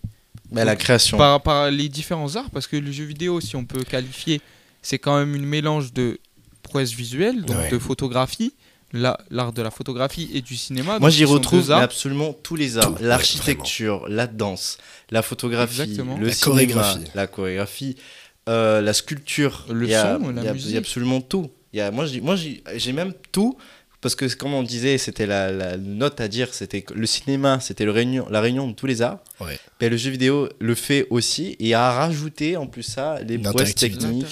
Mais 0.51 0.63
la 0.63 0.75
création. 0.75 1.17
par, 1.17 1.41
par 1.41 1.71
les 1.71 1.89
différents 1.89 2.35
arts, 2.35 2.51
parce 2.51 2.67
que 2.67 2.77
le 2.77 2.91
jeu 2.91 3.03
vidéo, 3.03 3.41
si 3.41 3.55
on 3.55 3.65
peut 3.65 3.83
qualifier, 3.83 4.41
c'est 4.83 4.99
quand 4.99 5.17
même 5.17 5.35
une 5.35 5.45
mélange 5.45 5.91
de 5.91 6.19
prouesse 6.61 6.91
visuelle, 6.93 7.41
donc 7.41 7.57
Ouais. 7.57 7.69
de 7.71 7.79
photographie, 7.79 8.53
la- 8.93 9.19
l'art 9.31 9.53
de 9.53 9.61
la 9.63 9.71
photographie 9.71 10.29
et 10.33 10.41
du 10.41 10.55
cinéma. 10.55 10.99
Moi, 10.99 11.09
j'y 11.09 11.25
retrouve 11.25 11.71
absolument 11.71 12.33
tous 12.43 12.55
les 12.55 12.77
arts. 12.77 12.93
Tout, 12.95 13.01
ouais, 13.01 13.07
L'architecture, 13.07 14.07
la 14.07 14.27
danse, 14.27 14.77
la 15.09 15.23
photographie, 15.23 15.81
Exactement. 15.81 16.17
le 16.17 16.27
La 16.27 16.33
cinéma, 16.33 16.53
chorégraphie. 16.53 16.99
la 17.15 17.27
chorégraphie, 17.27 17.95
euh, 18.49 18.81
la 18.81 18.93
sculpture. 18.93 19.65
Le 19.71 19.85
Il 19.85 19.91
y 19.91 19.95
a- 19.95 20.17
son, 20.19 20.29
la 20.31 20.41
il 20.41 20.45
y 20.45 20.47
a- 20.49 20.53
musique. 20.53 20.69
Il 20.69 20.73
y 20.73 20.77
a 20.77 20.79
absolument 20.79 21.21
tout. 21.21 21.49
Il 21.73 21.77
y 21.77 21.81
a, 21.81 21.91
moi, 21.91 22.05
j'ai- 22.05 22.19
moi, 22.21 22.35
j'ai 22.35 22.61
j'ai 22.75 22.91
même 22.93 23.13
tout. 23.31 23.57
Parce 24.01 24.15
que, 24.15 24.25
comme 24.33 24.53
on 24.53 24.63
disait, 24.63 24.97
c'était 24.97 25.25
la, 25.25 25.51
la 25.51 25.75
note 25.77 26.21
à 26.21 26.27
dire, 26.29 26.53
c'était 26.53 26.85
le 26.95 27.05
cinéma, 27.05 27.59
c'était 27.59 27.83
réunion, 27.85 28.25
la 28.29 28.39
réunion 28.41 28.67
de 28.67 28.73
tous 28.73 28.85
les 28.87 29.01
arts. 29.01 29.19
Ouais. 29.39 29.59
Ben, 29.79 29.89
le 29.89 29.97
jeu 29.97 30.11
vidéo 30.11 30.49
le 30.59 30.75
fait 30.75 31.07
aussi 31.09 31.55
et 31.59 31.73
a 31.73 31.91
rajouté 31.91 32.57
en 32.57 32.67
plus 32.67 32.83
ça 32.83 33.19
les 33.21 33.37
prouesses 33.37 33.75
techniques. 33.75 34.25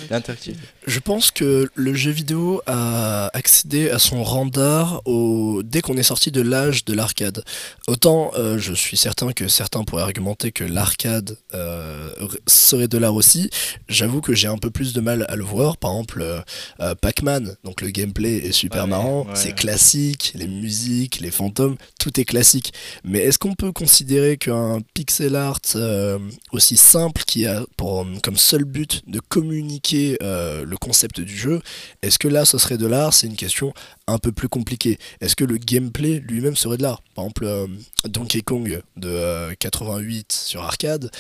Je 0.86 1.00
pense 1.00 1.32
que 1.32 1.70
le 1.76 1.94
jeu 1.94 2.12
vidéo 2.12 2.62
a 2.66 3.30
accédé 3.34 3.90
à 3.90 4.00
son 4.00 4.24
rang 4.24 4.46
d'art 4.46 5.02
au... 5.06 5.62
dès 5.64 5.82
qu'on 5.82 5.98
est 5.98 6.04
sorti 6.04 6.32
de 6.32 6.42
l'âge 6.42 6.86
de 6.86 6.94
l'arcade. 6.94 7.44
Autant 7.88 8.32
euh, 8.38 8.58
je 8.58 8.74
suis 8.74 8.98
certain 8.98 9.32
que 9.32 9.48
certains 9.48 9.84
pourraient 9.84 10.04
argumenter 10.04 10.52
que 10.52 10.64
l'arcade 10.64 11.38
euh, 11.54 12.10
serait 12.46 12.88
de 12.88 12.98
l'art 12.98 13.16
aussi, 13.16 13.50
j'avoue 13.90 14.22
que 14.22 14.34
j'ai 14.34 14.48
un 14.48 14.58
peu 14.58 14.70
plus 14.70 14.94
de 14.94 15.02
mal 15.02 15.26
à 15.30 15.36
le 15.36 15.44
voir. 15.44 15.78
Par 15.78 15.92
exemple, 15.92 16.22
euh, 16.22 16.40
euh, 16.80 16.96
Pac-Man, 16.96 17.56
donc 17.64 17.82
le 17.82 17.90
gameplay 17.90 18.38
est 18.38 18.52
super 18.52 18.84
Ouais, 18.84 18.90
marrant, 18.90 19.24
ouais. 19.24 19.32
c'est 19.34 19.54
classique, 19.56 20.34
les 20.36 20.48
musiques, 20.48 21.20
les 21.20 21.32
fantômes, 21.32 21.78
tout 22.00 22.20
est 22.20 22.26
classique. 22.26 22.74
Mais 23.04 23.20
est-ce 23.20 23.40
qu'on 23.40 23.56
peut 23.56 23.72
considérer 23.72 24.38
qu'un 24.38 24.82
pixel 24.98 25.36
art 25.36 25.62
euh, 25.76 26.18
aussi 26.52 26.76
simple 26.76 27.22
qui 27.22 27.46
a 27.46 27.64
pour, 27.78 28.04
comme 28.24 28.36
seul 28.36 28.64
but 28.64 29.04
de 29.06 29.20
communiquer 29.20 30.18
euh, 30.24 30.66
le 30.66 30.76
concept 30.76 31.22
du 31.22 31.38
jeu, 31.38 31.62
est-ce 32.02 32.18
que 32.18 32.28
là 32.28 32.46
ce 32.46 32.58
serait 32.58 32.80
de 32.80 32.88
l'art? 32.88 33.14
C'est 33.14 33.28
une 33.28 33.36
question 33.36 33.76
un 34.10 34.18
peu 34.20 34.32
plus 34.32 34.48
compliquée. 34.48 34.98
Est-ce 35.20 35.36
que 35.36 35.44
le 35.44 35.58
gameplay 35.58 36.20
lui-même 36.20 36.56
serait 36.56 36.78
de 36.78 36.82
l'art 36.84 37.02
Par 37.14 37.26
exemple, 37.26 37.44
euh, 37.46 37.68
Donkey 38.06 38.42
Kong 38.42 38.82
de 38.96 39.08
euh, 39.10 39.54
88 39.60 40.32
sur 40.32 40.64
arcade, 40.64 41.12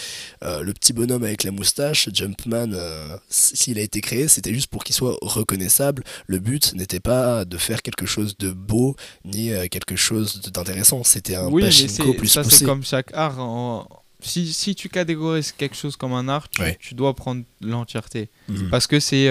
euh, 0.43 0.61
le 0.61 0.73
petit 0.73 0.93
bonhomme 0.93 1.23
avec 1.23 1.43
la 1.43 1.51
moustache, 1.51 2.09
Jumpman, 2.13 2.71
euh, 2.73 3.17
s'il 3.29 3.77
a 3.77 3.81
été 3.81 3.99
créé, 4.01 4.27
c'était 4.29 4.53
juste 4.53 4.67
pour 4.67 4.83
qu'il 4.85 4.95
soit 4.95 5.17
reconnaissable. 5.21 6.03
Le 6.27 6.39
but 6.39 6.73
n'était 6.75 7.01
pas 7.01 7.43
de 7.45 7.57
faire 7.57 7.81
quelque 7.81 8.05
chose 8.05 8.38
de 8.38 8.51
beau 8.51 8.95
ni 9.25 9.51
euh, 9.51 9.67
quelque 9.69 9.95
chose 9.97 10.41
d'intéressant. 10.53 11.03
C'était 11.03 11.35
un 11.35 11.47
oui, 11.49 11.63
pachinko 11.63 12.13
plus 12.13 12.27
ça 12.29 12.43
c'est 12.43 12.63
comme 12.65 12.83
chaque 12.85 13.13
art. 13.13 13.39
en- 13.39 13.88
Si, 14.19 14.51
si 14.51 14.73
tu 14.73 14.89
catégorises 14.89 15.51
quelque 15.51 15.75
chose 15.75 15.95
comme 15.95 16.13
un 16.13 16.27
art, 16.27 16.47
tu 16.79 16.95
dois 16.95 17.13
prendre 17.15 17.43
l'entièreté. 17.61 18.29
Mhm. 18.47 18.69
Parce 18.71 18.88
que 18.88 18.99
c'est. 18.99 19.27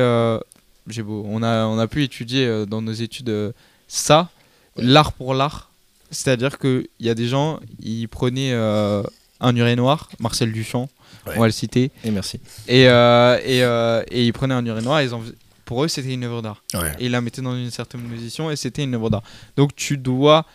J'ai 0.88 1.02
beau, 1.02 1.24
on, 1.28 1.42
a, 1.42 1.66
on 1.66 1.78
a 1.78 1.86
pu 1.86 2.02
étudier 2.04 2.46
euh, 2.46 2.66
dans 2.66 2.82
nos 2.82 2.92
études 2.92 3.28
euh, 3.28 3.52
ça, 3.88 4.30
l'art 4.76 5.12
pour 5.12 5.34
l'art. 5.34 5.70
C'est-à-dire 6.10 6.58
qu'il 6.58 6.86
y 7.00 7.08
a 7.10 7.14
des 7.14 7.26
gens, 7.26 7.58
ils 7.82 8.08
prenaient 8.08 8.52
euh, 8.52 9.02
un 9.40 9.54
urinoir, 9.56 10.08
Marcel 10.18 10.52
Duchamp, 10.52 10.88
Ouais. 11.26 11.32
on 11.36 11.40
va 11.40 11.46
le 11.46 11.52
citer, 11.52 11.90
Et 12.04 12.12
merci. 12.12 12.38
et, 12.68 12.88
euh, 12.88 13.36
et, 13.44 13.64
euh, 13.64 14.02
et 14.12 14.24
ils 14.26 14.32
prenaient 14.32 14.54
un 14.54 14.64
urinoir, 14.64 15.02
ils 15.02 15.12
en 15.12 15.20
faisaient- 15.20 15.34
pour 15.64 15.82
eux 15.82 15.88
c'était 15.88 16.14
une 16.14 16.22
œuvre 16.22 16.40
d'art. 16.40 16.62
Ouais. 16.74 16.92
Et 17.00 17.06
ils 17.06 17.10
la 17.10 17.20
mettaient 17.20 17.42
dans 17.42 17.56
une 17.56 17.72
certaine 17.72 18.00
position 18.02 18.48
et 18.48 18.54
c'était 18.54 18.84
une 18.84 18.94
œuvre 18.94 19.10
d'art. 19.10 19.24
Donc 19.56 19.74
tu 19.74 19.96
dois, 19.98 20.46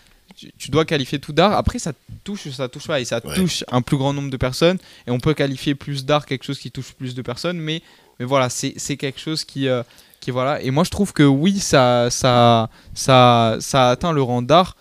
tu, 0.57 0.71
dois 0.71 0.85
qualifier 0.85 1.19
tout 1.19 1.33
d'art. 1.33 1.51
Après 1.51 1.77
ça 1.77 1.91
touche 2.23 2.45
ou 2.45 2.51
ça 2.53 2.69
touche 2.69 2.87
pas 2.87 3.01
et 3.01 3.05
ça 3.05 3.19
Ouais. 3.25 3.35
touche 3.35 3.65
un 3.69 3.81
plus 3.81 3.97
grand 3.97 4.13
nombre 4.13 4.29
de 4.29 4.37
personnes 4.37 4.77
et 5.05 5.11
on 5.11 5.19
peut 5.19 5.33
qualifier 5.33 5.75
plus 5.75 6.05
d'art 6.05 6.25
quelque 6.25 6.45
chose 6.45 6.57
qui 6.59 6.71
touche 6.71 6.93
plus 6.93 7.15
de 7.15 7.21
personnes. 7.21 7.57
Mais, 7.59 7.81
mais 8.19 8.25
voilà, 8.25 8.49
c'est 8.49 8.73
c'est 8.77 8.95
quelque 8.95 9.19
chose 9.19 9.43
qui, 9.43 9.67
euh, 9.67 9.83
qui 10.21 10.31
voilà. 10.31 10.61
Et 10.61 10.71
moi 10.71 10.83
je 10.85 10.89
trouve 10.89 11.11
que 11.11 11.23
oui, 11.23 11.59
ça, 11.59 12.09
ça, 12.09 12.69
ça, 12.93 13.57
ça 13.59 13.87
a 13.89 13.91
atteint 13.91 14.13
le 14.13 14.21
rang 14.21 14.41
d'art. 14.41 14.77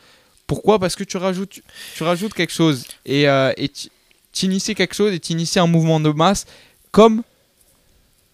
Pourquoi? 0.47 0.79
Parce 0.79 0.95
que 0.97 1.05
tu 1.05 1.17
rajoutes, 1.17 1.61
tu 1.97 2.03
rajoutes 2.03 2.35
quelque 2.35 2.53
chose. 2.53 2.85
Et, 3.07 3.29
euh, 3.29 3.53
et 3.57 3.69
tu 3.69 4.47
inities 4.47 4.75
quelque 4.77 4.95
chose 4.95 5.13
et 5.13 5.19
tu 5.21 5.33
inities 5.33 5.59
un 5.59 5.67
mouvement 5.67 5.99
de 6.01 6.11
masse 6.11 6.47
comme 6.93 7.23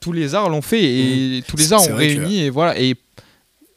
tous 0.00 0.12
les 0.12 0.34
arts 0.34 0.48
l'ont 0.50 0.62
fait. 0.62 0.82
Et 0.84 1.42
tous 1.46 1.56
les 1.56 1.72
arts 1.72 1.82
ont 1.82 1.86
que- 1.88 1.92
réuni 1.92 2.40
et 2.42 2.50
voilà. 2.50 2.78
Et 2.78 2.96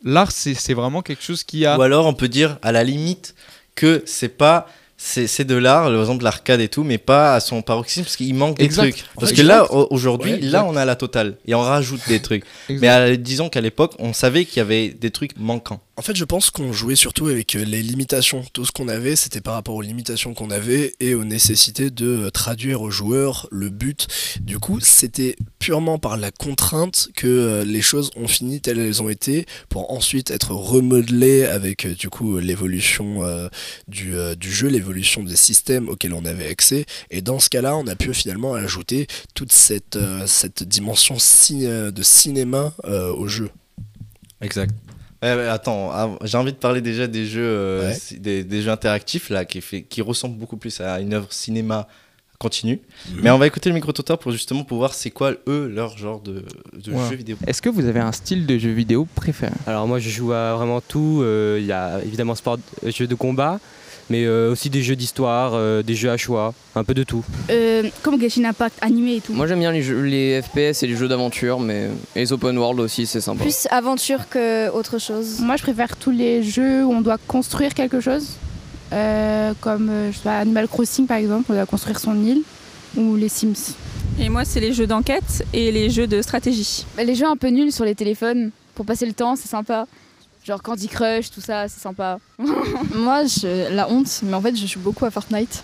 l'art 0.04 0.32
c'est 0.32 0.54
c'est 0.54 0.74
vraiment 0.74 1.02
quelque 1.02 1.24
chose 1.24 1.44
qui 1.44 1.66
a 1.66 1.78
Ou 1.78 1.82
alors 1.82 2.06
on 2.08 2.14
peut 2.14 2.28
dire 2.30 2.58
à 2.62 2.72
la 2.72 2.84
limite 2.84 3.36
que 3.76 4.04
c'est 4.06 4.30
pas 4.38 4.68
c'est 5.02 5.28
c'est 5.28 5.46
de 5.46 5.56
l'art, 5.56 5.86
par 5.86 5.98
exemple 6.02 6.26
l'arcade 6.26 6.60
et 6.60 6.68
tout, 6.68 6.84
mais 6.84 6.98
pas 6.98 7.34
à 7.36 7.40
son 7.40 7.62
paroxysme 7.62 8.04
parce 8.04 8.18
qu'il 8.18 8.36
manque 8.36 8.58
des 8.58 8.68
trucs. 8.68 9.06
Parce 9.18 9.32
que 9.32 9.42
là, 9.42 9.66
aujourd'hui, 9.92 10.34
Ouais, 10.34 10.40
là 10.42 10.66
on 10.66 10.76
a 10.76 10.84
la 10.84 10.98
totale 10.98 11.38
et 11.48 11.56
on 11.56 11.62
rajoute 11.62 12.02
des 12.10 12.22
trucs. 12.22 12.44
Exact. 12.70 12.82
Mais 12.82 12.88
à- 12.90 13.16
disons 13.16 13.48
qu'à 13.48 13.62
l'époque, 13.62 13.94
on 14.00 14.12
savait 14.12 14.44
qu'il 14.44 14.58
y 14.58 14.60
avait 14.60 14.90
des 14.90 15.10
trucs 15.10 15.38
manquants. 15.40 15.80
En 16.00 16.02
fait, 16.02 16.16
je 16.16 16.24
pense 16.24 16.50
qu'on 16.50 16.72
jouait 16.72 16.96
surtout 16.96 17.28
avec 17.28 17.58
euh, 17.58 17.66
les 17.66 17.84
limitations. 17.84 18.46
Tout 18.54 18.64
ce 18.64 18.72
qu'on 18.72 18.88
avait, 18.88 19.18
c'était 19.18 19.42
par 19.42 19.56
rapport 19.56 19.76
aux 19.76 19.82
limitations 19.82 20.34
qu'on 20.34 20.50
avait 20.50 20.96
et 21.02 21.14
aux 21.14 21.26
nécessités 21.26 21.90
de 21.90 22.08
euh, 22.08 22.30
traduire 22.30 22.82
aux 22.82 22.90
joueurs 22.90 23.50
le 23.52 23.68
but. 23.68 24.08
Du 24.40 24.60
coup, 24.60 24.80
c'était 24.80 25.36
purement 25.60 26.00
par 26.00 26.16
la 26.16 26.32
contrainte 26.32 27.10
que 27.18 27.28
euh, 27.28 27.66
les 27.66 27.82
choses 27.82 28.12
ont 28.16 28.30
fini 28.30 28.62
telles 28.62 28.80
elles 28.80 29.04
ont 29.04 29.10
été 29.10 29.46
pour 29.68 29.92
ensuite 29.92 30.32
être 30.32 30.52
remodelées 30.52 31.44
avec 31.44 31.86
du 31.86 32.10
coup 32.10 32.40
l'évolution 32.40 33.20
du, 33.90 34.14
jeu, 34.40 34.70
l'évolution 34.70 35.24
des 35.24 35.36
systèmes 35.36 35.90
auxquels 35.90 36.14
on 36.14 36.24
avait 36.24 36.48
accès. 36.48 36.86
Et 37.12 37.22
dans 37.22 37.40
ce 37.40 37.50
cas-là, 37.50 37.76
on 37.76 37.88
a 37.88 37.98
pu 37.98 38.14
finalement 38.14 38.54
ajouter 38.54 39.08
toute 39.34 39.52
cette, 39.52 39.98
dimension 40.62 41.16
de 41.16 42.04
cinéma 42.04 42.74
au 42.86 43.28
jeu. 43.28 43.50
Exact. 44.40 44.74
Attends, 45.28 45.92
av- 45.92 46.18
j'ai 46.24 46.38
envie 46.38 46.54
de 46.54 46.58
parler 46.58 46.82
déjà 46.82 47.08
des 47.08 47.26
jeux, 47.26 47.42
euh, 47.44 47.90
Ouais. 47.92 48.18
des, 48.18 48.44
des 48.44 48.62
jeux 48.62 48.72
interactifs 48.72 49.30
là, 49.30 49.46
qui, 49.46 49.62
fait, 49.62 49.82
qui 49.84 50.02
ressemblent 50.02 50.38
beaucoup 50.38 50.58
plus 50.58 50.80
à 50.82 51.00
une 51.00 51.14
œuvre 51.14 51.32
cinéma 51.32 51.88
continue. 52.38 52.80
Mhm. 53.10 53.20
Mais 53.24 53.30
on 53.32 53.38
va 53.38 53.48
écouter 53.48 53.68
le 53.70 53.76
micro-trottoir 53.76 54.18
pour 54.18 54.32
justement 54.32 54.64
pour 54.64 54.78
voir 54.78 54.94
c'est 54.94 55.12
quoi 55.12 55.34
eux 55.48 55.68
leur 55.68 55.98
genre 55.98 56.22
de, 56.22 56.46
de 56.74 56.92
Ouais. 56.94 57.10
jeu 57.10 57.16
vidéo. 57.18 57.36
Est-ce 57.46 57.62
que 57.62 57.68
vous 57.68 57.86
avez 57.86 58.00
un 58.00 58.14
style 58.14 58.46
de 58.46 58.58
jeu 58.58 58.72
vidéo 58.72 59.06
préféré? 59.14 59.52
Alors 59.68 59.88
moi 59.88 60.00
je 60.00 60.10
joue 60.10 60.32
à 60.32 60.54
vraiment 60.56 60.80
tout. 60.80 61.20
euh, 61.22 61.58
Il 61.60 61.66
y 61.66 61.74
a 61.74 62.00
évidemment 62.02 62.36
sport, 62.36 62.58
euh, 62.86 62.92
jeux 62.92 63.08
de 63.08 63.16
combat, 63.16 63.60
mais 64.10 64.26
euh, 64.26 64.52
aussi 64.52 64.70
des 64.70 64.82
jeux 64.82 64.96
d'histoire, 64.96 65.52
euh, 65.54 65.82
des 65.84 65.96
jeux 65.96 66.10
à 66.10 66.18
choix, 66.18 66.54
un 66.76 66.84
peu 66.84 66.94
de 66.94 67.04
tout. 67.04 67.24
Euh, 67.50 67.84
comme 68.02 68.20
Genshin 68.20 68.46
Impact 68.46 68.78
animé 68.82 69.18
et 69.18 69.22
tout. 69.22 69.34
Moi 69.34 69.48
j'aime 69.48 69.60
bien 69.60 69.72
les, 69.72 69.82
jeux, 69.82 70.02
les 70.02 70.42
FPS 70.42 70.84
et 70.84 70.88
les 70.88 70.96
jeux 70.96 71.08
d'aventure, 71.08 71.60
mais 71.60 71.90
et 72.16 72.20
les 72.20 72.34
open 72.34 72.58
world 72.58 72.80
aussi, 72.80 73.06
c'est 73.06 73.22
sympa. 73.22 73.44
Plus 73.44 73.68
aventure 73.72 74.30
que 74.30 74.70
autre 74.72 75.00
chose. 75.00 75.40
Moi, 75.40 75.56
je 75.56 75.64
préfère 75.64 75.96
tous 75.96 76.12
les 76.12 76.44
jeux 76.44 76.84
où 76.84 76.92
on 76.92 77.02
doit 77.02 77.18
construire 77.28 77.74
quelque 77.74 78.00
chose. 78.00 78.38
Euh, 78.92 79.54
comme 79.62 79.92
je 80.12 80.16
sais 80.18 80.24
pas, 80.24 80.40
Animal 80.40 80.68
Crossing 80.68 81.06
par 81.06 81.18
exemple, 81.18 81.46
on 81.50 81.54
doit 81.54 81.66
construire 81.66 82.00
son 82.00 82.16
île. 82.24 82.42
Ou 82.98 83.16
les 83.16 83.30
Sims. 83.30 83.76
Et 84.20 84.30
moi, 84.30 84.46
c'est 84.46 84.60
les 84.60 84.74
jeux 84.74 84.88
d'enquête 84.88 85.46
et 85.54 85.72
les 85.72 85.92
jeux 85.92 86.08
de 86.08 86.24
stratégie. 86.24 86.86
Bah, 86.98 87.04
les 87.04 87.14
jeux 87.14 87.28
un 87.28 87.38
peu 87.38 87.50
nuls 87.50 87.72
sur 87.72 87.86
les 87.86 87.94
téléphones, 87.94 88.50
pour 88.74 88.86
passer 88.86 89.06
le 89.06 89.14
temps, 89.14 89.36
c'est 89.36 89.48
sympa. 89.48 89.86
Genre 90.50 90.64
Candy 90.64 90.88
Crush, 90.88 91.30
tout 91.30 91.42
ça, 91.42 91.68
c'est 91.68 91.80
sympa. 91.80 92.18
Moi, 92.96 93.24
je- 93.26 93.72
la 93.72 93.88
honte, 93.88 94.22
mais 94.24 94.34
en 94.34 94.42
fait, 94.42 94.56
je 94.56 94.66
joue 94.66 94.80
beaucoup 94.80 95.06
à 95.06 95.12
Fortnite. 95.12 95.64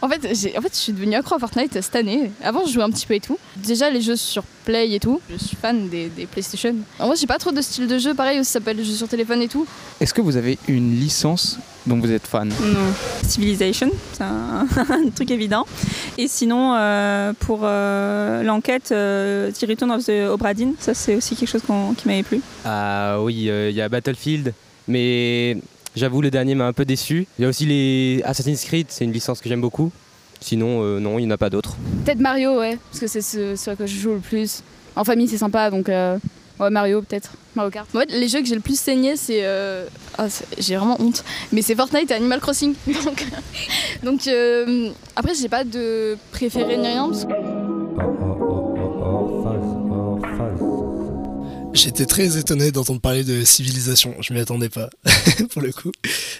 En 0.00 0.08
fait, 0.08 0.28
j'ai- 0.34 0.56
en 0.56 0.60
fait, 0.60 0.72
je 0.72 0.78
suis 0.78 0.92
devenue 0.92 1.14
accro 1.16 1.34
à 1.34 1.38
Fortnite 1.38 1.72
cette 1.80 1.96
année. 1.96 2.30
Avant, 2.42 2.64
je 2.66 2.72
jouais 2.72 2.82
un 2.82 2.90
petit 2.90 3.06
peu 3.06 3.14
et 3.14 3.20
tout. 3.20 3.38
Déjà, 3.56 3.90
les 3.90 4.00
jeux 4.00 4.16
sur 4.16 4.42
Play 4.64 4.92
et 4.92 5.00
tout. 5.00 5.20
Je 5.30 5.36
suis 5.44 5.56
fan 5.56 5.88
des, 5.88 6.08
des 6.08 6.26
PlayStation. 6.26 6.74
En 6.98 7.08
vrai, 7.08 7.16
j'ai 7.16 7.26
pas 7.26 7.38
trop 7.38 7.50
de 7.52 7.60
style 7.60 7.86
de 7.88 7.98
jeu. 7.98 8.14
Pareil, 8.14 8.38
ça 8.44 8.52
s'appelle 8.52 8.76
jeux 8.84 8.94
sur 8.94 9.08
téléphone 9.08 9.42
et 9.42 9.48
tout. 9.48 9.66
Est-ce 10.00 10.14
que 10.14 10.20
vous 10.20 10.36
avez 10.36 10.58
une 10.68 10.94
licence 11.00 11.58
dont 11.86 11.98
vous 11.98 12.10
êtes 12.12 12.26
fan? 12.26 12.48
Non. 12.48 12.92
Civilization, 13.26 13.90
c'est 14.12 14.22
un, 14.22 14.66
un 14.88 15.10
truc 15.14 15.30
évident. 15.30 15.66
Et 16.18 16.28
sinon, 16.28 16.74
euh, 16.76 17.32
pour 17.40 17.60
euh, 17.64 18.42
l'enquête, 18.44 18.90
euh, 18.92 19.50
The 19.50 19.66
Return 19.68 19.90
of 19.90 20.04
the 20.04 20.28
Obra 20.30 20.54
Dinn, 20.54 20.74
ça 20.78 20.94
c'est 20.94 21.16
aussi 21.16 21.34
quelque 21.34 21.48
chose 21.48 21.62
qui 21.98 22.06
m'avait 22.08 22.22
plu. 22.22 22.40
Ah 22.64 23.18
oui, 23.20 23.48
euh, 23.48 23.70
il 23.70 23.76
y 23.76 23.80
a 23.80 23.88
Battlefield, 23.88 24.54
mais 24.86 25.56
j'avoue 25.96 26.20
le 26.22 26.30
dernier 26.30 26.54
m'a 26.54 26.66
un 26.66 26.72
peu 26.72 26.84
déçu. 26.84 27.26
Il 27.38 27.42
y 27.42 27.44
a 27.44 27.48
aussi 27.48 27.66
les 27.66 28.22
Assassin's 28.24 28.64
Creed, 28.64 28.86
c'est 28.90 29.04
une 29.04 29.12
licence 29.12 29.40
que 29.40 29.48
j'aime 29.48 29.60
beaucoup. 29.60 29.90
Sinon, 30.40 30.82
euh, 30.82 30.98
non, 30.98 31.18
il 31.18 31.22
n'y 31.22 31.28
en 31.28 31.34
a 31.34 31.38
pas 31.38 31.50
d'autres. 31.50 31.76
Peut-être 32.04 32.18
Mario, 32.18 32.58
ouais, 32.58 32.76
parce 32.90 33.00
que 33.00 33.06
c'est 33.06 33.20
ce, 33.22 33.54
ce 33.56 33.70
que 33.70 33.86
je 33.86 33.96
joue 33.96 34.14
le 34.14 34.18
plus. 34.18 34.62
En 34.96 35.04
famille, 35.04 35.28
c'est 35.28 35.38
sympa, 35.38 35.70
donc 35.70 35.88
euh, 35.88 36.18
ouais, 36.58 36.68
Mario 36.70 37.00
peut-être. 37.02 37.32
Mario 37.54 37.70
Kart. 37.70 37.88
En 37.94 37.98
fait, 38.00 38.10
les 38.10 38.28
jeux 38.28 38.40
que 38.40 38.46
j'ai 38.46 38.54
le 38.54 38.60
plus 38.60 38.78
saigné, 38.78 39.14
c'est. 39.16 39.44
euh, 39.44 39.86
ah, 40.18 40.26
j'ai 40.58 40.76
vraiment 40.76 40.96
honte. 41.00 41.22
Mais 41.52 41.62
c'est 41.62 41.74
Fortnite 41.76 42.10
et 42.10 42.14
Animal 42.14 42.40
Crossing. 42.40 42.74
Donc, 43.04 43.24
donc 44.02 44.26
euh, 44.26 44.88
après, 45.14 45.34
j'ai 45.34 45.48
pas 45.48 45.62
de 45.64 46.16
préféré 46.32 46.76
ni 46.76 46.86
rien. 46.88 47.08
parce 47.08 47.24
que- 47.24 48.71
J'étais 51.74 52.04
très 52.04 52.36
étonné 52.36 52.70
d'entendre 52.70 53.00
parler 53.00 53.24
de 53.24 53.44
civilisation, 53.44 54.14
je 54.20 54.34
m'y 54.34 54.40
attendais 54.40 54.68
pas 54.68 54.90
pour 55.50 55.62
le 55.62 55.72
coup. 55.72 55.90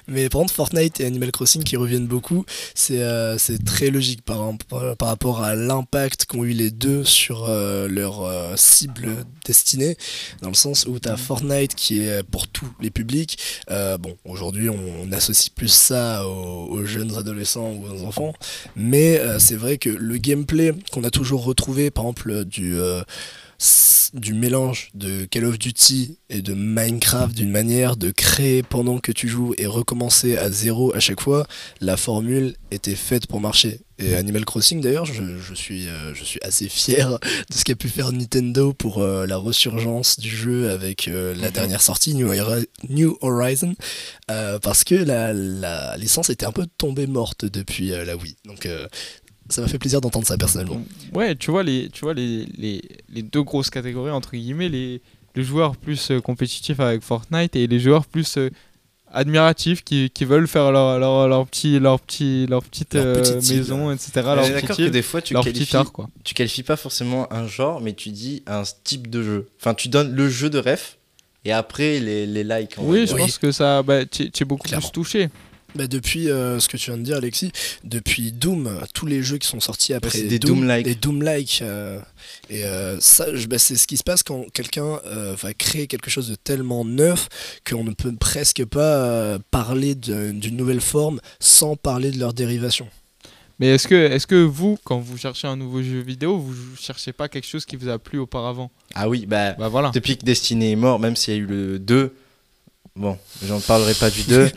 Mais 0.07 0.29
par 0.29 0.43
contre, 0.43 0.53
Fortnite 0.53 1.01
et 1.01 1.07
Animal 1.07 1.33
Crossing 1.33 1.65
qui 1.65 1.77
reviennent 1.77 2.07
beaucoup, 2.07 2.45
c'est 2.75 3.03
euh, 3.03 3.39
très 3.65 3.89
logique 3.89 4.23
par, 4.23 4.53
rapport 5.01 5.43
à 5.43 5.55
l'impact 5.55 6.27
qu'ont 6.27 6.45
eu 6.45 6.53
les 6.53 6.71
deux 6.71 7.03
sur 7.05 7.47
euh, 7.49 7.89
leur 7.89 8.23
euh, 8.23 8.53
cible 8.57 9.09
destinée, 9.47 9.97
dans 10.43 10.49
le 10.49 10.55
sens 10.55 10.85
où 10.87 11.01
tu 11.01 11.09
as 11.09 11.17
Fortnite 11.17 11.75
qui 11.75 12.03
est 12.03 12.23
pour 12.25 12.47
tous 12.47 12.69
les 12.81 12.91
publics. 12.91 13.39
Euh, 13.71 13.97
bon, 13.97 14.17
aujourd'hui 14.27 14.69
on, 14.69 15.11
associe 15.13 15.51
plus 15.51 15.69
ça 15.69 16.27
aux, 16.27 16.69
aux 16.71 16.85
jeunes 16.85 17.17
adolescents 17.17 17.73
ou 17.73 17.87
aux 17.87 18.05
enfants, 18.05 18.35
mais 18.77 19.21
c'est 19.39 19.57
vrai 19.57 19.79
que 19.79 19.91
le 19.91 20.17
gameplay 20.17 20.73
qu'on 20.91 21.05
a 21.05 21.11
toujours 21.11 21.45
retrouvé, 21.45 21.91
par 21.91 22.05
exemple, 22.05 22.45
du 22.45 22.77
du 24.15 24.35
mélange 24.35 24.91
de 24.95 25.25
Call 25.25 25.45
of 25.47 25.59
Duty 25.59 26.19
et 26.29 26.43
de 26.43 26.53
Minecraft 26.55 27.35
d'une 27.35 27.51
manière 27.51 27.97
de 27.97 28.11
créer 28.11 28.63
pendant 28.63 28.99
que 28.99 29.13
tu 29.13 29.29
joues 29.29 29.55
et 29.57 29.67
recommencer 29.67 30.37
à 30.37 30.51
zéro 30.51 30.95
à 30.95 31.01
chaque 31.01 31.21
fois, 31.21 31.47
la 31.81 31.97
formule 31.97 32.55
était 32.71 32.95
faite 32.95 33.27
pour 33.27 33.41
marcher. 33.41 33.81
Et 33.99 34.15
Animal 34.17 34.45
Crossing 34.45 34.81
d'ailleurs, 34.81 35.05
je, 35.07 35.39
je 35.39 35.55
suis, 35.55 35.87
euh, 35.87 36.13
je 36.13 36.25
suis 36.25 36.41
assez 36.43 36.69
fier 36.69 37.09
de 37.51 37.55
ce 37.57 37.63
qu'a 37.63 37.77
pu 37.77 37.89
faire 37.89 38.11
Nintendo 38.11 38.73
pour 38.73 38.99
euh, 39.01 39.27
la 39.27 39.37
resurgence 39.37 40.19
du 40.19 40.29
jeu 40.29 40.71
avec 40.71 41.07
euh, 41.07 41.35
la 41.37 41.49
Mhm. 41.49 41.53
dernière 41.53 41.83
sortie, 41.83 42.15
New, 42.15 42.33
New 42.89 43.17
Horizon, 43.21 43.75
parce 44.27 44.83
que 44.85 44.95
la, 44.97 45.33
la 45.33 45.97
licence 45.99 46.31
était 46.31 46.47
un 46.47 46.53
peu 46.53 46.67
tombée 46.79 47.07
morte 47.07 47.45
depuis 47.45 47.89
la 47.91 48.17
Wii. 48.17 48.35
Donc 48.45 48.67
ça 49.53 49.61
m'a 49.63 49.69
fait 49.69 49.79
plaisir 49.79 50.01
d'entendre 50.01 50.27
ça 50.27 50.37
personnellement. 50.37 50.83
Ouais, 51.13 51.35
tu 51.37 51.51
vois, 51.51 51.63
les, 51.63 51.89
tu 51.91 52.01
vois 52.01 52.15
les, 52.15 52.47
les, 52.59 52.83
les 53.13 53.23
deux 53.23 53.43
grosses 53.43 53.71
catégories, 53.71 54.11
entre 54.11 54.33
guillemets, 54.33 54.69
les, 54.69 55.01
les 55.35 55.45
joueurs 55.45 55.77
plus 55.77 56.11
euh, 56.11 56.21
compétitifs 56.21 56.81
avec 56.81 57.03
Fortnite 57.03 57.55
et 57.57 57.67
les 57.67 57.79
joueurs 57.81 58.07
plus 58.07 58.37
euh, 58.39 58.51
admiratifs 59.13 59.85
qui, 59.85 60.11
qui 60.11 60.25
veulent 60.25 60.49
faire 60.49 60.73
leur, 60.73 60.99
leur, 60.99 61.29
leur, 61.29 61.47
petit, 61.47 61.79
leur, 61.79 62.01
petit, 62.01 62.47
leur 62.47 62.63
petite 62.63 62.95
Leur 62.95 63.05
euh, 63.19 63.41
île. 63.43 63.57
maison, 63.59 63.91
etc. 63.93 64.11
Leur 64.17 64.37
d'accord 64.49 64.77
que 64.77 64.89
des 64.89 65.03
fois 65.03 65.21
tu 65.23 65.35
qualifies, 65.35 65.77
art, 65.77 65.93
quoi. 65.93 66.09
tu 66.25 66.35
qualifies 66.35 66.63
pas 66.63 66.77
forcément 66.77 67.31
un 67.33 67.47
genre, 67.47 67.81
mais 67.81 67.93
tu 67.93 68.09
dis 68.11 68.43
un 68.47 68.63
type 68.85 69.11
de 69.11 69.23
jeu. 69.23 69.49
Enfin, 69.61 69.75
tu 69.75 69.89
donnes 69.89 70.15
le 70.15 70.29
jeu 70.31 70.49
de 70.51 70.59
ref 70.59 70.99
et 71.45 71.53
après 71.53 71.99
les, 72.01 72.27
les 72.27 72.45
likes. 72.45 72.77
va 72.79 72.83
Oui, 72.85 73.07
je 73.07 73.15
Oui. 73.15 73.21
pense 73.23 73.39
que 73.39 73.53
ça, 73.53 73.83
bah, 73.83 74.07
tu 74.07 74.31
tu 74.31 74.43
es 74.43 74.47
beaucoup 74.47 74.67
Clairement. 74.69 74.87
plus 74.89 74.93
touché. 74.93 75.29
Bah 75.75 75.87
depuis 75.87 76.29
euh, 76.29 76.61
ce 76.61 76.69
que 76.69 76.77
tu 76.77 76.91
viens 76.91 76.99
de 76.99 77.03
dire 77.03 77.17
Alexis, 77.17 77.51
depuis 77.83 78.31
Doom, 78.31 78.79
tous 78.93 79.07
les 79.07 79.23
jeux 79.23 79.39
qui 79.39 79.49
sont 79.49 79.61
sortis 79.61 79.95
après 79.95 80.21
des 80.23 80.39
Doom, 80.39 80.59
Doom-like. 80.61 80.87
les 80.87 80.95
Doom-like, 80.95 81.61
euh, 81.63 81.99
et 82.51 82.65
euh, 82.65 83.01
ça, 83.01 83.35
je- 83.35 83.47
bah, 83.47 83.59
c'est 83.59 83.77
ce 83.77 83.87
qui 83.87 83.97
se 83.97 84.03
passe 84.03 84.23
quand 84.23 84.45
quelqu'un 84.53 85.01
euh, 85.07 85.35
va 85.41 85.55
créer 85.55 85.87
quelque 85.87 86.11
chose 86.11 86.29
de 86.29 86.35
tellement 86.35 86.85
neuf 86.85 87.29
qu'on 87.69 87.85
ne 87.85 87.93
peut 87.93 88.13
presque 88.15 88.65
pas 88.67 88.97
euh, 88.97 89.39
parler 89.51 89.95
de- 89.95 90.31
d'une 90.33 90.57
nouvelle 90.57 90.81
forme 90.83 91.21
sans 91.41 91.75
parler 91.77 92.11
de 92.11 92.19
leur 92.19 92.35
dérivation. 92.35 92.87
Mais 93.59 93.69
est-ce 93.69 93.87
que, 93.87 93.95
est 93.95 94.27
que 94.27 94.43
vous, 94.43 94.77
quand 94.85 94.99
vous 94.99 95.17
cherchez 95.17 95.47
un 95.47 95.57
nouveau 95.57 95.83
jeu 95.83 96.01
vidéo, 96.01 96.37
vous 96.37 96.55
cherchez 96.81 97.13
pas 97.13 97.29
quelque 97.29 97.47
chose 97.47 97.65
qui 97.65 97.77
vous 97.77 97.89
a 97.89 97.99
plu 97.99 98.19
auparavant? 98.19 98.71
Ah 98.95 99.09
oui, 99.09 99.25
bah 99.25 99.53
Bah 99.53 99.69
voilà. 99.69 99.91
depuis 99.95 100.17
que 100.19 100.25
Destiny 100.25 100.73
est 100.73 100.77
mort, 100.77 100.99
même 100.99 101.15
s'il 101.17 101.35
y 101.35 101.37
a 101.37 101.41
eu 101.41 101.47
le 101.47 101.79
2, 101.79 102.13
bon, 102.97 103.19
j'en 103.47 103.61
parlerai 103.61 103.95
pas 103.95 104.11
du 104.11 104.23
2, 104.25 104.51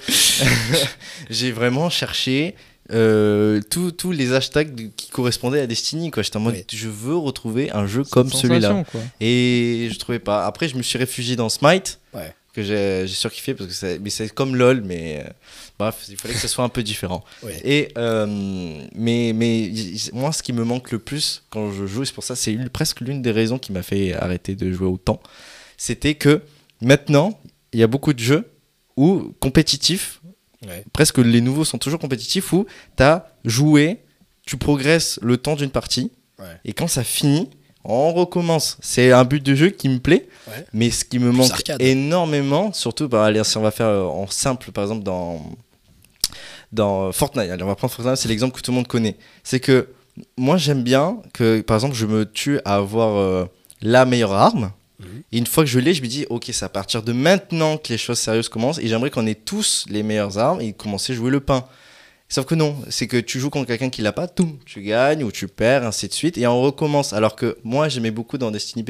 j'ai 1.30 1.52
vraiment 1.52 1.90
cherché 1.90 2.56
euh, 2.92 3.62
tous 3.70 4.12
les 4.12 4.34
hashtags 4.34 4.76
de- 4.76 4.90
qui 4.96 5.10
correspondaient 5.10 5.62
à 5.62 5.68
Destiny. 5.68 6.12
quoi. 6.12 6.22
J'étais 6.24 6.38
en 6.38 6.42
mode, 6.42 6.64
je 6.72 6.88
veux 6.88 7.16
retrouver 7.18 7.72
un 7.72 7.88
jeu 7.88 8.04
comme 8.04 8.32
celui-là. 8.32 8.84
quoi. 8.92 9.02
Et 9.20 9.90
je 9.92 9.98
trouvais 9.98 10.20
pas. 10.20 10.46
Après, 10.46 10.68
je 10.68 10.76
me 10.76 10.84
suis 10.84 10.98
réfugié 11.00 11.36
dans 11.36 11.50
Smite, 11.50 12.00
Ouais. 12.14 12.32
que 12.54 12.62
j'ai 12.64 13.06
j'ai 13.08 13.16
surkiffé 13.16 13.54
parce 13.56 13.70
que 13.70 13.76
c'est 13.76 14.00
mais 14.00 14.10
c'est 14.12 14.30
comme 14.32 14.56
LoL, 14.56 14.82
mais 14.86 15.24
euh, 15.26 15.30
bref, 15.80 16.06
il 16.10 16.16
fallait 16.16 16.36
que 16.36 16.40
ce 16.40 16.48
soit 16.48 16.64
un 16.64 16.70
peu 16.70 16.84
différent. 16.84 17.24
Ouais. 17.42 17.60
Et 17.64 17.88
euh, 17.98 18.28
mais 18.94 19.32
mais 19.34 19.72
moi, 20.14 20.32
ce 20.32 20.44
qui 20.44 20.54
me 20.54 20.64
manque 20.64 20.92
le 20.92 21.00
plus 21.00 21.42
quand 21.50 21.72
je 21.72 21.88
joue, 21.88 22.04
et 22.04 22.06
c'est 22.06 22.14
pour 22.14 22.24
ça, 22.24 22.36
c'est 22.36 22.54
une- 22.54 22.70
presque 22.70 23.02
l'une 23.02 23.24
des 23.24 23.32
raisons 23.32 23.58
qui 23.58 23.72
m'a 23.72 23.82
fait 23.82 24.14
arrêter 24.14 24.54
de 24.54 24.72
jouer 24.72 24.88
autant, 24.88 25.20
c'était 25.76 26.14
que 26.16 26.42
maintenant, 26.82 27.40
il 27.76 27.80
y 27.80 27.84
a 27.84 27.88
beaucoup 27.88 28.14
de 28.14 28.20
jeux 28.20 28.50
où 28.98 29.34
compétitifs, 29.40 30.22
Ouais. 30.66 30.84
presque 30.94 31.18
les 31.20 31.42
nouveaux 31.42 31.66
sont 31.66 31.78
toujours 31.78 32.00
compétitifs 32.00 32.52
où 32.54 32.66
tu 32.98 33.04
as 33.04 33.28
joué, 33.44 34.00
tu 34.48 34.58
progresses 34.58 35.20
le 35.22 35.38
temps 35.38 35.56
d'une 35.56 35.70
partie, 35.70 36.12
Ouais. 36.40 36.46
et 36.64 36.74
quand 36.74 36.88
ça 36.88 37.04
finit, 37.04 37.50
on 37.84 38.14
recommence. 38.14 38.78
C'est 38.82 39.12
un 39.12 39.26
but 39.26 39.44
de 39.44 39.54
jeu 39.54 39.70
qui 39.70 39.90
me 39.90 40.00
plaît, 40.00 40.28
Ouais. 40.48 40.66
mais 40.74 40.90
ce 40.90 41.04
qui 41.06 41.20
me 41.20 41.32
manque 41.32 41.52
arcade. 41.52 41.82
énormément, 41.82 42.72
surtout 42.74 43.08
bah, 43.10 43.26
allez, 43.26 43.44
si 43.44 43.58
on 43.58 43.62
va 43.62 43.72
faire 43.72 43.88
euh, 43.88 44.04
en 44.06 44.26
simple, 44.28 44.72
par 44.72 44.84
exemple 44.86 45.04
dans, 45.04 45.42
dans 46.72 47.12
Fortnite, 47.12 47.50
allez, 47.52 47.64
on 47.64 47.68
va 47.68 47.76
prendre 47.76 47.94
Fortnite, 47.94 48.16
c'est 48.18 48.30
l'exemple 48.30 48.56
que 48.56 48.62
tout 48.62 48.72
le 48.72 48.76
monde 48.76 48.88
connaît. 48.88 49.18
C'est 49.44 49.60
que 49.60 49.90
moi 50.38 50.58
j'aime 50.58 50.82
bien 50.84 51.18
que, 51.34 51.62
par 51.62 51.76
exemple, 51.76 51.94
je 51.96 52.06
me 52.06 52.26
tue 52.26 52.60
à 52.66 52.76
avoir 52.76 53.18
euh, 53.20 53.46
la 53.82 54.06
meilleure 54.06 54.34
arme. 54.34 54.72
Mhm. 55.00 55.24
Et 55.32 55.38
une 55.38 55.46
fois 55.48 55.64
que 55.64 55.70
je 55.70 55.80
l'ai, 55.80 55.94
je 55.94 56.02
me 56.02 56.08
dis, 56.08 56.26
ok, 56.30 56.46
c'est 56.52 56.66
à 56.66 56.70
partir 56.70 57.04
de 57.04 57.12
maintenant 57.14 57.78
que 57.78 57.90
les 57.90 57.98
choses 57.98 58.20
sérieuses 58.20 58.50
commencent. 58.50 58.80
Et 58.80 58.88
j'aimerais 58.88 59.10
qu'on 59.12 59.26
ait 59.28 59.36
tous 59.36 59.86
les 59.90 60.04
meilleures 60.04 60.38
armes 60.38 60.62
et 60.62 60.74
commencer 60.74 61.14
à 61.14 61.16
jouer 61.16 61.32
le 61.32 61.40
pain. 61.40 61.66
Sauf 62.30 62.46
que 62.46 62.56
non, 62.56 62.76
c'est 62.90 63.08
que 63.08 63.18
tu 63.18 63.40
joues 63.40 63.50
contre 63.52 63.68
quelqu'un 63.68 63.90
qui 63.90 64.02
l'a 64.02 64.12
pas, 64.12 64.28
tout, 64.28 64.58
tu 64.66 64.82
gagnes 64.82 65.24
ou 65.24 65.32
tu 65.32 65.48
perds, 65.48 65.86
ainsi 65.86 66.08
de 66.08 66.14
suite, 66.14 66.38
et 66.38 66.48
on 66.48 66.60
recommence. 66.62 67.14
Alors 67.14 67.36
que 67.36 67.58
moi, 67.64 67.88
j'aimais 67.88 68.12
beaucoup 68.12 68.38
dans 68.38 68.50
Destiny 68.52 68.84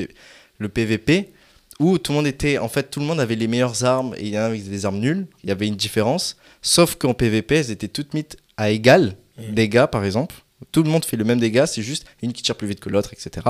le 0.57 0.69
PVP, 0.69 1.33
où 1.81 1.97
tout 1.97 2.13
le 2.13 2.17
monde 2.17 2.27
était, 2.27 2.57
en 2.59 2.69
fait, 2.69 2.89
tout 2.89 3.01
le 3.01 3.05
monde 3.05 3.19
avait 3.19 3.35
les 3.35 3.47
meilleures 3.49 3.83
armes 3.83 4.15
et 4.17 4.21
il 4.27 4.29
y 4.29 4.37
en 4.39 4.43
a 4.43 4.45
avec 4.45 4.63
des 4.69 4.85
armes 4.85 4.99
nulles. 4.99 5.27
Il 5.43 5.49
y 5.49 5.51
avait 5.51 5.67
une 5.67 5.75
différence. 5.75 6.37
Sauf 6.61 6.95
qu'en 6.95 7.13
PVP, 7.13 7.55
elles 7.55 7.71
étaient 7.71 7.89
toutes 7.89 8.13
mises 8.13 8.23
à 8.55 8.69
égal 8.69 9.17
Mhm. 9.37 9.53
dégâts, 9.53 9.85
par 9.87 10.05
exemple. 10.05 10.33
Tout 10.71 10.83
le 10.83 10.89
monde 10.89 11.03
fait 11.03 11.17
le 11.17 11.25
même 11.25 11.39
dégât, 11.39 11.67
c'est 11.67 11.81
juste 11.81 12.05
une 12.21 12.31
qui 12.33 12.41
tire 12.41 12.55
plus 12.55 12.67
vite 12.67 12.79
que 12.79 12.89
l'autre, 12.89 13.11
etc. 13.13 13.45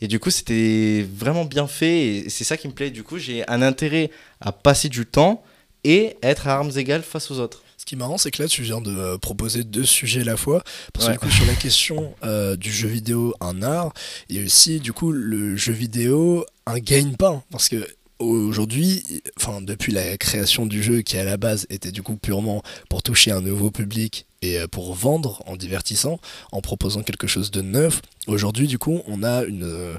Et 0.00 0.06
du 0.08 0.18
coup, 0.20 0.30
c'était 0.30 1.04
vraiment 1.14 1.44
bien 1.46 1.66
fait 1.66 2.06
et 2.06 2.28
c'est 2.28 2.44
ça 2.44 2.56
qui 2.56 2.68
me 2.68 2.72
plaît. 2.74 2.90
Du 2.90 3.02
coup, 3.02 3.18
j'ai 3.18 3.48
un 3.48 3.62
intérêt 3.62 4.10
à 4.40 4.52
passer 4.52 4.88
du 4.90 5.06
temps 5.06 5.42
et 5.84 6.16
être 6.22 6.46
à 6.48 6.54
armes 6.56 6.70
égales 6.76 7.02
face 7.02 7.30
aux 7.30 7.38
autres. 7.40 7.62
Ce 7.78 7.84
qui 7.86 7.96
est 7.96 7.98
marrant, 7.98 8.16
c'est 8.18 8.30
que 8.30 8.40
là, 8.42 8.48
tu 8.48 8.62
viens 8.62 8.80
de 8.80 8.94
euh, 8.96 9.18
proposer 9.18 9.64
deux 9.64 9.84
sujets 9.84 10.20
à 10.20 10.24
la 10.24 10.36
fois. 10.36 10.62
Parce 10.92 11.06
Ouais. 11.08 11.16
que 11.16 11.20
du 11.20 11.26
coup, 11.26 11.32
sur 11.34 11.46
la 11.46 11.54
question 11.54 12.14
euh, 12.22 12.54
du 12.54 12.70
jeu 12.70 12.86
vidéo, 12.86 13.34
un 13.40 13.60
art, 13.62 13.92
il 14.28 14.36
y 14.36 14.40
a 14.40 14.44
aussi, 14.44 14.78
du 14.78 14.92
coup, 14.92 15.10
le 15.10 15.56
jeu 15.56 15.72
vidéo, 15.72 16.46
un 16.66 16.78
gagne-pain. 16.78 17.42
Parce 17.50 17.68
que 17.68 17.88
aujourd'hui, 18.22 19.22
depuis 19.62 19.92
la 19.92 20.16
création 20.16 20.66
du 20.66 20.82
jeu, 20.82 21.02
qui 21.02 21.16
à 21.18 21.24
la 21.24 21.36
base 21.36 21.66
était 21.70 21.92
du 21.92 22.02
coup 22.02 22.16
purement 22.16 22.62
pour 22.88 23.02
toucher 23.02 23.30
un 23.30 23.40
nouveau 23.40 23.70
public 23.70 24.26
et 24.40 24.58
euh, 24.58 24.66
pour 24.66 24.94
vendre 24.94 25.42
en 25.46 25.56
divertissant, 25.56 26.18
en 26.50 26.60
proposant 26.60 27.02
quelque 27.02 27.26
chose 27.26 27.50
de 27.50 27.62
neuf, 27.62 28.02
aujourd'hui, 28.26 28.66
du 28.66 28.78
coup, 28.78 29.02
on 29.06 29.22
a 29.22 29.44
une, 29.44 29.64
euh, 29.64 29.94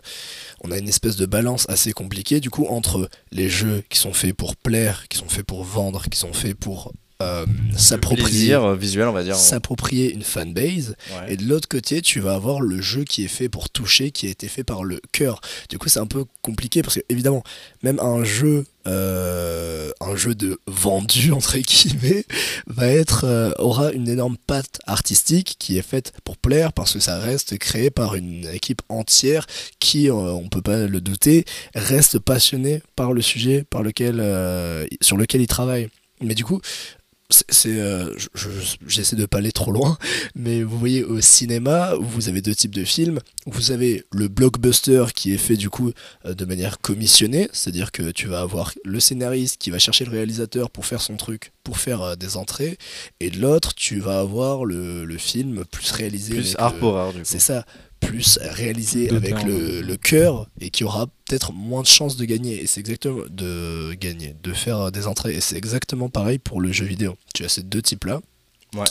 on 0.62 0.72
a 0.72 0.78
une 0.78 0.88
espèce 0.88 1.16
de 1.16 1.26
balance 1.26 1.66
assez 1.70 1.94
compliquée, 1.94 2.40
du 2.40 2.50
coup, 2.50 2.66
entre 2.68 3.10
les 3.32 3.50
jeux 3.50 3.84
qui 3.90 4.00
sont 4.00 4.14
faits 4.14 4.36
pour 4.36 4.56
plaire, 4.56 5.08
qui 5.08 5.18
sont 5.18 5.30
faits 5.30 5.46
pour 5.46 5.64
vendre, 5.64 6.10
qui 6.10 6.18
sont 6.18 6.34
faits 6.34 6.56
pour 6.56 6.92
euh, 7.22 7.46
s'approprier 7.78 8.54
euh, 8.56 8.76
visuel, 8.76 9.08
on 9.08 9.14
va 9.14 9.24
dire. 9.24 9.36
s'approprier 9.36 10.14
une 10.14 10.24
fanbase 10.24 10.96
Ouais. 11.14 11.34
et 11.34 11.38
de 11.38 11.44
l'autre 11.46 11.68
côté 11.68 12.02
tu 12.02 12.20
vas 12.20 12.34
avoir 12.34 12.60
le 12.62 12.82
jeu 12.82 13.04
qui 13.04 13.24
est 13.24 13.28
fait 13.30 13.50
pour 13.50 13.70
toucher 13.70 14.12
qui 14.12 14.28
a 14.28 14.30
été 14.30 14.48
fait 14.48 14.64
par 14.64 14.84
le 14.84 15.00
cœur 15.12 15.40
du 15.70 15.78
coup 15.78 15.90
c'est 15.90 16.00
un 16.00 16.08
peu 16.08 16.26
compliqué 16.42 16.82
parce 16.82 16.96
que 16.96 17.02
évidemment 17.10 17.44
même 17.84 18.00
un 18.00 18.24
jeu 18.24 18.66
euh, 18.88 19.92
un 20.02 20.16
jeu 20.16 20.34
de 20.36 20.60
vendu 20.68 21.32
entre 21.40 21.58
guillemets 21.58 22.26
va 22.68 22.88
être 22.88 23.26
euh, 23.26 23.52
aura 23.60 23.92
une 23.92 24.08
énorme 24.10 24.38
patte 24.48 24.80
artistique 24.88 25.56
qui 25.60 25.78
est 25.78 25.82
faite 25.88 26.14
pour 26.24 26.38
plaire 26.38 26.74
parce 26.74 26.94
que 26.94 27.00
ça 27.00 27.20
reste 27.20 27.58
créé 27.58 27.90
par 27.92 28.16
une 28.16 28.48
équipe 28.54 28.82
entière 28.90 29.46
qui 29.80 30.10
on 30.12 30.48
peut 30.50 30.62
pas 30.62 30.88
le 30.88 31.00
douter 31.02 31.46
reste 31.76 32.20
passionnée 32.20 32.82
par 32.96 33.14
le 33.14 33.22
sujet 33.22 33.64
par 33.70 33.84
lequel 33.84 34.16
sur 35.02 35.18
lequel 35.18 35.42
il 35.42 35.48
travaille 35.48 35.90
mais 36.22 36.36
du 36.36 36.44
coup 36.46 36.60
c'est, 37.50 37.80
euh, 37.80 38.14
je- 38.18 38.28
je- 38.36 38.76
j'essaie 38.88 39.16
de 39.16 39.26
pas 39.26 39.38
aller 39.40 39.52
trop 39.52 39.72
loin, 39.72 39.98
mais 40.36 40.64
vous 40.64 40.78
voyez 40.78 41.04
au 41.04 41.22
cinéma, 41.22 41.94
vous 42.00 42.30
avez 42.30 42.42
deux 42.42 42.56
types 42.56 42.74
de 42.76 42.84
films. 42.84 43.20
Vous 43.46 43.72
avez 43.72 44.04
le 44.14 44.28
blockbuster 44.28 45.06
qui 45.14 45.34
est 45.34 45.38
fait 45.38 45.56
du 45.58 45.70
coup 45.70 45.92
euh, 46.26 46.34
de 46.34 46.46
manière 46.46 46.80
commissionnée, 46.80 47.50
c'est-à-dire 47.54 47.92
que 47.92 48.12
tu 48.12 48.28
vas 48.28 48.42
avoir 48.42 48.74
le 48.86 49.00
scénariste 49.00 49.58
qui 49.60 49.70
va 49.70 49.80
chercher 49.80 50.06
le 50.06 50.12
réalisateur 50.12 50.70
pour 50.70 50.86
faire 50.86 51.02
son 51.02 51.18
truc, 51.18 51.52
pour 51.64 51.78
faire 51.78 52.02
euh, 52.02 52.16
des 52.16 52.38
entrées, 52.38 52.78
et 53.20 53.30
de 53.30 53.40
l'autre, 53.40 53.74
tu 53.76 54.00
vas 54.00 54.20
avoir 54.20 54.66
le, 54.66 55.04
le 55.06 55.18
film 55.18 55.64
plus 55.72 55.92
réalisé. 55.92 56.34
Plus 56.36 56.56
art 56.58 56.74
pour 56.76 56.98
art, 56.98 57.12
du 57.14 57.20
coup. 57.20 57.26
C'est 57.26 57.40
ça, 57.40 57.66
plus 58.06 58.40
réalisé 58.42 59.10
avec 59.10 59.44
le, 59.44 59.82
le 59.82 59.98
cœur 59.98 60.48
et 60.60 60.70
qui 60.70 60.84
aura 60.84 61.08
peut-être 61.26 61.54
moins 61.54 61.82
de 61.82 61.88
chances 61.88 62.18
de 62.18 62.26
gagner. 62.26 62.62
Et 62.62 62.68
c'est 62.68 62.80
exactement 62.80 63.24
de 63.30 63.94
gagner, 63.94 64.36
de 64.44 64.54
faire 64.54 64.92
des 64.92 65.08
entrées. 65.08 65.36
Et 65.36 65.42
c'est 65.42 65.58
exactement 65.58 66.10
pareil 66.10 66.40
pour 66.40 66.62
le 66.62 66.72
jeu 66.72 66.86
vidéo. 66.86 67.16
Tu 67.34 67.44
as 67.46 67.50
ces 67.50 67.64
deux 67.64 67.82
types-là. 67.82 68.22
Ouais. 68.76 68.86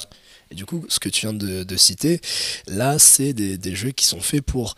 Et 0.51 0.55
du 0.55 0.67
coup, 0.67 0.85
ce 0.89 0.99
que 0.99 1.09
tu 1.09 1.27
viens 1.27 1.33
de, 1.33 1.65
de 1.65 1.77
citer, 1.77 2.21
là, 2.67 2.99
c'est 2.99 3.33
des, 3.33 3.57
des 3.57 3.75
jeux 3.75 3.91
qui 3.91 4.05
sont 4.05 4.21
faits 4.21 4.43
pour 4.43 4.75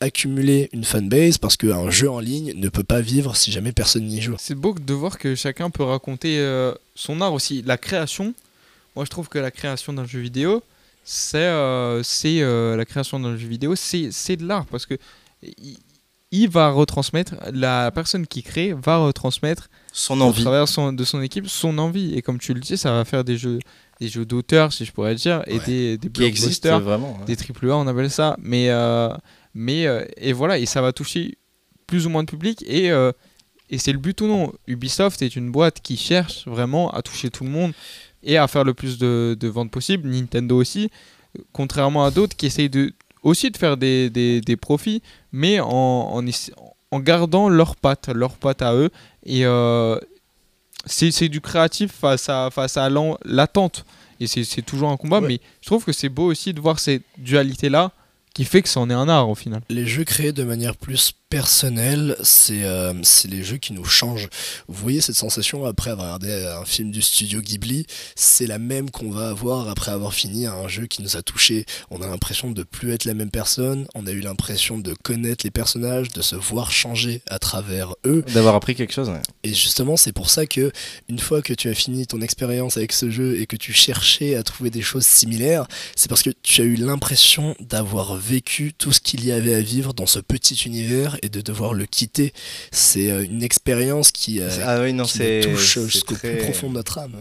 accumuler 0.00 0.68
une 0.72 0.84
fanbase 0.84 1.38
parce 1.38 1.56
qu'un 1.56 1.90
jeu 1.90 2.10
en 2.10 2.20
ligne 2.20 2.52
ne 2.56 2.68
peut 2.68 2.82
pas 2.84 3.00
vivre 3.00 3.36
si 3.36 3.50
jamais 3.50 3.72
personne 3.72 4.04
n'y 4.06 4.20
joue. 4.20 4.36
C'est 4.38 4.54
beau 4.54 4.74
de 4.74 4.92
voir 4.92 5.18
que 5.18 5.34
chacun 5.34 5.70
peut 5.70 5.84
raconter 5.84 6.38
euh, 6.38 6.74
son 6.94 7.20
art 7.20 7.32
aussi. 7.32 7.62
La 7.62 7.78
création, 7.78 8.34
moi 8.96 9.04
je 9.04 9.10
trouve 9.10 9.28
que 9.28 9.38
la 9.38 9.50
création 9.50 9.92
d'un 9.92 10.06
jeu 10.06 10.20
vidéo, 10.20 10.62
c'est 11.04 11.36
euh, 11.38 12.02
euh, 12.24 12.76
la 12.76 12.84
création 12.84 13.20
d'un 13.20 13.36
jeu 13.36 13.46
vidéo, 13.46 13.74
c'est 13.76 14.36
de 14.36 14.46
l'art 14.46 14.66
parce 14.66 14.86
que 14.86 14.94
il, 15.42 15.76
il 16.32 16.48
va 16.48 16.70
retransmettre, 16.70 17.34
la 17.52 17.92
personne 17.92 18.26
qui 18.26 18.42
crée 18.42 18.72
va 18.72 18.96
retransmettre 18.96 19.68
Son 19.92 20.20
envie. 20.20 20.42
travers 20.42 20.66
son- 20.66 20.92
de 20.92 21.04
son 21.04 21.22
équipe 21.22 21.46
son 21.48 21.78
envie. 21.78 22.14
Et 22.14 22.22
comme 22.22 22.38
tu 22.40 22.54
le 22.54 22.60
dis, 22.60 22.76
ça 22.76 22.90
va 22.90 23.04
faire 23.04 23.22
des 23.22 23.36
jeux, 23.36 23.60
des 24.00 24.08
jeux 24.08 24.24
d'auteur, 24.24 24.72
si 24.72 24.84
je 24.84 24.90
pourrais 24.90 25.14
dire, 25.14 25.44
et 25.46 25.58
Ouais. 25.58 25.64
des, 25.64 25.98
des 25.98 26.10
Qui 26.10 26.24
existe 26.24 26.64
blockbusters, 26.64 26.80
vraiment. 26.80 27.20
des 27.26 27.36
triple 27.36 27.70
A, 27.70 27.76
on 27.76 27.86
appelle 27.86 28.10
ça. 28.10 28.36
Mais, 28.40 28.68
euh, 28.70 29.10
mais 29.54 29.86
euh, 29.86 30.04
et 30.16 30.32
voilà, 30.32 30.58
et 30.58 30.66
ça 30.66 30.82
va 30.82 30.92
toucher 30.92 31.38
plus 31.86 32.04
ou 32.06 32.08
moins 32.10 32.24
de 32.24 32.30
public. 32.30 32.64
Et, 32.66 32.90
euh, 32.90 33.12
et 33.70 33.78
c'est 33.78 33.92
le 33.92 33.98
but 33.98 34.20
ou 34.20 34.26
non. 34.26 34.52
Ubisoft 34.66 35.22
est 35.22 35.36
une 35.36 35.52
boîte 35.52 35.80
qui 35.82 35.96
cherche 35.96 36.48
vraiment 36.48 36.90
à 36.90 37.02
toucher 37.02 37.30
tout 37.30 37.44
le 37.44 37.50
monde 37.50 37.72
et 38.24 38.36
à 38.38 38.46
faire 38.48 38.64
le 38.64 38.74
plus 38.74 38.98
de, 38.98 39.36
de 39.38 39.48
ventes 39.48 39.70
possible. 39.70 40.08
Nintendo 40.08 40.56
aussi, 40.56 40.90
contrairement 41.52 42.04
à 42.04 42.10
d'autres 42.10 42.36
qui 42.36 42.46
essayent 42.46 42.70
de, 42.70 42.92
aussi 43.22 43.50
de 43.50 43.56
faire 43.56 43.76
des, 43.76 44.10
des, 44.10 44.40
des 44.40 44.56
profits, 44.56 45.02
mais 45.32 45.60
en, 45.60 46.20
en, 46.90 47.00
gardant 47.00 47.48
leurs 47.48 47.76
pattes, 47.76 48.08
leurs 48.08 48.36
pattes 48.36 48.62
à 48.62 48.74
eux. 48.74 48.90
Et 49.24 49.44
euh, 49.44 49.98
c'est 50.86 51.28
du 51.28 51.40
créatif 51.40 51.92
face 51.92 52.28
à, 52.28 52.50
face 52.50 52.76
à 52.76 52.88
l'attente. 53.24 53.84
Et 54.20 54.26
c'est 54.26 54.44
c'est 54.44 54.62
toujours 54.62 54.90
un 54.90 54.96
combat, 54.96 55.20
Ouais. 55.20 55.28
mais 55.28 55.40
je 55.60 55.66
trouve 55.66 55.84
que 55.84 55.92
c'est 55.92 56.08
beau 56.08 56.26
aussi 56.26 56.52
de 56.54 56.60
voir 56.60 56.78
cette 56.78 57.02
dualité-là 57.18 57.90
qui 58.32 58.44
fait 58.44 58.62
que 58.62 58.68
c'en 58.68 58.88
est 58.90 58.94
un 58.94 59.08
art 59.08 59.28
au 59.28 59.34
final. 59.34 59.60
Les 59.68 59.86
jeux 59.86 60.04
créés 60.04 60.32
de 60.32 60.44
manière 60.44 60.76
plus 60.76 61.12
personnelle, 61.34 62.14
c'est 62.22 62.62
euh, 62.62 62.92
les 63.28 63.42
jeux 63.42 63.56
qui 63.56 63.72
nous 63.72 63.84
changent. 63.84 64.28
Vous 64.68 64.80
voyez 64.80 65.00
cette 65.00 65.16
sensation 65.16 65.64
après 65.64 65.90
avoir 65.90 66.06
regardé 66.06 66.32
un 66.32 66.64
film 66.64 66.92
du 66.92 67.02
studio 67.02 67.40
Ghibli, 67.40 67.88
c'est 68.14 68.46
la 68.46 68.60
même 68.60 68.88
qu'on 68.88 69.10
va 69.10 69.30
avoir 69.30 69.68
après 69.68 69.90
avoir 69.90 70.14
fini 70.14 70.46
un 70.46 70.68
jeu 70.68 70.86
qui 70.86 71.02
nous 71.02 71.16
a 71.16 71.22
touché. 71.22 71.66
On 71.90 72.02
a 72.02 72.06
l'impression 72.06 72.52
de 72.52 72.62
plus 72.62 72.92
être 72.92 73.04
la 73.04 73.14
même 73.14 73.32
personne, 73.32 73.88
on 73.96 74.06
a 74.06 74.12
eu 74.12 74.20
l'impression 74.20 74.78
de 74.78 74.94
connaître 74.94 75.44
les 75.44 75.50
personnages, 75.50 76.10
de 76.10 76.22
se 76.22 76.36
voir 76.36 76.70
changer 76.70 77.20
à 77.28 77.40
travers 77.40 77.96
eux. 78.06 78.22
D'avoir 78.32 78.54
appris 78.54 78.76
quelque 78.76 78.94
chose. 78.94 79.08
ouais. 79.08 79.20
Et 79.42 79.54
justement, 79.54 79.96
c'est 79.96 80.12
pour 80.12 80.30
ça 80.30 80.46
que 80.46 80.70
une 81.08 81.18
fois 81.18 81.42
que 81.42 81.52
tu 81.52 81.68
as 81.68 81.74
fini 81.74 82.06
ton 82.06 82.20
expérience 82.20 82.76
avec 82.76 82.92
ce 82.92 83.10
jeu 83.10 83.40
et 83.40 83.46
que 83.46 83.56
tu 83.56 83.72
cherchais 83.72 84.36
à 84.36 84.44
trouver 84.44 84.70
des 84.70 84.82
choses 84.82 85.04
similaires, 85.04 85.66
c'est 85.96 86.08
parce 86.08 86.22
que 86.22 86.30
tu 86.44 86.60
as 86.60 86.64
eu 86.64 86.76
l'impression 86.76 87.56
d'avoir 87.58 88.14
vécu 88.14 88.72
tout 88.72 88.92
ce 88.92 89.00
qu'il 89.00 89.24
y 89.24 89.32
avait 89.32 89.54
à 89.54 89.60
vivre 89.60 89.94
dans 89.94 90.06
ce 90.06 90.20
petit 90.20 90.54
univers 90.66 91.18
et 91.24 91.28
de 91.28 91.40
devoir 91.40 91.74
le 91.74 91.86
quitter. 91.86 92.32
C'est 92.70 93.10
euh, 93.10 93.24
une 93.24 93.42
expérience 93.42 94.12
qui, 94.12 94.40
euh, 94.40 94.48
Ah 94.64 94.80
oui, 94.80 94.92
non, 94.92 95.04
qui 95.04 95.18
c'est. 95.18 95.40
nous 95.46 95.54
touche 95.56 95.74
c'est 95.74 95.84
jusqu'au 95.88 96.14
très- 96.14 96.36
plus 96.36 96.44
profond 96.44 96.68
de 96.68 96.74
notre 96.74 96.98
âme. 96.98 97.20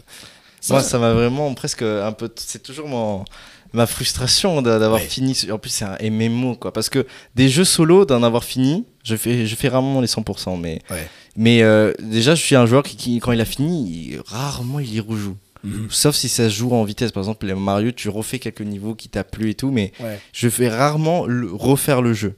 Moi, 0.70 0.82
ça 0.82 0.98
m'a 1.00 1.14
vraiment 1.14 1.54
presque 1.56 1.82
un 1.82 2.12
peu. 2.14 2.30
C'est 2.38 2.64
toujours 2.64 2.88
mon 2.88 3.26
ma 3.74 3.88
frustration 3.88 4.62
d'a- 4.62 4.78
d'avoir 4.78 5.02
Ouais. 5.02 5.08
fini. 5.08 5.36
En 5.52 5.58
plus, 5.58 5.72
c'est 5.72 5.84
un 5.86 5.98
MMO, 6.00 6.56
quoi. 6.56 6.72
Parce 6.72 6.90
que 6.90 7.08
des 7.36 7.50
jeux 7.50 7.64
solo, 7.66 8.06
d'en 8.06 8.22
avoir 8.22 8.44
fini, 8.44 8.86
je 9.04 9.16
fais, 9.16 9.48
je 9.48 9.56
fais 9.56 9.68
rarement 9.68 10.00
les 10.00 10.06
100%. 10.08 10.56
Mais, 10.58 10.80
Ouais. 10.92 11.08
mais 11.36 11.64
euh, 11.64 11.92
déjà, 12.00 12.36
je 12.36 12.42
suis 12.44 12.56
un 12.56 12.68
joueur 12.68 12.84
qui, 12.84 12.96
qui, 12.96 13.20
quand 13.20 13.32
il 13.32 13.42
a 13.42 13.46
fini, 13.46 14.12
il- 14.12 14.22
rarement 14.28 14.80
il 14.80 14.94
y 14.94 15.00
rejoue. 15.00 15.36
Mhm. 15.64 15.88
Sauf 15.90 16.16
si 16.16 16.30
ça 16.30 16.50
se 16.50 16.56
joue 16.56 16.72
en 16.72 16.84
vitesse. 16.84 17.12
Par 17.12 17.24
exemple, 17.24 17.46
les 17.48 17.56
Mario, 17.56 17.92
tu 17.92 18.10
refais 18.10 18.38
quelques 18.38 18.62
niveaux 18.62 18.94
qui 18.96 19.10
t'a 19.10 19.24
plu 19.24 19.50
et 19.50 19.54
tout. 19.56 19.72
Mais 19.72 19.92
Ouais. 20.00 20.20
je 20.34 20.50
fais 20.50 20.70
rarement 20.70 21.26
le- 21.26 21.52
refaire 21.52 22.02
le 22.04 22.14
jeu. 22.14 22.36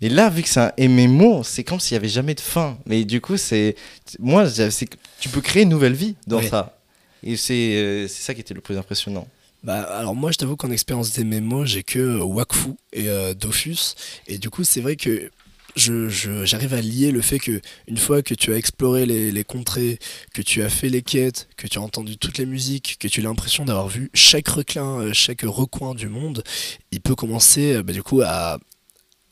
Et 0.00 0.08
là, 0.08 0.30
vu 0.30 0.42
que 0.42 0.48
c'est 0.48 0.60
un 0.60 0.72
MMO, 0.78 1.42
c'est 1.42 1.64
comme 1.64 1.80
s'il 1.80 1.94
y 1.94 1.96
avait 1.96 2.08
jamais 2.08 2.34
de 2.34 2.40
fin. 2.40 2.78
Mais 2.86 3.04
du 3.04 3.20
coup, 3.20 3.36
c'est 3.36 3.74
moi, 4.20 4.48
c'est 4.48 4.88
tu 5.20 5.28
peux 5.28 5.40
créer 5.40 5.64
une 5.64 5.68
nouvelle 5.70 5.94
vie 5.94 6.14
dans 6.26 6.40
ça. 6.48 6.78
Et 7.24 7.36
c'est 7.36 7.74
euh, 7.76 8.06
c'est 8.08 8.22
ça 8.22 8.34
qui 8.34 8.40
était 8.40 8.54
le 8.54 8.60
plus 8.60 8.78
impressionnant. 8.78 9.26
Bah, 9.64 9.82
alors 9.82 10.14
moi, 10.14 10.30
je 10.30 10.38
t'avoue 10.38 10.54
qu'en 10.56 10.70
expérience 10.70 11.12
des 11.12 11.24
MMO, 11.24 11.64
j'ai 11.66 11.82
que 11.82 11.98
euh, 11.98 12.22
Wakfu 12.22 12.70
et 12.92 13.08
euh, 13.08 13.34
Dofus. 13.34 13.94
Et 14.28 14.38
du 14.38 14.50
coup, 14.50 14.62
c'est 14.62 14.80
vrai 14.80 14.94
que 14.94 15.32
je, 15.74 16.08
je- 16.08 16.44
j'arrive 16.44 16.74
à 16.74 16.80
lier 16.80 17.10
le 17.10 17.20
fait 17.20 17.40
que 17.40 17.60
une 17.88 17.96
fois 17.96 18.22
que 18.22 18.34
tu 18.34 18.52
as 18.52 18.56
exploré 18.56 19.04
les, 19.04 19.32
les 19.32 19.42
contrées, 19.44 19.98
que 20.32 20.42
tu 20.42 20.62
as 20.62 20.68
fait 20.70 20.88
les 20.88 21.02
quêtes, 21.02 21.48
que 21.56 21.66
tu 21.66 21.78
as 21.78 21.82
entendu 21.82 22.16
toutes 22.18 22.38
les 22.38 22.46
musiques, 22.46 22.98
que 23.00 23.08
tu 23.08 23.18
as 23.18 23.24
l'impression 23.24 23.64
d'avoir 23.64 23.88
vu 23.88 24.10
chaque 24.14 24.46
reclin, 24.46 25.00
euh, 25.00 25.12
chaque 25.12 25.42
recoin 25.42 25.96
du 25.96 26.06
monde, 26.08 26.44
il 26.92 27.00
peut 27.00 27.16
commencer 27.16 27.82
bah, 27.82 27.92
du 27.92 28.04
coup 28.04 28.22
à, 28.24 28.58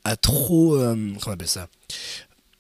à 0.07 0.17
trop... 0.17 0.77
euh, 0.77 0.97
ça 1.45 1.69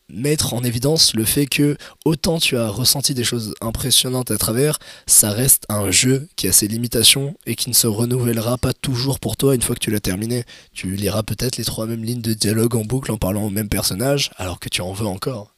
mettre 0.08 0.54
en 0.54 0.62
évidence 0.62 1.14
le 1.14 1.24
fait 1.24 1.46
que 1.46 1.76
autant 2.04 2.38
tu 2.38 2.56
as 2.56 2.68
ressenti 2.68 3.14
des 3.14 3.24
choses 3.24 3.54
impressionnantes 3.60 4.30
à 4.30 4.38
travers, 4.38 4.78
ça 5.06 5.30
reste 5.30 5.64
un 5.68 5.90
jeu 5.90 6.28
qui 6.36 6.46
a 6.46 6.52
ses 6.52 6.68
limitations 6.68 7.36
et 7.44 7.56
qui 7.56 7.70
ne 7.70 7.74
se 7.74 7.86
renouvellera 7.86 8.56
pas 8.58 8.72
toujours 8.72 9.18
pour 9.18 9.36
toi 9.36 9.54
une 9.54 9.62
fois 9.62 9.74
que 9.74 9.80
tu 9.80 9.90
l'as 9.90 10.00
terminé. 10.00 10.44
Tu 10.72 10.94
liras 10.94 11.22
peut-être 11.22 11.56
les 11.56 11.64
trois 11.64 11.86
mêmes 11.86 12.04
lignes 12.04 12.22
de 12.22 12.34
dialogue 12.34 12.76
en 12.76 12.84
boucle 12.84 13.10
en 13.10 13.16
parlant 13.16 13.44
au 13.44 13.50
même 13.50 13.68
personnage 13.68 14.30
alors 14.36 14.60
que 14.60 14.68
tu 14.68 14.80
en 14.80 14.92
veux 14.92 15.06
encore. 15.06 15.52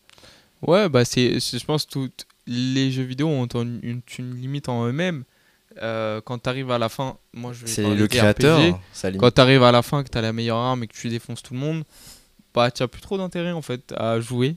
Ouais, 0.62 0.88
bah 0.88 1.04
c'est, 1.04 1.38
je 1.38 1.64
pense 1.64 1.84
que 1.84 2.10
les 2.46 2.90
jeux 2.90 3.04
vidéo 3.04 3.28
ont 3.28 3.46
une 3.46 4.02
limite 4.18 4.68
en 4.68 4.86
eux-mêmes. 4.86 5.24
Euh, 5.82 6.20
quand 6.24 6.38
tu 6.42 6.48
arrives 6.48 6.70
à 6.70 6.78
la 6.78 6.88
fin, 6.88 7.16
moi 7.32 7.52
je 7.52 7.64
vais 7.64 7.70
C'est 7.70 7.94
le 7.94 8.06
créateur. 8.08 8.58
RPG. 8.60 8.74
ça. 8.92 9.12
Quand 9.12 9.30
tu 9.30 9.40
arrives 9.40 9.62
à 9.62 9.72
la 9.72 9.82
fin, 9.82 10.02
que 10.02 10.08
tu 10.10 10.18
as 10.18 10.22
la 10.22 10.32
meilleure 10.32 10.56
arme 10.58 10.82
et 10.84 10.86
que 10.86 10.96
tu 10.96 11.08
défonces 11.08 11.42
tout 11.42 11.54
le 11.54 11.60
monde, 11.60 11.84
bah 12.54 12.70
tu 12.70 12.86
plus 12.88 13.00
trop 13.00 13.16
d'intérêt 13.18 13.52
en 13.52 13.62
fait 13.62 13.92
à 13.96 14.20
jouer. 14.20 14.54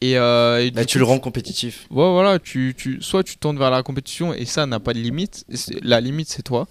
Et, 0.00 0.18
euh, 0.18 0.58
et 0.60 0.70
Là, 0.72 0.80
du 0.82 0.86
tu 0.86 0.94
coup, 0.94 0.98
le 1.00 1.04
rends 1.04 1.18
compétitif. 1.20 1.86
Ouais, 1.90 2.10
voilà, 2.10 2.38
tu, 2.40 2.74
tu, 2.76 3.00
soit 3.02 3.22
tu 3.22 3.36
tournes 3.36 3.58
vers 3.58 3.70
la 3.70 3.82
compétition 3.84 4.34
et 4.34 4.44
ça 4.46 4.66
n'a 4.66 4.80
pas 4.80 4.92
de 4.94 4.98
limite. 4.98 5.44
La 5.82 6.00
limite, 6.00 6.28
c'est 6.28 6.42
toi. 6.42 6.66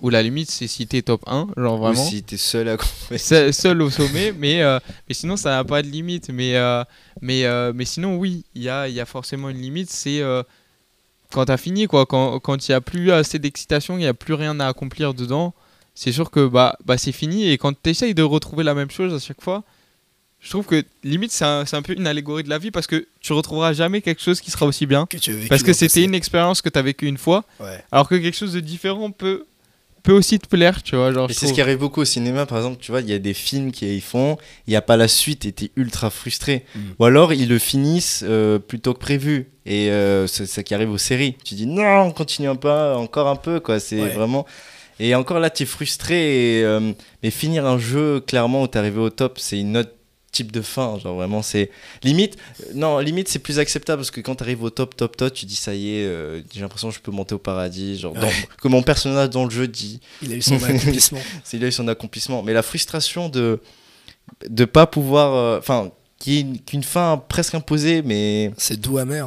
Ou 0.00 0.08
la 0.08 0.22
limite, 0.22 0.50
c'est 0.50 0.66
si 0.66 0.86
t'es 0.86 1.02
top 1.02 1.22
1, 1.26 1.48
genre 1.58 1.76
vraiment. 1.76 2.02
Ou 2.02 2.08
si 2.08 2.22
t'es 2.22 2.38
seul 2.38 2.68
à 2.70 2.78
Se- 3.18 3.52
seul 3.52 3.82
au 3.82 3.90
sommet, 3.90 4.32
mais, 4.32 4.62
euh, 4.62 4.78
mais 5.06 5.14
sinon 5.14 5.36
ça 5.36 5.50
n'a 5.50 5.62
pas 5.64 5.82
de 5.82 5.88
limite. 5.88 6.30
Mais, 6.32 6.56
euh, 6.56 6.82
mais, 7.20 7.44
mais 7.74 7.84
sinon, 7.84 8.16
oui, 8.16 8.46
il 8.54 8.62
y 8.62 8.70
a, 8.70 8.88
y 8.88 8.98
a 8.98 9.04
forcément 9.04 9.50
une 9.50 9.60
limite. 9.60 9.90
C'est 9.90 10.20
quand 11.32 11.44
t'as 11.44 11.56
fini, 11.56 11.86
quoi. 11.86 12.06
Quand 12.06 12.38
quand 12.40 12.68
il 12.68 12.70
n'y 12.70 12.74
a 12.74 12.80
plus 12.80 13.12
assez 13.12 13.38
d'excitation, 13.38 13.96
il 13.96 14.00
n'y 14.00 14.06
a 14.06 14.14
plus 14.14 14.34
rien 14.34 14.58
à 14.60 14.66
accomplir 14.66 15.14
dedans. 15.14 15.54
C'est 15.94 16.12
sûr 16.12 16.30
que 16.30 16.46
bah, 16.46 16.76
bah, 16.84 16.96
c'est 16.98 17.12
fini. 17.12 17.50
Et 17.50 17.58
quand 17.58 17.72
tu 17.80 17.90
essayes 17.90 18.14
de 18.14 18.22
retrouver 18.22 18.64
la 18.64 18.74
même 18.74 18.90
chose 18.90 19.12
à 19.14 19.18
chaque 19.18 19.42
fois, 19.42 19.64
je 20.40 20.48
trouve 20.48 20.64
que 20.64 20.82
limite 21.04 21.32
c'est 21.32 21.44
un, 21.44 21.66
c'est 21.66 21.76
un 21.76 21.82
peu 21.82 21.92
une 21.92 22.06
allégorie 22.06 22.42
de 22.42 22.48
la 22.48 22.58
vie 22.58 22.70
parce 22.70 22.86
que 22.86 23.06
tu 23.20 23.32
retrouveras 23.32 23.74
jamais 23.74 24.00
quelque 24.00 24.22
chose 24.22 24.40
qui 24.40 24.50
sera 24.50 24.66
aussi 24.66 24.86
bien. 24.86 25.06
Que 25.06 25.18
tu 25.18 25.30
as 25.30 25.34
vécu 25.34 25.48
Parce 25.48 25.62
que 25.62 25.72
c'était 25.72 26.02
une 26.02 26.14
expérience 26.14 26.62
que 26.62 26.68
tu 26.68 26.78
as 26.78 26.82
vécue 26.82 27.06
une 27.06 27.18
fois. 27.18 27.44
Ouais. 27.60 27.84
Alors 27.92 28.08
que 28.08 28.14
quelque 28.14 28.36
chose 28.36 28.54
de 28.54 28.60
différent 28.60 29.10
peut, 29.10 29.44
peut 30.02 30.12
aussi 30.12 30.38
te 30.38 30.46
plaire, 30.48 30.82
tu 30.82 30.96
vois. 30.96 31.12
Genre, 31.12 31.30
c'est 31.30 31.46
ce 31.46 31.52
qui 31.52 31.60
arrive 31.60 31.78
beaucoup 31.78 32.00
au 32.00 32.04
cinéma, 32.04 32.46
par 32.46 32.58
exemple, 32.58 32.78
tu 32.80 32.90
vois, 32.90 33.00
il 33.00 33.08
y 33.08 33.12
a 33.12 33.18
des 33.18 33.34
films 33.34 33.70
qui 33.72 34.00
font, 34.00 34.36
il 34.66 34.70
n'y 34.70 34.76
a 34.76 34.82
pas 34.82 34.96
la 34.96 35.08
suite 35.08 35.44
et 35.46 35.52
t'es 35.52 35.70
ultra 35.76 36.10
frustré. 36.10 36.64
Mm. 36.74 36.78
Ou 36.98 37.04
alors 37.04 37.32
ils 37.32 37.48
le 37.48 37.58
finissent 37.58 38.24
euh, 38.26 38.58
plus 38.58 38.80
tôt 38.80 38.94
que 38.94 38.98
prévu. 38.98 39.50
Et 39.66 39.90
euh, 39.90 40.26
c'est 40.26 40.46
ça 40.46 40.62
qui 40.62 40.74
arrive 40.74 40.90
aux 40.90 40.98
séries. 40.98 41.36
Tu 41.44 41.54
dis 41.54 41.66
non, 41.66 42.10
continue 42.12 42.48
un 42.48 42.56
peu, 42.56 42.70
encore 42.70 43.28
un 43.28 43.36
peu, 43.36 43.60
quoi. 43.60 43.78
C'est 43.80 44.00
Ouais. 44.00 44.08
vraiment. 44.08 44.46
Et 44.98 45.14
encore 45.14 45.38
là, 45.40 45.48
t'es 45.50 45.64
frustré. 45.66 46.58
Et, 46.58 46.64
euh, 46.64 46.92
mais 47.22 47.30
finir 47.30 47.66
un 47.66 47.78
jeu, 47.78 48.20
clairement, 48.20 48.62
où 48.62 48.66
t'es 48.66 48.78
arrivé 48.78 49.00
au 49.00 49.10
top, 49.10 49.38
c'est 49.38 49.58
une 49.58 49.76
autre 49.76 49.92
type 50.32 50.52
de 50.52 50.60
fin. 50.62 50.98
Genre 50.98 51.14
vraiment, 51.16 51.42
c'est. 51.42 51.70
Limite, 52.02 52.36
euh, 52.62 52.72
non, 52.74 52.98
limite, 52.98 53.28
c'est 53.28 53.38
plus 53.38 53.58
acceptable 53.58 54.00
parce 54.00 54.10
que 54.10 54.20
quand 54.20 54.34
t'arrives 54.36 54.62
au 54.62 54.70
top, 54.70 54.96
top, 54.96 55.16
top, 55.16 55.32
tu 55.34 55.46
dis 55.46 55.56
ça 55.56 55.74
y 55.74 55.88
est, 55.96 56.04
euh, 56.06 56.40
j'ai 56.52 56.60
l'impression 56.60 56.88
que 56.88 56.94
je 56.94 57.00
peux 57.00 57.10
monter 57.10 57.34
au 57.34 57.38
paradis. 57.38 57.98
Genre, 57.98 58.14
dans- 58.14 58.20
Ouais. 58.22 58.48
que 58.60 58.68
mon 58.68 58.82
personnage 58.82 59.30
dans 59.30 59.44
le 59.44 59.50
jeu 59.50 59.66
dit. 59.68 60.00
Il 60.22 60.32
a 60.32 60.36
eu 60.36 60.42
son 60.42 60.54
accomplissement. 60.64 61.20
c'est 61.44 61.58
là 61.58 61.66
eu 61.68 61.72
son 61.72 61.88
accomplissement. 61.88 62.42
Mais 62.42 62.52
la 62.52 62.62
frustration 62.62 63.28
de 63.28 63.60
de 64.48 64.64
pas 64.64 64.86
pouvoir, 64.86 65.34
euh, 65.34 65.58
enfin, 65.58 65.90
est 66.26 66.64
qu'une 66.64 66.84
fin 66.84 67.20
presque 67.28 67.54
imposée, 67.54 68.02
mais 68.02 68.52
C'est 68.58 68.78
doux 68.78 68.98
amer. 68.98 69.26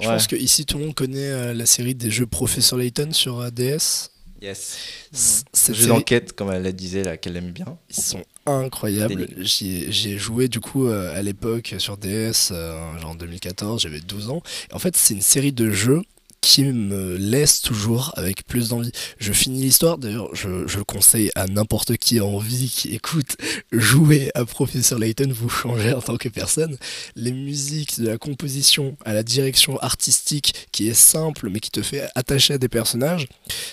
Je 0.00 0.06
Ouais. 0.08 0.14
pense 0.14 0.26
que 0.26 0.36
ici 0.36 0.64
tout 0.66 0.78
le 0.78 0.84
monde 0.86 0.94
connaît 0.94 1.18
euh, 1.28 1.54
la 1.54 1.66
série 1.66 1.94
des 1.94 2.10
jeux 2.10 2.26
Professor 2.26 2.78
Layton 2.78 3.10
sur 3.12 3.40
euh, 3.40 3.50
DS. 3.50 4.10
yes. 4.42 4.76
C- 5.12 5.42
Cette 5.52 5.74
Jeu 5.74 5.82
série, 5.84 5.88
d'enquête, 5.96 6.32
comme 6.32 6.50
elle 6.52 6.62
la 6.62 6.72
disait 6.72 7.04
là, 7.04 7.16
qu'elle 7.16 7.36
aime 7.36 7.50
bien. 7.52 7.76
ils 7.90 8.02
sont 8.02 8.22
incroyables. 8.50 9.14
D'énigmes. 9.26 9.42
J'y 9.44 9.84
ai- 9.84 9.92
J'y 9.92 10.12
ai 10.12 10.18
joué 10.18 10.48
du 10.48 10.60
coup 10.60 10.86
euh, 10.88 11.16
à 11.16 11.22
l'époque 11.22 11.74
sur 11.78 11.96
DS, 11.96 12.50
euh, 12.52 12.98
genre 13.00 13.10
en 13.10 13.14
2014, 13.14 13.82
j'avais 13.82 14.00
12 14.00 14.30
ans. 14.30 14.42
Et 14.70 14.74
en 14.74 14.78
fait, 14.78 14.96
c'est 14.96 15.14
une 15.14 15.20
série 15.22 15.52
de 15.52 15.70
jeux 15.70 16.02
qui 16.40 16.64
me 16.64 17.16
laisse 17.16 17.60
toujours 17.60 18.12
avec 18.16 18.46
plus 18.46 18.68
d'envie. 18.68 18.92
Je 19.18 19.32
finis 19.32 19.62
l'histoire, 19.62 19.98
d'ailleurs, 19.98 20.34
je, 20.34 20.66
je 20.66 20.78
le 20.78 20.84
conseille 20.84 21.30
à 21.34 21.46
n'importe 21.46 21.96
qui 21.96 22.20
en 22.20 22.38
vie 22.38 22.70
qui 22.70 22.94
écoute, 22.94 23.36
jouer 23.72 24.30
à 24.34 24.44
Professeur 24.44 24.98
Layton, 24.98 25.30
vous 25.32 25.48
changez 25.48 25.92
en 25.92 26.00
tant 26.00 26.16
que 26.16 26.28
personne. 26.28 26.76
Les 27.16 27.32
musiques, 27.32 28.00
de 28.00 28.08
la 28.08 28.18
composition 28.18 28.96
à 29.04 29.12
la 29.12 29.22
direction 29.22 29.78
artistique 29.78 30.68
qui 30.72 30.88
est 30.88 30.94
simple 30.94 31.48
mais 31.50 31.60
qui 31.60 31.70
te 31.70 31.82
fait 31.82 32.08
attacher 32.14 32.54
à 32.54 32.58
des 32.58 32.68
personnages, 32.68 33.26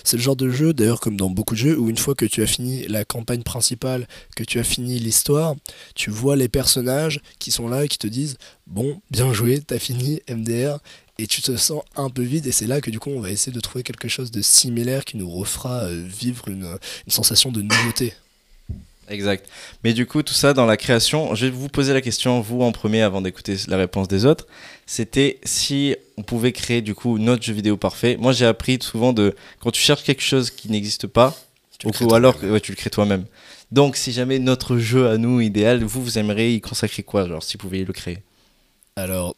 c'est 0.04 0.16
le 0.16 0.22
genre 0.22 0.36
de 0.36 0.50
jeu, 0.50 0.72
d'ailleurs 0.72 1.00
comme 1.00 1.16
dans 1.16 1.30
beaucoup 1.30 1.54
de 1.54 1.60
jeux, 1.60 1.78
où 1.78 1.88
une 1.88 1.98
fois 1.98 2.14
que 2.14 2.24
tu 2.24 2.42
as 2.42 2.46
fini 2.46 2.86
la 2.88 3.04
campagne 3.04 3.42
principale, 3.42 4.06
que 4.34 4.44
tu 4.44 4.58
as 4.58 4.64
fini 4.64 4.98
l'histoire, 4.98 5.54
tu 5.94 6.10
vois 6.10 6.36
les 6.36 6.48
personnages 6.48 7.20
qui 7.38 7.50
sont 7.50 7.68
là 7.68 7.84
et 7.84 7.88
qui 7.88 7.98
te 7.98 8.06
disent 8.06 8.36
bon, 8.66 9.00
bien 9.10 9.32
joué, 9.32 9.60
t'as 9.60 9.78
fini 9.78 10.20
MDR, 10.28 10.78
et 11.18 11.26
tu 11.26 11.42
te 11.42 11.56
sens 11.56 11.82
un 11.96 12.10
peu 12.10 12.22
vide, 12.22 12.46
et 12.46 12.52
c'est 12.52 12.66
là 12.66 12.80
que 12.80 12.90
du 12.90 12.98
coup 12.98 13.10
on 13.10 13.20
va 13.20 13.30
essayer 13.30 13.52
de 13.52 13.60
trouver 13.60 13.82
quelque 13.82 14.08
chose 14.08 14.30
de 14.30 14.42
similaire 14.42 15.04
qui 15.04 15.16
nous 15.16 15.30
refera 15.30 15.84
euh, 15.84 16.06
vivre 16.06 16.48
une, 16.48 16.64
une 17.06 17.12
sensation 17.12 17.50
de 17.50 17.62
nouveauté. 17.62 18.14
Exact. 19.08 19.48
Mais 19.84 19.92
du 19.92 20.06
coup, 20.06 20.22
tout 20.22 20.34
ça 20.34 20.52
dans 20.52 20.66
la 20.66 20.76
création, 20.76 21.34
je 21.34 21.46
vais 21.46 21.52
vous 21.52 21.68
poser 21.68 21.92
la 21.92 22.00
question, 22.00 22.40
vous 22.40 22.62
en 22.62 22.72
premier, 22.72 23.02
avant 23.02 23.20
d'écouter 23.20 23.56
la 23.68 23.76
réponse 23.76 24.08
des 24.08 24.24
autres. 24.24 24.46
C'était 24.86 25.38
si 25.44 25.96
on 26.16 26.22
pouvait 26.22 26.52
créer 26.52 26.82
du 26.82 26.94
coup 26.94 27.18
notre 27.18 27.42
jeu 27.42 27.52
vidéo 27.52 27.76
parfait. 27.76 28.16
Moi, 28.18 28.32
j'ai 28.32 28.46
appris 28.46 28.78
souvent 28.80 29.12
de 29.12 29.34
quand 29.60 29.70
tu 29.70 29.80
cherches 29.80 30.02
quelque 30.02 30.22
chose 30.22 30.50
qui 30.50 30.70
n'existe 30.70 31.06
pas, 31.06 31.36
Tu 31.78 31.86
ou, 32.04 32.14
alors 32.14 32.42
ouais, 32.42 32.60
tu 32.60 32.72
le 32.72 32.76
crées 32.76 32.90
toi-même. 32.90 33.26
Donc, 33.70 33.96
si 33.96 34.12
jamais 34.12 34.38
notre 34.38 34.78
jeu 34.78 35.08
à 35.08 35.18
nous 35.18 35.40
idéal, 35.40 35.84
vous, 35.84 36.02
vous 36.02 36.18
aimeriez 36.18 36.54
y 36.54 36.60
consacrer 36.60 37.02
quoi 37.02 37.28
Genre, 37.28 37.42
si 37.42 37.56
vous 37.56 37.62
pouviez 37.62 37.84
le 37.84 37.92
créer? 37.92 38.18
Alors, 38.96 39.36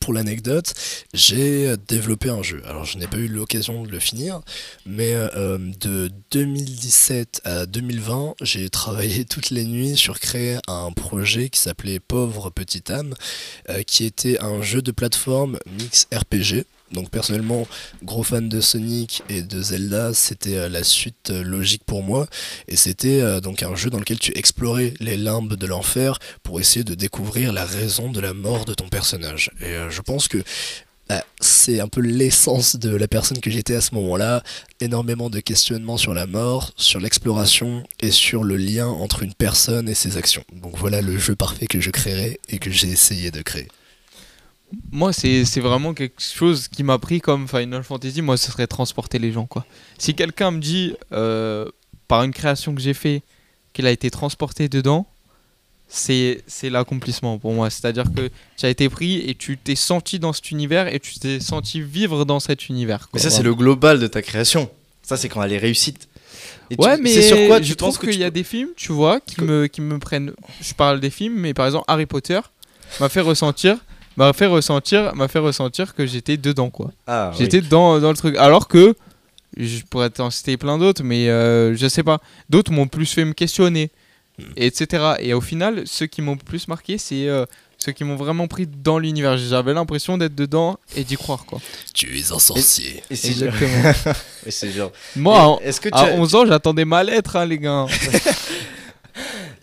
pour 0.00 0.14
l'anecdote, 0.14 0.74
j'ai 1.12 1.76
développé 1.88 2.30
un 2.30 2.42
jeu. 2.42 2.62
Alors, 2.66 2.84
je 2.84 2.98
n'ai 2.98 3.06
pas 3.06 3.18
eu 3.18 3.28
l'occasion 3.28 3.84
de 3.84 3.90
le 3.90 3.98
finir, 3.98 4.40
mais 4.86 5.12
euh, 5.14 5.58
de 5.58 6.10
2017 6.30 7.42
à 7.44 7.66
2020, 7.66 8.34
j'ai 8.40 8.70
travaillé 8.70 9.24
toutes 9.30 9.50
les 9.50 9.64
nuits 9.64 9.96
sur 9.96 10.18
créer 10.18 10.58
un 10.68 10.90
projet 10.92 11.50
qui 11.50 11.60
s'appelait 11.60 12.00
Pauvre 12.00 12.50
Petite 12.50 12.90
âme, 12.90 13.14
euh, 13.68 13.82
qui 13.82 14.04
était 14.04 14.40
un 14.40 14.62
jeu 14.62 14.82
de 14.82 14.90
plateforme 14.90 15.58
mix 15.78 16.08
RPG. 16.12 16.64
Donc 16.92 17.10
personnellement, 17.10 17.66
gros 18.02 18.22
fan 18.22 18.48
de 18.48 18.60
Sonic 18.60 19.22
et 19.28 19.42
de 19.42 19.62
Zelda, 19.62 20.12
c'était 20.12 20.56
euh, 20.56 20.68
la 20.68 20.82
suite 20.82 21.30
euh, 21.30 21.42
logique 21.42 21.84
pour 21.84 22.02
moi. 22.02 22.26
Et 22.68 22.76
c'était 22.76 23.20
euh, 23.20 23.40
donc 23.40 23.62
un 23.62 23.74
jeu 23.76 23.90
dans 23.90 23.98
lequel 23.98 24.18
tu 24.18 24.36
explorais 24.36 24.94
les 25.00 25.16
limbes 25.16 25.54
de 25.54 25.66
l'enfer 25.66 26.18
pour 26.42 26.60
essayer 26.60 26.84
de 26.84 26.94
découvrir 26.94 27.52
la 27.52 27.64
raison 27.64 28.10
de 28.10 28.20
la 28.20 28.34
mort 28.34 28.64
de 28.64 28.74
ton 28.74 28.88
personnage. 28.88 29.50
Et 29.60 29.74
je 29.88 30.00
pense 30.00 30.26
que 30.26 30.42
bah, 31.08 31.24
c'est 31.40 31.80
un 31.80 31.88
peu 31.88 32.00
l'essence 32.00 32.76
de 32.76 32.94
la 32.94 33.08
personne 33.08 33.40
que 33.40 33.50
j'étais 33.50 33.74
à 33.74 33.80
ce 33.80 33.94
moment-là. 33.96 34.42
Énormément 34.80 35.30
de 35.30 35.40
questionnements 35.40 35.96
sur 35.96 36.14
la 36.14 36.26
mort, 36.26 36.72
sur 36.76 37.00
l'exploration 37.00 37.84
et 38.00 38.10
sur 38.10 38.44
le 38.44 38.56
lien 38.56 38.86
entre 38.86 39.22
une 39.22 39.34
personne 39.34 39.88
et 39.88 39.94
ses 39.94 40.16
actions. 40.16 40.44
Donc 40.52 40.76
voilà 40.76 41.02
le 41.02 41.18
jeu 41.18 41.34
parfait 41.34 41.66
que 41.66 41.80
je 41.80 41.90
créerai 41.90 42.38
et 42.48 42.58
que 42.58 42.70
j'ai 42.70 42.88
essayé 42.88 43.30
de 43.30 43.42
créer. 43.42 43.68
Moi, 44.92 45.12
c'est 45.12 45.44
vraiment 45.60 45.94
quelque 45.94 46.20
chose 46.22 46.68
qui 46.68 46.82
m'a 46.82 46.98
pris 46.98 47.20
comme 47.20 47.48
Final 47.48 47.82
Fantasy. 47.82 48.22
Moi, 48.22 48.36
ce 48.36 48.50
serait 48.50 48.66
transporter 48.66 49.18
les 49.18 49.32
gens, 49.32 49.46
quoi. 49.46 49.64
Si 49.98 50.14
quelqu'un 50.14 50.50
me 50.52 50.60
dit, 50.60 50.94
euh, 51.12 51.66
par 52.08 52.22
une 52.22 52.32
création 52.32 52.74
que 52.74 52.80
j'ai 52.80 52.94
fait, 52.94 53.22
qu'il 53.72 53.86
a 53.86 53.90
été 53.90 54.10
transporté 54.10 54.68
dedans, 54.68 55.06
c'est 55.88 56.42
l'accomplissement 56.64 57.38
pour 57.38 57.52
moi. 57.52 57.68
C'est-à-dire 57.70 58.04
que 58.14 58.30
tu 58.56 58.66
as 58.66 58.68
été 58.68 58.88
pris 58.88 59.18
et 59.28 59.34
tu 59.34 59.56
t'es 59.58 59.74
senti 59.74 60.18
dans 60.18 60.32
cet 60.32 60.50
univers 60.50 60.92
et 60.92 61.00
tu 61.00 61.18
t'es 61.18 61.40
senti 61.40 61.80
vivre 61.80 62.24
dans 62.24 62.38
cet 62.40 62.68
univers. 62.68 63.08
Mais 63.12 63.20
quoi. 63.20 63.30
ça, 63.30 63.36
c'est 63.36 63.42
le 63.42 63.54
global 63.54 63.98
de 63.98 64.06
ta 64.06 64.22
création. 64.22 64.70
Ça, 65.02 65.16
c'est 65.16 65.28
quand 65.28 65.42
elle 65.42 65.52
est 65.52 65.58
réussite. 65.58 66.08
Et 66.70 66.76
tu- 66.76 66.82
Ouais, 66.84 66.96
mais 66.98 67.12
c'est 67.12 67.22
sur 67.26 67.36
quoi 67.48 67.60
je 67.60 67.66
tu 67.66 67.76
trouve 67.76 67.88
penses 67.90 67.98
qu'il 67.98 68.10
tu 68.10 68.18
y 68.20 68.24
a 68.24 68.30
des 68.30 68.44
films, 68.44 68.68
tu 68.76 68.92
vois, 68.92 69.18
qui 69.20 69.40
me, 69.42 69.66
qui 69.66 69.80
me 69.80 69.98
prennent. 69.98 70.32
Je 70.60 70.72
parle 70.74 71.00
des 71.00 71.10
films, 71.10 71.34
mais 71.34 71.54
par 71.54 71.66
exemple, 71.66 71.84
Harry 71.88 72.06
Potter 72.06 72.38
m'a 73.00 73.08
fait 73.08 73.20
ressentir. 73.20 73.76
M'a 74.26 74.32
fait 74.32 74.46
ressentir 74.46 75.14
m'a 75.14 75.28
fait 75.28 75.38
ressentir 75.38 75.94
que 75.94 76.06
j'étais 76.06 76.36
dedans 76.36 76.70
quoi 76.70 76.90
Ah, 77.06 77.30
oui. 77.32 77.36
j'étais 77.38 77.60
dans, 77.60 77.98
dans 78.00 78.10
le 78.10 78.16
truc 78.16 78.36
alors 78.36 78.68
que 78.68 78.94
je 79.56 79.80
pourrais 79.88 80.10
t'en 80.10 80.30
citer 80.30 80.56
plein 80.56 80.78
d'autres 80.78 81.02
mais 81.02 81.28
euh, 81.28 81.74
je 81.76 81.86
sais 81.88 82.02
pas 82.02 82.18
d'autres 82.48 82.72
m'ont 82.72 82.86
plus 82.88 83.06
fait 83.12 83.24
me 83.24 83.32
questionner 83.32 83.90
et 84.56 84.66
etc 84.66 85.14
et 85.18 85.34
au 85.34 85.40
final 85.40 85.82
ceux 85.86 86.06
qui 86.06 86.22
m'ont 86.22 86.36
plus 86.36 86.68
marqué 86.68 86.98
c'est 86.98 87.26
euh, 87.28 87.44
ceux 87.82 87.92
qui 87.92 88.04
m'ont 88.04 88.16
vraiment 88.16 88.46
pris 88.46 88.66
dans 88.66 88.98
l'univers 88.98 89.36
j'avais 89.38 89.72
l'impression 89.74 90.18
d'être 90.18 90.34
dedans 90.34 90.78
et 90.96 91.02
d'y 91.04 91.16
croire 91.16 91.44
quoi 91.46 91.58
Tu 91.94 92.18
es 92.18 92.30
un 92.30 92.38
sorcier. 92.38 93.02
Et 93.10 93.16
c'est 93.16 93.28
Exactement. 93.28 93.92
Et 94.46 94.50
c'est 94.50 94.70
genre. 94.70 94.92
moi 95.16 95.58
Et 95.64 95.68
Est-ce 95.68 95.80
que 95.80 95.88
tu 95.88 95.94
à 95.94 96.00
as- 96.02 96.12
11 96.12 96.34
ans 96.34 96.44
j'attendais 96.46 96.84
ma 96.84 97.02
lettre 97.02 97.36
hein, 97.36 97.46
les 97.46 97.58
gars 97.58 97.86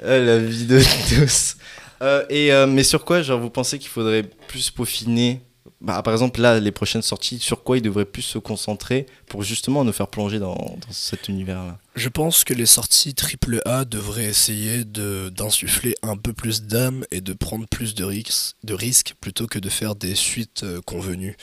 Ah, 0.03 0.17
la 0.19 0.39
vie 0.39 0.65
de 0.65 0.81
tous. 1.09 1.55
Euh, 2.01 2.25
et, 2.29 2.51
euh, 2.53 2.67
mais 2.67 2.83
sur 2.83 3.05
quoi, 3.05 3.21
genre, 3.21 3.39
vous 3.39 3.49
pensez 3.49 3.79
qu'il 3.79 3.89
faudrait 3.89 4.23
plus 4.47 4.71
peaufiner? 4.71 5.41
Bah, 5.81 6.01
Par 6.01 6.13
exemple, 6.13 6.41
là, 6.41 6.59
les 6.59 6.71
prochaines 6.71 7.01
sorties, 7.01 7.39
sur 7.39 7.63
quoi 7.63 7.77
ils 7.77 7.81
devraient 7.81 8.05
plus 8.05 8.21
se 8.21 8.37
concentrer 8.37 9.05
pour 9.27 9.43
justement 9.43 9.83
nous 9.83 9.91
faire 9.91 10.07
plonger 10.07 10.39
dans, 10.39 10.55
dans 10.55 10.91
cet 10.91 11.27
univers-là? 11.27 11.77
Je 11.97 12.09
pense 12.09 12.43
que 12.43 12.53
les 12.53 12.67
sorties 12.67 13.15
AAA 13.15 13.85
devraient 13.85 14.25
essayer 14.25 14.83
d'insuffler 14.85 15.95
un 16.03 16.15
peu 16.15 16.31
plus 16.31 16.61
d'âme 16.61 17.03
et 17.09 17.21
de 17.21 17.33
prendre 17.33 17.65
plus 17.67 17.95
de, 17.95 18.03
risques 18.03 19.15
plutôt 19.19 19.47
que 19.47 19.57
de 19.57 19.67
faire 19.67 19.95
des 19.95 20.13
suites 20.13 20.61
euh, 20.61 20.79
convenues. 20.81 21.35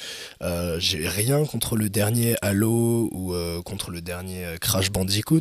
Euh, 0.43 0.78
J'ai 0.78 1.09
rien 1.09 1.44
contre 1.44 1.76
le 1.76 1.90
dernier 1.90 2.36
Halo 2.40 3.10
ou 3.10 3.35
euh, 3.35 3.62
contre 3.62 3.90
le 3.90 4.01
dernier 4.01 4.47
Crash 4.60 4.93
Bandicoot, 4.93 5.40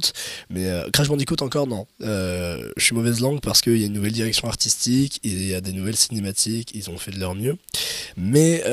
mais 0.50 0.68
Crash 0.92 1.10
Bandicoot 1.10 1.44
encore 1.44 1.68
non. 1.68 1.86
Je 2.00 2.72
suis 2.80 2.96
mauvaise 2.96 3.20
langue 3.20 3.40
parce 3.40 3.62
qu'il 3.62 3.78
y 3.78 3.84
a 3.84 3.86
une 3.86 3.94
nouvelle 3.94 4.14
direction 4.14 4.48
artistique, 4.48 5.20
il 5.22 5.46
y 5.46 5.54
a 5.54 5.62
des 5.62 5.74
nouvelles 5.74 5.96
cinématiques, 5.96 6.72
ils 6.74 6.90
ont 6.90 6.98
fait 6.98 7.12
de 7.12 7.20
leur 7.20 7.36
mieux. 7.36 7.56
Mais 8.18 8.64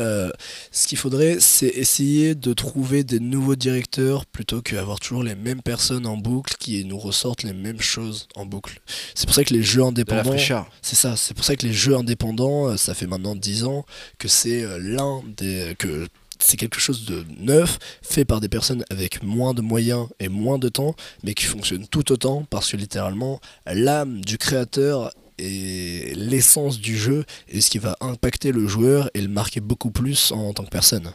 ce 0.72 0.86
qu'il 0.86 0.96
faudrait, 0.96 1.36
c'est 1.38 1.66
essayer 1.68 2.34
de 2.34 2.54
trouver 2.54 3.04
des 3.04 3.20
nouveaux 3.20 3.56
directeurs 3.56 4.24
plutôt 4.24 4.62
qu'avoir 4.62 5.00
toujours 5.00 5.22
les 5.22 5.34
mêmes 5.34 5.60
personnes 5.60 6.06
en 6.06 6.16
boucle 6.30 6.54
qui 6.58 6.84
nous 6.84 6.98
ressortent 6.98 7.42
les 7.42 7.52
mêmes 7.52 7.80
choses 7.80 8.28
en 8.36 8.46
boucle. 8.46 8.80
C'est 9.14 9.26
pour 9.26 9.34
ça 9.34 9.44
que 9.44 9.52
les 9.52 9.62
jeux 9.62 9.82
indépendants. 9.82 10.36
C'est 10.82 10.96
ça, 10.96 11.16
c'est 11.16 11.34
pour 11.34 11.44
ça 11.44 11.56
que 11.56 11.66
les 11.66 11.72
jeux 11.72 11.96
indépendants, 11.96 12.68
euh, 12.68 12.76
ça 12.76 12.94
fait 12.94 13.06
maintenant 13.06 13.34
10 13.34 13.64
ans 13.64 13.84
que 14.18 14.28
c'est 14.28 14.62
euh, 14.62 14.78
l'un 14.78 15.22
des. 15.36 15.74
que 15.78 16.06
c'est 16.38 16.56
quelque 16.56 16.80
chose 16.80 17.04
de 17.04 17.26
neuf, 17.38 17.78
fait 18.00 18.24
par 18.24 18.40
des 18.40 18.48
personnes 18.48 18.82
avec 18.88 19.22
moins 19.22 19.52
de 19.52 19.60
moyens 19.60 20.06
et 20.20 20.30
moins 20.30 20.58
de 20.58 20.70
temps, 20.70 20.94
mais 21.22 21.34
qui 21.34 21.44
fonctionne 21.44 21.86
tout 21.86 22.12
autant 22.12 22.46
parce 22.48 22.70
que 22.70 22.78
littéralement, 22.78 23.40
l'âme 23.66 24.22
du 24.22 24.38
créateur 24.38 25.12
et 25.38 26.14
l'essence 26.16 26.80
du 26.80 26.96
jeu 26.96 27.24
est 27.48 27.60
ce 27.60 27.70
qui 27.70 27.78
va 27.78 27.96
impacter 28.00 28.52
le 28.52 28.66
joueur 28.66 29.10
et 29.12 29.20
le 29.20 29.28
marquer 29.28 29.60
beaucoup 29.60 29.90
plus 29.90 30.32
en 30.32 30.54
tant 30.54 30.64
que 30.64 30.70
personne. 30.70 31.12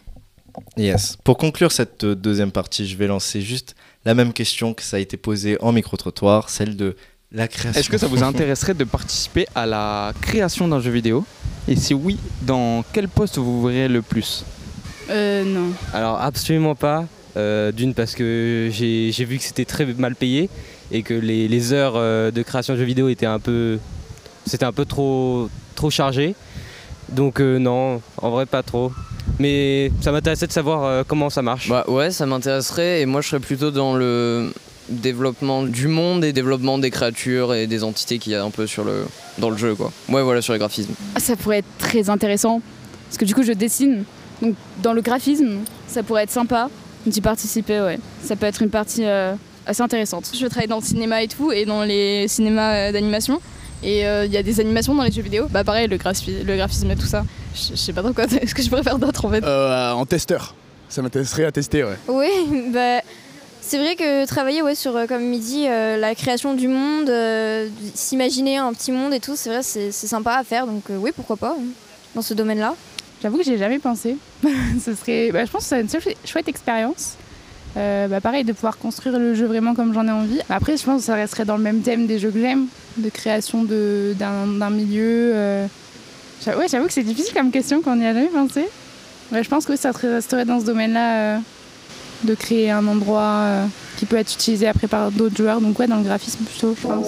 Yes. 0.77 1.17
Pour 1.23 1.37
conclure 1.37 1.71
cette 1.71 2.03
euh, 2.03 2.15
deuxième 2.15 2.51
partie, 2.51 2.87
je 2.87 2.95
vais 2.95 3.07
lancer 3.07 3.41
juste 3.41 3.75
la 4.05 4.13
même 4.13 4.33
question 4.33 4.73
que 4.73 4.83
ça 4.83 4.97
a 4.97 4.99
été 4.99 5.17
posée 5.17 5.57
en 5.61 5.71
micro-trottoir, 5.71 6.49
celle 6.49 6.75
de 6.77 6.95
la 7.31 7.47
création. 7.47 7.79
Est-ce 7.79 7.89
que 7.89 7.97
ça 7.97 8.07
vous 8.07 8.23
intéresserait 8.23 8.75
de 8.75 8.83
participer 8.83 9.47
à 9.55 9.65
la 9.65 10.13
création 10.21 10.67
d'un 10.67 10.79
jeu 10.79 10.91
vidéo? 10.91 11.25
Et 11.67 11.75
si 11.75 11.93
oui, 11.93 12.17
dans 12.43 12.85
quel 12.93 13.09
poste 13.09 13.37
vous 13.37 13.61
vous 13.61 13.67
verrez 13.67 13.87
le 13.87 14.01
plus? 14.01 14.45
Euh, 15.09 15.43
non. 15.43 15.71
Alors 15.93 16.21
absolument 16.21 16.75
pas. 16.75 17.05
Euh, 17.37 17.73
D'une 17.73 17.93
parce 17.93 18.15
que 18.15 18.69
j'ai 18.71 19.11
j'ai 19.11 19.25
vu 19.25 19.37
que 19.37 19.43
c'était 19.43 19.65
très 19.65 19.85
mal 19.85 20.15
payé 20.15 20.49
et 20.91 21.03
que 21.03 21.13
les, 21.13 21.49
les 21.49 21.73
heures 21.73 21.95
euh, 21.97 22.31
de 22.31 22.41
création 22.43 22.75
de 22.75 22.79
jeux 22.79 22.85
vidéo 22.85 23.09
étaient 23.09 23.25
un 23.25 23.39
peu, 23.39 23.77
c'était 24.45 24.63
un 24.63 24.71
peu 24.71 24.85
trop, 24.85 25.49
trop 25.75 25.89
chargé. 25.89 26.33
Donc 27.09 27.41
euh, 27.41 27.57
non, 27.57 28.01
en 28.21 28.29
vrai 28.29 28.45
pas 28.45 28.63
trop. 28.63 28.93
Mais 29.39 29.91
ça 30.01 30.11
m'intéressait 30.11 30.47
de 30.47 30.51
savoir 30.51 30.83
euh, 30.83 31.03
comment 31.07 31.29
ça 31.29 31.41
marche. 31.41 31.69
Bah 31.69 31.83
ouais, 31.87 32.11
ça 32.11 32.25
m'intéresserait 32.25 33.01
et 33.01 33.05
moi 33.05 33.21
je 33.21 33.29
serais 33.29 33.39
plutôt 33.39 33.71
dans 33.71 33.95
le 33.95 34.51
développement 34.89 35.63
du 35.63 35.87
monde 35.87 36.23
et 36.23 36.31
développement 36.31 36.77
des 36.77 36.91
créatures 36.91 37.53
et 37.53 37.67
des 37.67 37.83
entités 37.83 38.19
qu'il 38.19 38.33
y 38.33 38.35
a 38.35 38.43
un 38.43 38.51
peu 38.51 38.67
sur 38.67 38.83
le 38.83 39.05
dans 39.39 39.49
le 39.49 39.57
jeu 39.57 39.73
quoi. 39.75 39.91
Ouais 40.09 40.21
voilà 40.21 40.41
sur 40.41 40.53
les 40.53 40.59
graphismes. 40.59 40.93
Ah, 41.15 41.19
Ça 41.19 41.35
pourrait 41.35 41.59
être 41.59 41.77
très 41.79 42.09
intéressant. 42.09 42.61
Parce 43.07 43.17
que 43.17 43.25
du 43.25 43.35
coup, 43.35 43.43
je 43.43 43.53
dessine. 43.53 44.03
Donc, 44.41 44.55
dans 44.81 44.93
le 44.93 45.01
graphisme, 45.01 45.59
ça 45.87 46.03
pourrait 46.03 46.23
être 46.23 46.31
sympa 46.31 46.69
d'y 47.05 47.21
participer, 47.21 47.79
ouais. 47.81 47.99
Ça 48.23 48.35
peut 48.35 48.45
être 48.45 48.61
une 48.61 48.69
partie 48.69 49.05
euh, 49.05 49.33
assez 49.65 49.81
intéressante. 49.81 50.29
Je 50.37 50.45
travaille 50.47 50.67
dans 50.67 50.79
le 50.79 50.83
cinéma 50.83 51.21
et 51.23 51.27
tout, 51.27 51.51
et 51.51 51.65
dans 51.65 51.83
les 51.83 52.27
cinémas 52.27 52.73
euh, 52.75 52.91
d'animation. 52.91 53.39
Et 53.83 54.05
euh, 54.07 54.25
il 54.25 54.31
y 54.31 54.37
a 54.37 54.43
des 54.43 54.59
animations 54.59 54.95
dans 54.95 55.03
les 55.03 55.11
jeux 55.11 55.21
vidéo. 55.21 55.47
Bah 55.49 55.63
pareil, 55.63 55.87
le, 55.87 55.97
graphi- 55.97 56.43
le 56.43 56.55
graphisme 56.55 56.89
et 56.91 56.95
tout 56.95 57.05
ça. 57.05 57.23
Je 57.53 57.75
sais 57.75 57.93
pas 57.93 58.01
trop 58.01 58.13
quoi, 58.13 58.23
est-ce 58.41 58.55
que 58.55 58.61
je 58.61 58.69
pourrais 58.69 58.83
faire 58.83 58.97
d'autre 58.99 59.25
en 59.25 59.29
fait? 59.29 59.43
Euh, 59.43 59.91
en 59.91 60.05
testeur. 60.05 60.55
Ça 60.89 61.01
m'intéresserait 61.01 61.45
à 61.45 61.51
tester, 61.51 61.83
ouais. 61.83 61.97
Oui, 62.07 62.27
bah, 62.71 63.01
c'est 63.61 63.77
vrai 63.77 63.95
que 63.95 64.25
travailler 64.25 64.61
ouais, 64.61 64.75
sur, 64.75 64.95
euh, 64.95 65.05
comme 65.07 65.33
il 65.33 65.39
dit, 65.39 65.65
euh, 65.67 65.97
la 65.97 66.13
création 66.15 66.53
du 66.53 66.67
monde, 66.67 67.09
euh, 67.09 67.67
s'imaginer 67.93 68.57
un 68.57 68.73
petit 68.73 68.91
monde 68.91 69.13
et 69.13 69.19
tout, 69.19 69.35
c'est 69.35 69.49
vrai, 69.49 69.63
c'est 69.63 69.91
sympa 69.91 70.33
à 70.35 70.43
faire. 70.43 70.67
Donc 70.67 70.83
euh, 70.89 70.97
oui, 70.97 71.11
pourquoi 71.15 71.37
pas, 71.37 71.55
hein, 71.59 71.63
dans 72.15 72.21
ce 72.21 72.33
domaine-là. 72.33 72.75
J'avoue 73.21 73.37
que 73.37 73.43
j'ai 73.43 73.57
jamais 73.57 73.79
pensé. 73.79 74.17
Ce 74.83 74.93
serait, 74.93 75.31
bah, 75.31 75.45
je 75.45 75.49
pense 75.51 75.63
que 75.63 75.69
c'est 75.69 75.81
une 75.81 75.89
chouette- 75.89 76.17
chouette 76.25 76.47
expérience. 76.47 77.15
Euh, 77.77 78.07
bah, 78.07 78.21
pareil, 78.21 78.43
de 78.45 78.53
pouvoir 78.53 78.77
construire 78.77 79.19
le 79.19 79.33
jeu 79.35 79.45
vraiment 79.47 79.73
comme 79.75 79.93
j'en 79.93 80.07
ai 80.07 80.11
envie. 80.11 80.39
Après, 80.49 80.77
je 80.77 80.83
pense 80.83 81.01
que 81.01 81.05
ça 81.07 81.15
resterait 81.15 81.43
dans 81.45 81.57
le 81.57 81.63
même 81.63 81.81
thème 81.81 82.07
des 82.07 82.19
jeux 82.19 82.31
que 82.31 82.39
j'aime, 82.39 82.67
de 82.97 83.09
création 83.09 83.63
de- 83.63 84.15
d'un 84.17 84.47
d'un 84.47 84.69
milieu. 84.69 85.31
euh. 85.35 85.67
Ouais, 86.47 86.67
j'avoue 86.69 86.85
que 86.87 86.93
c'est 86.93 87.03
difficile 87.03 87.33
comme 87.33 87.51
question 87.51 87.81
qu'on 87.81 87.95
n'y 87.97 88.05
a 88.05 88.13
jamais 88.13 88.27
pensé. 88.27 88.65
Ouais, 89.31 89.43
je 89.43 89.49
pense 89.49 89.65
que 89.65 89.75
ça 89.75 89.91
resterait 89.91 90.45
dans 90.45 90.59
ce 90.59 90.65
domaine-là, 90.65 91.35
euh, 91.35 91.37
de 92.23 92.33
créer 92.35 92.71
un 92.71 92.85
endroit 92.87 93.65
qui 93.97 94.05
peut 94.05 94.15
être 94.17 94.33
utilisé 94.33 94.67
après 94.67 94.87
par 94.87 95.11
d'autres 95.11 95.35
joueurs. 95.35 95.59
Donc 95.59 95.77
ouais, 95.79 95.87
dans 95.87 95.97
le 95.97 96.03
graphisme 96.03 96.43
plutôt, 96.45 96.75
je 96.81 96.87
pense. 96.87 97.07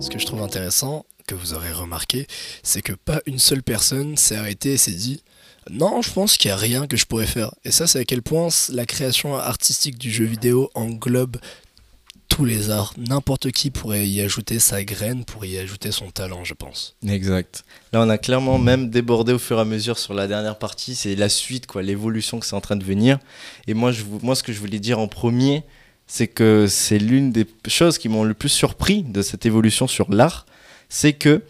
Ce 0.00 0.10
que 0.10 0.18
je 0.18 0.26
trouve 0.26 0.42
intéressant, 0.42 1.04
que 1.26 1.34
vous 1.34 1.54
aurez 1.54 1.72
remarqué, 1.72 2.26
c'est 2.62 2.82
que 2.82 2.92
pas 2.92 3.20
une 3.26 3.38
seule 3.38 3.62
personne 3.62 4.16
s'est 4.16 4.36
arrêtée 4.36 4.74
et 4.74 4.76
s'est 4.78 4.92
dit 4.92 5.22
non, 5.70 6.02
je 6.02 6.12
pense 6.12 6.36
qu'il 6.36 6.48
n'y 6.48 6.52
a 6.52 6.56
rien 6.56 6.86
que 6.86 6.96
je 6.96 7.06
pourrais 7.06 7.26
faire. 7.26 7.54
Et 7.64 7.70
ça, 7.70 7.86
c'est 7.86 8.00
à 8.00 8.04
quel 8.04 8.22
point 8.22 8.48
la 8.70 8.86
création 8.86 9.36
artistique 9.36 9.98
du 9.98 10.10
jeu 10.10 10.24
vidéo 10.24 10.70
englobe 10.74 11.36
tous 12.28 12.44
les 12.44 12.70
arts. 12.70 12.94
N'importe 12.96 13.50
qui 13.50 13.70
pourrait 13.70 14.06
y 14.06 14.20
ajouter 14.20 14.58
sa 14.58 14.84
graine, 14.84 15.24
pourrait 15.24 15.48
y 15.48 15.58
ajouter 15.58 15.90
son 15.92 16.10
talent, 16.10 16.44
je 16.44 16.54
pense. 16.54 16.96
Exact. 17.06 17.64
Là, 17.92 18.02
on 18.02 18.08
a 18.08 18.18
clairement 18.18 18.58
même 18.58 18.90
débordé 18.90 19.32
au 19.32 19.38
fur 19.38 19.58
et 19.58 19.62
à 19.62 19.64
mesure 19.64 19.98
sur 19.98 20.14
la 20.14 20.26
dernière 20.26 20.58
partie. 20.58 20.94
C'est 20.94 21.16
la 21.16 21.28
suite, 21.28 21.66
quoi, 21.66 21.82
l'évolution 21.82 22.38
que 22.38 22.46
c'est 22.46 22.56
en 22.56 22.60
train 22.60 22.76
de 22.76 22.84
venir. 22.84 23.18
Et 23.66 23.74
moi, 23.74 23.92
je, 23.92 24.04
moi, 24.22 24.34
ce 24.34 24.42
que 24.42 24.52
je 24.52 24.60
voulais 24.60 24.78
dire 24.78 24.98
en 24.98 25.08
premier, 25.08 25.64
c'est 26.06 26.28
que 26.28 26.66
c'est 26.68 26.98
l'une 26.98 27.32
des 27.32 27.46
choses 27.66 27.98
qui 27.98 28.08
m'ont 28.08 28.24
le 28.24 28.34
plus 28.34 28.48
surpris 28.48 29.02
de 29.02 29.22
cette 29.22 29.46
évolution 29.46 29.86
sur 29.86 30.10
l'art. 30.10 30.46
C'est 30.88 31.14
que 31.14 31.42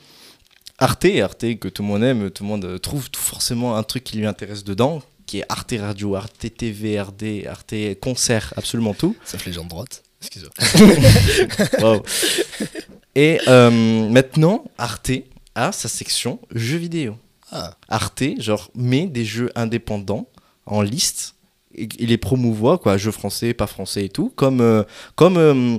Arte, 0.79 1.07
Arte 1.23 1.59
que 1.59 1.69
tout 1.69 1.83
le 1.83 1.89
monde 1.89 2.05
aime, 2.05 2.31
tout 2.31 2.45
le 2.45 2.49
monde 2.49 2.65
euh, 2.65 2.79
trouve 2.79 3.11
tout 3.11 3.21
forcément 3.21 3.77
un 3.77 3.83
truc 3.83 4.05
qui 4.05 4.17
lui 4.19 4.27
intéresse 4.27 4.65
dedans, 4.65 5.03
qui 5.27 5.41
est 5.41 5.45
Arte 5.49 5.75
Radio, 5.79 6.15
Arte 6.15 6.47
TV, 6.57 6.99
Arte 6.99 7.25
Concert, 8.01 8.55
absolument 8.57 8.95
tout. 8.95 9.17
Sauf 9.25 9.45
les 9.45 9.53
gens 9.53 9.65
de 9.65 9.69
droite. 9.69 10.03
Excusez-moi. 10.21 10.53
Wow. 11.81 12.03
Et 13.15 13.41
euh, 13.49 14.09
maintenant, 14.09 14.65
Arte 14.79 15.11
a 15.55 15.73
sa 15.73 15.89
section 15.89 16.39
jeux 16.55 16.79
vidéo. 16.79 17.17
Ah. 17.51 17.77
Arte, 17.89 18.25
genre, 18.39 18.71
met 18.75 19.07
des 19.07 19.25
jeux 19.25 19.51
indépendants 19.55 20.29
en 20.67 20.83
liste. 20.83 21.35
et 21.75 21.89
Il 21.99 22.11
les 22.11 22.19
promouvoit, 22.19 22.79
quoi, 22.79 22.97
jeux 22.97 23.11
français, 23.11 23.55
pas 23.55 23.67
français 23.67 24.05
et 24.05 24.09
tout, 24.09 24.33
comme, 24.37 24.61
euh, 24.61 24.83
comme, 25.17 25.37
euh, 25.37 25.79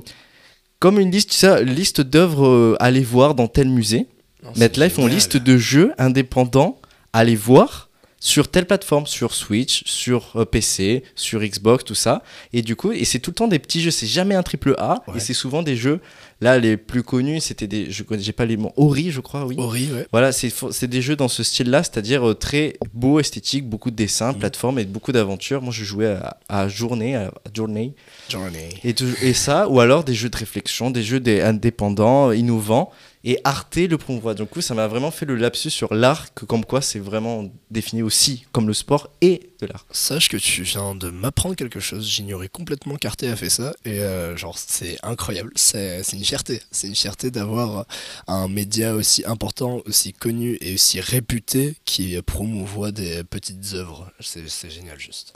comme 0.80 1.00
une 1.00 1.12
liste, 1.12 1.32
tu 1.32 1.38
sais, 1.38 1.64
liste 1.64 2.02
d'œuvres 2.02 2.76
à 2.80 2.86
aller 2.86 3.04
voir 3.04 3.36
dans 3.36 3.48
tel 3.48 3.70
musée. 3.70 4.08
Font 4.44 4.54
génial. 4.54 5.10
liste 5.12 5.38
de 5.38 5.58
jeux 5.58 5.92
indépendants 5.98 6.80
à 7.14 7.20
aller 7.20 7.36
voir 7.36 7.88
sur 8.22 8.50
telle 8.50 8.66
plateforme, 8.66 9.06
sur 9.08 9.34
Switch, 9.34 9.84
sur 9.86 10.34
euh, 10.36 10.44
PC, 10.44 11.04
sur 11.16 11.40
Xbox, 11.40 11.86
tout 11.86 11.96
ça. 11.96 12.22
Et 12.52 12.62
du 12.62 12.76
coup, 12.76 12.92
et 12.92 13.06
c'est 13.06 13.20
tout 13.20 13.32
le 13.32 13.36
temps 13.36 13.48
des 13.48 13.60
petits 13.60 13.80
jeux, 13.82 13.92
c'est 13.92 14.08
jamais 14.08 14.36
un 14.36 14.44
triple 14.44 14.76
A, 14.78 15.02
Ouais. 15.08 15.16
et 15.16 15.20
c'est 15.22 15.34
souvent 15.34 15.64
des 15.64 15.78
jeux. 15.78 16.02
Là, 16.42 16.60
les 16.60 16.76
plus 16.76 17.02
connus, 17.02 17.40
c'était 17.40 17.68
des, 17.68 17.90
je 17.90 18.04
connais, 18.04 18.22
j'ai 18.22 18.34
pas 18.34 18.46
les 18.46 18.58
mots, 18.58 18.74
Ori, 18.76 19.12
je 19.12 19.22
crois, 19.22 19.46
oui. 19.46 19.56
Ori, 19.58 19.88
ouais. 19.94 20.06
Voilà, 20.12 20.34
c'est 20.34 20.88
des 20.88 21.02
jeux 21.02 21.16
dans 21.16 21.30
ce 21.30 21.44
style-là, 21.44 21.82
c'est-à-dire 21.82 22.28
euh, 22.30 22.34
très 22.34 22.76
beau, 22.94 23.22
esthétique, 23.22 23.66
beaucoup 23.70 23.90
de 23.90 23.96
dessins, 23.96 24.34
Mhm. 24.34 24.40
plateformes 24.40 24.80
et 24.80 24.86
beaucoup 24.86 25.14
d'aventures. 25.14 25.62
Moi, 25.62 25.72
je 25.74 25.86
jouais 25.86 26.08
à, 26.08 26.38
à 26.50 26.68
Journée, 26.68 27.16
à 27.16 27.32
Journey, 27.56 27.94
Journey. 28.30 28.68
et, 28.84 28.94
tout- 28.94 29.06
et 29.22 29.34
ça, 29.34 29.70
ou 29.70 29.80
alors 29.80 30.04
des 30.04 30.14
jeux 30.14 30.30
de 30.30 30.38
réflexion, 30.38 30.92
des 30.92 31.04
jeux 31.04 31.22
des 31.22 31.40
indépendants, 31.42 32.34
innovants, 32.34 32.92
et 33.24 33.40
Arte 33.44 33.76
le 33.78 33.98
promouvoit. 33.98 34.34
Du 34.34 34.46
coup, 34.46 34.62
ça 34.62 34.74
m'a 34.74 34.88
vraiment 34.88 35.12
fait 35.12 35.26
le 35.26 35.36
lapsus 35.36 35.70
sur 35.70 35.94
l'art, 35.94 36.34
que 36.34 36.46
comme 36.46 36.66
quoi 36.66 36.82
c'est 36.82 37.00
vraiment 37.00 37.52
défini 37.70 38.02
aussi 38.02 38.46
comme 38.52 38.68
le 38.68 38.74
sport 38.74 39.10
et 39.22 39.52
de 39.60 39.68
l'art. 39.68 39.86
Sache 39.92 40.30
que 40.30 40.38
tu 40.38 40.64
viens 40.64 40.96
de 40.96 41.10
m'apprendre 41.10 41.56
quelque 41.56 41.80
chose. 41.80 42.08
J'ignorais 42.08 42.50
complètement 42.50 42.96
qu'Arte 42.96 43.24
a 43.24 43.36
fait 43.36 43.50
ça. 43.50 43.74
Et 43.86 44.00
euh, 44.00 44.38
genre, 44.38 44.58
c'est 44.58 44.98
incroyable. 45.04 45.52
C'est 45.56 46.02
une 46.14 46.24
fierté. 46.24 46.62
C'est 46.72 46.88
une 46.88 46.96
fierté 46.96 47.32
d'avoir 47.32 47.86
un 48.28 48.48
média 48.48 48.94
aussi 48.94 49.26
important, 49.26 49.82
aussi 49.86 50.14
connu 50.14 50.58
et 50.62 50.76
aussi 50.76 51.02
réputé 51.02 51.76
qui 51.86 52.20
promouvoit 52.22 52.92
des 52.92 53.24
petites 53.24 53.74
œuvres. 53.74 54.12
C'est 54.20 54.70
génial, 54.70 55.00
juste. 55.00 55.34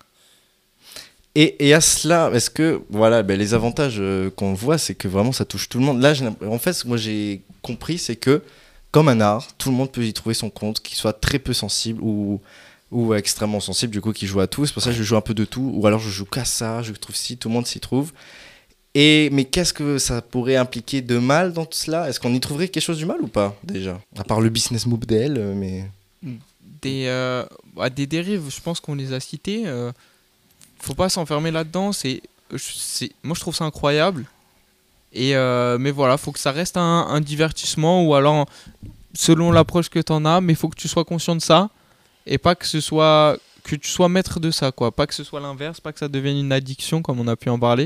Et, 1.35 1.73
à 1.73 1.81
cela, 1.81 2.29
est-ce 2.31 2.51
que 2.51 2.81
voilà, 2.89 3.23
ben, 3.23 3.39
les 3.39 3.55
avantages 3.55 3.95
euh, 3.97 4.29
qu'on 4.29 4.53
voit, 4.53 4.77
c'est 4.77 4.93
que 4.93 5.07
vraiment 5.07 5.31
ça 5.31 5.45
touche 5.45 5.67
tout 5.67 5.79
le 5.79 5.85
monde. 5.85 5.99
Là, 5.99 6.13
en 6.47 6.59
fait, 6.59 6.73
ce 6.73 6.83
que 6.83 6.87
moi 6.87 6.97
j'ai 6.97 7.41
compris, 7.63 7.97
c'est 7.97 8.15
que 8.15 8.43
comme 8.91 9.07
un 9.09 9.19
art, 9.19 9.47
tout 9.57 9.71
le 9.71 9.75
monde 9.75 9.91
peut 9.91 10.05
y 10.05 10.13
trouver 10.13 10.35
son 10.35 10.51
compte, 10.51 10.79
qu'il 10.79 10.95
soit 10.95 11.13
très 11.13 11.39
peu 11.39 11.53
sensible 11.53 11.99
ou, 12.03 12.39
extrêmement 13.15 13.59
sensible, 13.59 13.91
du 13.91 13.99
coup, 13.99 14.13
qui 14.13 14.27
joue 14.27 14.39
à 14.39 14.45
tout. 14.45 14.67
C'est 14.67 14.73
pour 14.73 14.83
ça 14.83 14.91
que 14.91 14.95
je 14.95 15.01
joue 15.01 15.15
un 15.15 15.21
peu 15.21 15.33
de 15.33 15.45
tout, 15.45 15.71
ou 15.73 15.87
alors 15.87 15.99
je 15.99 16.11
joue 16.11 16.25
qu'à 16.25 16.45
ça, 16.45 16.83
je 16.83 16.91
trouve 16.91 17.15
si, 17.15 17.35
tout 17.37 17.49
le 17.49 17.55
monde 17.55 17.65
s'y 17.65 17.79
trouve. 17.79 18.11
Et, 18.93 19.31
mais 19.31 19.45
qu'est-ce 19.45 19.73
que 19.73 19.97
ça 19.97 20.21
pourrait 20.21 20.57
impliquer 20.57 21.01
de 21.01 21.17
mal 21.17 21.53
dans 21.53 21.65
tout 21.65 21.75
cela? 21.75 22.07
Est-ce 22.07 22.19
qu'on 22.19 22.35
y 22.35 22.39
trouverait 22.39 22.67
quelque 22.67 22.83
chose 22.83 22.99
du 22.99 23.07
mal 23.07 23.19
ou 23.21 23.27
pas, 23.27 23.57
déjà? 23.63 23.99
À 24.15 24.23
part 24.23 24.39
le 24.39 24.49
business 24.49 24.85
model, 24.85 25.37
euh, 25.39 25.55
mais. 25.55 25.85
des, 26.83 27.05
euh, 27.07 27.43
bah, 27.75 27.89
des 27.89 28.05
dérives, 28.05 28.43
je 28.55 28.61
pense 28.61 28.79
qu'on 28.79 28.93
les 28.93 29.13
a 29.13 29.19
citées. 29.19 29.63
Faut 30.83 30.93
pas 30.93 31.09
s'enfermer 31.09 31.51
là-dedans. 31.51 31.91
C'est, 31.91 32.21
moi, 33.23 33.35
je 33.35 33.39
trouve 33.39 33.55
ça 33.55 33.65
incroyable. 33.65 34.25
Et 35.13 35.35
euh, 35.35 35.77
mais 35.79 35.91
voilà, 35.91 36.17
faut 36.17 36.31
que 36.31 36.39
ça 36.39 36.51
reste 36.51 36.75
un, 36.75 37.21
divertissement 37.21 38.03
ou 38.03 38.15
alors 38.15 38.47
selon 39.13 39.51
l'approche 39.51 39.89
que 39.89 39.99
tu 39.99 40.11
en 40.11 40.25
as, 40.25 40.41
mais 40.41 40.55
faut 40.55 40.69
que 40.69 40.75
tu 40.75 40.87
sois 40.87 41.05
conscient 41.05 41.35
de 41.35 41.41
ça 41.41 41.69
et 42.25 42.39
pas 42.39 42.55
que 42.55 42.65
ce 42.65 42.81
soit 42.81 43.37
que 43.63 43.75
tu 43.75 43.89
sois 43.89 44.09
maître 44.09 44.39
de 44.39 44.49
ça, 44.49 44.71
quoi. 44.71 44.91
Pas 44.91 45.05
que 45.05 45.13
ce 45.13 45.23
soit 45.23 45.39
l'inverse, 45.39 45.79
pas 45.79 45.93
que 45.93 45.99
ça 45.99 46.07
devienne 46.07 46.37
une 46.37 46.51
addiction 46.51 47.01
comme 47.03 47.19
on 47.19 47.27
a 47.27 47.35
pu 47.35 47.49
en 47.49 47.59
parler. 47.59 47.85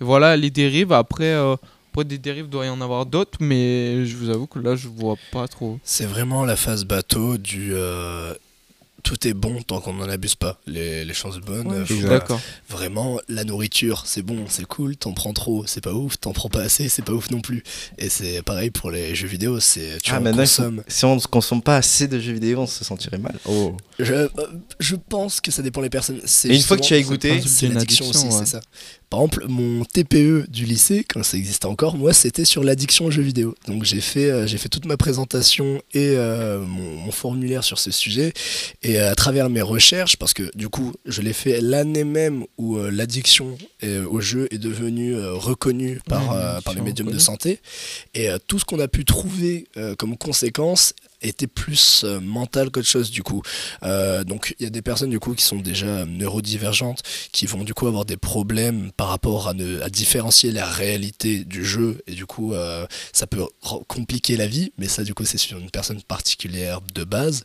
Et 0.00 0.04
voilà, 0.04 0.36
les 0.36 0.50
dérives. 0.50 0.92
Après, 0.92 1.32
euh, 1.32 1.56
après 1.90 2.04
des 2.04 2.18
dérives 2.18 2.48
doit 2.48 2.66
y 2.66 2.68
en 2.68 2.80
avoir 2.80 3.06
d'autres, 3.06 3.38
mais 3.40 4.04
je 4.04 4.16
vous 4.16 4.28
avoue 4.28 4.46
que 4.46 4.58
là, 4.58 4.76
je 4.76 4.88
vois 4.88 5.16
pas 5.32 5.48
trop. 5.48 5.80
C'est 5.82 6.06
vraiment 6.06 6.44
la 6.44 6.54
phase 6.54 6.84
bateau 6.84 7.38
du. 7.38 7.70
euh, 7.72 8.34
tout 9.04 9.26
est 9.26 9.34
bon 9.34 9.62
tant 9.62 9.80
qu'on 9.80 9.94
n'en 9.94 10.08
abuse 10.08 10.34
pas. 10.34 10.60
Les, 10.66 11.04
les 11.04 11.14
choses 11.14 11.40
bonnes. 11.40 11.68
Ouais, 11.68 11.76
euh, 11.78 11.84
faut- 11.86 12.08
d'accord. 12.08 12.40
Vraiment, 12.68 13.18
la 13.28 13.44
nourriture, 13.44 14.02
c'est 14.06 14.22
bon, 14.22 14.44
c'est 14.48 14.66
cool. 14.66 14.96
T'en 14.96 15.12
prends 15.12 15.32
trop, 15.32 15.64
c'est 15.66 15.80
pas 15.80 15.92
ouf. 15.92 16.18
T'en 16.20 16.32
prends 16.32 16.48
pas 16.48 16.62
assez, 16.62 16.88
c'est 16.88 17.02
pas 17.04 17.12
ouf 17.12 17.30
non 17.30 17.40
plus. 17.40 17.62
Et 17.96 18.08
c'est 18.08 18.42
pareil 18.42 18.70
pour 18.70 18.90
les 18.90 19.14
jeux 19.14 19.28
vidéo. 19.28 19.60
C'est 19.60 19.98
tu 20.02 20.10
Ah, 20.12 20.20
en 20.20 20.32
consommes. 20.32 20.82
si 20.88 21.04
on 21.04 21.16
ne 21.16 21.20
consomme 21.20 21.62
pas 21.62 21.76
assez 21.76 22.08
de 22.08 22.18
jeux 22.20 22.32
vidéo, 22.32 22.60
on 22.60 22.66
se 22.66 22.84
sentirait 22.84 23.18
mal. 23.18 23.38
Oh. 23.46 23.76
Je, 23.98 24.12
euh, 24.14 24.28
je 24.80 24.96
pense 24.96 25.40
que 25.40 25.50
ça 25.50 25.62
dépend 25.62 25.80
des 25.82 25.90
personnes. 25.90 26.20
C'est 26.24 26.48
Et 26.48 26.56
une 26.56 26.62
fois 26.62 26.76
que 26.76 26.82
tu 26.82 26.94
as 26.94 27.00
goûté, 27.02 27.40
c'est 27.46 27.66
une 27.66 27.74
l'addiction 27.74 28.04
addiction, 28.06 28.28
aussi, 28.28 28.38
ouais. 28.38 28.44
c'est 28.44 28.50
ça. 28.52 28.60
Par 29.10 29.20
exemple, 29.20 29.46
mon 29.48 29.84
TPE 29.84 30.46
du 30.48 30.66
lycée, 30.66 31.04
quand 31.08 31.22
ça 31.22 31.38
existait 31.38 31.66
encore, 31.66 31.96
moi, 31.96 32.12
c'était 32.12 32.44
sur 32.44 32.62
l'addiction 32.62 33.06
aux 33.06 33.10
jeux 33.10 33.22
vidéo. 33.22 33.54
Donc 33.66 33.84
j'ai 33.84 34.02
fait, 34.02 34.30
euh, 34.30 34.46
j'ai 34.46 34.58
fait 34.58 34.68
toute 34.68 34.84
ma 34.84 34.98
présentation 34.98 35.80
et 35.94 36.12
euh, 36.16 36.60
mon, 36.60 36.96
mon 36.96 37.10
formulaire 37.10 37.64
sur 37.64 37.78
ce 37.78 37.90
sujet. 37.90 38.34
Et 38.82 39.00
euh, 39.00 39.10
à 39.10 39.14
travers 39.14 39.48
mes 39.48 39.62
recherches, 39.62 40.16
parce 40.16 40.34
que 40.34 40.50
du 40.54 40.68
coup, 40.68 40.92
je 41.06 41.22
l'ai 41.22 41.32
fait 41.32 41.62
l'année 41.62 42.04
même 42.04 42.44
où 42.58 42.76
euh, 42.76 42.90
l'addiction 42.90 43.56
au 44.10 44.20
jeu 44.20 44.48
est 44.50 44.58
devenue 44.58 45.16
reconnue 45.16 46.00
par, 46.06 46.18
Ouais, 46.28 46.60
par 46.64 46.74
les 46.74 46.80
médiums 46.80 47.10
de 47.10 47.18
santé. 47.18 47.60
Et 48.14 48.28
tout 48.46 48.58
ce 48.58 48.64
qu'on 48.64 48.80
a 48.80 48.88
pu 48.88 49.04
trouver 49.04 49.66
comme 49.98 50.16
conséquence 50.16 50.94
était 51.22 51.46
plus 51.46 52.02
euh, 52.04 52.20
mental 52.20 52.70
qu'autre 52.70 52.86
chose 52.86 53.10
du 53.10 53.22
coup. 53.22 53.42
Euh, 53.82 54.24
donc 54.24 54.54
il 54.58 54.64
y 54.64 54.66
a 54.66 54.70
des 54.70 54.82
personnes 54.82 55.10
du 55.10 55.18
coup 55.18 55.34
qui 55.34 55.44
sont 55.44 55.56
déjà 55.56 56.04
neurodivergentes, 56.04 57.02
qui 57.32 57.46
vont 57.46 57.64
du 57.64 57.74
coup 57.74 57.86
avoir 57.86 58.04
des 58.04 58.16
problèmes 58.16 58.92
par 58.92 59.08
rapport 59.08 59.48
à, 59.48 59.54
ne, 59.54 59.80
à 59.80 59.90
différencier 59.90 60.52
la 60.52 60.66
réalité 60.66 61.44
du 61.44 61.64
jeu 61.64 62.02
et 62.06 62.12
du 62.12 62.26
coup 62.26 62.54
euh, 62.54 62.86
ça 63.12 63.26
peut 63.26 63.44
compliquer 63.86 64.36
la 64.36 64.46
vie, 64.46 64.72
mais 64.78 64.88
ça 64.88 65.04
du 65.04 65.14
coup 65.14 65.24
c'est 65.24 65.38
sur 65.38 65.58
une 65.58 65.70
personne 65.70 66.02
particulière 66.02 66.80
de 66.94 67.04
base. 67.04 67.42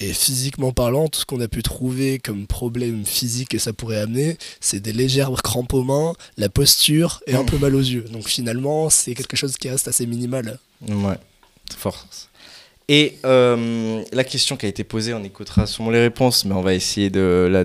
Et 0.00 0.12
physiquement 0.12 0.72
parlant, 0.72 1.08
tout 1.08 1.20
ce 1.20 1.24
qu'on 1.24 1.40
a 1.40 1.48
pu 1.48 1.62
trouver 1.62 2.18
comme 2.18 2.46
problème 2.46 3.04
physique 3.06 3.50
que 3.50 3.58
ça 3.58 3.72
pourrait 3.72 4.00
amener, 4.00 4.36
c'est 4.60 4.80
des 4.80 4.92
légères 4.92 5.32
crampes 5.42 5.72
aux 5.72 5.84
mains, 5.84 6.14
la 6.36 6.48
posture 6.48 7.22
et 7.26 7.34
un 7.34 7.44
peu 7.44 7.58
mal 7.58 7.74
aux 7.74 7.80
yeux. 7.80 8.04
Donc 8.10 8.28
finalement 8.28 8.90
c'est 8.90 9.14
quelque 9.14 9.36
chose 9.36 9.56
qui 9.56 9.68
reste 9.68 9.88
assez 9.88 10.06
minimal. 10.06 10.58
Ouais, 10.86 11.18
force. 11.76 12.28
Et 12.88 13.18
euh, 13.24 14.02
la 14.12 14.24
question 14.24 14.56
qui 14.56 14.66
a 14.66 14.68
été 14.68 14.84
posée, 14.84 15.14
on 15.14 15.24
écoutera 15.24 15.66
sûrement 15.66 15.90
les 15.90 16.00
réponses, 16.00 16.44
mais 16.44 16.54
on 16.54 16.60
va 16.60 16.74
essayer 16.74 17.08
de 17.10 17.48
la 17.50 17.64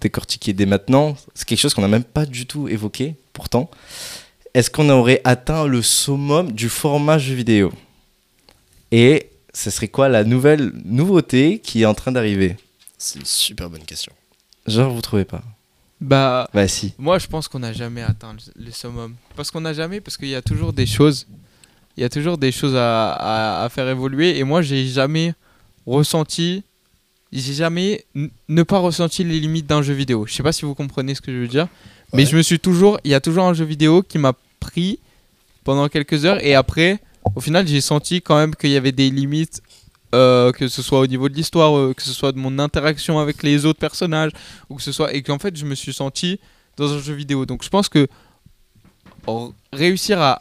décortiquer 0.00 0.52
dès 0.52 0.66
maintenant. 0.66 1.16
C'est 1.34 1.46
quelque 1.46 1.58
chose 1.58 1.74
qu'on 1.74 1.82
n'a 1.82 1.88
même 1.88 2.04
pas 2.04 2.26
du 2.26 2.46
tout 2.46 2.68
évoqué, 2.68 3.14
pourtant. 3.32 3.70
Est-ce 4.54 4.70
qu'on 4.70 4.88
aurait 4.90 5.20
atteint 5.24 5.66
le 5.66 5.82
summum 5.82 6.52
du 6.52 6.68
format 6.68 7.18
jeu 7.18 7.34
vidéo? 7.34 7.72
Et 8.92 9.30
ce 9.52 9.70
serait 9.70 9.88
quoi 9.88 10.08
la 10.08 10.24
nouvelle 10.24 10.72
nouveauté 10.84 11.60
qui 11.60 11.82
est 11.82 11.86
en 11.86 11.94
train 11.94 12.12
d'arriver? 12.12 12.56
C'est 12.96 13.18
une 13.18 13.24
super 13.24 13.70
bonne 13.70 13.84
question. 13.84 14.12
Genre, 14.66 14.92
vous 14.92 15.00
trouvez 15.00 15.24
pas? 15.24 15.42
Bah, 16.00 16.48
Bah 16.54 16.68
si. 16.68 16.94
Moi, 16.98 17.18
je 17.18 17.26
pense 17.26 17.48
qu'on 17.48 17.58
n'a 17.58 17.72
jamais 17.72 18.02
atteint 18.02 18.34
le, 18.34 18.64
le 18.66 18.70
summum. 18.70 19.14
Parce 19.36 19.50
qu'on 19.50 19.60
n'a 19.60 19.72
jamais, 19.72 20.00
parce 20.00 20.16
qu'il 20.16 20.28
y 20.28 20.34
a 20.34 20.42
toujours 20.42 20.72
des 20.72 20.86
choses. 20.86 21.26
Il 21.98 22.02
y 22.02 22.04
a 22.04 22.08
toujours 22.08 22.38
des 22.38 22.52
choses 22.52 22.76
à, 22.76 23.10
à- 23.12 23.64
à 23.64 23.68
faire 23.68 23.88
évoluer. 23.88 24.38
Et 24.38 24.44
moi, 24.44 24.62
j'ai 24.62 24.86
jamais 24.86 25.34
ressenti, 25.84 26.62
j'ai 27.32 27.54
jamais 27.54 28.04
ne 28.48 28.62
pas 28.62 28.78
ressenti 28.78 29.24
les 29.24 29.40
limites 29.40 29.66
d'un 29.66 29.82
jeu 29.82 29.94
vidéo. 29.94 30.24
Je 30.26 30.32
sais 30.32 30.44
pas 30.44 30.52
si 30.52 30.64
vous 30.64 30.74
comprenez 30.76 31.14
ce 31.16 31.20
que 31.20 31.32
je 31.32 31.38
veux 31.38 31.48
dire, 31.48 31.66
mais 32.12 32.24
je 32.24 32.36
me 32.36 32.42
suis 32.42 32.60
toujours, 32.60 33.00
il 33.04 33.10
y 33.10 33.14
a 33.14 33.20
toujours 33.20 33.44
un 33.44 33.52
jeu 33.54 33.64
vidéo 33.64 34.02
qui 34.02 34.16
m'a 34.18 34.32
pris 34.60 35.00
pendant 35.64 35.88
quelques 35.88 36.24
heures 36.24 36.38
et 36.44 36.54
après, 36.54 37.00
au 37.34 37.40
final, 37.40 37.66
j'ai 37.66 37.80
senti 37.82 38.22
quand 38.22 38.36
même 38.36 38.54
qu'il 38.54 38.70
y 38.70 38.76
avait 38.76 38.92
des 38.92 39.10
limites. 39.10 39.60
euh, 40.14 40.52
que 40.52 40.68
ce 40.68 40.80
soit 40.80 41.00
au 41.00 41.06
niveau 41.06 41.28
de 41.28 41.34
l'histoire, 41.34 41.76
euh, 41.76 41.92
que 41.94 42.02
ce 42.02 42.14
soit 42.14 42.32
de 42.32 42.38
mon 42.38 42.58
interaction 42.58 43.18
avec 43.18 43.42
les 43.42 43.66
autres 43.66 43.78
personnages, 43.78 44.30
ou 44.70 44.76
que 44.76 44.82
ce 44.82 44.90
soit 44.90 45.12
et 45.12 45.20
qu'en 45.22 45.38
fait 45.38 45.54
je 45.54 45.66
me 45.66 45.74
suis 45.74 45.92
senti 45.92 46.40
dans 46.78 46.90
un 46.94 46.98
jeu 46.98 47.12
vidéo. 47.12 47.44
Donc 47.44 47.62
je 47.62 47.68
pense 47.68 47.90
que 47.90 48.08
réussir 49.72 50.18
à, 50.20 50.40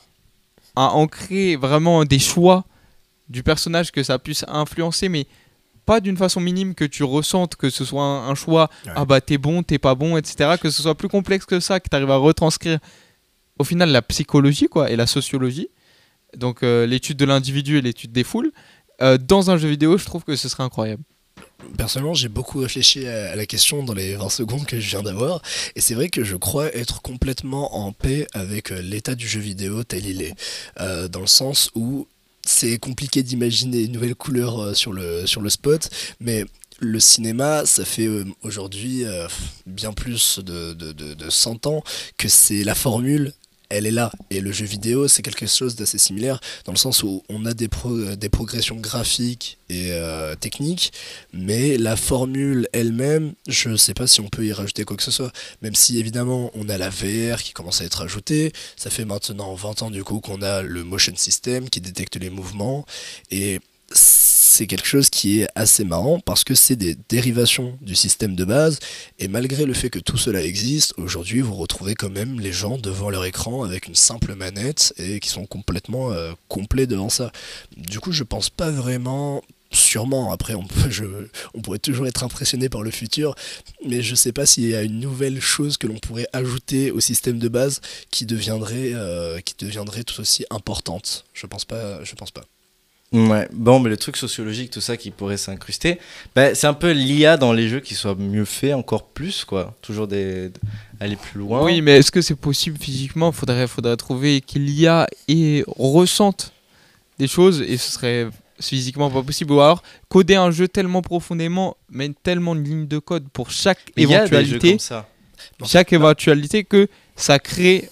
à 0.78 0.94
ancrer 0.94 1.56
vraiment 1.56 2.06
des 2.06 2.20
choix 2.20 2.66
du 3.30 3.44
personnage 3.44 3.92
que 3.92 4.04
ça 4.04 4.20
puisse 4.20 4.46
influencer, 4.48 5.10
mais 5.10 5.26
pas 5.86 6.00
d'une 6.00 6.18
façon 6.18 6.40
minime 6.40 6.76
que 6.76 6.86
tu 6.86 7.04
ressentes 7.04 7.56
que 7.56 7.70
ce 7.70 7.84
soit 7.84 8.04
un, 8.04 8.30
un 8.30 8.36
choix, 8.36 8.70
ah 8.96 9.06
bah 9.06 9.22
t'es 9.22 9.38
bon, 9.38 9.64
t'es 9.64 9.80
pas 9.80 9.96
bon, 9.96 10.18
etc. 10.18 10.56
Que 10.62 10.70
ce 10.70 10.82
soit 10.82 10.96
plus 10.96 11.08
complexe 11.08 11.46
que 11.46 11.60
ça, 11.60 11.80
que 11.80 11.90
tu 11.90 11.96
arrives 11.96 12.12
à 12.12 12.18
retranscrire 12.18 12.80
au 13.58 13.64
final 13.64 13.90
la 13.90 14.02
psychologie 14.02 14.68
quoi, 14.68 14.92
et 14.92 14.96
la 14.96 15.08
sociologie, 15.08 15.70
donc 16.36 16.64
euh, 16.64 16.86
l'étude 16.86 17.18
de 17.18 17.26
l'individu 17.26 17.78
et 17.78 17.82
l'étude 17.82 18.12
des 18.12 18.24
foules, 18.24 18.52
euh, 19.02 19.18
dans 19.18 19.50
un 19.50 19.58
jeu 19.58 19.70
vidéo, 19.70 19.98
je 19.98 20.06
trouve 20.06 20.24
que 20.24 20.36
ce 20.36 20.50
serait 20.50 20.64
incroyable. 20.64 21.04
Personnellement, 21.78 22.14
j'ai 22.14 22.28
beaucoup 22.28 22.60
réfléchi 22.60 23.08
à 23.08 23.36
la 23.36 23.46
question 23.46 23.84
dans 23.84 23.94
les 23.94 24.16
20 24.16 24.30
secondes 24.30 24.66
que 24.66 24.80
je 24.80 24.90
viens 24.90 25.02
d'avoir, 25.02 25.42
et 25.76 25.82
c'est 25.82 25.96
vrai 25.96 26.10
que 26.10 26.24
je 26.24 26.36
crois 26.36 26.74
être 26.76 27.02
complètement 27.02 27.76
en 27.76 27.92
paix 27.92 28.28
avec 28.34 28.72
euh, 28.72 28.82
l'état 28.82 29.16
du 29.16 29.28
jeu 29.28 29.40
vidéo 29.40 29.84
tel 29.84 30.06
il 30.06 30.22
est, 30.22 30.36
Euh, 30.80 31.08
dans 31.08 31.22
le 31.22 31.28
sens 31.28 31.72
où 31.74 32.08
c'est 32.46 32.78
compliqué 32.78 33.24
d'imaginer 33.24 33.82
une 33.82 33.94
nouvelle 33.94 34.16
couleur 34.16 34.60
euh, 34.60 34.74
sur 34.74 34.94
le, 34.94 35.50
spot, 35.50 35.90
mais 36.20 36.46
le 36.80 37.00
cinéma, 37.00 37.66
ça 37.66 37.86
fait 37.86 38.08
aujourd'hui 38.44 39.04
bien 39.66 39.94
plus 39.94 40.40
de, 40.40 40.74
de, 40.74 40.92
de, 40.92 41.16
de 41.16 41.30
100 41.30 41.66
ans 41.66 41.84
que 42.18 42.28
c'est 42.28 42.64
la 42.64 42.76
formule 42.76 43.34
elle 43.70 43.86
est 43.86 43.92
là. 43.92 44.12
Et 44.30 44.42
le 44.42 44.52
jeu 44.52 44.66
vidéo, 44.66 45.08
c'est 45.08 45.22
quelque 45.22 45.46
chose 45.48 45.76
d'assez 45.76 45.98
similaire, 45.98 46.40
dans 46.66 46.72
le 46.72 46.78
sens 46.78 47.04
où 47.04 47.24
on 47.30 47.46
a 47.46 47.54
des, 47.54 47.68
pro- 47.68 48.16
des 48.16 48.30
progressions 48.30 48.76
graphiques 48.76 49.58
et 49.70 49.92
euh, 49.92 50.36
techniques, 50.36 50.92
mais 51.34 51.78
la 51.78 51.96
formule 51.96 52.68
elle-même, 52.74 53.34
je 53.48 53.70
ne 53.70 53.78
sais 53.78 53.94
pas 53.94 54.08
si 54.08 54.22
on 54.22 54.30
peut 54.30 54.46
y 54.46 54.54
rajouter 54.54 54.84
quoi 54.86 54.96
que 54.98 55.04
ce 55.04 55.12
soit. 55.12 55.32
Même 55.62 55.76
si 55.76 56.00
évidemment, 56.00 56.52
on 56.56 56.70
a 56.70 56.78
la 56.78 56.90
VR 56.90 57.42
qui 57.44 57.54
commence 57.54 57.82
à 57.82 57.86
être 57.86 58.02
ajoutée. 58.02 58.54
Ça 58.76 58.90
fait 58.90 59.06
maintenant 59.06 59.54
20 59.54 59.82
ans 59.84 59.92
du 59.92 60.04
coup 60.04 60.20
qu'on 60.20 60.42
a 60.42 60.62
le 60.62 60.84
motion 60.84 61.14
system 61.16 61.70
qui 61.70 61.82
détecte 61.82 62.16
les 62.18 62.30
mouvements. 62.30 62.86
Et 63.32 63.60
c'est 64.58 64.66
quelque 64.66 64.88
chose 64.88 65.12
qui 65.12 65.42
est 65.42 65.48
assez 65.54 65.84
marrant 65.84 66.20
parce 66.20 66.44
que 66.44 66.56
c'est 66.56 66.76
des 66.76 66.98
dérivations 67.10 67.78
du 67.82 67.94
système 67.94 68.36
de 68.36 68.44
base 68.44 68.80
et 69.20 69.28
malgré 69.28 69.66
le 69.66 69.74
fait 69.76 69.92
que 69.92 70.00
tout 70.00 70.18
cela 70.18 70.42
existe, 70.42 70.96
aujourd'hui 70.98 71.42
vous 71.42 71.54
retrouvez 71.54 71.94
quand 71.94 72.10
même 72.10 72.40
les 72.40 72.52
gens 72.52 72.80
devant 72.80 73.12
leur 73.12 73.24
écran 73.26 73.64
avec 73.64 73.86
une 73.86 73.94
simple 73.94 74.34
manette 74.34 74.96
et 74.98 75.20
qui 75.20 75.30
sont 75.30 75.46
complètement 75.46 76.12
euh, 76.12 76.34
complets 76.48 76.88
devant 76.88 77.10
ça. 77.10 77.32
Du 77.76 78.00
coup 78.00 78.12
je 78.12 78.24
pense 78.24 78.50
pas 78.50 78.72
vraiment 78.72 79.44
Sûrement, 79.70 80.32
après 80.32 80.54
on, 80.54 80.64
peut, 80.64 80.90
je, 80.90 81.04
on 81.54 81.62
pourrait 81.62 81.78
toujours 81.78 82.08
être 82.08 82.24
impressionné 82.24 82.70
par 82.70 82.84
le 82.84 82.90
futur, 82.90 83.36
mais 83.86 84.02
je 84.02 84.16
sais 84.16 84.32
pas 84.32 84.46
s'il 84.46 84.66
y 84.66 84.74
a 84.74 84.82
une 84.82 85.02
nouvelle 85.02 85.42
chose 85.42 85.76
que 85.76 85.88
l'on 85.88 86.00
pourrait 86.00 86.30
ajouter 86.32 86.90
au 86.90 87.02
système 87.02 87.38
de 87.38 87.50
base 87.50 87.82
qui 88.10 88.26
deviendrait, 88.26 88.94
euh, 88.94 89.42
qui 89.42 89.56
deviendrait 89.60 90.06
tout 90.06 90.22
aussi 90.22 90.46
importante. 90.52 91.26
Je 91.34 91.46
pense 91.48 91.66
pas. 91.66 92.02
Je 92.06 92.16
pense 92.16 92.32
pas. 92.32 92.46
Ouais, 93.14 93.48
bon, 93.54 93.80
mais 93.80 93.90
le 93.90 93.96
truc 93.96 94.18
sociologique, 94.18 94.70
tout 94.70 94.82
ça 94.82 94.98
qui 94.98 95.12
pourrait 95.12 95.38
s'incruster, 95.38 95.98
bah, 96.36 96.54
c'est 96.54 96.68
un 96.68 96.74
peu 96.74 96.92
l'IA 96.92 97.38
dans 97.38 97.54
les 97.54 97.70
jeux 97.70 97.80
qui 97.80 97.96
soit 97.96 98.16
mieux 98.16 98.44
fait 98.44 98.74
encore 98.74 99.06
plus, 99.06 99.46
quoi. 99.46 99.74
Toujours 99.82 100.08
des... 100.08 100.52
aller 101.00 101.16
plus 101.16 101.40
loin. 101.40 101.64
Oui, 101.64 101.82
mais 101.82 101.98
est-ce 101.98 102.12
que 102.12 102.22
c'est 102.22 102.36
possible 102.36 102.78
physiquement? 102.78 103.32
Faudrait, 103.32 103.68
faudrait 103.68 103.96
trouver 103.96 104.42
qu'il 104.42 104.70
y 104.70 104.88
a 104.88 105.08
et 105.30 105.64
ressente 105.78 106.52
des 107.18 107.28
choses 107.28 107.62
et 107.62 107.78
ce 107.78 107.92
serait 107.92 108.28
physiquement 108.60 109.10
pas 109.10 109.24
possible. 109.24 109.54
Ou 109.54 109.62
alors 109.62 109.84
coder 110.10 110.36
un 110.36 110.52
jeu 110.52 110.68
tellement 110.68 111.02
profondément, 111.02 111.78
mais 111.90 112.12
tellement 112.24 112.56
de 112.56 112.62
lignes 112.62 112.88
de 112.88 113.00
code 113.00 113.28
pour 113.30 113.52
chaque 113.52 113.80
Mais 113.96 114.04
il 114.04 114.10
y 114.10 114.16
a 114.16 114.28
des 114.28 114.30
jeux 114.30 114.38
éventualité, 114.38 114.70
comme 114.72 114.80
ça. 114.80 115.08
chaque 115.66 115.94
éventualité 115.94 116.64
que 116.66 116.90
ça 117.16 117.40
crée 117.40 117.90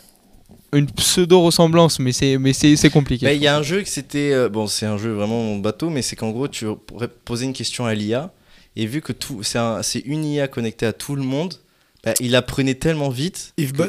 une 0.73 0.87
pseudo 0.91 1.41
ressemblance, 1.41 1.99
mais 1.99 2.11
c'est 2.11 2.37
mais 2.37 2.53
c'est 2.53 2.75
c'est 2.75 2.89
compliqué. 2.89 3.25
Bah, 3.25 3.33
Il 3.33 3.41
y 3.41 3.47
a 3.47 3.55
un 3.55 3.63
jeu 3.63 3.81
que 3.81 3.89
c'était. 3.89 4.31
euh, 4.33 4.49
bon, 4.49 4.67
c'est 4.67 4.85
un 4.85 4.97
jeu 4.97 5.11
vraiment 5.13 5.55
bateau, 5.57 5.89
mais 5.89 6.01
c'est 6.01 6.15
qu'en 6.15 6.31
gros, 6.31 6.47
tu 6.47 6.65
pourrais 6.87 7.07
poser 7.07 7.45
une 7.45 7.53
question 7.53 7.85
à 7.85 7.93
l'IA, 7.93 8.31
et 8.75 8.85
vu 8.85 9.01
que 9.01 9.13
tout, 9.13 9.43
c'est 9.43 9.57
un- 9.59 9.81
c'est 9.83 9.99
une 9.99 10.25
IA 10.25 10.47
connectée 10.47 10.85
à 10.85 10.93
tout 10.93 11.15
le 11.15 11.23
monde, 11.23 11.53
bah, 12.03 12.13
il 12.19 12.35
apprenait 12.35 12.75
tellement 12.75 13.09
vite. 13.09 13.53
Yvebot 13.57 13.85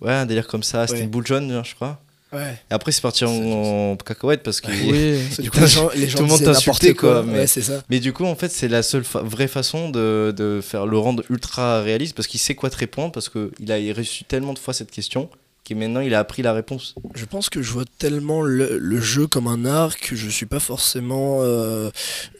Ouais, 0.00 0.12
un 0.12 0.26
délire 0.26 0.46
comme 0.46 0.62
ça. 0.62 0.86
C'était 0.86 0.98
Ouais. 0.98 1.04
une 1.04 1.10
boule 1.10 1.26
jaune, 1.26 1.62
je 1.64 1.74
crois. 1.74 2.00
Ouais. 2.32 2.52
Et 2.70 2.74
après, 2.74 2.92
c'est 2.92 3.00
parti 3.00 3.24
en, 3.24 3.30
en 3.32 3.96
cacahuète 3.96 4.42
parce 4.42 4.60
que 4.60 4.66
Oui. 4.90 5.42
Du 5.42 5.50
coup, 5.50 5.60
les 5.60 5.66
gens- 5.68 5.88
les 5.94 6.06
gens 6.08 6.18
tout 6.18 6.24
le 6.24 6.28
monde 6.28 6.42
t'insultait, 6.42 6.92
quoi. 6.92 7.22
quoi. 7.22 7.22
Mais, 7.22 7.38
Ouais, 7.38 7.46
c'est 7.46 7.62
ça. 7.62 7.82
mais 7.88 7.98
du 8.00 8.12
coup, 8.12 8.24
en 8.24 8.34
fait, 8.34 8.50
c'est 8.50 8.68
la 8.68 8.82
seule 8.82 9.04
fa- 9.04 9.22
vraie 9.22 9.48
façon 9.48 9.88
de, 9.88 10.34
de 10.36 10.60
faire 10.60 10.84
le 10.86 10.98
rendre 10.98 11.22
ultra 11.30 11.80
réaliste 11.80 12.14
parce 12.14 12.26
qu'il 12.28 12.40
sait 12.40 12.54
quoi 12.54 12.68
te 12.68 12.76
répondre 12.76 13.12
parce 13.12 13.30
qu'il 13.30 13.72
a 13.72 13.76
reçu 13.94 14.24
tellement 14.24 14.52
de 14.52 14.58
fois 14.58 14.74
cette 14.74 14.90
question 14.90 15.30
que 15.68 15.74
maintenant 15.74 16.00
il 16.00 16.14
a 16.14 16.18
appris 16.20 16.42
la 16.42 16.52
réponse. 16.52 16.94
Je 17.14 17.24
pense 17.24 17.50
que 17.50 17.60
je 17.62 17.70
vois 17.72 17.84
tellement 17.98 18.42
le, 18.42 18.78
le 18.78 19.00
jeu 19.00 19.26
comme 19.26 19.46
un 19.48 19.64
art 19.64 19.96
que 19.98 20.14
je 20.16 20.28
suis 20.28 20.46
pas 20.46 20.60
forcément, 20.60 21.38
euh, 21.42 21.90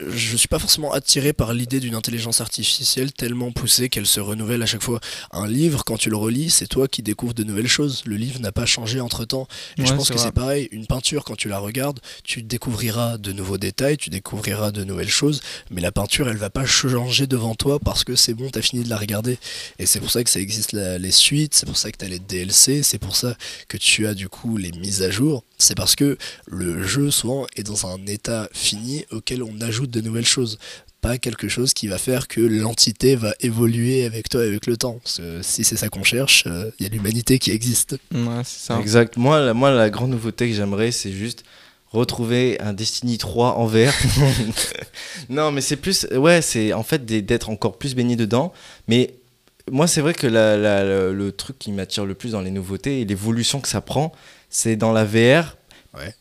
je 0.08 0.36
suis 0.36 0.48
pas 0.48 0.58
forcément 0.58 0.92
attiré 0.92 1.32
par 1.32 1.52
l'idée 1.52 1.80
d'une 1.80 1.94
intelligence 1.94 2.40
artificielle 2.40 3.12
tellement 3.12 3.52
poussée 3.52 3.88
qu'elle 3.88 4.06
se 4.06 4.20
renouvelle 4.20 4.62
à 4.62 4.66
chaque 4.66 4.82
fois. 4.82 5.00
Un 5.32 5.46
livre, 5.46 5.84
quand 5.84 5.96
tu 5.96 6.10
le 6.10 6.16
relis, 6.16 6.50
c'est 6.50 6.66
toi 6.68 6.88
qui 6.88 7.02
découvres 7.02 7.34
de 7.34 7.44
nouvelles 7.44 7.68
choses. 7.68 8.02
Le 8.06 8.16
livre 8.16 8.40
n'a 8.40 8.52
pas 8.52 8.66
changé 8.66 9.00
entre 9.00 9.24
temps. 9.24 9.48
Et 9.78 9.82
je 9.86 9.92
pense 9.96 10.08
que 10.10 10.18
c'est 10.18 10.32
pareil. 10.32 10.68
Une 10.72 10.86
peinture, 10.86 11.24
quand 11.24 11.36
tu 11.36 11.48
la 11.48 11.58
regardes, 11.58 12.00
tu 12.24 12.42
découvriras 12.42 13.18
de 13.18 13.32
nouveaux 13.32 13.58
détails, 13.58 13.96
tu 13.96 14.10
découvriras 14.10 14.70
de 14.70 14.84
nouvelles 14.84 15.08
choses. 15.10 15.40
Mais 15.70 15.80
la 15.80 15.92
peinture, 15.92 16.28
elle 16.28 16.36
va 16.36 16.50
pas 16.50 16.66
changer 16.66 17.26
devant 17.26 17.54
toi 17.54 17.78
parce 17.80 18.04
que 18.04 18.14
c'est 18.16 18.34
bon, 18.34 18.48
t'as 18.50 18.62
fini 18.62 18.84
de 18.84 18.88
la 18.90 18.96
regarder. 18.96 19.38
Et 19.78 19.86
c'est 19.86 20.00
pour 20.00 20.10
ça 20.10 20.22
que 20.22 20.30
ça 20.30 20.40
existe 20.40 20.72
la- 20.72 20.98
les 20.98 21.10
suites, 21.10 21.54
c'est 21.54 21.66
pour 21.66 21.76
ça 21.76 21.90
que 21.90 21.96
t'as 21.96 22.08
les 22.08 22.18
DLC, 22.18 22.82
c'est 22.82 22.98
pour 22.98 23.15
ça 23.16 23.36
que 23.68 23.76
tu 23.76 24.06
as 24.06 24.14
du 24.14 24.28
coup 24.28 24.56
les 24.56 24.72
mises 24.72 25.02
à 25.02 25.10
jour. 25.10 25.44
C'est 25.58 25.74
parce 25.76 25.96
que 25.96 26.16
le 26.46 26.82
jeu 26.86 27.10
souvent 27.10 27.46
est 27.56 27.62
dans 27.64 27.86
un 27.86 28.04
état 28.06 28.48
fini 28.52 29.04
auquel 29.10 29.42
on 29.42 29.60
ajoute 29.60 29.90
de 29.90 30.00
nouvelles 30.00 30.26
choses. 30.26 30.58
Pas 31.02 31.18
quelque 31.18 31.48
chose 31.48 31.72
qui 31.74 31.86
va 31.88 31.98
faire 31.98 32.26
que 32.26 32.40
l'entité 32.40 33.16
va 33.16 33.32
évoluer 33.40 34.04
avec 34.06 34.28
toi 34.28 34.42
avec 34.42 34.66
le 34.66 34.76
temps. 34.76 34.98
Parce 35.02 35.18
que 35.18 35.40
si 35.42 35.62
c'est 35.62 35.76
ça 35.76 35.88
qu'on 35.88 36.02
cherche, 36.02 36.44
euh, 36.46 36.70
il 36.78 36.84
y 36.84 36.86
a 36.86 36.92
l'humanité 36.92 37.38
qui 37.38 37.50
existe. 37.52 37.92
Ouais, 38.12 38.42
c'est 38.44 38.66
ça. 38.66 38.80
Exact. 38.80 39.16
Moi, 39.16 39.40
la, 39.40 39.54
moi, 39.54 39.70
la 39.70 39.88
grande 39.90 40.10
nouveauté 40.10 40.48
que 40.48 40.54
j'aimerais, 40.54 40.90
c'est 40.92 41.12
juste 41.12 41.44
retrouver 41.92 42.60
un 42.60 42.72
Destiny 42.72 43.18
3 43.18 43.52
en 43.56 43.66
vert. 43.66 43.94
non, 45.28 45.52
mais 45.52 45.60
c'est 45.60 45.76
plus. 45.76 46.06
Ouais, 46.12 46.42
c'est 46.42 46.72
en 46.72 46.82
fait 46.82 47.04
des- 47.04 47.22
d'être 47.22 47.50
encore 47.50 47.78
plus 47.78 47.94
baigné 47.94 48.16
dedans. 48.16 48.52
Mais 48.88 49.14
moi, 49.70 49.86
c'est 49.86 50.00
vrai 50.00 50.14
que 50.14 50.26
la- 50.26 50.56
la- 50.56 50.84
le, 50.84 51.14
le 51.14 51.32
truc 51.32 51.58
qui 51.58 51.72
m'attire 51.72 52.04
le 52.06 52.14
plus 52.14 52.32
dans 52.32 52.40
les 52.40 52.50
nouveautés 52.50 53.00
et 53.00 53.04
l'évolution 53.04 53.60
que 53.60 53.68
ça 53.68 53.80
prend, 53.80 54.12
c'est 54.50 54.76
dans 54.76 54.92
la 54.92 55.04
VR. 55.04 55.56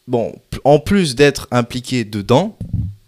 Bon, 0.07 0.33
en 0.63 0.79
plus 0.79 1.15
d'être 1.15 1.47
impliqué 1.51 2.05
dedans, 2.05 2.57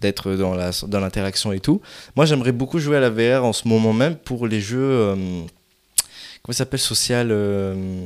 d'être 0.02 0.34
dans 0.34 0.54
la- 0.54 0.72
dans 0.88 1.00
l'interaction 1.00 1.54
et 1.54 1.62
tout, 1.62 1.82
moi 2.18 2.26
j'aimerais 2.26 2.52
beaucoup 2.52 2.78
jouer 2.80 2.98
à 2.98 3.00
la 3.00 3.10
VR 3.10 3.46
en 3.46 3.54
ce 3.54 3.68
moment 3.70 3.94
même 3.94 4.16
pour 4.18 4.48
les 4.48 4.60
jeux. 4.60 4.78
euh, 4.82 5.16
comment 5.16 6.52
ça 6.52 6.58
s'appelle 6.60 6.82
Social. 6.82 7.30
euh, 7.32 8.06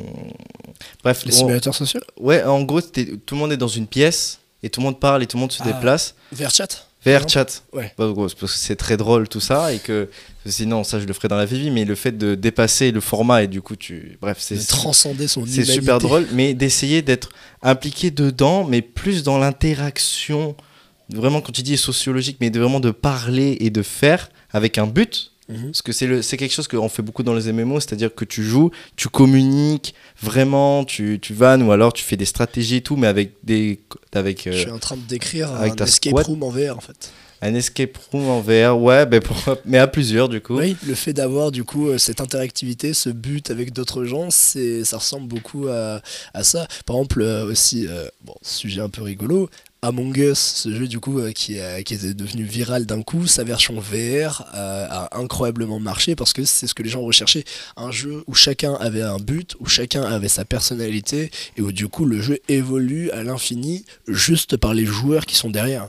bref. 1.04 1.26
Les 1.26 1.34
on- 1.34 1.38
simulateurs 1.38 1.74
sociaux? 1.76 2.02
Ouais, 2.20 2.44
en 2.44 2.62
gros, 2.62 2.82
tout 2.82 3.34
le 3.36 3.38
monde 3.38 3.52
est 3.52 3.58
dans 3.58 3.68
une 3.68 3.88
pièce 3.88 4.40
et 4.62 4.70
tout 4.70 4.80
le 4.80 4.86
monde 4.86 5.00
parle 5.00 5.24
et 5.24 5.28
tout 5.28 5.38
le 5.38 5.42
monde 5.42 5.52
se 5.52 5.64
Ah, 5.64 5.72
déplace. 5.72 6.14
VR 6.32 6.52
chat? 6.52 6.88
VR 7.06 7.28
chat. 7.28 7.64
Ouais. 7.74 7.92
Parce 7.98 8.36
que 8.36 8.48
c'est 8.48 8.76
très 8.76 8.96
drôle 8.96 9.28
tout 9.28 9.40
ça 9.40 9.74
et 9.74 9.80
que 9.80 10.10
sinon 10.46 10.84
ça 10.84 11.00
je 11.00 11.06
le 11.06 11.14
ferais 11.14 11.28
dans 11.28 11.38
la 11.38 11.46
vie, 11.46 11.72
mais 11.72 11.84
le 11.84 11.96
fait 11.96 12.12
de 12.12 12.36
dépasser 12.36 12.92
le 12.92 13.02
format 13.02 13.44
et 13.44 13.48
du 13.48 13.62
coup 13.62 13.76
tu. 13.76 14.18
Bref, 14.22 14.38
c'est. 14.40 14.56
De 14.56 14.68
transcender 14.68 15.28
son 15.28 15.46
C'est 15.46 15.66
super 15.66 16.00
drôle, 16.00 16.28
mais 16.34 16.54
d'essayer 16.54 17.02
d'être 17.02 17.30
impliqué 17.64 18.12
dedans, 18.12 18.66
mais 18.66 18.82
plus 18.82 19.24
dans 19.24 19.40
l'interaction, 19.40 20.56
vraiment 21.10 21.42
quand 21.42 21.52
tu 21.52 21.64
dis 21.64 21.78
sociologique, 21.78 22.38
mais 22.40 22.50
de 22.50 22.60
vraiment 22.60 22.80
de 22.80 22.92
parler 22.92 23.58
et 23.62 23.70
de 23.72 23.82
faire 23.82 24.30
avec 24.52 24.78
un 24.78 24.86
but. 24.86 25.31
Mhm. 25.52 25.66
Parce 25.72 25.82
que 25.82 25.92
c'est 25.92 26.08
le- 26.08 26.22
c'est 26.22 26.38
quelque 26.38 26.54
chose 26.54 26.68
qu'on 26.68 26.90
fait 26.90 27.02
beaucoup 27.02 27.24
dans 27.24 27.34
les 27.34 27.52
MMO, 27.52 27.80
c'est-à-dire 27.80 28.14
que 28.16 28.26
tu 28.26 28.44
joues, 28.44 28.72
tu 28.96 29.10
communiques 29.10 29.94
vraiment, 30.22 30.84
tu, 30.86 31.20
tu 31.22 31.34
vannes 31.34 31.64
ou 31.64 31.72
alors 31.72 31.94
tu 31.94 32.04
fais 32.04 32.18
des 32.18 32.26
stratégies 32.26 32.78
et 32.78 32.82
tout, 32.82 32.96
mais 32.96 33.08
avec 33.08 33.34
des. 33.44 33.80
Avec, 34.14 34.48
euh, 34.48 34.52
Je 34.52 34.58
suis 34.60 34.72
en 34.72 34.80
train 34.80 34.98
de 34.98 35.02
décrire 35.02 35.52
avec 35.54 35.80
un 35.82 35.86
escape 35.86 36.14
room 36.26 36.44
en 36.44 36.50
VR 36.50 36.78
en 36.78 36.82
fait. 36.82 37.12
Un 37.44 37.56
escape 37.56 37.98
room 38.12 38.28
en 38.30 38.40
VR, 38.40 38.78
ouais, 38.80 39.06
ben 39.08 39.20
pourquoi- 39.20 39.58
mais 39.66 39.80
à 39.80 39.88
plusieurs 39.88 40.30
du 40.30 40.42
coup. 40.42 40.58
Oui, 40.60 40.76
le 40.86 40.94
fait 40.94 41.12
d'avoir 41.14 41.52
du 41.52 41.64
coup 41.64 41.88
euh, 41.88 41.98
cette 41.98 42.22
interactivité, 42.22 42.94
ce 42.94 43.10
but 43.10 43.50
avec 43.50 43.74
d'autres 43.74 44.06
gens, 44.06 44.30
c'est 44.30 44.84
ça 44.84 44.98
ressemble 44.98 45.28
beaucoup 45.28 45.68
à, 45.68 46.02
à 46.36 46.44
ça. 46.44 46.68
Par 46.86 46.98
exemple 46.98 47.22
euh, 47.24 47.46
aussi, 47.50 47.88
euh, 47.88 48.06
bon, 48.24 48.36
sujet 48.44 48.82
un 48.82 48.90
peu 48.90 49.02
rigolo, 49.02 49.50
Among 49.84 50.16
Us, 50.16 50.38
ce 50.38 50.76
jeu 50.76 50.88
du 50.88 51.00
coup 51.00 51.18
euh, 51.20 51.32
qui, 51.32 51.60
a- 51.60 51.82
qui 51.82 51.96
est 51.96 52.14
devenu 52.14 52.44
viral 52.44 52.86
d'un 52.86 53.02
coup, 53.02 53.26
sa 53.26 53.44
version 53.44 53.80
VR 53.80 54.46
euh, 54.54 54.86
a 54.88 55.18
incroyablement 55.18 55.80
marché 55.80 56.16
parce 56.16 56.34
que 56.34 56.46
c'est 56.46 56.68
ce 56.68 56.76
que 56.76 56.84
les 56.84 56.90
gens 56.90 57.02
recherchaient, 57.02 57.46
un 57.78 57.90
jeu 57.90 58.24
où 58.28 58.36
chacun 58.36 58.76
avait 58.76 59.02
un 59.02 59.18
but, 59.18 59.56
où 59.60 59.66
chacun 59.66 60.04
avait 60.04 60.28
sa 60.28 60.46
personnalité 60.46 61.32
et 61.58 61.62
où 61.64 61.72
du 61.72 61.88
coup 61.88 62.06
le 62.06 62.22
jeu 62.22 62.38
évolue 62.48 63.10
à 63.10 63.24
l'infini 63.24 63.84
juste 64.08 64.56
par 64.56 64.76
les 64.76 64.86
joueurs 64.86 65.26
qui 65.26 65.36
sont 65.36 65.50
derrière. 65.50 65.88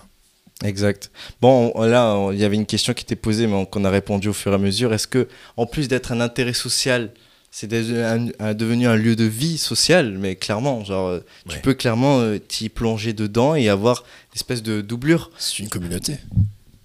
Exact. 0.65 1.11
Bon, 1.43 1.71
on- 1.75 1.83
là, 1.83 2.31
il 2.33 2.39
y 2.39 2.45
avait 2.45 2.57
une 2.57 2.65
question 2.67 2.95
qui 2.95 3.03
était 3.05 3.15
posée, 3.17 3.47
mais 3.47 3.55
on- 3.57 3.67
qu'on 3.67 3.85
a 3.85 3.91
répondu 3.91 4.29
au 4.29 4.33
fur 4.33 4.53
et 4.53 4.55
à 4.55 4.59
mesure. 4.59 4.95
Est-ce 4.95 5.07
que, 5.09 5.29
en 5.59 5.67
plus 5.67 5.89
d'être 5.89 6.13
un 6.13 6.21
intérêt 6.23 6.55
social, 6.55 7.11
c'est 7.55 7.69
devenu 7.69 8.87
un 8.87 8.97
lieu 8.97 9.15
de 9.15 9.25
vie 9.25 9.59
social 9.59 10.17
Mais 10.19 10.37
clairement, 10.37 10.85
genre, 10.85 11.09
euh, 11.09 11.21
tu 11.49 11.59
peux 11.59 11.75
clairement 11.75 12.19
euh, 12.19 12.39
t'y 12.39 12.71
plonger 12.71 13.13
dedans 13.13 13.55
et 13.55 13.69
avoir 13.69 14.05
une 14.33 14.37
espèce 14.37 14.63
de 14.63 14.81
doublure. 14.81 15.31
C'est 15.37 15.59
une 15.59 15.69
communauté. 15.69 16.17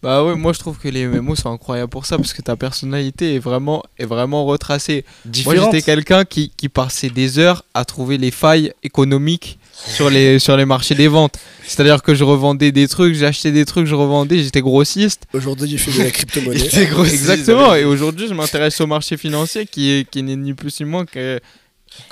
Bah 0.04 0.24
ouais, 0.24 0.36
moi 0.36 0.54
je 0.54 0.60
trouve 0.60 0.78
que 0.78 0.90
les 0.90 1.08
MMO 1.08 1.36
sont 1.36 1.52
incroyables 1.52 1.90
pour 1.90 2.06
ça 2.06 2.18
parce 2.18 2.34
que 2.34 2.42
ta 2.42 2.56
personnalité 2.56 3.36
est 3.36 3.40
vraiment, 3.40 3.84
est 3.98 4.06
vraiment 4.06 4.46
retracée. 4.46 5.06
Moi 5.46 5.56
j'étais 5.56 5.82
quelqu'un 5.82 6.24
qui, 6.24 6.52
qui 6.56 6.70
passait 6.70 7.10
des 7.10 7.40
heures 7.40 7.64
à 7.74 7.84
trouver 7.84 8.18
les 8.18 8.30
failles 8.30 8.74
économiques 8.84 9.57
sur 9.86 10.10
les, 10.10 10.40
sur 10.40 10.58
les 10.58 10.66
marchés 10.66 10.96
des 10.96 11.08
ventes. 11.08 11.38
C'est-à-dire 11.66 12.02
que 12.02 12.16
je 12.16 12.24
revendais 12.24 12.72
des 12.72 12.88
trucs, 12.88 13.14
j'achetais 13.14 13.52
des 13.52 13.66
trucs, 13.66 13.86
je 13.88 13.96
revendais, 13.96 14.40
j'étais 14.40 14.62
grossiste. 14.62 15.24
Aujourd'hui, 15.34 15.70
il 15.70 15.78
fait 15.80 15.92
de 15.98 16.04
la 16.04 16.12
crypto-monnaie. 16.12 16.60
Exactement, 17.12 17.76
et 17.76 17.84
aujourd'hui 17.84 18.28
je 18.28 18.34
m'intéresse 18.34 18.80
au 18.82 18.88
marché 18.88 19.18
financier 19.18 19.66
qui, 19.66 19.92
est, 19.92 20.10
qui 20.10 20.24
n'est 20.24 20.36
ni 20.36 20.54
plus 20.54 20.80
ni 20.80 20.86
moins 20.86 21.06
que, 21.06 21.40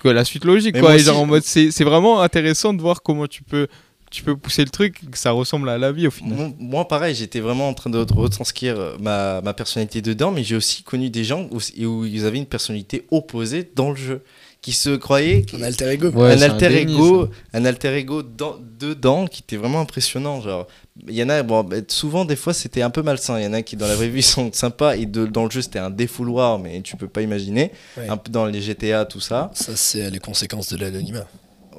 que 0.03 0.09
la 0.09 0.25
suite 0.25 0.45
logique. 0.45 0.75
Mais 0.75 0.81
Quoi. 0.81 0.89
moi 0.91 0.99
Et 0.99 1.03
genre 1.03 1.15
aussi- 1.15 1.23
en 1.23 1.25
mode, 1.27 1.43
c'est 1.43 1.71
c'est 1.71 1.83
vraiment 1.85 2.21
intéressant 2.21 2.73
de 2.73 2.81
voir 2.81 3.01
comment 3.01 3.27
tu 3.27 3.43
peux, 3.43 3.67
tu 4.11 4.23
peux 4.23 4.35
pousser 4.35 4.63
le 4.63 4.69
truc, 4.69 4.99
que 5.09 5.17
ça 5.17 5.31
ressemble 5.31 5.69
à 5.69 5.77
la 5.77 5.91
vie 5.91 6.07
au 6.07 6.11
final. 6.11 6.53
Moi, 6.59 6.87
pareil, 6.87 7.15
j'étais 7.15 7.39
vraiment 7.39 7.69
en 7.69 7.73
train 7.73 7.89
de 7.89 7.97
retranscrire 8.13 8.77
euh, 8.79 8.95
ma, 8.99 9.41
ma 9.41 9.53
personnalité 9.53 10.01
dedans, 10.01 10.31
mais 10.31 10.43
j'ai 10.43 10.55
aussi 10.55 10.83
connu 10.83 11.09
des 11.09 11.23
gens 11.23 11.47
où, 11.51 11.59
où 11.85 12.05
ils 12.05 12.25
avaient 12.25 12.37
une 12.37 12.45
personnalité 12.45 13.05
opposée 13.11 13.69
dans 13.75 13.89
le 13.91 13.95
jeu, 13.95 14.21
qui 14.65 14.71
se 14.73 14.95
croyaient 14.95 15.45
Un 15.53 15.61
alter 15.61 15.89
ego. 15.91 16.09
Ouais, 16.09 16.31
un 16.33 16.41
alter 16.41 16.69
déni, 16.69 16.91
ego, 16.93 17.29
un 17.53 17.65
alter 17.65 17.93
ego 17.97 18.23
dans- 18.23 18.57
dedans 18.79 19.27
qui 19.27 19.43
était 19.43 19.57
vraiment 19.57 19.79
impressionnant. 19.81 20.41
Genre, 20.41 20.65
il 21.07 21.13
y 21.13 21.21
en 21.21 21.29
a, 21.29 21.43
bon, 21.43 21.63
bah, 21.63 21.75
souvent 21.87 22.25
des 22.25 22.35
fois 22.35 22.51
c'était 22.51 22.81
un 22.81 22.89
peu 22.89 23.03
malsain. 23.03 23.39
Il 23.39 23.43
y 23.43 23.47
en 23.47 23.53
a 23.53 23.61
qui 23.61 23.75
dans 23.75 23.85
la 23.85 23.93
vraie 23.95 24.07
vie 24.09 24.23
sont 24.23 24.51
sympas 24.51 24.95
et 24.97 25.05
de- 25.05 25.27
dans 25.27 25.43
le 25.45 25.51
jeu 25.51 25.61
c'était 25.61 25.77
un 25.77 25.91
défouloir, 25.91 26.57
mais 26.57 26.81
tu 26.81 26.95
peux 26.95 27.07
pas 27.07 27.21
imaginer. 27.21 27.71
Ouais. 27.95 28.09
Un 28.09 28.17
peu 28.17 28.31
dans 28.31 28.47
les 28.47 28.59
GTA 28.59 29.05
tout 29.05 29.19
ça. 29.19 29.51
Ça, 29.53 29.75
c'est 29.75 30.09
les 30.09 30.17
conséquences 30.19 30.73
de 30.73 30.77
l'anonymat. 30.77 31.27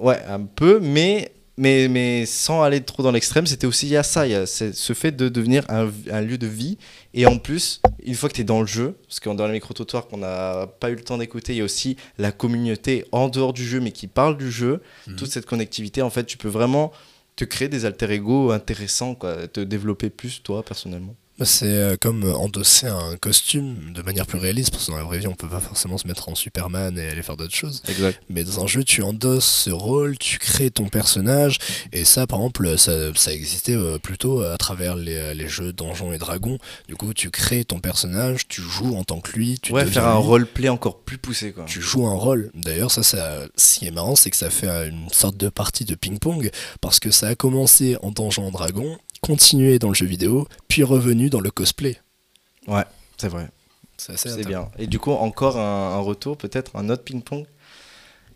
Ouais, 0.01 0.23
un 0.29 0.43
peu, 0.45 0.79
mais, 0.81 1.33
mais, 1.59 1.89
mais 1.89 2.27
sans 2.27 2.63
aller 2.63 2.83
trop 2.83 3.03
dans 3.03 3.13
l'extrême, 3.13 3.47
c'était 3.47 3.67
aussi 3.67 3.87
il 3.87 3.93
y 3.93 3.97
a 3.97 4.03
ça, 4.03 4.27
il 4.27 4.33
y 4.33 4.35
a 4.35 4.47
ce 4.47 4.93
fait 4.93 5.13
de 5.13 5.29
devenir 5.29 5.65
un, 5.69 5.91
un 6.11 6.21
lieu 6.21 6.39
de 6.39 6.47
vie. 6.47 6.77
Et 7.15 7.25
en 7.27 7.39
plus, 7.39 7.81
une 8.05 8.15
fois 8.15 8.29
que 8.29 8.35
tu 8.35 8.43
es 8.43 8.45
dans 8.45 8.61
le 8.61 8.67
jeu, 8.67 8.97
parce 9.07 9.21
que 9.21 9.31
dans 9.31 9.47
le 9.47 9.53
micro-trottoir 9.53 10.07
qu'on 10.07 10.19
n'a 10.19 10.67
pas 10.81 10.91
eu 10.91 10.95
le 10.95 11.03
temps 11.03 11.17
d'écouter, 11.17 11.55
il 11.55 11.59
y 11.59 11.61
a 11.63 11.65
aussi 11.65 11.97
la 12.19 12.31
communauté 12.31 13.07
en 13.11 13.29
dehors 13.29 13.53
du 13.53 13.67
jeu, 13.67 13.81
mais 13.81 13.91
qui 13.91 14.07
parle 14.07 14.37
du 14.37 14.51
jeu. 14.51 14.83
Mhm. 15.07 15.17
Toute 15.17 15.31
cette 15.31 15.47
connectivité, 15.47 16.03
en 16.03 16.11
fait, 16.11 16.25
tu 16.25 16.37
peux 16.37 16.49
vraiment 16.49 16.93
te 17.37 17.45
créer 17.45 17.69
des 17.69 17.85
alter 17.85 18.11
ego 18.13 18.51
intéressants, 18.51 19.15
quoi, 19.15 19.47
te 19.49 19.61
développer 19.61 20.11
plus 20.11 20.43
toi 20.43 20.63
personnellement. 20.63 21.15
Bah, 21.39 21.45
C'est 21.45 21.67
euh, 21.67 21.97
comme 22.01 22.25
euh, 22.25 22.33
endosser 22.35 22.87
un 22.87 23.17
costume 23.17 23.93
de 23.93 24.01
manière 24.03 24.27
plus 24.27 24.39
réaliste, 24.39 24.71
parce 24.71 24.87
que 24.87 24.91
dans 24.93 24.97
la 24.97 25.05
vraie 25.05 25.19
vie, 25.19 25.27
on 25.27 25.35
peut 25.35 25.49
pas 25.49 25.61
forcément 25.61 25.99
se 25.99 26.07
mettre 26.07 26.29
en 26.29 26.35
Superman 26.35 26.99
et 26.99 27.09
aller 27.09 27.23
faire 27.23 27.37
d'autres 27.37 27.55
choses. 27.55 27.83
Exact. 27.89 28.21
Mais 28.31 28.45
dans 28.45 28.65
un 28.65 28.67
jeu, 28.67 28.85
tu 28.85 29.03
endosses 29.03 29.45
ce 29.45 29.71
rôle, 29.71 30.17
tu 30.19 30.39
crées 30.39 30.71
ton 30.71 30.89
personnage, 30.89 31.59
et 31.93 32.05
ça, 32.05 32.27
par 32.27 32.39
exemple, 32.39 32.79
ça, 32.79 33.15
ça 33.15 33.33
existait 33.33 33.77
euh, 33.77 33.99
plutôt 33.99 34.43
à 34.43 34.57
travers 34.57 34.97
les, 34.97 35.35
les 35.35 35.49
jeux 35.49 35.73
Donjons 35.73 36.13
et 36.13 36.19
Dragons. 36.19 36.59
Du 36.89 36.97
coup, 36.97 37.13
tu 37.13 37.31
crées 37.31 37.65
ton 37.65 37.81
personnage, 37.81 38.49
tu 38.49 38.63
joues 38.63 38.97
en 38.97 39.05
tant 39.05 39.21
que 39.21 39.33
lui, 39.33 39.59
tu 39.61 39.73
ouais, 39.73 39.85
faire 39.85 40.07
un 40.07 40.15
roleplay 40.15 40.69
encore 40.71 41.01
plus 41.01 41.19
poussé, 41.19 41.53
quoi. 41.53 41.65
tu 41.65 41.83
joues 41.83 42.07
un 42.07 42.15
rôle. 42.15 42.51
D'ailleurs, 42.55 42.91
ça, 42.91 43.03
ça, 43.03 43.41
ce 43.57 43.79
qui 43.79 43.87
est 43.87 43.91
marrant, 43.91 44.17
c'est 44.17 44.31
que 44.31 44.37
ça 44.37 44.49
fait 44.49 44.89
une 44.89 45.11
sorte 45.11 45.37
de 45.37 45.49
partie 45.49 45.85
de 45.85 45.95
ping-pong, 45.95 46.51
parce 46.81 46.99
que 46.99 47.11
ça 47.11 47.29
a 47.29 47.35
commencé 47.35 47.97
en 48.03 48.11
Donjon 48.11 48.49
et 48.49 48.53
Dragon, 48.53 48.97
continué 49.27 49.79
dans 49.79 49.89
le 49.89 49.95
jeu 49.95 50.07
vidéo, 50.07 50.47
puis 50.69 50.85
revenu 50.85 51.31
dans 51.31 51.41
le 51.41 51.51
cosplay. 51.51 52.01
Ouais, 52.69 52.85
c'est 53.17 53.29
vrai. 53.29 53.49
C'est 53.97 54.47
bien. 54.47 54.69
Et 54.79 54.87
du 54.87 54.99
coup, 54.99 55.11
encore 55.11 55.59
un, 55.59 55.95
un 55.95 56.01
retour, 56.01 56.37
peut-être 56.37 56.77
un 56.77 56.89
autre 56.91 57.03
ping-pong? 57.03 57.45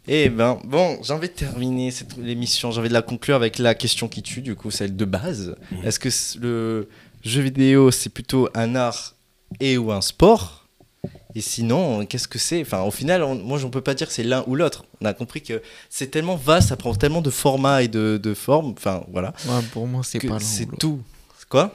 Eh 0.08 0.30
ben, 0.30 0.58
bon, 0.64 0.98
j'ai 1.02 1.12
envie 1.12 1.28
de 1.28 1.34
terminer 1.34 1.90
cette, 1.90 2.16
l'émission, 2.16 2.72
j'ai 2.72 2.80
envie 2.80 2.88
de 2.88 2.94
la 2.94 3.02
conclure 3.02 3.36
avec 3.36 3.58
la 3.58 3.74
question 3.74 4.08
qui 4.08 4.22
tue, 4.22 4.40
du 4.40 4.56
coup, 4.56 4.70
celle 4.70 4.96
de 4.96 5.04
base. 5.04 5.54
Mhm. 5.70 5.84
Est-ce 5.84 5.98
que 6.00 6.08
le 6.40 6.88
jeu 7.22 7.42
vidéo, 7.42 7.90
c'est 7.90 8.08
plutôt 8.08 8.48
un 8.54 8.74
art 8.74 9.14
et 9.60 9.76
ou 9.76 9.92
un 9.92 10.00
sport? 10.00 10.59
Et 11.34 11.40
sinon, 11.40 12.04
qu'est-ce 12.06 12.26
que 12.28 12.38
c'est? 12.38 12.60
Enfin, 12.62 12.82
au 12.82 12.90
final, 12.90 13.22
on- 13.22 13.34
moi, 13.36 13.58
on 13.64 13.70
peut 13.70 13.80
pas 13.80 13.94
dire 13.94 14.06
que 14.08 14.12
c'est 14.12 14.22
l'un 14.24 14.42
ou 14.46 14.54
l'autre. 14.56 14.84
On 15.00 15.06
a 15.06 15.12
compris 15.14 15.42
que 15.42 15.62
c'est 15.88 16.10
tellement 16.10 16.36
vaste, 16.36 16.68
ça 16.70 16.76
prend 16.76 16.94
tellement 16.94 17.22
de 17.22 17.30
formats 17.30 17.82
et 17.82 17.88
de, 17.88 18.18
de 18.22 18.34
formes. 18.34 18.74
Enfin, 18.76 19.04
voilà. 19.12 19.32
Ouais, 19.46 19.62
pour 19.72 19.86
moi, 19.86 20.02
c'est 20.04 20.20
pas 20.20 20.34
l'un 20.34 20.38
C'est 20.40 20.66
tout. 20.78 21.00
Quoi? 21.48 21.74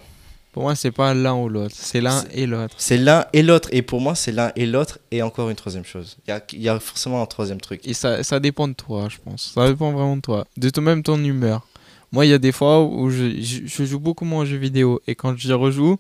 Pour 0.52 0.64
moi, 0.64 0.76
c'est 0.76 0.91
pas 0.91 1.14
l'un 1.14 1.34
ou 1.36 1.49
l'autre, 1.49 1.76
c'est 1.77 1.99
l'un 1.99 2.23
et 2.34 2.45
l'autre. 2.45 2.76
C'est 2.77 2.98
l'un 2.98 3.26
et 3.34 3.44
l'autre. 3.44 3.68
Et 3.73 3.82
pour 3.82 3.99
moi, 3.99 4.15
c'est 4.15 4.32
l'un 4.32 4.53
et 4.56 4.65
l'autre. 4.65 4.99
Et 5.11 5.22
encore 5.22 5.49
une 5.49 5.56
troisième 5.57 5.84
chose. 5.84 6.15
Il 6.26 6.30
y 6.30 6.34
a, 6.34 6.41
y 6.53 6.69
a 6.69 6.80
forcément 6.80 7.22
un 7.22 7.26
troisième 7.26 7.60
truc. 7.60 7.82
Et 7.86 7.94
ça, 7.94 8.23
ça 8.23 8.40
dépend 8.40 8.69
de 8.69 8.73
toi, 8.73 9.07
je 9.10 9.18
pense. 9.23 9.52
Ça 9.53 9.68
dépend 9.68 9.91
vraiment 9.91 10.15
de 10.15 10.22
toi. 10.22 10.48
De 10.56 10.69
toi-même, 10.69 11.03
ton 11.03 11.22
humeur. 11.22 11.68
Moi, 12.14 12.26
il 12.26 12.30
y 12.30 12.34
a 12.34 12.38
des 12.38 12.53
fois 12.53 12.82
où 12.84 13.10
je, 13.10 13.41
je- 13.41 13.65
je 13.65 13.84
joue 13.84 13.99
beaucoup 13.99 14.23
moins 14.23 14.44
aux 14.44 14.45
jeux 14.45 14.56
vidéo. 14.56 15.02
Et 15.07 15.15
quand 15.15 15.36
j'y 15.38 15.52
rejoue, 15.52 15.98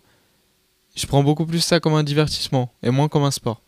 je 0.95 1.05
prends 1.07 1.23
beaucoup 1.23 1.45
plus 1.45 1.59
ça 1.59 1.79
comme 1.79 1.93
un 1.93 2.03
divertissement 2.03 2.71
et 2.83 2.89
moins 2.89 3.07
comme 3.07 3.23
un 3.23 3.31
sport. 3.31 3.61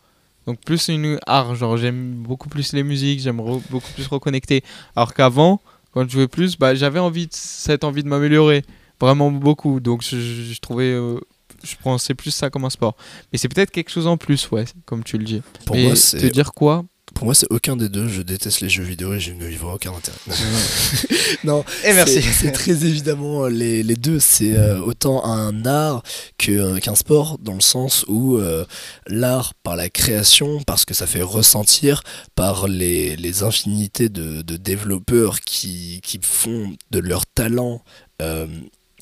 Donc 0.45 0.59
plus 0.61 0.87
une 0.87 1.19
art, 1.27 1.55
genre 1.55 1.75
j'aime 1.77 2.13
beaucoup 2.15 2.47
plus 2.47 2.71
les 2.73 2.83
musiques, 2.83 3.19
j'aime 3.19 3.37
beaucoup 3.69 3.91
plus 3.93 4.07
reconnecter. 4.07 4.63
Alors 4.95 5.13
qu'avant, 5.13 5.61
quand 5.93 6.03
je 6.05 6.09
jouais 6.09 6.27
plus, 6.27 6.57
bah, 6.57 6.73
j'avais 6.73 6.99
envie 6.99 7.27
de, 7.27 7.33
cette 7.33 7.83
envie 7.83 8.03
de 8.03 8.07
m'améliorer, 8.07 8.63
vraiment 9.01 9.29
beaucoup. 9.31 9.79
Donc 9.81 10.03
je, 10.03 10.17
je- 10.19 10.53
je 10.53 10.59
trouvais, 10.61 10.91
euh, 10.93 11.19
je 11.63 11.75
pensais 11.83 12.13
plus 12.13 12.31
ça 12.31 12.49
comme 12.49 12.63
un 12.63 12.69
sport. 12.69 12.95
Mais 13.33 13.37
c'est 13.37 13.49
peut-être 13.49 13.71
quelque 13.71 13.89
chose 13.91 14.07
en 14.07 14.15
plus, 14.15 14.49
ouais, 14.51 14.63
comme 14.85 15.03
tu 15.03 15.17
le 15.17 15.25
dis. 15.25 15.41
Pour 15.65 15.75
moi, 15.83 15.93
te 16.19 16.25
dire 16.31 16.53
quoi 16.53 16.85
Pour 17.15 17.25
moi, 17.25 17.33
c'est 17.33 17.47
aucun 17.51 17.75
des 17.75 17.89
deux. 17.89 18.07
Je 18.07 18.21
déteste 18.21 18.61
les 18.61 18.69
jeux 18.69 18.83
vidéo 18.83 19.13
et 19.13 19.19
je 19.19 19.31
ne 19.31 19.49
y 19.49 19.55
vois 19.55 19.73
aucun 19.73 19.91
intérêt. 19.91 20.17
non, 21.43 21.63
Et 21.83 21.93
merci. 21.93 22.21
c'est- 22.21 22.51
très 22.51 22.85
évidemment 22.85 23.45
euh, 23.45 23.49
les, 23.49 23.81
les 23.81 23.95
deux. 23.95 24.19
C'est 24.19 24.55
euh, 24.55 24.79
autant 24.81 25.25
un 25.25 25.65
art 25.65 26.03
euh, 26.49 26.77
qu'un 26.79 26.95
sport, 26.95 27.37
dans 27.39 27.53
le 27.55 27.61
sens 27.61 28.05
où 28.07 28.37
euh, 28.37 28.65
l'art 29.07 29.53
par 29.63 29.75
la 29.75 29.89
création, 29.89 30.61
parce 30.67 30.85
que 30.85 30.93
ça 30.93 31.07
fait 31.07 31.21
ressentir, 31.23 32.03
par 32.35 32.67
les, 32.67 33.15
les 33.15 33.41
infinités 33.43 34.09
de, 34.09 34.41
de 34.41 34.57
développeurs 34.57 35.39
qui, 35.41 36.01
qui 36.03 36.19
font 36.21 36.75
de 36.91 36.99
leur 36.99 37.25
talent. 37.25 37.83
euh, 38.21 38.47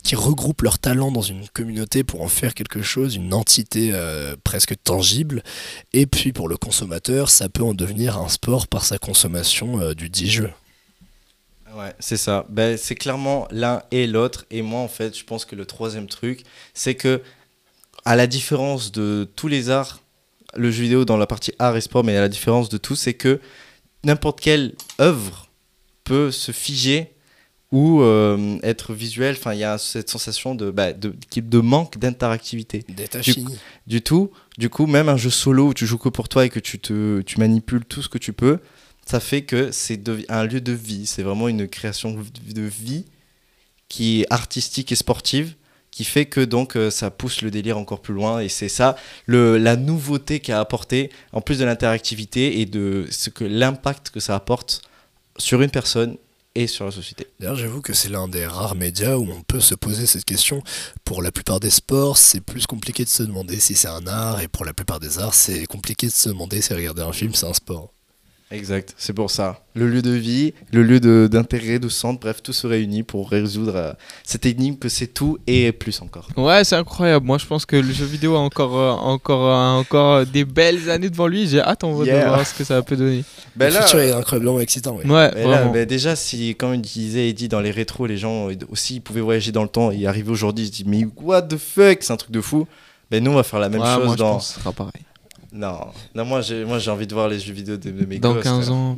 qui 0.06 0.16
regroupent 0.16 0.62
leurs 0.62 0.78
talents 0.78 1.12
dans 1.12 1.24
une 1.24 1.50
communauté 1.50 2.04
pour 2.04 2.22
en 2.22 2.28
faire 2.28 2.54
quelque 2.54 2.84
chose, 2.84 3.16
une 3.16 3.34
entité 3.34 3.90
euh, 3.92 4.36
presque 4.44 4.76
tangible. 4.84 5.44
Et 5.94 6.06
puis 6.06 6.32
pour 6.32 6.48
le 6.48 6.58
consommateur, 6.58 7.32
ça 7.32 7.50
peut 7.50 7.64
en 7.64 7.74
devenir 7.74 8.18
un 8.20 8.30
sport 8.30 8.68
par 8.68 8.86
sa 8.86 9.00
consommation 9.00 9.82
euh, 9.82 9.94
du 9.96 10.10
dit 10.10 10.30
jeu. 10.30 10.52
Ouais, 11.76 11.94
c'est 12.00 12.18
ça. 12.18 12.46
Ben, 12.50 12.78
c'est 12.78 12.94
clairement 12.94 13.48
l'un 13.50 13.82
et 13.90 14.06
l'autre. 14.06 14.46
Et 14.52 14.62
moi, 14.62 14.80
en 14.80 14.88
fait, 14.88 15.18
je 15.18 15.26
pense 15.26 15.44
que 15.44 15.56
le 15.56 15.66
troisième 15.66 16.08
truc, 16.08 16.44
c'est 16.76 16.96
que, 16.96 17.22
à 18.06 18.16
la 18.16 18.28
différence 18.28 18.92
de 18.92 19.28
tous 19.36 19.48
les 19.48 19.72
arts, 19.72 20.02
le 20.56 20.70
jeu 20.70 20.84
vidéo 20.84 21.04
dans 21.04 21.18
la 21.18 21.26
partie 21.26 21.52
art 21.58 21.76
et 21.76 21.82
sport, 21.82 22.04
mais 22.04 22.16
à 22.16 22.22
la 22.22 22.30
différence 22.30 22.70
de 22.70 22.78
tout, 22.78 22.96
c'est 22.96 23.16
que 23.16 23.42
n'importe 24.04 24.40
quelle 24.40 24.76
œuvre 25.02 25.50
peut 26.04 26.30
se 26.32 26.52
figer 26.52 27.15
ou 27.76 28.02
euh, 28.02 28.58
être 28.64 28.94
visuelle. 28.94 29.36
Enfin, 29.38 29.54
il 29.54 29.60
y 29.60 29.66
a 29.66 29.78
cette 29.78 30.10
sensation 30.10 30.56
de, 30.56 30.72
bah, 30.72 30.94
de, 30.94 31.60
manque 31.60 31.98
d'interactivité. 31.98 32.86
Du, 32.88 33.36
du 33.86 34.02
tout. 34.02 34.32
Du 34.58 34.70
coup, 34.70 34.86
même 34.86 35.10
un 35.10 35.18
jeu 35.18 35.30
solo 35.30 35.68
où 35.68 35.74
tu 35.74 35.86
joues 35.86 35.98
que 35.98 36.08
pour 36.08 36.30
toi 36.30 36.46
et 36.46 36.50
que 36.50 36.62
tu, 36.62 36.80
te, 36.80 37.20
tu 37.24 37.38
manipules 37.38 37.84
tout 37.84 38.02
ce 38.02 38.08
que 38.08 38.18
tu 38.18 38.32
peux, 38.32 38.60
ça 39.06 39.20
fait 39.20 39.42
que 39.42 39.72
c'est 39.72 40.02
un 40.30 40.46
lieu 40.46 40.62
de 40.62 40.72
vie. 40.72 41.06
C'est 41.06 41.22
vraiment 41.22 41.50
une 41.50 41.68
création 41.68 42.16
de 42.16 42.62
vie 42.62 43.04
qui 43.90 44.22
est 44.22 44.28
artistique 44.30 44.94
et 44.94 44.96
sportive 44.96 45.56
qui 45.92 46.06
fait 46.06 46.26
que 46.26 46.42
donc 46.42 46.76
euh, 46.76 46.90
ça 46.90 47.10
pousse 47.10 47.42
le 47.42 47.52
délire 47.52 47.78
encore 47.78 48.02
plus 48.02 48.14
loin 48.14 48.42
et 48.42 48.50
c'est 48.50 48.68
ça 48.68 48.98
le, 49.28 49.58
la 49.58 49.78
nouveauté 49.78 50.42
qu'a 50.42 50.60
apporté 50.60 51.10
en 51.32 51.40
plus 51.40 51.60
de 51.60 51.64
l'interactivité 51.64 52.60
et 52.60 52.66
de 52.66 53.06
ce 53.12 53.30
que 53.30 53.46
l'impact 53.46 54.10
que 54.10 54.20
ça 54.20 54.36
apporte 54.36 54.82
sur 55.38 55.62
une 55.62 55.70
personne 55.70 56.18
et 56.56 56.68
sur 56.68 56.86
la 56.86 56.92
société. 56.92 57.28
D'ailleurs, 57.40 57.58
j'avoue 57.58 57.82
que 57.82 57.94
c'est 57.94 58.10
l'un 58.10 58.28
des 58.28 58.48
rares 58.48 58.76
médias 58.76 59.16
où 59.16 59.30
on 59.30 59.42
peut 59.42 59.60
se 59.60 59.76
poser 59.76 60.06
cette 60.06 60.26
question. 60.26 60.64
Pour 61.04 61.22
la 61.22 61.32
plupart 61.32 61.60
des 61.60 61.70
sports, 61.70 62.18
c'est 62.18 62.42
plus 62.42 62.66
compliqué 62.66 63.04
de 63.04 63.10
se 63.10 63.24
demander 63.24 63.60
si 63.60 63.76
c'est 63.76 63.88
un 63.88 64.08
art, 64.08 64.42
et 64.42 64.48
pour 64.48 64.66
la 64.66 64.74
plupart 64.74 65.00
des 65.00 65.20
arts, 65.20 65.34
c'est 65.34 65.66
compliqué 65.66 66.08
de 66.08 66.12
se 66.12 66.30
demander 66.30 66.62
si 66.62 66.74
regarder 66.74 67.02
un 67.02 67.14
film, 67.14 67.34
c'est 67.34 67.46
un 67.46 67.54
sport. 67.54 67.95
Exact, 68.52 68.94
c'est 68.96 69.14
pour 69.14 69.32
ça. 69.32 69.60
Le 69.74 69.90
lieu 69.90 70.04
de 70.04 70.12
vie, 70.12 70.54
le 70.72 70.84
lieu 70.84 71.00
de- 71.00 71.28
d'intérêt, 71.30 71.80
de, 71.80 71.90
centre, 71.90 72.20
bref, 72.20 72.44
tout 72.44 72.54
se 72.54 72.68
réunit 72.68 73.02
pour 73.02 73.30
résoudre 73.32 73.74
euh, 73.76 73.94
cette 74.24 74.46
énigme 74.46 74.78
que 74.78 74.88
c'est 74.88 75.08
tout 75.08 75.40
et 75.48 75.72
plus 75.72 76.00
encore. 76.04 76.28
Ouais, 76.38 76.64
c'est 76.64 76.76
incroyable. 76.76 77.26
Moi, 77.26 77.40
je 77.40 77.46
pense 77.48 77.66
que 77.66 77.76
le 77.76 77.92
jeu 77.92 78.06
vidéo 78.06 78.36
a 78.36 78.40
encore, 78.40 78.78
euh, 78.78 78.92
encore, 78.92 79.50
euh, 79.50 79.80
encore 79.82 80.26
des 80.28 80.46
belles 80.46 80.92
années 80.92 81.10
devant 81.10 81.26
lui. 81.26 81.48
J'ai 81.48 81.60
hâte 81.60 81.84
en 81.84 81.94
vrai, 81.94 82.06
Yeah. 82.06 82.24
de 82.26 82.28
voir 82.28 82.46
ce 82.46 82.54
que 82.54 82.64
ça 82.64 82.82
peut 82.84 82.96
donner. 82.96 83.24
Ben 83.56 83.70
le 83.70 83.74
là, 83.74 83.82
futur 83.82 84.00
est 84.00 84.12
incroyablement 84.12 84.60
excitant. 84.60 84.96
oui. 85.04 85.10
Ouais, 85.10 85.32
Mais 85.34 85.48
là, 85.48 85.66
ben 85.66 85.86
déjà, 85.88 86.16
si, 86.16 86.54
comme 86.56 86.76
il 86.76 86.82
disait 86.82 87.30
Eddie, 87.30 87.48
dans 87.50 87.62
les 87.62 87.72
rétros, 87.72 88.06
les 88.06 88.18
gens 88.18 88.52
euh, 88.52 88.54
aussi 88.70 88.98
ils 88.98 89.02
pouvaient 89.02 89.22
voyager 89.22 89.52
dans 89.52 89.64
le 89.64 89.70
temps 89.70 89.90
et 89.90 90.06
arriver 90.06 90.30
aujourd'hui, 90.30 90.66
ils 90.66 90.68
se 90.68 90.72
disent, 90.72 90.86
mais 90.86 91.08
what 91.20 91.42
the 91.42 91.58
fuck, 91.58 91.98
c'est 92.02 92.14
un 92.14 92.18
truc 92.18 92.32
de 92.32 92.42
fou. 92.42 92.68
Ben 93.10 93.24
nous, 93.24 93.32
on 93.32 93.36
va 93.36 93.44
faire 93.44 93.60
la 93.60 93.70
même 93.70 93.82
Ouais, 93.82 93.88
chose 93.96 94.06
moi, 94.06 94.14
je 94.14 94.20
dans. 94.20 94.34
pense 94.34 94.50
que 94.50 94.54
ce 94.54 94.60
sera 94.60 94.72
pareil. 94.72 95.02
Non, 95.56 95.80
non 96.14 96.26
moi, 96.26 96.42
j'ai, 96.42 96.66
moi, 96.66 96.80
j'ai 96.80 96.92
envie 96.92 97.08
de 97.08 97.14
voir 97.14 97.30
les 97.30 97.40
jeux 97.40 97.54
vidéo 97.54 97.78
de, 97.78 97.90
de 97.92 98.06
mes 98.06 98.20
Dans 98.20 98.34
gosses, 98.34 98.44
15 98.44 98.66
frère. 98.66 98.76
ans. 98.76 98.98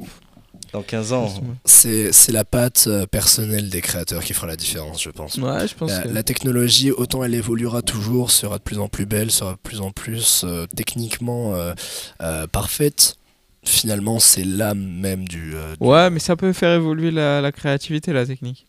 Dans 0.73 0.81
15 0.81 1.13
ans. 1.13 1.33
C'est 1.63 2.11
c'est 2.11 2.31
la 2.33 2.43
patte 2.43 2.85
euh, 2.87 3.05
personnelle 3.05 3.69
des 3.69 3.79
créateurs 3.79 4.23
qui 4.23 4.33
fera 4.33 4.47
la 4.47 4.55
différence, 4.57 5.01
je 5.01 5.09
pense. 5.11 5.37
Ouais, 5.37 5.67
je 5.67 5.75
pense 5.75 5.91
la, 5.91 6.01
que- 6.01 6.07
la 6.09 6.23
technologie, 6.23 6.91
autant 6.91 7.23
elle 7.23 7.35
évoluera 7.35 7.81
toujours, 7.81 8.31
sera 8.31 8.57
de 8.57 8.63
plus 8.63 8.79
en 8.79 8.89
plus 8.89 9.05
belle, 9.05 9.31
sera 9.31 9.53
de 9.53 9.57
plus 9.63 9.79
en 9.79 9.91
plus 9.91 10.41
euh, 10.43 10.65
techniquement 10.75 11.55
euh, 11.55 11.73
euh, 12.21 12.47
parfaite. 12.47 13.17
Finalement, 13.63 14.19
c'est 14.19 14.43
l'âme 14.43 14.79
même 14.79 15.27
du. 15.27 15.53
euh, 15.55 15.75
du- 15.75 15.85
Ouais, 15.87 16.09
mais 16.09 16.19
ça 16.19 16.35
peut 16.35 16.51
faire 16.53 16.73
évoluer 16.73 17.11
la, 17.11 17.39
la 17.39 17.51
créativité, 17.51 18.11
la 18.11 18.25
technique. 18.25 18.65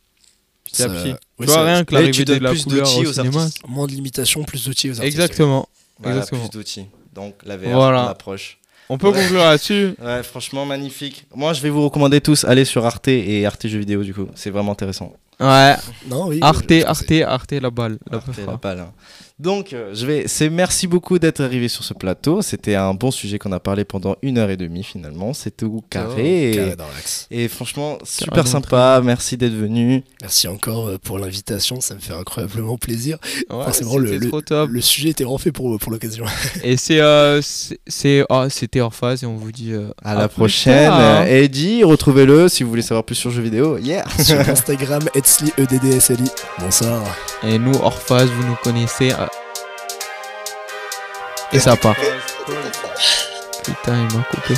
Petit 0.65 0.82
à 0.82 0.89
ça- 0.89 0.94
petit. 0.94 1.15
oui, 1.39 1.47
tu 1.47 1.52
vois, 1.52 1.65
rien 1.65 1.85
que 1.85 1.94
l'arrivée 1.94 2.24
de 2.24 2.35
donnes 2.35 2.43
la 2.43 2.51
plus 2.51 2.65
couleur 2.65 2.85
d'outils 2.86 3.06
au 3.06 3.10
aux 3.10 3.12
cinéma. 3.12 3.40
artistes. 3.43 3.62
Moins 3.66 3.86
de 3.86 3.93
limitations, 3.93 4.44
plus 4.44 4.65
d'outils 4.66 4.89
aux 4.90 5.01
artistes. 5.01 5.06
Exactement. 5.06 5.69
Voilà, 6.01 6.19
Exactement. 6.19 6.47
plus 6.48 6.59
d'outils. 6.59 6.86
Donc 7.19 7.35
la 7.45 7.57
VR, 7.57 7.70
Voilà. 7.74 8.05
on 8.05 8.09
approche. 8.09 8.59
On 8.89 8.97
peut 8.97 9.11
conclure 9.12 9.40
là-dessus. 9.45 9.95
Ouais, 10.03 10.23
franchement 10.23 10.65
magnifique. 10.65 11.27
Moi, 11.35 11.53
je 11.53 11.61
vais 11.61 11.69
vous 11.70 11.82
recommander 11.85 12.20
tous 12.20 12.45
aller 12.45 12.65
sur 12.65 12.86
Arte 12.86 13.09
et 13.09 13.45
Arte 13.45 13.66
jeux 13.66 13.81
vidéo 13.81 14.03
du 14.05 14.15
coup. 14.15 14.28
C'est 14.36 14.51
vraiment 14.51 14.73
intéressant. 14.73 15.12
Ouais. 15.40 15.74
Non, 16.09 16.28
oui. 16.28 16.39
Arte, 16.43 16.73
Arte, 16.86 17.12
Arte, 17.27 17.53
la 17.53 17.70
balle. 17.70 17.99
La 18.11 18.19
Arte, 18.19 18.27
peu 18.27 18.32
la 18.40 18.45
fort. 18.47 18.59
balle, 18.59 18.81
hein. 18.81 18.93
Donc, 19.40 19.73
euh, 19.73 19.94
je 19.94 20.05
vais. 20.05 20.24
C'est 20.27 20.51
merci 20.51 20.89
beaucoup 20.89 21.20
d'être 21.20 21.40
arrivé 21.40 21.69
sur 21.69 21.85
ce 21.85 21.94
plateau. 21.94 22.43
C'était 22.43 22.74
un 22.74 22.93
bon 22.93 23.12
sujet 23.12 23.39
qu'on 23.39 23.52
a 23.52 23.60
parlé 23.60 23.85
pendant 23.85 24.16
une 24.23 24.36
heure 24.39 24.51
et 24.51 24.56
demie 24.56 24.82
finalement. 24.82 25.32
C'était 25.32 25.65
tout 25.66 25.85
carré. 25.89 26.51
et, 26.51 26.56
carré 26.56 26.74
dans 26.77 26.89
l'axe. 26.94 27.28
et 27.31 27.47
franchement, 27.47 27.98
super 28.02 28.35
Carrément 28.35 28.51
sympa. 28.51 29.01
Merci 29.05 29.36
d'être 29.36 29.55
venu. 29.55 30.02
Merci 30.20 30.48
encore 30.48 30.89
euh, 30.89 30.98
pour 31.01 31.20
l'invitation, 31.20 31.81
ça 31.81 31.94
me 31.94 32.01
fait 32.01 32.15
incroyablement 32.15 32.77
plaisir. 32.78 33.19
Ouais, 33.23 33.44
Enfin, 33.51 33.73
c'est 33.73 33.85
vraiment 33.85 33.98
le, 33.98 34.19
trop 34.28 34.40
top. 34.40 34.70
le 34.70 34.81
sujet 34.81 35.10
était 35.10 35.23
vraiment 35.23 35.39
fait 35.39 35.52
pour, 35.52 35.78
pour 35.78 35.93
l'occasion. 35.93 36.24
Et 36.65 36.77
c'est. 36.77 37.01
euh, 37.01 37.40
c'est- 37.40 37.78
c'est- 37.86 38.24
oh, 38.31 38.47
C'était 38.51 38.81
hors 38.81 38.93
phase 38.94 39.23
et 39.23 39.27
on 39.27 39.36
vous 39.36 39.52
dit. 39.52 39.73
euh, 39.73 39.90
À 40.02 40.16
la 40.16 40.28
prochaine. 40.28 40.89
tard, 40.89 41.27
Eddie, 41.28 41.85
retrouvez-le 41.85 42.48
si 42.48 42.65
vous 42.65 42.70
voulez 42.70 42.82
savoir 42.82 43.05
plus 43.05 43.15
sur 43.15 43.31
jeux 43.31 43.43
vidéo. 43.43 43.78
Yeah. 43.78 44.05
Sur 44.20 44.40
Instagram, 44.40 45.02
Edsli, 45.15 45.52
E 45.60 45.62
EDDSLI. 45.62 46.28
Bonsoir. 46.59 47.05
Et 47.44 47.56
nous, 47.60 47.74
hors 47.82 47.97
phase, 48.02 48.28
vous 48.31 48.44
nous 48.44 48.56
connaissez. 48.65 49.12
euh. 49.12 49.27
Et 51.53 51.59
ça 51.59 51.77
part. 51.77 51.95
Putain, 53.65 53.97
il 53.97 54.16
m'a 54.16 54.23
coupé. 54.25 54.55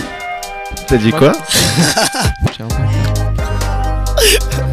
T'as 0.86 0.96
dit 0.96 1.12
quoi? 1.12 1.32